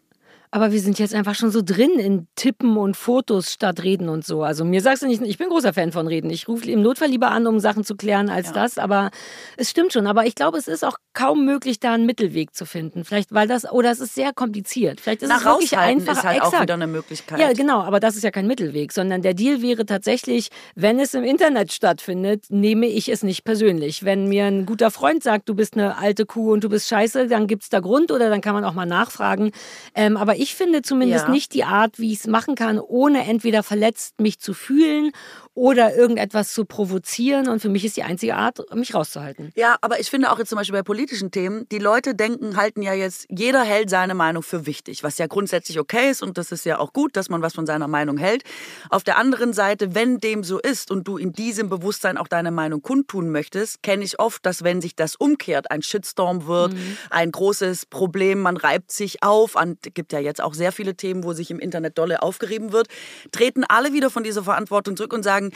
aber 0.51 0.71
wir 0.71 0.79
sind 0.79 0.97
jetzt 0.97 1.13
einfach 1.13 1.35
schon 1.35 1.51
so 1.51 1.61
drin 1.63 1.99
in 1.99 2.27
Tippen 2.35 2.75
und 2.77 2.97
Fotos 2.97 3.53
statt 3.53 3.83
Reden 3.83 4.09
und 4.09 4.25
so. 4.25 4.41
Also 4.43 4.65
mir 4.65 4.81
sagst 4.81 5.03
du 5.03 5.07
nicht, 5.07 5.21
ich 5.21 5.37
bin 5.37 5.49
großer 5.49 5.73
Fan 5.73 5.91
von 5.91 6.07
Reden. 6.07 6.31
Ich 6.31 6.47
rufe 6.47 6.69
im 6.71 6.81
Notfall 6.81 7.09
lieber 7.09 7.29
an, 7.29 7.45
um 7.45 7.59
Sachen 7.59 7.83
zu 7.83 7.95
klären 7.95 8.29
als 8.29 8.47
ja. 8.47 8.53
das. 8.53 8.79
Aber 8.79 9.11
es 9.57 9.69
stimmt 9.69 9.93
schon. 9.93 10.07
Aber 10.07 10.25
ich 10.25 10.33
glaube, 10.33 10.57
es 10.57 10.67
ist 10.67 10.83
auch 10.83 10.97
kaum 11.13 11.45
möglich, 11.45 11.79
da 11.79 11.93
einen 11.93 12.07
Mittelweg 12.07 12.55
zu 12.55 12.65
finden. 12.65 13.05
Vielleicht, 13.05 13.31
weil 13.31 13.47
das, 13.47 13.71
oder 13.71 13.91
es 13.91 13.99
ist 13.99 14.15
sehr 14.15 14.33
kompliziert. 14.33 14.99
Vielleicht 14.99 15.21
ist 15.21 15.29
Na, 15.29 15.37
es 15.37 15.45
wirklich 15.45 15.77
einfach. 15.77 16.13
ist 16.13 16.23
halt 16.23 16.37
exakt. 16.37 16.55
auch 16.55 16.61
wieder 16.63 16.73
eine 16.73 16.87
Möglichkeit. 16.87 17.39
Ja, 17.39 17.53
genau. 17.53 17.81
Aber 17.81 17.99
das 17.99 18.15
ist 18.15 18.23
ja 18.23 18.31
kein 18.31 18.47
Mittelweg, 18.47 18.91
sondern 18.91 19.21
der 19.21 19.35
Deal 19.35 19.61
wäre 19.61 19.85
tatsächlich, 19.85 20.49
wenn 20.73 20.99
es 20.99 21.13
im 21.13 21.23
Internet 21.23 21.71
stattfindet, 21.73 22.45
nehme 22.49 22.87
ich 22.87 23.09
es 23.09 23.21
nicht 23.21 23.43
persönlich. 23.43 24.03
Wenn 24.03 24.27
mir 24.27 24.45
ein 24.45 24.65
guter 24.65 24.89
Freund 24.89 25.21
sagt, 25.21 25.47
du 25.47 25.53
bist 25.53 25.75
eine 25.75 25.97
alte 25.97 26.25
Kuh 26.25 26.53
und 26.53 26.63
du 26.63 26.69
bist 26.69 26.87
scheiße, 26.87 27.27
dann 27.27 27.45
gibt 27.45 27.63
es 27.63 27.69
da 27.69 27.81
Grund 27.81 28.11
oder 28.11 28.29
dann 28.29 28.41
kann 28.41 28.55
man 28.55 28.63
auch 28.63 28.73
mal 28.73 28.87
nachfragen. 28.87 29.51
Ähm, 29.93 30.17
aber 30.17 30.38
ich 30.39 30.55
finde 30.55 30.81
zumindest 30.81 31.25
ja. 31.25 31.31
nicht 31.31 31.53
die 31.53 31.65
Art, 31.65 31.99
wie 31.99 32.13
ich 32.13 32.19
es 32.19 32.27
machen 32.27 32.55
kann, 32.55 32.79
ohne 32.79 33.25
entweder 33.25 33.61
verletzt 33.61 34.21
mich 34.21 34.39
zu 34.39 34.53
fühlen 34.53 35.11
oder 35.59 35.93
irgendetwas 35.93 36.53
zu 36.53 36.63
provozieren. 36.63 37.49
Und 37.49 37.61
für 37.61 37.67
mich 37.67 37.83
ist 37.83 37.97
die 37.97 38.03
einzige 38.03 38.35
Art, 38.35 38.61
mich 38.73 38.95
rauszuhalten. 38.95 39.51
Ja, 39.55 39.75
aber 39.81 39.99
ich 39.99 40.09
finde 40.09 40.31
auch 40.31 40.39
jetzt 40.39 40.47
zum 40.47 40.57
Beispiel 40.57 40.79
bei 40.79 40.83
politischen 40.83 41.31
Themen, 41.31 41.67
die 41.67 41.79
Leute 41.79 42.15
denken, 42.15 42.55
halten 42.55 42.81
ja 42.81 42.93
jetzt, 42.93 43.25
jeder 43.27 43.61
hält 43.63 43.89
seine 43.89 44.15
Meinung 44.15 44.41
für 44.41 44.65
wichtig, 44.65 45.03
was 45.03 45.17
ja 45.17 45.27
grundsätzlich 45.27 45.77
okay 45.77 46.11
ist 46.11 46.23
und 46.23 46.37
das 46.37 46.53
ist 46.53 46.65
ja 46.65 46.79
auch 46.79 46.93
gut, 46.93 47.17
dass 47.17 47.27
man 47.27 47.41
was 47.41 47.55
von 47.55 47.65
seiner 47.65 47.89
Meinung 47.89 48.17
hält. 48.17 48.43
Auf 48.89 49.03
der 49.03 49.17
anderen 49.17 49.51
Seite, 49.51 49.95
wenn 49.95 50.19
dem 50.19 50.45
so 50.45 50.59
ist 50.59 50.91
und 50.91 51.05
du 51.09 51.17
in 51.17 51.33
diesem 51.33 51.67
Bewusstsein 51.67 52.17
auch 52.17 52.29
deine 52.29 52.51
Meinung 52.51 52.81
kundtun 52.81 53.29
möchtest, 53.29 53.83
kenne 53.83 54.05
ich 54.05 54.17
oft, 54.17 54.45
dass 54.45 54.63
wenn 54.63 54.79
sich 54.79 54.95
das 54.95 55.17
umkehrt, 55.17 55.71
ein 55.71 55.81
Shitstorm 55.81 56.47
wird, 56.47 56.71
mhm. 56.71 56.97
ein 57.09 57.33
großes 57.33 57.85
Problem, 57.87 58.39
man 58.39 58.55
reibt 58.55 58.93
sich 58.93 59.23
auf, 59.23 59.57
es 59.57 59.93
gibt 59.93 60.13
ja 60.13 60.19
jetzt 60.19 60.41
auch 60.41 60.53
sehr 60.53 60.71
viele 60.71 60.95
Themen, 60.95 61.25
wo 61.25 61.33
sich 61.33 61.51
im 61.51 61.59
Internet 61.59 61.97
dolle 61.97 62.21
aufgerieben 62.21 62.71
wird, 62.71 62.87
treten 63.33 63.65
alle 63.65 63.91
wieder 63.91 64.09
von 64.09 64.23
dieser 64.23 64.43
Verantwortung 64.43 64.95
zurück 64.95 65.11
und 65.11 65.23
sagen, 65.23 65.48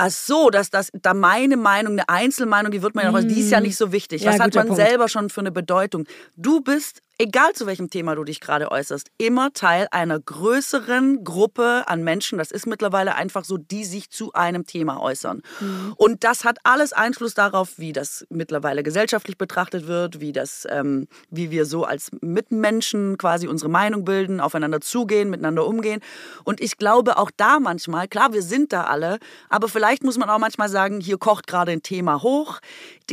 Ach 0.00 0.10
so, 0.10 0.50
dass 0.50 0.70
das 0.70 0.90
da 0.92 1.12
meine 1.12 1.56
Meinung, 1.56 1.94
eine 1.94 2.08
Einzelmeinung, 2.08 2.70
die 2.70 2.82
wird 2.82 2.94
man 2.94 3.04
ja 3.04 3.10
auch, 3.10 3.20
die 3.20 3.40
ist 3.40 3.50
ja 3.50 3.60
nicht 3.60 3.76
so 3.76 3.90
wichtig. 3.90 4.22
Ja, 4.22 4.32
Was 4.32 4.38
hat 4.38 4.54
man 4.54 4.68
Punkt. 4.68 4.80
selber 4.80 5.08
schon 5.08 5.28
für 5.28 5.40
eine 5.40 5.50
Bedeutung? 5.50 6.04
Du 6.36 6.60
bist, 6.60 7.02
egal 7.18 7.52
zu 7.52 7.66
welchem 7.66 7.90
Thema 7.90 8.14
du 8.14 8.24
dich 8.24 8.40
gerade 8.40 8.70
äußerst, 8.70 9.08
immer 9.18 9.52
Teil 9.52 9.88
einer 9.90 10.18
größeren 10.18 11.24
Gruppe 11.24 11.84
an 11.86 12.04
Menschen. 12.04 12.38
Das 12.38 12.50
ist 12.52 12.66
mittlerweile 12.66 13.16
einfach 13.16 13.44
so, 13.44 13.56
die 13.56 13.84
sich 13.84 14.10
zu 14.10 14.32
einem 14.32 14.66
Thema 14.66 15.00
äußern. 15.00 15.42
Und 15.96 16.24
das 16.24 16.44
hat 16.44 16.58
alles 16.62 16.92
Einfluss 16.92 17.34
darauf, 17.34 17.78
wie 17.78 17.92
das 17.92 18.24
mittlerweile 18.30 18.82
gesellschaftlich 18.82 19.36
betrachtet 19.36 19.86
wird, 19.88 20.20
wie 20.20 20.32
das, 20.32 20.66
ähm, 20.70 21.08
wie 21.30 21.50
wir 21.50 21.66
so 21.66 21.84
als 21.84 22.10
Mitmenschen 22.20 23.18
quasi 23.18 23.48
unsere 23.48 23.70
Meinung 23.70 24.04
bilden, 24.04 24.40
aufeinander 24.40 24.80
zugehen, 24.80 25.30
miteinander 25.30 25.66
umgehen. 25.66 26.00
Und 26.44 26.60
ich 26.60 26.76
glaube 26.76 27.18
auch 27.18 27.30
da 27.36 27.58
manchmal, 27.58 28.06
klar, 28.06 28.32
wir 28.32 28.42
sind 28.42 28.72
da 28.72 28.84
alle, 28.84 29.18
aber 29.48 29.68
vielleicht 29.68 30.04
muss 30.04 30.18
man 30.18 30.30
auch 30.30 30.38
manchmal 30.38 30.68
sagen, 30.68 31.00
hier 31.00 31.18
kocht 31.18 31.46
gerade 31.46 31.72
ein 31.72 31.82
Thema 31.82 32.22
hoch. 32.22 32.60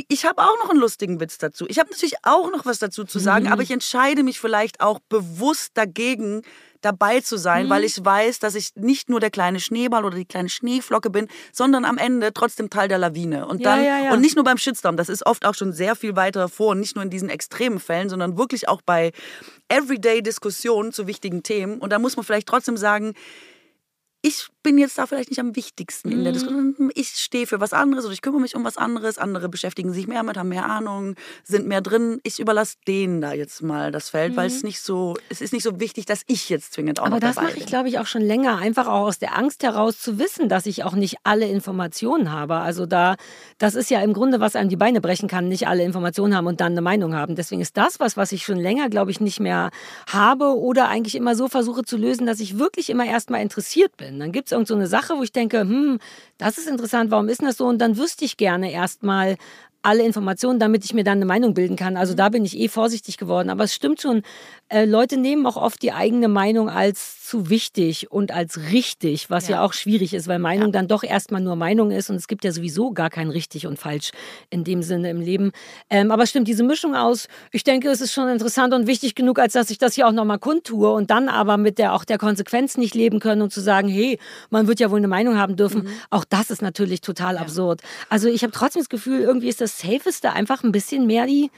Ich 0.09 0.25
habe 0.25 0.41
auch 0.41 0.57
noch 0.61 0.69
einen 0.69 0.79
lustigen 0.79 1.19
Witz 1.19 1.37
dazu. 1.37 1.65
Ich 1.67 1.79
habe 1.79 1.89
natürlich 1.89 2.15
auch 2.23 2.51
noch 2.51 2.65
was 2.65 2.79
dazu 2.79 3.03
zu 3.05 3.19
sagen, 3.19 3.47
aber 3.47 3.61
ich 3.61 3.71
entscheide 3.71 4.23
mich 4.23 4.39
vielleicht 4.39 4.81
auch 4.81 4.99
bewusst 5.09 5.71
dagegen, 5.75 6.41
dabei 6.85 7.19
zu 7.19 7.37
sein, 7.37 7.67
weil 7.69 7.83
ich 7.83 8.03
weiß, 8.03 8.39
dass 8.39 8.53
ich 8.53 8.69
nicht 8.75 9.09
nur 9.09 9.19
der 9.19 9.31
kleine 9.31 9.59
Schneeball 9.59 10.05
oder 10.05 10.17
die 10.17 10.25
kleine 10.25 10.49
Schneeflocke 10.49 11.09
bin, 11.09 11.27
sondern 11.51 11.83
am 11.83 11.97
Ende 11.97 12.31
trotzdem 12.31 12.69
Teil 12.69 12.87
der 12.87 12.99
Lawine. 12.99 13.47
Und 13.47 13.61
Ja, 13.61 13.75
dann 13.75 13.83
ja, 13.83 13.99
ja. 14.03 14.13
und 14.13 14.21
nicht 14.21 14.35
nur 14.35 14.43
beim 14.43 14.59
Shitstorm, 14.59 14.95
das 14.95 15.09
ist 15.09 15.25
oft 15.25 15.45
auch 15.45 15.55
schon 15.55 15.73
sehr 15.73 15.95
viel 15.95 16.15
weiter 16.15 16.47
vor, 16.47 16.69
und 16.71 16.79
nicht 16.79 16.95
nur 16.95 17.03
in 17.03 17.09
diesen 17.09 17.29
extremen 17.29 17.79
Fällen, 17.79 18.09
sondern 18.09 18.37
wirklich 18.37 18.69
auch 18.69 18.81
bei 18.83 19.13
Everyday-Diskussionen 19.67 20.91
zu 20.91 21.07
wichtigen 21.07 21.41
Themen. 21.41 21.79
Und 21.79 21.89
da 21.91 21.97
muss 21.97 22.15
man 22.17 22.23
vielleicht 22.23 22.47
trotzdem 22.47 22.77
sagen, 22.77 23.15
ich 24.21 24.47
bin 24.65 24.77
jetzt 24.79 24.97
da 24.97 25.05
vielleicht 25.05 25.29
nicht 25.29 25.39
am 25.39 25.55
wichtigsten 25.55 26.11
in 26.11 26.23
der 26.23 26.31
Mhm. 26.31 26.33
Diskussion. 26.33 26.91
Ich 26.95 27.09
stehe 27.09 27.45
für 27.47 27.59
was 27.59 27.71
anderes 27.71 28.03
oder 28.05 28.13
ich 28.13 28.21
kümmere 28.21 28.41
mich 28.41 28.55
um 28.55 28.63
was 28.63 28.77
anderes. 28.77 29.17
Andere 29.17 29.47
beschäftigen 29.47 29.93
sich 29.93 30.07
mehr 30.07 30.23
mit, 30.23 30.37
haben 30.37 30.49
mehr 30.49 30.65
Ahnung, 30.65 31.15
sind 31.43 31.67
mehr 31.67 31.81
drin. 31.81 32.19
Ich 32.23 32.39
überlasse 32.39 32.75
denen 32.87 33.21
da 33.21 33.31
jetzt 33.33 33.61
mal 33.61 33.91
das 33.91 34.09
Feld, 34.09 34.35
weil 34.35 34.47
es 34.47 34.63
nicht 34.63 34.81
so, 34.81 35.15
es 35.29 35.39
ist 35.39 35.53
nicht 35.53 35.63
so 35.63 35.79
wichtig, 35.79 36.05
dass 36.05 36.23
ich 36.27 36.49
jetzt 36.49 36.73
zwingend 36.73 36.99
auch 36.99 37.05
Mhm. 37.05 37.13
Aber 37.13 37.15
noch 37.17 37.21
das 37.27 37.35
dabei 37.35 37.47
mache 37.49 37.57
ich, 37.57 37.63
bin. 37.65 37.69
glaube 37.69 37.87
ich, 37.89 37.99
auch 37.99 38.07
schon 38.07 38.23
länger, 38.23 38.57
einfach 38.57 38.87
auch 38.87 39.05
aus 39.05 39.19
der 39.19 39.37
Angst 39.37 39.61
heraus 39.63 39.99
zu 39.99 40.17
wissen, 40.17 40.49
dass 40.49 40.65
ich 40.65 40.83
auch 40.83 40.93
nicht 40.95 41.17
alle 41.23 41.47
Informationen 41.47 42.31
habe. 42.31 42.55
Also 42.55 42.87
da, 42.87 43.15
das 43.59 43.75
ist 43.75 43.91
ja 43.91 44.01
im 44.01 44.13
Grunde, 44.13 44.39
was 44.39 44.55
einem 44.55 44.69
die 44.69 44.75
Beine 44.75 44.99
brechen 44.99 45.29
kann, 45.29 45.47
nicht 45.47 45.67
alle 45.67 45.83
Informationen 45.83 46.35
haben 46.35 46.47
und 46.47 46.59
dann 46.59 46.71
eine 46.71 46.81
Meinung 46.81 47.13
haben. 47.13 47.35
Deswegen 47.35 47.61
ist 47.61 47.77
das 47.77 47.99
was, 47.99 48.17
was 48.17 48.31
ich 48.31 48.43
schon 48.43 48.57
länger, 48.57 48.89
glaube 48.89 49.11
ich, 49.11 49.19
nicht 49.21 49.39
mehr 49.39 49.69
habe 50.11 50.57
oder 50.57 50.87
eigentlich 50.89 51.13
immer 51.15 51.35
so 51.35 51.47
versuche 51.47 51.83
zu 51.83 51.97
lösen, 51.97 52.25
dass 52.25 52.39
ich 52.39 52.57
wirklich 52.57 52.89
immer 52.89 53.05
erstmal 53.05 53.41
interessiert 53.41 53.95
bin. 53.97 54.19
Dann 54.19 54.31
gibt 54.31 54.47
es 54.47 54.54
irgend 54.55 54.67
so 54.67 54.75
eine 54.75 54.87
Sache, 54.87 55.15
wo 55.17 55.23
ich 55.23 55.31
denke, 55.31 55.59
hm, 55.61 55.99
das 56.37 56.57
ist 56.57 56.67
interessant, 56.67 57.11
warum 57.11 57.29
ist 57.29 57.41
das 57.43 57.57
so? 57.57 57.67
Und 57.67 57.79
dann 57.79 57.97
wüsste 57.97 58.25
ich 58.25 58.37
gerne 58.37 58.71
erstmal, 58.71 59.37
alle 59.85 60.03
Informationen, 60.03 60.59
damit 60.59 60.83
ich 60.83 60.93
mir 60.93 61.03
dann 61.03 61.19
eine 61.19 61.25
Meinung 61.25 61.53
bilden 61.53 61.75
kann. 61.75 61.95
Also 61.95 62.13
da 62.15 62.29
bin 62.29 62.43
ich 62.43 62.57
eh 62.59 62.67
vorsichtig 62.67 63.17
geworden. 63.17 63.49
Aber 63.49 63.63
es 63.63 63.73
stimmt 63.75 64.01
schon, 64.01 64.23
äh, 64.69 64.85
Leute 64.85 65.17
nehmen 65.17 65.45
auch 65.45 65.57
oft 65.57 65.81
die 65.83 65.91
eigene 65.91 66.27
Meinung 66.27 66.69
als 66.69 67.23
zu 67.23 67.49
wichtig 67.49 68.11
und 68.11 68.31
als 68.31 68.71
richtig, 68.71 69.29
was 69.29 69.47
ja, 69.47 69.57
Ja. 69.57 69.61
auch 69.63 69.73
schwierig 69.73 70.13
ist, 70.13 70.27
weil 70.27 70.39
Meinung 70.39 70.71
dann 70.71 70.87
doch 70.87 71.03
erstmal 71.03 71.41
nur 71.41 71.55
Meinung 71.55 71.91
ist 71.91 72.09
und 72.09 72.15
es 72.15 72.27
gibt 72.27 72.43
ja 72.43 72.51
sowieso 72.51 72.91
gar 72.91 73.09
kein 73.09 73.29
richtig 73.29 73.67
und 73.67 73.77
falsch 73.77 74.11
in 74.49 74.63
dem 74.63 74.81
Sinne 74.81 75.09
im 75.11 75.21
Leben. 75.21 75.51
Ähm, 75.89 76.11
aber 76.11 76.25
stimmt, 76.25 76.47
diese 76.47 76.63
Mischung 76.63 76.95
aus, 76.95 77.27
ich 77.51 77.63
denke, 77.63 77.89
es 77.89 78.01
ist 78.01 78.11
schon 78.13 78.27
interessant 78.27 78.73
und 78.73 78.87
wichtig 78.87 79.13
genug, 79.15 79.37
als 79.39 79.53
dass 79.53 79.69
ich 79.69 79.77
das 79.77 79.93
hier 79.93 80.07
auch 80.07 80.11
nochmal 80.11 80.39
kundtue 80.39 80.91
und 80.91 81.09
dann 81.11 81.29
aber 81.29 81.57
mit 81.57 81.77
der 81.77 81.93
auch 81.93 82.05
der 82.05 82.17
Konsequenz 82.17 82.77
nicht 82.77 82.95
leben 82.95 83.19
können 83.19 83.41
und 83.43 83.53
zu 83.53 83.61
sagen, 83.61 83.87
hey, 83.87 84.17
man 84.49 84.67
wird 84.67 84.79
ja 84.79 84.89
wohl 84.89 84.97
eine 84.97 85.07
Meinung 85.07 85.37
haben 85.37 85.55
dürfen. 85.55 85.87
Auch 86.09 86.25
das 86.25 86.49
ist 86.49 86.61
natürlich 86.63 87.01
total 87.01 87.37
absurd. 87.37 87.81
Also 88.09 88.27
ich 88.27 88.41
habe 88.43 88.51
trotzdem 88.51 88.81
das 88.81 88.89
Gefühl, 88.89 89.21
irgendwie 89.21 89.47
ist 89.47 89.61
das 89.61 89.74
Safeste 89.77 90.33
einfach 90.33 90.63
ein 90.63 90.71
bisschen 90.71 91.05
mehr 91.05 91.25
die 91.25 91.51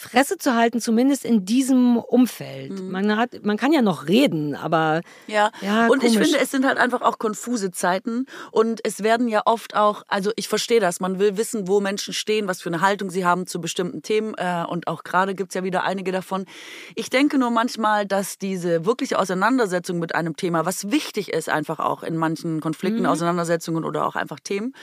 Fresse 0.00 0.38
zu 0.38 0.54
halten, 0.54 0.80
zumindest 0.80 1.24
in 1.24 1.44
diesem 1.44 1.96
Umfeld. 1.96 2.80
Man, 2.82 3.16
hat, 3.16 3.44
man 3.44 3.56
kann 3.56 3.72
ja 3.72 3.82
noch 3.82 4.08
reden, 4.08 4.54
aber 4.54 5.02
Ja, 5.26 5.50
Ja, 5.60 5.86
und 5.86 6.02
ich 6.02 6.14
komisch. 6.14 6.28
finde, 6.28 6.42
es 6.42 6.50
sind 6.50 6.64
halt 6.66 6.78
einfach 6.78 7.02
auch 7.02 7.18
konfuse 7.18 7.70
Zeiten 7.70 8.26
und 8.50 8.80
es 8.84 9.02
werden 9.02 9.28
ja 9.28 9.42
oft 9.44 9.76
auch, 9.76 10.02
also 10.08 10.32
ich 10.36 10.48
verstehe 10.48 10.80
das, 10.80 11.00
man 11.00 11.18
will 11.18 11.36
wissen, 11.36 11.68
wo 11.68 11.80
Menschen 11.80 12.14
stehen, 12.14 12.48
was 12.48 12.60
für 12.62 12.70
eine 12.70 12.80
Haltung 12.80 13.10
sie 13.10 13.24
haben 13.24 13.46
zu 13.46 13.60
bestimmten 13.60 14.02
Themen 14.02 14.34
äh, 14.36 14.64
und 14.68 14.86
auch 14.88 15.04
gerade 15.04 15.34
gibt's 15.34 15.54
ja 15.54 15.62
wieder 15.62 15.84
einige 15.84 16.12
davon. 16.12 16.46
Ich 16.94 17.10
denke 17.10 17.38
nur 17.38 17.50
manchmal, 17.50 18.06
dass 18.06 18.38
diese 18.38 18.86
wirkliche 18.86 19.18
Auseinandersetzung 19.18 19.98
mit 19.98 20.14
einem 20.14 20.36
Thema, 20.36 20.64
was 20.66 20.90
wichtig 20.90 21.32
ist 21.32 21.48
einfach 21.48 21.78
auch 21.78 22.02
in 22.02 22.16
manchen 22.16 22.60
Konflikten, 22.60 23.06
Auseinandersetzungen 23.06 23.84
oder 23.84 24.06
auch 24.06 24.16
einfach 24.16 24.40
Themen, 24.40 24.74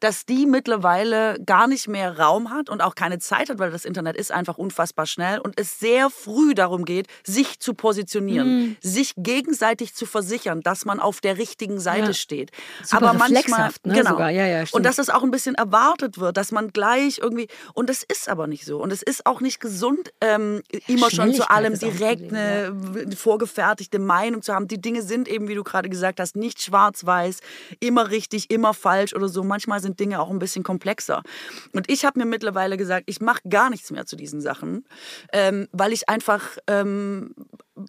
dass 0.00 0.26
die 0.26 0.46
mittlerweile 0.46 1.38
gar 1.44 1.66
nicht 1.66 1.88
mehr 1.88 2.18
Raum 2.18 2.50
hat 2.50 2.68
und 2.70 2.82
auch 2.82 2.94
keine 2.94 3.18
Zeit 3.18 3.50
hat, 3.50 3.58
weil 3.58 3.70
das 3.70 3.84
Internet 3.84 4.16
ist 4.16 4.32
einfach 4.32 4.58
unfassbar 4.64 5.06
schnell 5.06 5.38
und 5.38 5.58
es 5.60 5.78
sehr 5.78 6.10
früh 6.10 6.54
darum 6.54 6.84
geht, 6.84 7.06
sich 7.24 7.60
zu 7.60 7.74
positionieren, 7.74 8.76
sich 8.82 9.12
gegenseitig 9.16 9.94
zu 9.94 10.06
versichern, 10.06 10.60
dass 10.62 10.84
man 10.84 10.98
auf 11.00 11.20
der 11.20 11.38
richtigen 11.38 11.78
Seite 11.80 12.08
Ja. 12.08 12.14
steht. 12.14 12.50
Super 12.82 13.10
Aber 13.10 13.18
manchmal, 13.18 13.70
ne, 13.84 13.94
genau. 13.94 14.10
sogar. 14.10 14.30
Ja, 14.30 14.46
ja, 14.46 14.64
und 14.72 14.84
dass 14.84 14.98
es 14.98 15.10
auch 15.10 15.22
ein 15.22 15.30
bisschen 15.30 15.54
erwartet 15.54 16.18
wird, 16.18 16.36
dass 16.36 16.50
man 16.52 16.72
gleich 16.72 17.18
irgendwie 17.18 17.48
und 17.74 17.88
das 17.90 18.02
ist 18.02 18.28
aber 18.28 18.46
nicht 18.46 18.64
so 18.64 18.78
und 18.82 18.92
es 18.92 19.02
ist 19.02 19.26
auch 19.26 19.40
nicht 19.40 19.60
gesund, 19.60 20.12
ähm, 20.20 20.62
immer 20.86 21.10
schon 21.10 21.34
zu 21.34 21.50
allem 21.50 21.78
direkt 21.78 22.32
eine 22.32 22.74
vorgefertigte 23.16 23.98
Meinung 23.98 24.42
zu 24.42 24.54
haben. 24.54 24.68
Die 24.68 24.80
Dinge 24.80 25.02
sind 25.02 25.28
eben, 25.28 25.48
wie 25.48 25.54
du 25.54 25.62
gerade 25.64 25.88
gesagt 25.88 26.20
hast, 26.20 26.36
nicht 26.36 26.62
schwarz-weiß, 26.62 27.40
immer 27.80 28.10
richtig, 28.10 28.50
immer 28.50 28.72
falsch 28.74 29.14
oder 29.14 29.28
so. 29.28 29.42
Manchmal 29.44 29.80
sind 29.80 30.00
Dinge 30.00 30.20
auch 30.20 30.30
ein 30.30 30.38
bisschen 30.38 30.62
komplexer. 30.62 31.22
Und 31.72 31.90
ich 31.90 32.04
habe 32.04 32.18
mir 32.18 32.26
mittlerweile 32.26 32.76
gesagt, 32.76 33.04
ich 33.06 33.20
mache 33.20 33.40
gar 33.48 33.68
nichts 33.70 33.90
mehr 33.90 34.06
zu 34.06 34.16
diesen 34.16 34.40
Sachen, 34.40 34.53
ähm, 35.32 35.68
weil 35.72 35.92
ich 35.92 36.08
einfach, 36.08 36.56
ähm, 36.66 37.34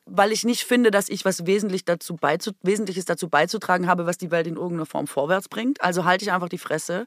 weil 0.06 0.32
ich 0.32 0.44
nicht 0.44 0.64
finde, 0.64 0.90
dass 0.92 1.10
ich 1.10 1.26
was 1.26 1.46
wesentlich 1.46 1.86
dazu 1.86 2.16
beizu 2.16 2.52
Wesentliches 2.64 3.06
dazu 3.06 3.30
beizutragen 3.30 3.88
habe, 3.88 4.06
was 4.08 4.18
die 4.18 4.32
Welt 4.32 4.48
in 4.48 4.56
irgendeiner 4.56 4.86
Form 4.88 5.06
vorwärts 5.06 5.48
bringt. 5.48 5.82
Also 5.84 6.06
halte 6.06 6.26
ich 6.26 6.32
einfach 6.32 6.50
die 6.50 6.58
Fresse. 6.58 7.06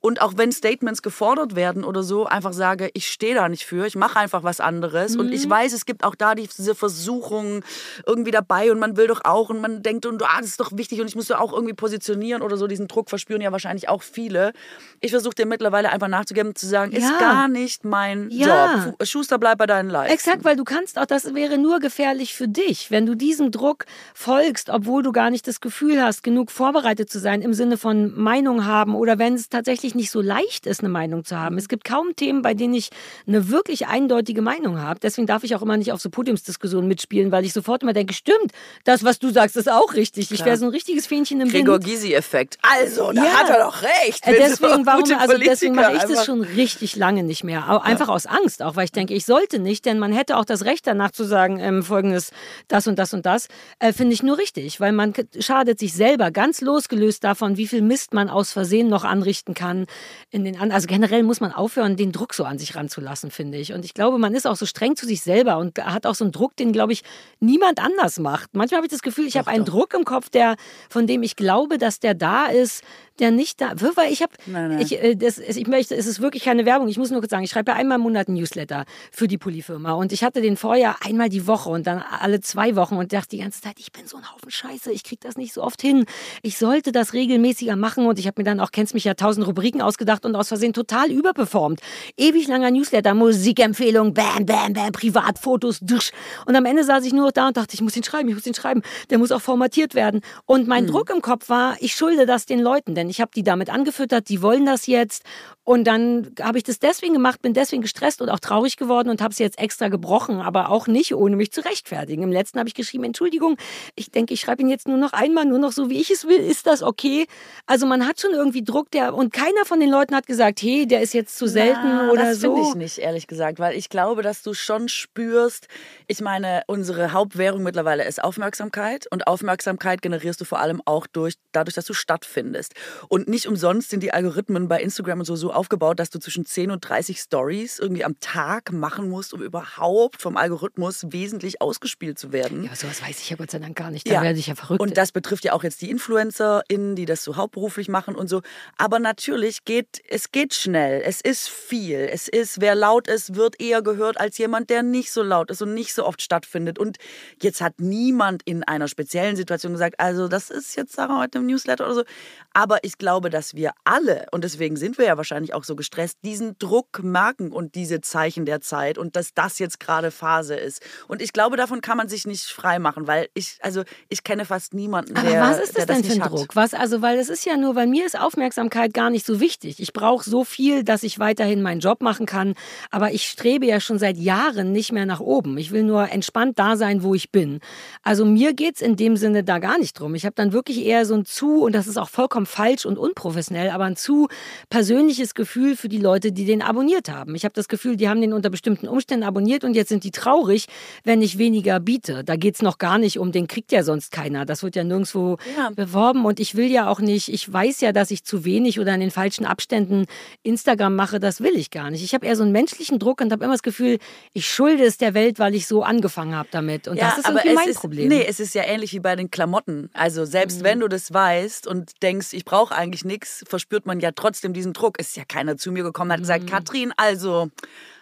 Und 0.00 0.20
auch 0.20 0.34
wenn 0.36 0.52
Statements 0.52 1.00
gefordert 1.02 1.56
werden 1.56 1.82
oder 1.84 2.02
so, 2.02 2.26
einfach 2.26 2.52
sage, 2.52 2.90
ich 2.92 3.08
stehe 3.08 3.34
da 3.34 3.48
nicht 3.48 3.64
für, 3.64 3.86
ich 3.86 3.96
mache 3.96 4.18
einfach 4.18 4.42
was 4.42 4.60
anderes. 4.60 5.16
Und 5.16 5.32
ich 5.32 5.48
weiß, 5.48 5.72
es 5.72 5.86
gibt 5.86 6.04
auch 6.04 6.14
da 6.14 6.34
diese 6.34 6.74
Versuchung 6.74 7.62
irgendwie 8.06 8.30
dabei 8.30 8.70
und 8.70 8.78
man 8.78 8.96
will 8.96 9.06
doch 9.06 9.22
auch 9.24 9.48
und 9.48 9.60
man 9.60 9.82
denkt, 9.82 10.04
und, 10.06 10.22
ah, 10.22 10.38
das 10.40 10.48
ist 10.50 10.60
doch 10.60 10.72
wichtig 10.74 11.00
und 11.00 11.06
ich 11.08 11.16
muss 11.16 11.28
da 11.28 11.38
auch 11.38 11.52
irgendwie 11.52 11.74
positionieren 11.74 12.42
oder 12.42 12.56
so. 12.56 12.66
Diesen 12.66 12.86
Druck 12.88 13.08
verspüren 13.08 13.40
ja 13.40 13.50
wahrscheinlich 13.52 13.88
auch 13.88 14.02
viele. 14.02 14.52
Ich 15.00 15.10
versuche 15.10 15.34
dir 15.34 15.46
mittlerweile 15.46 15.90
einfach 15.90 16.08
nachzugeben, 16.08 16.54
zu 16.54 16.66
sagen, 16.66 16.92
ist 16.92 17.08
Ja. 17.08 17.18
gar 17.18 17.48
nicht 17.48 17.84
mein 17.84 18.28
Ja. 18.30 18.84
Job. 18.86 19.06
Schuster, 19.06 19.38
bleib 19.38 19.58
bei 19.58 19.66
deinen 19.66 19.88
Leisten. 19.88 20.12
Exakt, 20.12 20.44
weil 20.44 20.56
du 20.56 20.64
kannst 20.64 20.98
auch, 20.98 21.06
das 21.06 21.34
wäre 21.34 21.56
nur 21.58 21.80
gefährlich 21.80 22.09
für 22.18 22.48
dich, 22.48 22.90
wenn 22.90 23.06
du 23.06 23.14
diesem 23.14 23.50
Druck 23.50 23.86
folgst, 24.14 24.68
obwohl 24.70 25.02
du 25.02 25.12
gar 25.12 25.30
nicht 25.30 25.46
das 25.46 25.60
Gefühl 25.60 26.02
hast, 26.02 26.22
genug 26.22 26.50
vorbereitet 26.50 27.08
zu 27.10 27.18
sein 27.20 27.40
im 27.42 27.54
Sinne 27.54 27.76
von 27.76 28.12
Meinung 28.18 28.66
haben 28.66 28.94
oder 28.94 29.18
wenn 29.18 29.34
es 29.34 29.48
tatsächlich 29.48 29.94
nicht 29.94 30.10
so 30.10 30.20
leicht 30.20 30.66
ist, 30.66 30.80
eine 30.80 30.88
Meinung 30.88 31.24
zu 31.24 31.38
haben. 31.38 31.56
Es 31.56 31.68
gibt 31.68 31.84
kaum 31.84 32.14
Themen, 32.16 32.42
bei 32.42 32.54
denen 32.54 32.74
ich 32.74 32.90
eine 33.26 33.48
wirklich 33.48 33.86
eindeutige 33.86 34.42
Meinung 34.42 34.80
habe. 34.80 34.98
Deswegen 35.00 35.26
darf 35.26 35.44
ich 35.44 35.54
auch 35.54 35.62
immer 35.62 35.76
nicht 35.76 35.92
auf 35.92 36.00
so 36.00 36.10
Podiumsdiskussionen 36.10 36.88
mitspielen, 36.88 37.30
weil 37.32 37.44
ich 37.44 37.52
sofort 37.52 37.82
immer 37.82 37.92
denke, 37.92 38.12
stimmt, 38.12 38.52
das, 38.84 39.04
was 39.04 39.18
du 39.18 39.30
sagst, 39.30 39.56
ist 39.56 39.70
auch 39.70 39.94
richtig. 39.94 40.30
Ich 40.30 40.36
Klar. 40.38 40.46
wäre 40.46 40.56
so 40.56 40.66
ein 40.66 40.70
richtiges 40.72 41.06
Fähnchen 41.06 41.40
im 41.40 41.48
Gregor 41.48 41.74
Wind. 41.76 41.84
Gysi-Effekt. 41.84 42.58
Also, 42.62 43.12
da 43.12 43.24
Ja. 43.24 43.30
hat 43.32 43.48
er 43.50 43.60
doch 43.64 43.82
recht. 43.82 44.26
Äh, 44.26 44.34
Deswegen, 44.36 44.86
warum, 44.86 45.04
also 45.18 45.38
deswegen 45.38 45.74
mache 45.74 45.92
ich 45.96 46.02
das 46.02 46.24
schon 46.24 46.42
richtig 46.42 46.96
lange 46.96 47.22
nicht 47.22 47.44
mehr. 47.44 47.68
Einfach 47.84 48.08
aus 48.08 48.26
Angst, 48.26 48.62
auch 48.62 48.76
weil 48.76 48.84
ich 48.84 48.92
denke, 48.92 49.14
ich 49.14 49.24
sollte 49.26 49.58
nicht, 49.58 49.84
denn 49.86 49.98
man 49.98 50.12
hätte 50.12 50.36
auch 50.36 50.44
das 50.44 50.64
Recht 50.64 50.86
danach 50.86 51.10
zu 51.10 51.24
sagen, 51.24 51.58
ähm, 51.60 51.82
folgendes, 52.00 52.30
das 52.68 52.86
und 52.86 52.98
das 52.98 53.12
und 53.12 53.26
das, 53.26 53.48
äh, 53.78 53.92
finde 53.92 54.14
ich 54.14 54.22
nur 54.22 54.38
richtig, 54.38 54.80
weil 54.80 54.92
man 54.92 55.12
schadet 55.38 55.78
sich 55.78 55.92
selber, 55.92 56.30
ganz 56.30 56.60
losgelöst 56.60 57.22
davon, 57.22 57.56
wie 57.56 57.66
viel 57.66 57.82
Mist 57.82 58.14
man 58.14 58.30
aus 58.30 58.52
Versehen 58.52 58.88
noch 58.88 59.04
anrichten 59.04 59.54
kann. 59.54 59.86
In 60.30 60.44
den 60.44 60.58
also 60.58 60.86
generell 60.86 61.22
muss 61.22 61.40
man 61.40 61.52
aufhören, 61.52 61.96
den 61.96 62.12
Druck 62.12 62.34
so 62.34 62.44
an 62.44 62.58
sich 62.58 62.74
ranzulassen, 62.74 63.30
finde 63.30 63.58
ich. 63.58 63.72
Und 63.72 63.84
ich 63.84 63.92
glaube, 63.92 64.18
man 64.18 64.34
ist 64.34 64.46
auch 64.46 64.56
so 64.56 64.66
streng 64.66 64.96
zu 64.96 65.06
sich 65.06 65.20
selber 65.20 65.58
und 65.58 65.78
hat 65.78 66.06
auch 66.06 66.14
so 66.14 66.24
einen 66.24 66.32
Druck, 66.32 66.56
den, 66.56 66.72
glaube 66.72 66.92
ich, 66.92 67.02
niemand 67.38 67.80
anders 67.80 68.18
macht. 68.18 68.54
Manchmal 68.54 68.78
habe 68.78 68.86
ich 68.86 68.92
das 68.92 69.02
Gefühl, 69.02 69.26
ich 69.26 69.36
habe 69.36 69.50
einen 69.50 69.64
Druck 69.64 69.94
im 69.94 70.04
Kopf, 70.04 70.30
der, 70.30 70.56
von 70.88 71.06
dem 71.06 71.22
ich 71.22 71.36
glaube, 71.36 71.78
dass 71.78 72.00
der 72.00 72.14
da 72.14 72.46
ist, 72.46 72.82
der 73.20 73.30
nicht 73.30 73.60
da, 73.60 73.72
weil 73.96 74.12
ich 74.12 74.22
habe, 74.22 74.32
ich, 74.80 75.02
äh, 75.02 75.14
das, 75.14 75.38
ich 75.38 75.66
möchte, 75.66 75.94
es 75.94 76.06
ist 76.06 76.20
wirklich 76.20 76.44
keine 76.44 76.64
Werbung. 76.64 76.88
Ich 76.88 76.98
muss 76.98 77.10
nur 77.10 77.20
kurz 77.20 77.30
sagen, 77.30 77.44
ich 77.44 77.50
schreibe 77.50 77.72
ja 77.72 77.76
einmal 77.76 77.96
im 77.96 78.02
Monat 78.02 78.28
einen 78.28 78.38
Newsletter 78.38 78.84
für 79.12 79.28
die 79.28 79.38
Pulli-Firma 79.38 79.92
und 79.92 80.12
ich 80.12 80.24
hatte 80.24 80.40
den 80.40 80.56
vorher 80.56 80.96
einmal 81.04 81.28
die 81.28 81.46
Woche 81.46 81.68
und 81.68 81.86
dann 81.86 82.02
alle 82.20 82.40
zwei 82.40 82.76
Wochen 82.76 82.96
und 82.96 83.12
dachte 83.12 83.30
die 83.30 83.38
ganze 83.38 83.60
Zeit, 83.60 83.74
ich 83.78 83.92
bin 83.92 84.06
so 84.06 84.16
ein 84.16 84.32
Haufen 84.32 84.50
Scheiße, 84.50 84.90
ich 84.92 85.04
kriege 85.04 85.20
das 85.22 85.36
nicht 85.36 85.52
so 85.52 85.62
oft 85.62 85.80
hin. 85.82 86.06
Ich 86.42 86.58
sollte 86.58 86.92
das 86.92 87.12
regelmäßiger 87.12 87.76
machen 87.76 88.06
und 88.06 88.18
ich 88.18 88.26
habe 88.26 88.40
mir 88.40 88.44
dann 88.44 88.60
auch, 88.60 88.70
kennst 88.72 88.94
mich 88.94 89.04
ja, 89.04 89.14
tausend 89.14 89.46
Rubriken 89.46 89.82
ausgedacht 89.82 90.24
und 90.24 90.34
aus 90.34 90.48
Versehen 90.48 90.72
total 90.72 91.10
überperformt. 91.10 91.80
Ewig 92.16 92.48
langer 92.48 92.70
Newsletter, 92.70 93.14
Musikempfehlung, 93.14 94.14
bam, 94.14 94.46
bam, 94.46 94.72
bam, 94.72 94.92
Privatfotos, 94.92 95.80
dusch. 95.80 96.10
Und 96.46 96.56
am 96.56 96.64
Ende 96.64 96.84
saß 96.84 97.04
ich 97.04 97.12
nur 97.12 97.32
da 97.32 97.48
und 97.48 97.56
dachte, 97.56 97.74
ich 97.74 97.82
muss 97.82 97.96
ihn 97.96 98.04
schreiben, 98.04 98.28
ich 98.28 98.34
muss 98.34 98.46
ihn 98.46 98.54
schreiben. 98.54 98.82
Der 99.10 99.18
muss 99.18 99.32
auch 99.32 99.40
formatiert 99.40 99.94
werden. 99.94 100.20
Und 100.46 100.68
mein 100.68 100.86
Druck 100.86 101.10
im 101.10 101.22
Kopf 101.22 101.48
war, 101.48 101.76
ich 101.80 101.94
schulde 101.94 102.26
das 102.26 102.46
den 102.46 102.60
Leuten, 102.60 102.94
denn 102.94 103.09
Ich 103.10 103.20
habe 103.20 103.32
die 103.34 103.42
damit 103.42 103.70
angefüttert, 103.70 104.28
die 104.28 104.40
wollen 104.40 104.66
das 104.66 104.86
jetzt. 104.86 105.24
Und 105.64 105.84
dann 105.84 106.32
habe 106.40 106.56
ich 106.58 106.64
das 106.64 106.78
deswegen 106.78 107.12
gemacht, 107.12 107.42
bin 107.42 107.52
deswegen 107.52 107.82
gestresst 107.82 108.22
und 108.22 108.30
auch 108.30 108.40
traurig 108.40 108.76
geworden 108.76 109.10
und 109.10 109.20
habe 109.20 109.32
es 109.32 109.38
jetzt 109.38 109.58
extra 109.58 109.88
gebrochen, 109.88 110.40
aber 110.40 110.70
auch 110.70 110.86
nicht, 110.86 111.14
ohne 111.14 111.36
mich 111.36 111.52
zu 111.52 111.60
rechtfertigen. 111.64 112.22
Im 112.22 112.32
letzten 112.32 112.58
habe 112.58 112.68
ich 112.68 112.74
geschrieben, 112.74 113.04
Entschuldigung, 113.04 113.56
ich 113.94 114.10
denke, 114.10 114.32
ich 114.32 114.40
schreibe 114.40 114.62
ihn 114.62 114.68
jetzt 114.68 114.88
nur 114.88 114.96
noch 114.96 115.12
einmal, 115.12 115.44
nur 115.44 115.58
noch 115.58 115.72
so, 115.72 115.90
wie 115.90 116.00
ich 116.00 116.10
es 116.10 116.26
will. 116.26 116.40
Ist 116.40 116.66
das 116.66 116.82
okay? 116.82 117.26
Also 117.66 117.86
man 117.86 118.06
hat 118.06 118.20
schon 118.20 118.32
irgendwie 118.32 118.64
Druck, 118.64 118.90
der 118.90 119.14
und 119.14 119.32
keiner 119.32 119.64
von 119.66 119.80
den 119.80 119.90
Leuten 119.90 120.14
hat 120.14 120.26
gesagt, 120.26 120.62
hey, 120.62 120.86
der 120.86 121.02
ist 121.02 121.12
jetzt 121.12 121.36
zu 121.36 121.46
selten 121.46 121.80
Na, 121.84 122.10
oder 122.10 122.22
das 122.24 122.40
so. 122.40 122.54
finde 122.54 122.68
ich 122.68 122.74
nicht, 122.74 122.98
ehrlich 122.98 123.26
gesagt, 123.26 123.58
weil 123.58 123.76
ich 123.76 123.90
glaube, 123.90 124.22
dass 124.22 124.42
du 124.42 124.54
schon 124.54 124.88
spürst, 124.88 125.68
ich 126.06 126.22
meine, 126.22 126.62
unsere 126.68 127.12
Hauptwährung 127.12 127.62
mittlerweile 127.62 128.04
ist 128.04 128.24
Aufmerksamkeit 128.24 129.06
und 129.10 129.26
Aufmerksamkeit 129.26 130.00
generierst 130.00 130.40
du 130.40 130.46
vor 130.46 130.60
allem 130.60 130.80
auch 130.86 131.06
durch, 131.06 131.34
dadurch, 131.52 131.74
dass 131.74 131.84
du 131.84 131.92
stattfindest. 131.92 132.74
Und 133.08 133.28
nicht 133.28 133.46
umsonst 133.46 133.90
sind 133.90 134.02
die 134.02 134.12
Algorithmen 134.12 134.66
bei 134.66 134.80
Instagram 134.80 135.20
und 135.20 135.24
so 135.26 135.36
so 135.36 135.49
aufgebaut, 135.50 135.98
dass 135.98 136.10
du 136.10 136.18
zwischen 136.18 136.44
10 136.44 136.70
und 136.70 136.80
30 136.80 137.18
Stories 137.18 137.78
irgendwie 137.78 138.04
am 138.04 138.18
Tag 138.20 138.72
machen 138.72 139.08
musst, 139.08 139.34
um 139.34 139.42
überhaupt 139.42 140.20
vom 140.20 140.36
Algorithmus 140.36 141.06
wesentlich 141.10 141.60
ausgespielt 141.60 142.18
zu 142.18 142.32
werden. 142.32 142.64
Ja, 142.64 142.74
sowas 142.74 143.02
weiß 143.02 143.20
ich 143.20 143.30
ja 143.30 143.36
Gott 143.36 143.50
sei 143.50 143.58
Dank 143.58 143.76
gar 143.76 143.90
nicht. 143.90 144.10
Da 144.10 144.22
werde 144.22 144.38
ich 144.38 144.46
ja 144.46 144.54
verrückt. 144.54 144.80
Und 144.80 144.96
das 144.96 145.12
betrifft 145.12 145.44
ja 145.44 145.52
auch 145.52 145.62
jetzt 145.64 145.82
die 145.82 145.90
InfluencerInnen, 145.90 146.96
die 146.96 147.04
das 147.04 147.24
so 147.24 147.36
hauptberuflich 147.36 147.88
machen 147.88 148.14
und 148.14 148.28
so. 148.28 148.42
Aber 148.76 148.98
natürlich 148.98 149.64
geht, 149.64 150.00
es 150.08 150.32
geht 150.32 150.54
schnell. 150.54 151.02
Es 151.04 151.20
ist 151.20 151.48
viel. 151.48 151.98
Es 151.98 152.28
ist, 152.28 152.60
wer 152.60 152.74
laut 152.74 153.08
ist, 153.08 153.34
wird 153.34 153.60
eher 153.60 153.82
gehört 153.82 154.20
als 154.20 154.38
jemand, 154.38 154.70
der 154.70 154.82
nicht 154.82 155.12
so 155.12 155.22
laut 155.22 155.50
ist 155.50 155.62
und 155.62 155.74
nicht 155.74 155.94
so 155.94 156.06
oft 156.06 156.22
stattfindet. 156.22 156.78
Und 156.78 156.98
jetzt 157.42 157.60
hat 157.60 157.74
niemand 157.78 158.42
in 158.44 158.64
einer 158.64 158.88
speziellen 158.88 159.36
Situation 159.36 159.72
gesagt, 159.72 159.98
also 159.98 160.28
das 160.28 160.50
ist 160.50 160.76
jetzt 160.76 160.92
Sarah 160.92 161.18
heute 161.18 161.38
im 161.38 161.46
Newsletter 161.46 161.84
oder 161.86 161.94
so. 161.94 162.04
Aber 162.52 162.82
ich 162.82 162.98
glaube, 162.98 163.30
dass 163.30 163.54
wir 163.54 163.72
alle, 163.84 164.26
und 164.32 164.42
deswegen 164.42 164.76
sind 164.76 164.98
wir 164.98 165.06
ja 165.06 165.16
wahrscheinlich 165.16 165.54
auch 165.54 165.64
so 165.64 165.76
gestresst, 165.76 166.18
diesen 166.24 166.58
Druck 166.58 167.02
merken 167.02 167.52
und 167.52 167.74
diese 167.74 168.00
Zeichen 168.00 168.44
der 168.44 168.60
Zeit 168.60 168.98
und 168.98 169.14
dass 169.14 169.34
das 169.34 169.58
jetzt 169.58 169.78
gerade 169.78 170.10
Phase 170.10 170.56
ist. 170.56 170.82
Und 171.06 171.22
ich 171.22 171.32
glaube, 171.32 171.56
davon 171.56 171.80
kann 171.80 171.96
man 171.96 172.08
sich 172.08 172.26
nicht 172.26 172.46
frei 172.46 172.78
machen, 172.78 173.06
weil 173.06 173.28
ich, 173.34 173.58
also 173.60 173.84
ich 174.08 174.24
kenne 174.24 174.44
fast 174.44 174.74
niemanden, 174.74 175.16
Aber 175.16 175.28
der 175.28 175.40
was 175.42 175.58
ist 175.60 175.78
das 175.78 175.86
der 175.86 175.96
denn 175.96 176.04
für 176.04 176.12
ein 176.14 176.24
hat. 176.24 176.32
Druck? 176.32 176.56
Was, 176.56 176.74
also, 176.74 177.02
weil 177.02 177.18
es 177.18 177.28
ist 177.28 177.44
ja 177.46 177.56
nur, 177.56 177.74
bei 177.74 177.86
mir 177.86 178.04
ist 178.04 178.18
Aufmerksamkeit 178.18 178.92
gar 178.94 179.10
nicht 179.10 179.24
so 179.24 179.38
wichtig. 179.38 179.80
Ich 179.80 179.92
brauche 179.92 180.28
so 180.28 180.44
viel, 180.44 180.82
dass 180.82 181.04
ich 181.04 181.18
weiterhin 181.18 181.62
meinen 181.62 181.80
Job 181.80 182.00
machen 182.02 182.26
kann. 182.26 182.54
Aber 182.90 183.12
ich 183.12 183.28
strebe 183.28 183.66
ja 183.66 183.80
schon 183.80 183.98
seit 183.98 184.16
Jahren 184.16 184.72
nicht 184.72 184.92
mehr 184.92 185.06
nach 185.06 185.20
oben. 185.20 185.56
Ich 185.58 185.70
will 185.70 185.84
nur 185.84 186.10
entspannt 186.10 186.58
da 186.58 186.76
sein, 186.76 187.02
wo 187.02 187.14
ich 187.14 187.30
bin. 187.30 187.60
Also 188.02 188.24
mir 188.24 188.54
geht's 188.54 188.80
in 188.80 188.96
dem 188.96 189.16
Sinne 189.16 189.44
da 189.44 189.58
gar 189.58 189.78
nicht 189.78 189.98
drum. 189.98 190.14
Ich 190.14 190.24
habe 190.24 190.34
dann 190.34 190.52
wirklich 190.52 190.84
eher 190.84 191.06
so 191.06 191.14
ein 191.14 191.24
zu, 191.24 191.62
und 191.62 191.74
das 191.74 191.86
ist 191.86 191.96
auch 191.96 192.08
vollkommen 192.08 192.39
falsch 192.46 192.84
und 192.86 192.98
unprofessionell, 192.98 193.70
aber 193.70 193.84
ein 193.84 193.96
zu 193.96 194.28
persönliches 194.68 195.34
Gefühl 195.34 195.76
für 195.76 195.88
die 195.88 195.98
Leute, 195.98 196.32
die 196.32 196.44
den 196.44 196.62
abonniert 196.62 197.08
haben. 197.10 197.34
Ich 197.34 197.44
habe 197.44 197.52
das 197.54 197.68
Gefühl, 197.68 197.96
die 197.96 198.08
haben 198.08 198.20
den 198.20 198.32
unter 198.32 198.50
bestimmten 198.50 198.88
Umständen 198.88 199.24
abonniert 199.24 199.64
und 199.64 199.74
jetzt 199.74 199.88
sind 199.88 200.04
die 200.04 200.10
traurig, 200.10 200.66
wenn 201.04 201.22
ich 201.22 201.38
weniger 201.38 201.80
biete. 201.80 202.22
Da 202.24 202.36
geht's 202.36 202.62
noch 202.62 202.78
gar 202.78 202.98
nicht 202.98 203.18
um, 203.18 203.32
den 203.32 203.48
kriegt 203.48 203.72
ja 203.72 203.82
sonst 203.82 204.12
keiner. 204.12 204.44
Das 204.46 204.62
wird 204.62 204.76
ja 204.76 204.84
nirgendwo 204.84 205.38
Ja. 205.56 205.70
beworben 205.74 206.24
und 206.24 206.40
ich 206.40 206.54
will 206.54 206.70
ja 206.70 206.88
auch 206.88 207.00
nicht, 207.00 207.28
ich 207.32 207.50
weiß 207.52 207.80
ja, 207.80 207.92
dass 207.92 208.10
ich 208.10 208.24
zu 208.24 208.44
wenig 208.44 208.78
oder 208.78 208.94
in 208.94 209.00
den 209.00 209.10
falschen 209.10 209.44
Abständen 209.44 210.06
Instagram 210.42 210.94
mache, 210.94 211.20
das 211.20 211.40
will 211.40 211.56
ich 211.56 211.70
gar 211.70 211.90
nicht. 211.90 212.02
Ich 212.04 212.14
habe 212.14 212.26
eher 212.26 212.36
so 212.36 212.42
einen 212.42 212.52
menschlichen 212.52 212.98
Druck 212.98 213.20
und 213.20 213.32
habe 213.32 213.44
immer 213.44 213.54
das 213.54 213.62
Gefühl, 213.62 213.98
ich 214.32 214.48
schulde 214.48 214.84
es 214.84 214.98
der 214.98 215.14
Welt, 215.14 215.38
weil 215.38 215.54
ich 215.54 215.66
so 215.66 215.82
angefangen 215.82 216.34
habe 216.34 216.48
damit. 216.52 216.88
Und 216.88 217.00
das 217.00 217.18
ist 217.18 217.26
irgendwie 217.28 217.48
es 217.48 217.54
mein 217.54 217.68
ist, 217.68 217.80
Problem. 217.80 218.08
Nee, 218.08 218.24
es 218.28 218.40
ist 218.40 218.54
ja 218.54 218.62
ähnlich 218.64 218.92
wie 218.92 219.00
bei 219.00 219.16
den 219.16 219.30
Klamotten. 219.30 219.90
Also 219.92 220.24
selbst 220.24 220.60
Mhm. 220.60 220.64
wenn 220.64 220.80
du 220.80 220.88
das 220.88 221.12
weißt 221.12 221.66
und 221.66 222.02
denkst, 222.02 222.29
ich 222.32 222.44
brauche 222.44 222.74
eigentlich 222.74 223.04
nichts, 223.04 223.44
verspürt 223.48 223.86
man 223.86 224.00
ja 224.00 224.12
trotzdem 224.12 224.52
diesen 224.52 224.72
Druck. 224.72 224.96
Es 224.98 225.08
ist 225.08 225.16
ja 225.16 225.24
keiner 225.24 225.56
zu 225.56 225.72
mir 225.72 225.82
gekommen 225.82 226.12
hat 226.12 226.18
Mhm. 226.18 226.22
gesagt, 226.22 226.46
Katrin, 226.46 226.92
also 226.96 227.50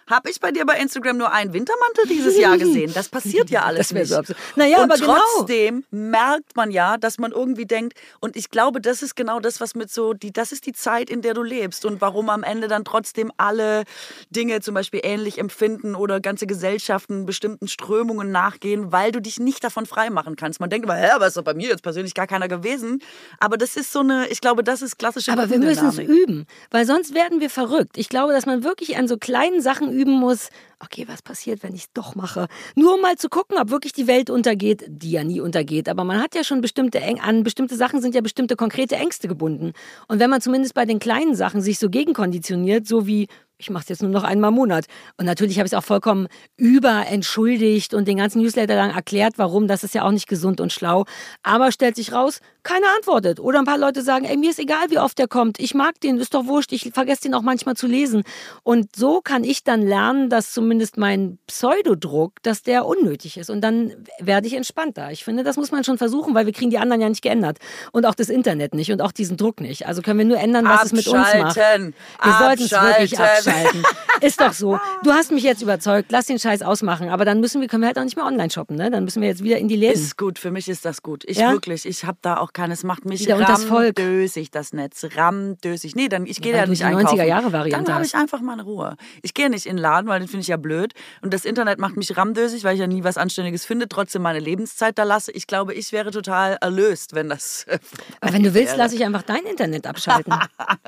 habe 0.09 0.29
ich 0.29 0.39
bei 0.39 0.51
dir 0.51 0.65
bei 0.65 0.77
Instagram 0.77 1.17
nur 1.17 1.31
einen 1.31 1.53
Wintermantel 1.53 2.07
dieses 2.07 2.37
Jahr 2.37 2.57
gesehen. 2.57 2.91
Das 2.93 3.09
passiert 3.09 3.49
ja 3.49 3.61
alles 3.65 3.89
Das 3.89 3.93
nicht. 3.93 4.07
so 4.07 4.17
absurd. 4.17 4.37
Naja, 4.55 4.77
und 4.77 4.91
aber 4.91 4.95
genau. 4.99 5.17
trotzdem 5.35 5.83
merkt 5.91 6.55
man 6.55 6.71
ja, 6.71 6.97
dass 6.97 7.17
man 7.19 7.31
irgendwie 7.31 7.65
denkt, 7.65 7.97
und 8.19 8.35
ich 8.35 8.49
glaube, 8.49 8.81
das 8.81 9.01
ist 9.03 9.15
genau 9.15 9.39
das, 9.39 9.61
was 9.61 9.75
mit 9.75 9.91
so, 9.91 10.13
die, 10.13 10.31
das 10.33 10.51
ist 10.51 10.65
die 10.65 10.73
Zeit, 10.73 11.09
in 11.09 11.21
der 11.21 11.33
du 11.33 11.43
lebst 11.43 11.85
und 11.85 12.01
warum 12.01 12.29
am 12.29 12.43
Ende 12.43 12.67
dann 12.67 12.83
trotzdem 12.85 13.31
alle 13.37 13.83
Dinge 14.29 14.61
zum 14.61 14.73
Beispiel 14.73 15.01
ähnlich 15.03 15.37
empfinden 15.37 15.95
oder 15.95 16.19
ganze 16.19 16.47
Gesellschaften 16.47 17.25
bestimmten 17.25 17.67
Strömungen 17.67 18.31
nachgehen, 18.31 18.91
weil 18.91 19.11
du 19.11 19.21
dich 19.21 19.39
nicht 19.39 19.63
davon 19.63 19.85
freimachen 19.85 20.35
kannst. 20.35 20.59
Man 20.59 20.69
denkt 20.69 20.85
immer, 20.85 20.95
hä, 20.95 21.11
aber 21.11 21.27
ist 21.27 21.37
doch 21.37 21.43
bei 21.43 21.53
mir 21.53 21.69
jetzt 21.69 21.83
persönlich 21.83 22.13
gar 22.13 22.27
keiner 22.27 22.47
gewesen. 22.47 23.01
Aber 23.39 23.57
das 23.57 23.75
ist 23.75 23.91
so 23.91 23.99
eine, 23.99 24.27
ich 24.29 24.41
glaube, 24.41 24.63
das 24.63 24.81
ist 24.81 24.97
klassische 24.97 25.31
Aber 25.31 25.49
wir 25.49 25.59
müssen 25.59 25.87
es 25.87 25.99
üben, 25.99 26.45
weil 26.71 26.85
sonst 26.85 27.13
werden 27.13 27.39
wir 27.39 27.49
verrückt. 27.49 27.97
Ich 27.97 28.09
glaube, 28.09 28.33
dass 28.33 28.45
man 28.45 28.63
wirklich 28.63 28.97
an 28.97 29.07
so 29.07 29.17
kleinen 29.17 29.61
Sachen 29.61 29.98
üben 29.99 30.13
muss. 30.13 30.49
Okay, 30.79 31.05
was 31.07 31.21
passiert, 31.21 31.61
wenn 31.63 31.75
ich 31.75 31.81
es 31.81 31.93
doch 31.93 32.15
mache? 32.15 32.47
Nur 32.75 32.95
um 32.95 33.01
mal 33.01 33.17
zu 33.17 33.27
gucken, 33.29 33.57
ob 33.59 33.69
wirklich 33.69 33.93
die 33.93 34.07
Welt 34.07 34.29
untergeht, 34.29 34.85
die 34.87 35.11
ja 35.11 35.23
nie 35.23 35.41
untergeht. 35.41 35.89
Aber 35.89 36.03
man 36.03 36.21
hat 36.21 36.35
ja 36.35 36.43
schon 36.43 36.61
bestimmte 36.61 36.99
Eng 36.99 37.19
an 37.19 37.43
bestimmte 37.43 37.75
Sachen 37.75 38.01
sind 38.01 38.15
ja 38.15 38.21
bestimmte 38.21 38.55
konkrete 38.55 38.95
Ängste 38.95 39.27
gebunden. 39.27 39.73
Und 40.07 40.19
wenn 40.19 40.29
man 40.29 40.41
zumindest 40.41 40.73
bei 40.73 40.85
den 40.85 40.99
kleinen 40.99 41.35
Sachen 41.35 41.61
sich 41.61 41.79
so 41.79 41.89
gegenkonditioniert, 41.89 42.87
so 42.87 43.07
wie 43.07 43.27
ich 43.59 43.69
mache 43.69 43.83
es 43.83 43.89
jetzt 43.89 44.01
nur 44.01 44.09
noch 44.09 44.23
einmal 44.23 44.49
im 44.49 44.55
Monat. 44.55 44.85
Und 45.17 45.25
natürlich 45.25 45.59
habe 45.59 45.67
ich 45.67 45.73
es 45.73 45.77
auch 45.77 45.83
vollkommen 45.83 46.27
überentschuldigt 46.55 47.93
und 47.93 48.07
den 48.07 48.17
ganzen 48.17 48.41
Newsletter 48.41 48.75
lang 48.75 48.91
erklärt, 48.91 49.33
warum. 49.35 49.67
Das 49.67 49.83
ist 49.83 49.93
ja 49.93 50.03
auch 50.03 50.11
nicht 50.11 50.27
gesund 50.27 50.61
und 50.61 50.71
schlau. 50.71 51.05
Aber 51.43 51.73
stellt 51.73 51.97
sich 51.97 52.13
raus, 52.13 52.39
keiner 52.63 52.87
antwortet. 52.95 53.39
Oder 53.39 53.59
ein 53.59 53.65
paar 53.65 53.77
Leute 53.77 54.01
sagen, 54.01 54.23
ey, 54.23 54.37
mir 54.37 54.51
ist 54.51 54.59
egal, 54.59 54.89
wie 54.89 54.97
oft 54.97 55.17
der 55.17 55.27
kommt. 55.27 55.59
Ich 55.59 55.73
mag 55.73 55.99
den, 55.99 56.17
ist 56.19 56.33
doch 56.33 56.45
wurscht. 56.45 56.71
Ich 56.71 56.91
vergesse 56.93 57.23
den 57.23 57.33
auch 57.33 57.41
manchmal 57.41 57.75
zu 57.75 57.85
lesen. 57.85 58.23
Und 58.63 58.95
so 58.95 59.19
kann 59.21 59.43
ich 59.43 59.65
dann 59.65 59.81
lernen, 59.81 60.29
dass 60.29 60.53
zumindest 60.53 60.97
mein 60.97 61.37
Pseudodruck, 61.47 62.41
dass 62.43 62.63
der 62.63 62.85
unnötig 62.85 63.37
ist. 63.37 63.49
Und 63.49 63.59
dann 63.59 63.93
werde 64.19 64.47
ich 64.47 64.53
entspannter. 64.53 65.11
Ich 65.11 65.25
finde, 65.25 65.43
das 65.43 65.57
muss 65.57 65.71
man 65.71 65.83
schon 65.83 65.97
versuchen, 65.97 66.33
weil 66.33 66.45
wir 66.45 66.53
kriegen 66.53 66.71
die 66.71 66.77
anderen 66.77 67.01
ja 67.01 67.09
nicht 67.09 67.21
geändert. 67.21 67.57
Und 67.91 68.05
auch 68.05 68.15
das 68.15 68.29
Internet 68.29 68.73
nicht 68.73 68.91
und 68.93 69.01
auch 69.01 69.11
diesen 69.11 69.35
Druck 69.35 69.59
nicht. 69.59 69.85
Also 69.85 70.01
können 70.01 70.19
wir 70.19 70.25
nur 70.25 70.39
ändern, 70.39 70.63
was 70.63 70.85
es 70.85 70.91
mit 70.93 71.07
uns 71.07 71.17
macht. 71.17 71.35
Abschalten. 71.35 71.93
Wir 72.23 72.37
sollten 72.39 72.63
es 72.63 72.71
wirklich 72.71 73.19
Abschalten. 73.19 73.48
Abschalten. 73.49 73.83
Ist 74.21 74.41
doch 74.41 74.53
so. 74.53 74.79
Du 75.03 75.11
hast 75.11 75.31
mich 75.31 75.43
jetzt 75.43 75.61
überzeugt, 75.61 76.11
lass 76.11 76.25
den 76.25 76.39
Scheiß 76.39 76.61
ausmachen. 76.61 77.09
Aber 77.09 77.23
dann 77.25 77.39
müssen 77.39 77.61
wir, 77.61 77.67
können 77.67 77.83
wir 77.83 77.87
halt 77.87 77.97
auch 77.97 78.03
nicht 78.03 78.17
mehr 78.17 78.25
online 78.25 78.49
shoppen, 78.49 78.75
ne? 78.75 78.91
Dann 78.91 79.05
müssen 79.05 79.21
wir 79.21 79.29
jetzt 79.29 79.43
wieder 79.43 79.57
in 79.57 79.67
die 79.69 79.75
Läden. 79.77 79.93
Ist 79.93 80.17
gut, 80.17 80.39
für 80.39 80.51
mich 80.51 80.67
ist 80.67 80.83
das 80.85 81.01
gut. 81.01 81.23
Ich 81.25 81.37
Ja? 81.37 81.51
wirklich, 81.53 81.85
ich 81.85 82.03
habe 82.05 82.17
da 82.21 82.37
auch 82.37 82.51
keine, 82.53 82.73
es 82.73 82.83
macht 82.83 83.05
mich 83.05 83.21
Wieder 83.21 83.37
Volk. 83.37 83.97
rammdösig, 83.99 84.51
das 84.51 84.73
Netz, 84.73 85.05
rammdösig. 85.15 85.95
Nee, 85.95 86.09
dann, 86.09 86.25
ich 86.25 86.41
gehe 86.41 86.53
ja 86.55 86.65
du 86.65 86.71
nicht 86.71 86.81
die 86.81 86.85
einkaufen. 86.85 87.17
90er-Jahre-Variante 87.19 87.85
Dann 87.85 87.93
habe 87.95 88.05
ich 88.05 88.15
einfach 88.15 88.41
mal 88.41 88.59
Ruhe. 88.59 88.95
Ich 89.21 89.33
gehe 89.33 89.49
nicht 89.49 89.65
in 89.65 89.77
den 89.77 89.81
Laden, 89.81 90.07
weil 90.09 90.19
den 90.19 90.27
finde 90.27 90.41
ich 90.41 90.47
ja 90.49 90.57
blöd. 90.57 90.93
Und 91.21 91.33
das 91.33 91.45
Internet 91.45 91.79
macht 91.79 91.95
mich 91.95 92.15
rammdösig, 92.17 92.63
weil 92.65 92.73
ich 92.73 92.81
ja 92.81 92.87
nie 92.87 93.03
was 93.05 93.17
Anständiges 93.17 93.63
finde, 93.65 93.87
trotzdem 93.87 94.21
meine 94.21 94.39
Lebenszeit 94.39 94.97
da 94.97 95.03
lasse. 95.03 95.31
Ich 95.31 95.47
glaube, 95.47 95.73
ich 95.73 95.91
wäre 95.93 96.11
total 96.11 96.57
erlöst, 96.59 97.15
wenn 97.15 97.29
das... 97.29 97.65
Aber 98.21 98.33
wenn 98.33 98.43
du 98.43 98.53
willst, 98.53 98.75
lasse 98.75 98.95
ich 98.95 99.05
einfach 99.05 99.21
dein 99.23 99.43
Internet 99.45 99.87
abschalten. 99.87 100.33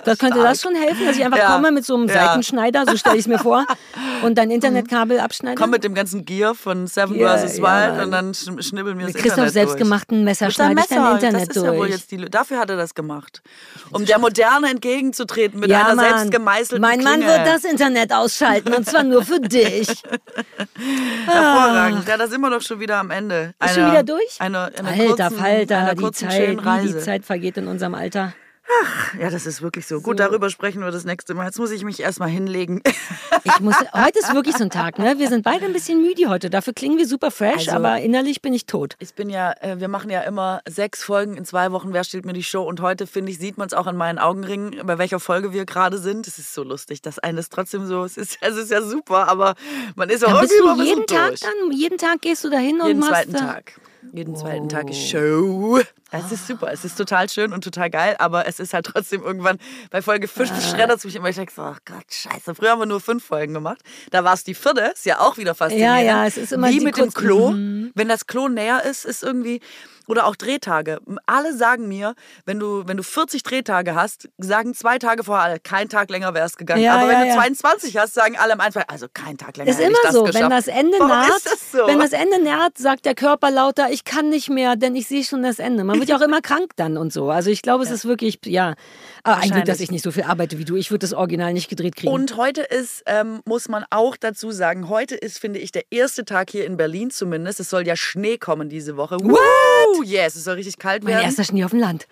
Das 0.04 0.18
könnte 0.18 0.40
das 0.42 0.62
schon 0.62 0.76
helfen, 0.76 1.06
dass 1.06 1.16
ich 1.16 1.24
einfach 1.24 1.38
Ja. 1.38 1.54
komme 1.56 1.72
mit 1.72 1.86
so 1.86 1.96
einem 1.96 2.08
Ja. 2.10 2.14
Seitenschneider, 2.52 2.86
so 2.88 2.98
stelle 2.98 3.16
ich 3.16 3.22
es 3.22 3.28
mir 3.28 3.40
vor, 3.40 3.66
und 4.24 4.38
dein 4.38 4.52
Internetkabel 4.52 5.20
abschneide. 5.20 5.56
Komm 5.60 5.72
mit 5.72 5.84
dem 5.84 5.94
ganzen 5.94 6.26
Gear 6.26 6.54
von 6.56 6.88
Seven 6.88 7.16
Ja, 7.18 7.38
vs. 7.38 7.58
ja, 7.58 7.64
Wild 7.64 7.96
Mann. 7.98 8.04
und 8.06 8.12
dann 8.12 8.32
sch- 8.34 8.62
schnibbeln 8.68 8.98
wir 8.98 9.06
das 9.08 9.14
mit 9.14 9.24
Christoph 9.24 9.38
Internet 9.48 9.54
selbstgemachten 9.54 10.18
durch. 10.18 10.26
Messer 10.26 10.46
Mit 10.48 10.56
schneide 10.56 10.80
ich 10.82 10.88
dein 10.88 11.02
Messer, 11.02 11.14
Internet 11.16 11.50
das 11.50 11.56
ist 11.58 11.64
ja 11.64 11.72
wohl 11.72 11.78
durch. 11.78 11.90
jetzt 11.92 12.12
die, 12.12 12.18
dafür 12.30 12.60
hat 12.60 12.70
er 12.70 12.78
das 12.78 12.94
gemacht. 12.96 13.42
Um 13.92 14.06
der 14.06 14.20
Moderne 14.20 14.70
entgegenzutreten 14.70 15.60
mit 15.60 15.72
einer 15.72 15.96
Mann. 15.96 16.06
selbst 16.18 16.32
gemeißelten 16.32 16.82
Mein 16.82 17.04
Mann 17.04 17.22
Klinge. 17.22 17.28
wird 17.34 17.48
das 17.48 17.64
Internet 17.64 18.14
ausschalten 18.14 18.74
und 18.74 18.86
zwar 18.88 19.04
nur 19.04 19.24
für 19.24 19.40
dich. 19.40 19.88
Hervorragend. 21.26 22.08
Ja, 22.08 22.18
da 22.18 22.28
sind 22.28 22.42
wir 22.42 22.50
doch 22.50 22.62
schon 22.62 22.80
wieder 22.80 22.98
am 22.98 23.12
Ende. 23.12 23.54
Ist 23.64 23.76
schon 23.76 23.90
wieder 23.92 24.04
durch? 24.04 24.40
Einer, 24.40 24.72
einer 24.78 24.90
Alter 24.90 25.06
kurzen, 25.30 25.38
Falter, 25.38 25.78
einer 25.78 25.96
die 25.96 26.12
Zeit, 26.12 26.50
wie 26.52 26.56
Reise. 26.68 26.94
die 26.94 27.00
Zeit 27.00 27.26
vergeht 27.26 27.58
in 27.58 27.68
unserem 27.68 27.96
Alter. 27.96 28.34
Ja, 29.20 29.30
das 29.30 29.46
ist 29.46 29.62
wirklich 29.62 29.86
so. 29.86 30.00
Gut, 30.02 30.20
darüber 30.20 30.50
sprechen 30.50 30.82
wir 30.82 30.92
das 30.92 31.04
nächste 31.04 31.34
Mal. 31.34 31.46
Jetzt 31.46 31.60
muss 31.60 31.72
ich 31.72 31.84
mich 31.84 32.00
erstmal 32.00 32.30
hinlegen. 32.30 32.82
Ich 33.44 33.60
muss, 33.60 33.76
heute 33.94 34.20
ist 34.20 34.34
wirklich 34.36 34.56
so 34.56 34.64
ein 34.66 34.70
Tag, 34.70 35.00
ne? 35.00 35.18
Wir 35.18 35.28
sind 35.28 35.44
beide 35.44 35.66
ein 35.66 35.74
bisschen 35.74 36.00
müde 36.00 36.30
heute. 36.30 36.52
Dafür 36.52 36.74
klingen 36.74 37.00
wir 37.00 37.08
super 37.08 37.32
fresh, 37.32 37.70
Also- 37.70 37.72
aber 37.72 38.00
innerlich 38.00 38.42
bin 38.44 38.54
ich 38.54 38.68
tot. 38.68 38.96
Ich 39.00 39.16
bin 39.16 39.32
ja, 39.32 39.54
äh, 39.62 39.80
wir 39.80 39.88
machen 39.88 40.12
ja 40.12 40.22
immer 40.22 40.62
sechs 40.70 41.04
Folgen 41.04 41.36
in 41.38 41.44
zwei 41.44 41.72
Wochen. 41.72 41.92
Wer 41.92 42.04
steht 42.04 42.24
mir 42.24 42.34
die 42.34 42.44
Show? 42.44 42.62
Und 42.64 42.82
heute, 42.82 43.08
finde 43.08 43.32
ich, 43.32 43.40
sieht 43.40 43.58
man 43.58 43.66
es 43.68 43.74
auch 43.74 43.88
an 43.88 43.98
meinen 43.98 44.20
Augenringen, 44.20 44.86
bei 44.86 45.00
welcher 45.00 45.20
Folge 45.20 45.54
wir 45.54 45.66
gerade 45.66 45.98
sind. 45.98 46.28
Es 46.28 46.38
ist 46.38 46.54
so 46.54 46.64
lustig. 46.64 47.02
Das 47.02 47.18
eine 47.18 47.40
ist 47.40 47.52
trotzdem 47.52 47.88
so, 47.88 48.04
es 48.04 48.16
ist, 48.16 48.38
es 48.42 48.58
ist 48.58 48.70
ja 48.70 48.84
super, 48.84 49.28
aber 49.28 49.56
man 49.96 50.10
ist 50.12 50.24
auch 50.24 50.32
Dann 50.34 50.42
bist 50.42 50.54
irgendwie 50.54 50.78
du 50.84 50.84
jeden 50.90 51.08
Tag 51.08 51.28
durch. 51.30 51.40
dann, 51.40 51.72
jeden 51.72 51.98
Tag 51.98 52.22
gehst 52.22 52.44
du 52.44 52.50
dahin 52.52 52.80
und 52.80 52.88
Jeden 52.88 53.00
machst 53.00 53.12
zweiten 53.14 53.34
Tag. 53.34 53.74
Jeden 54.14 54.36
zweiten 54.36 54.68
Tag 54.70 54.90
ist 54.90 55.10
Show. 55.10 55.80
Es 56.12 56.32
ist 56.32 56.46
super, 56.48 56.72
es 56.74 56.84
ist 56.84 56.98
total 56.98 57.30
schön 57.30 57.54
und 57.54 57.64
total 57.64 57.90
geil, 57.90 58.16
aber 58.20 58.46
es 58.48 58.60
ist 58.60 58.74
halt 58.74 58.86
trotzdem 58.86 59.22
irgendwann 59.24 59.58
bei 59.92 60.02
Folge 60.02 60.28
5 60.28 60.52
Ah. 60.52 60.62
schreddert 60.62 60.98
es 60.98 61.06
mich 61.06 61.16
immer. 61.16 61.30
Ich 61.30 61.38
denke 61.38 61.54
so, 61.56 61.62
oh 61.62 61.76
Gott, 61.86 62.04
scheiße. 62.12 62.54
Früher 62.56 62.72
haben 62.72 62.80
wir 62.80 62.86
nur 62.86 63.00
fünf 63.00 63.24
Folgen 63.24 63.54
gemacht. 63.54 63.82
Da 64.10 64.24
war 64.24 64.34
es 64.34 64.44
die 64.44 64.54
vierte, 64.54 64.82
ist 64.94 65.06
ja 65.06 65.20
auch 65.20 65.38
wieder 65.38 65.56
faszinierend. 65.56 66.00
Ja, 66.00 66.04
ja, 66.04 66.26
es 66.28 66.36
ist 66.38 66.52
immer 66.52 66.68
Wie 66.70 66.80
die 66.80 66.86
mit 66.86 66.98
dem 66.98 67.14
Klo. 67.14 67.52
Mhm. 67.52 67.92
Wenn 67.96 68.10
das 68.10 68.28
Klo 68.28 68.50
näher 68.50 68.84
ist, 68.84 69.06
ist 69.06 69.24
irgendwie. 69.24 69.62
Oder 70.12 70.26
auch 70.26 70.36
Drehtage. 70.36 71.00
Alle 71.26 71.56
sagen 71.56 71.88
mir, 71.88 72.16
wenn 72.46 72.60
du, 72.60 72.86
wenn 72.86 72.98
du 72.98 73.04
40 73.04 73.44
Drehtage 73.44 73.96
hast, 73.96 74.28
sagen 74.38 74.74
zwei 74.74 74.98
Tage 74.98 75.24
vorher 75.24 75.58
kein 75.58 75.88
Tag 75.88 76.10
länger 76.10 76.34
wäre 76.34 76.46
es 76.46 76.58
gegangen. 76.58 76.84
Ja, 76.84 76.96
Aber 76.96 77.08
wenn 77.08 77.20
ja, 77.20 77.22
du 77.22 77.28
ja. 77.30 77.36
22 77.36 77.96
hast, 77.98 78.14
sagen 78.14 78.36
alle 78.38 78.52
am 78.52 78.60
Anfang, 78.60 78.84
also 78.90 79.08
kein 79.14 79.38
Tag 79.38 79.56
länger 79.56 79.72
Ist 79.72 79.80
immer 79.80 79.92
ich 79.92 79.98
das 80.04 80.12
so, 80.14 80.24
geschafft. 80.24 80.44
wenn 80.44 80.50
das 80.50 80.68
Ende 80.68 80.98
Warum 81.00 81.08
naht, 81.08 81.30
ist 81.30 81.46
das 81.46 81.72
so? 81.72 81.88
wenn 81.88 82.00
das 82.00 82.12
Ende 82.12 82.44
naht, 82.44 82.78
sagt 82.78 83.06
der 83.06 83.16
Körper 83.16 83.52
lauter, 83.52 83.90
ich 83.90 84.04
kann 84.04 84.28
nicht 84.28 84.50
mehr, 84.50 84.76
denn 84.76 84.98
ich 84.98 85.08
sehe 85.08 85.24
schon 85.24 85.44
das 85.44 85.60
Ende. 85.60 85.86
Man 85.86 85.98
wird 85.98 86.10
ja 86.10 86.18
auch 86.18 86.22
immer 86.22 86.42
krank 86.42 86.72
dann 86.76 86.98
und 86.98 87.14
so. 87.14 87.30
Also 87.30 87.50
ich 87.50 87.62
glaube, 87.62 87.86
es 87.86 87.90
ist 87.90 88.04
wirklich, 88.04 88.40
ja, 88.46 88.74
aber 89.24 89.38
ein 89.38 89.50
Glück, 89.50 89.64
dass 89.64 89.80
ich 89.80 89.92
nicht 89.92 90.04
so 90.04 90.12
viel 90.12 90.24
arbeite 90.24 90.58
wie 90.58 90.66
du. 90.66 90.76
Ich 90.76 90.92
würde 90.92 91.06
das 91.06 91.14
Original 91.14 91.54
nicht 91.54 91.70
gedreht 91.70 91.96
kriegen. 91.96 92.12
Und 92.12 92.36
heute 92.36 92.64
ist, 92.64 93.04
ähm, 93.06 93.40
muss 93.46 93.70
man 93.70 93.86
auch 93.92 94.18
dazu 94.18 94.52
sagen, 94.52 94.90
heute 94.90 95.16
ist, 95.16 95.40
finde 95.40 95.60
ich, 95.60 95.72
der 95.72 95.84
erste 95.90 96.26
Tag 96.26 96.50
hier 96.50 96.66
in 96.66 96.76
Berlin 96.76 97.12
zumindest. 97.12 97.62
Es 97.62 97.70
soll 97.70 97.88
ja 97.88 97.96
Schnee 97.96 98.38
kommen 98.38 98.68
diese 98.68 98.98
Woche. 98.98 99.16
What? 99.22 100.01
Yes, 100.04 100.36
es 100.36 100.44
soll 100.44 100.56
richtig 100.56 100.78
kalt 100.78 101.04
mein 101.04 101.14
werden. 101.14 101.26
erster 101.26 101.44
Schnee 101.44 101.64
auf 101.64 101.72
dem 101.72 101.80
Land. 101.80 102.08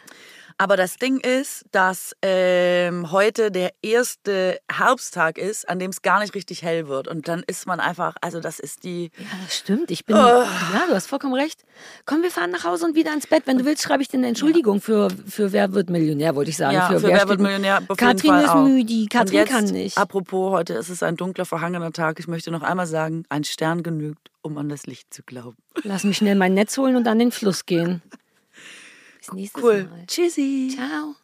Aber 0.61 0.75
das 0.75 0.97
Ding 0.97 1.21
ist, 1.21 1.63
dass 1.71 2.13
ähm, 2.21 3.11
heute 3.13 3.49
der 3.49 3.71
erste 3.81 4.59
Herbsttag 4.69 5.37
ist, 5.37 5.67
an 5.69 5.79
dem 5.79 5.89
es 5.89 6.01
gar 6.01 6.19
nicht 6.19 6.35
richtig 6.35 6.63
hell 6.63 6.89
wird. 6.89 7.07
Und 7.07 7.29
dann 7.29 7.43
ist 7.47 7.65
man 7.65 7.79
einfach, 7.79 8.15
also 8.19 8.41
das 8.41 8.59
ist 8.59 8.83
die. 8.83 9.09
Ja, 9.17 9.25
das 9.45 9.55
stimmt. 9.55 9.89
Ich 9.89 10.05
bin, 10.05 10.17
Oh. 10.17 10.19
ja, 10.19 10.83
du 10.89 10.93
hast 10.93 11.07
vollkommen 11.07 11.33
recht. 11.33 11.63
Komm, 12.05 12.23
wir 12.23 12.29
fahren 12.29 12.51
nach 12.51 12.65
Hause 12.65 12.85
und 12.85 12.95
wieder 12.95 13.13
ins 13.13 13.25
Bett. 13.25 13.43
Wenn 13.45 13.57
du 13.57 13.63
willst, 13.63 13.83
schreibe 13.83 14.01
ich 14.03 14.09
dir 14.09 14.17
eine 14.17 14.27
Entschuldigung 14.27 14.81
für, 14.81 15.07
für 15.27 15.53
Wer 15.53 15.71
wird 15.73 15.89
Millionär, 15.89 16.35
wollte 16.35 16.49
ich 16.51 16.57
sagen. 16.57 16.75
Ja, 16.75 16.87
für, 16.89 17.01
wer 17.03 17.15
steht- 17.15 17.29
wird 17.29 17.39
Millionär? 17.39 17.81
Katrin 17.95 18.33
ist 18.35 18.53
müde, 18.55 19.05
Katrin 19.09 19.33
jetzt, 19.35 19.49
kann 19.51 19.63
nicht. 19.65 19.97
Apropos, 19.97 20.51
heute 20.51 20.73
ist 20.73 20.89
es 20.89 21.01
ein 21.03 21.15
dunkler, 21.15 21.45
verhangener 21.45 21.93
Tag. 21.93 22.19
Ich 22.19 22.27
möchte 22.27 22.51
noch 22.51 22.63
einmal 22.63 22.85
sagen, 22.85 23.23
ein 23.29 23.45
Stern 23.45 23.81
genügt, 23.81 24.29
um 24.41 24.57
an 24.57 24.67
das 24.67 24.85
Licht 24.87 25.13
zu 25.13 25.23
glauben. 25.23 25.55
Lass 25.83 26.03
mich 26.03 26.17
schnell 26.17 26.35
mein 26.35 26.53
Netz 26.53 26.77
holen 26.77 26.97
und 26.97 27.07
an 27.07 27.17
den 27.17 27.31
Fluss 27.31 27.65
gehen. 27.65 28.01
Bis 29.29 29.53
nächstes 29.53 29.63
Cool. 29.63 29.83
Mal. 29.85 30.05
Tschüssi. 30.07 30.73
Ciao. 30.75 31.15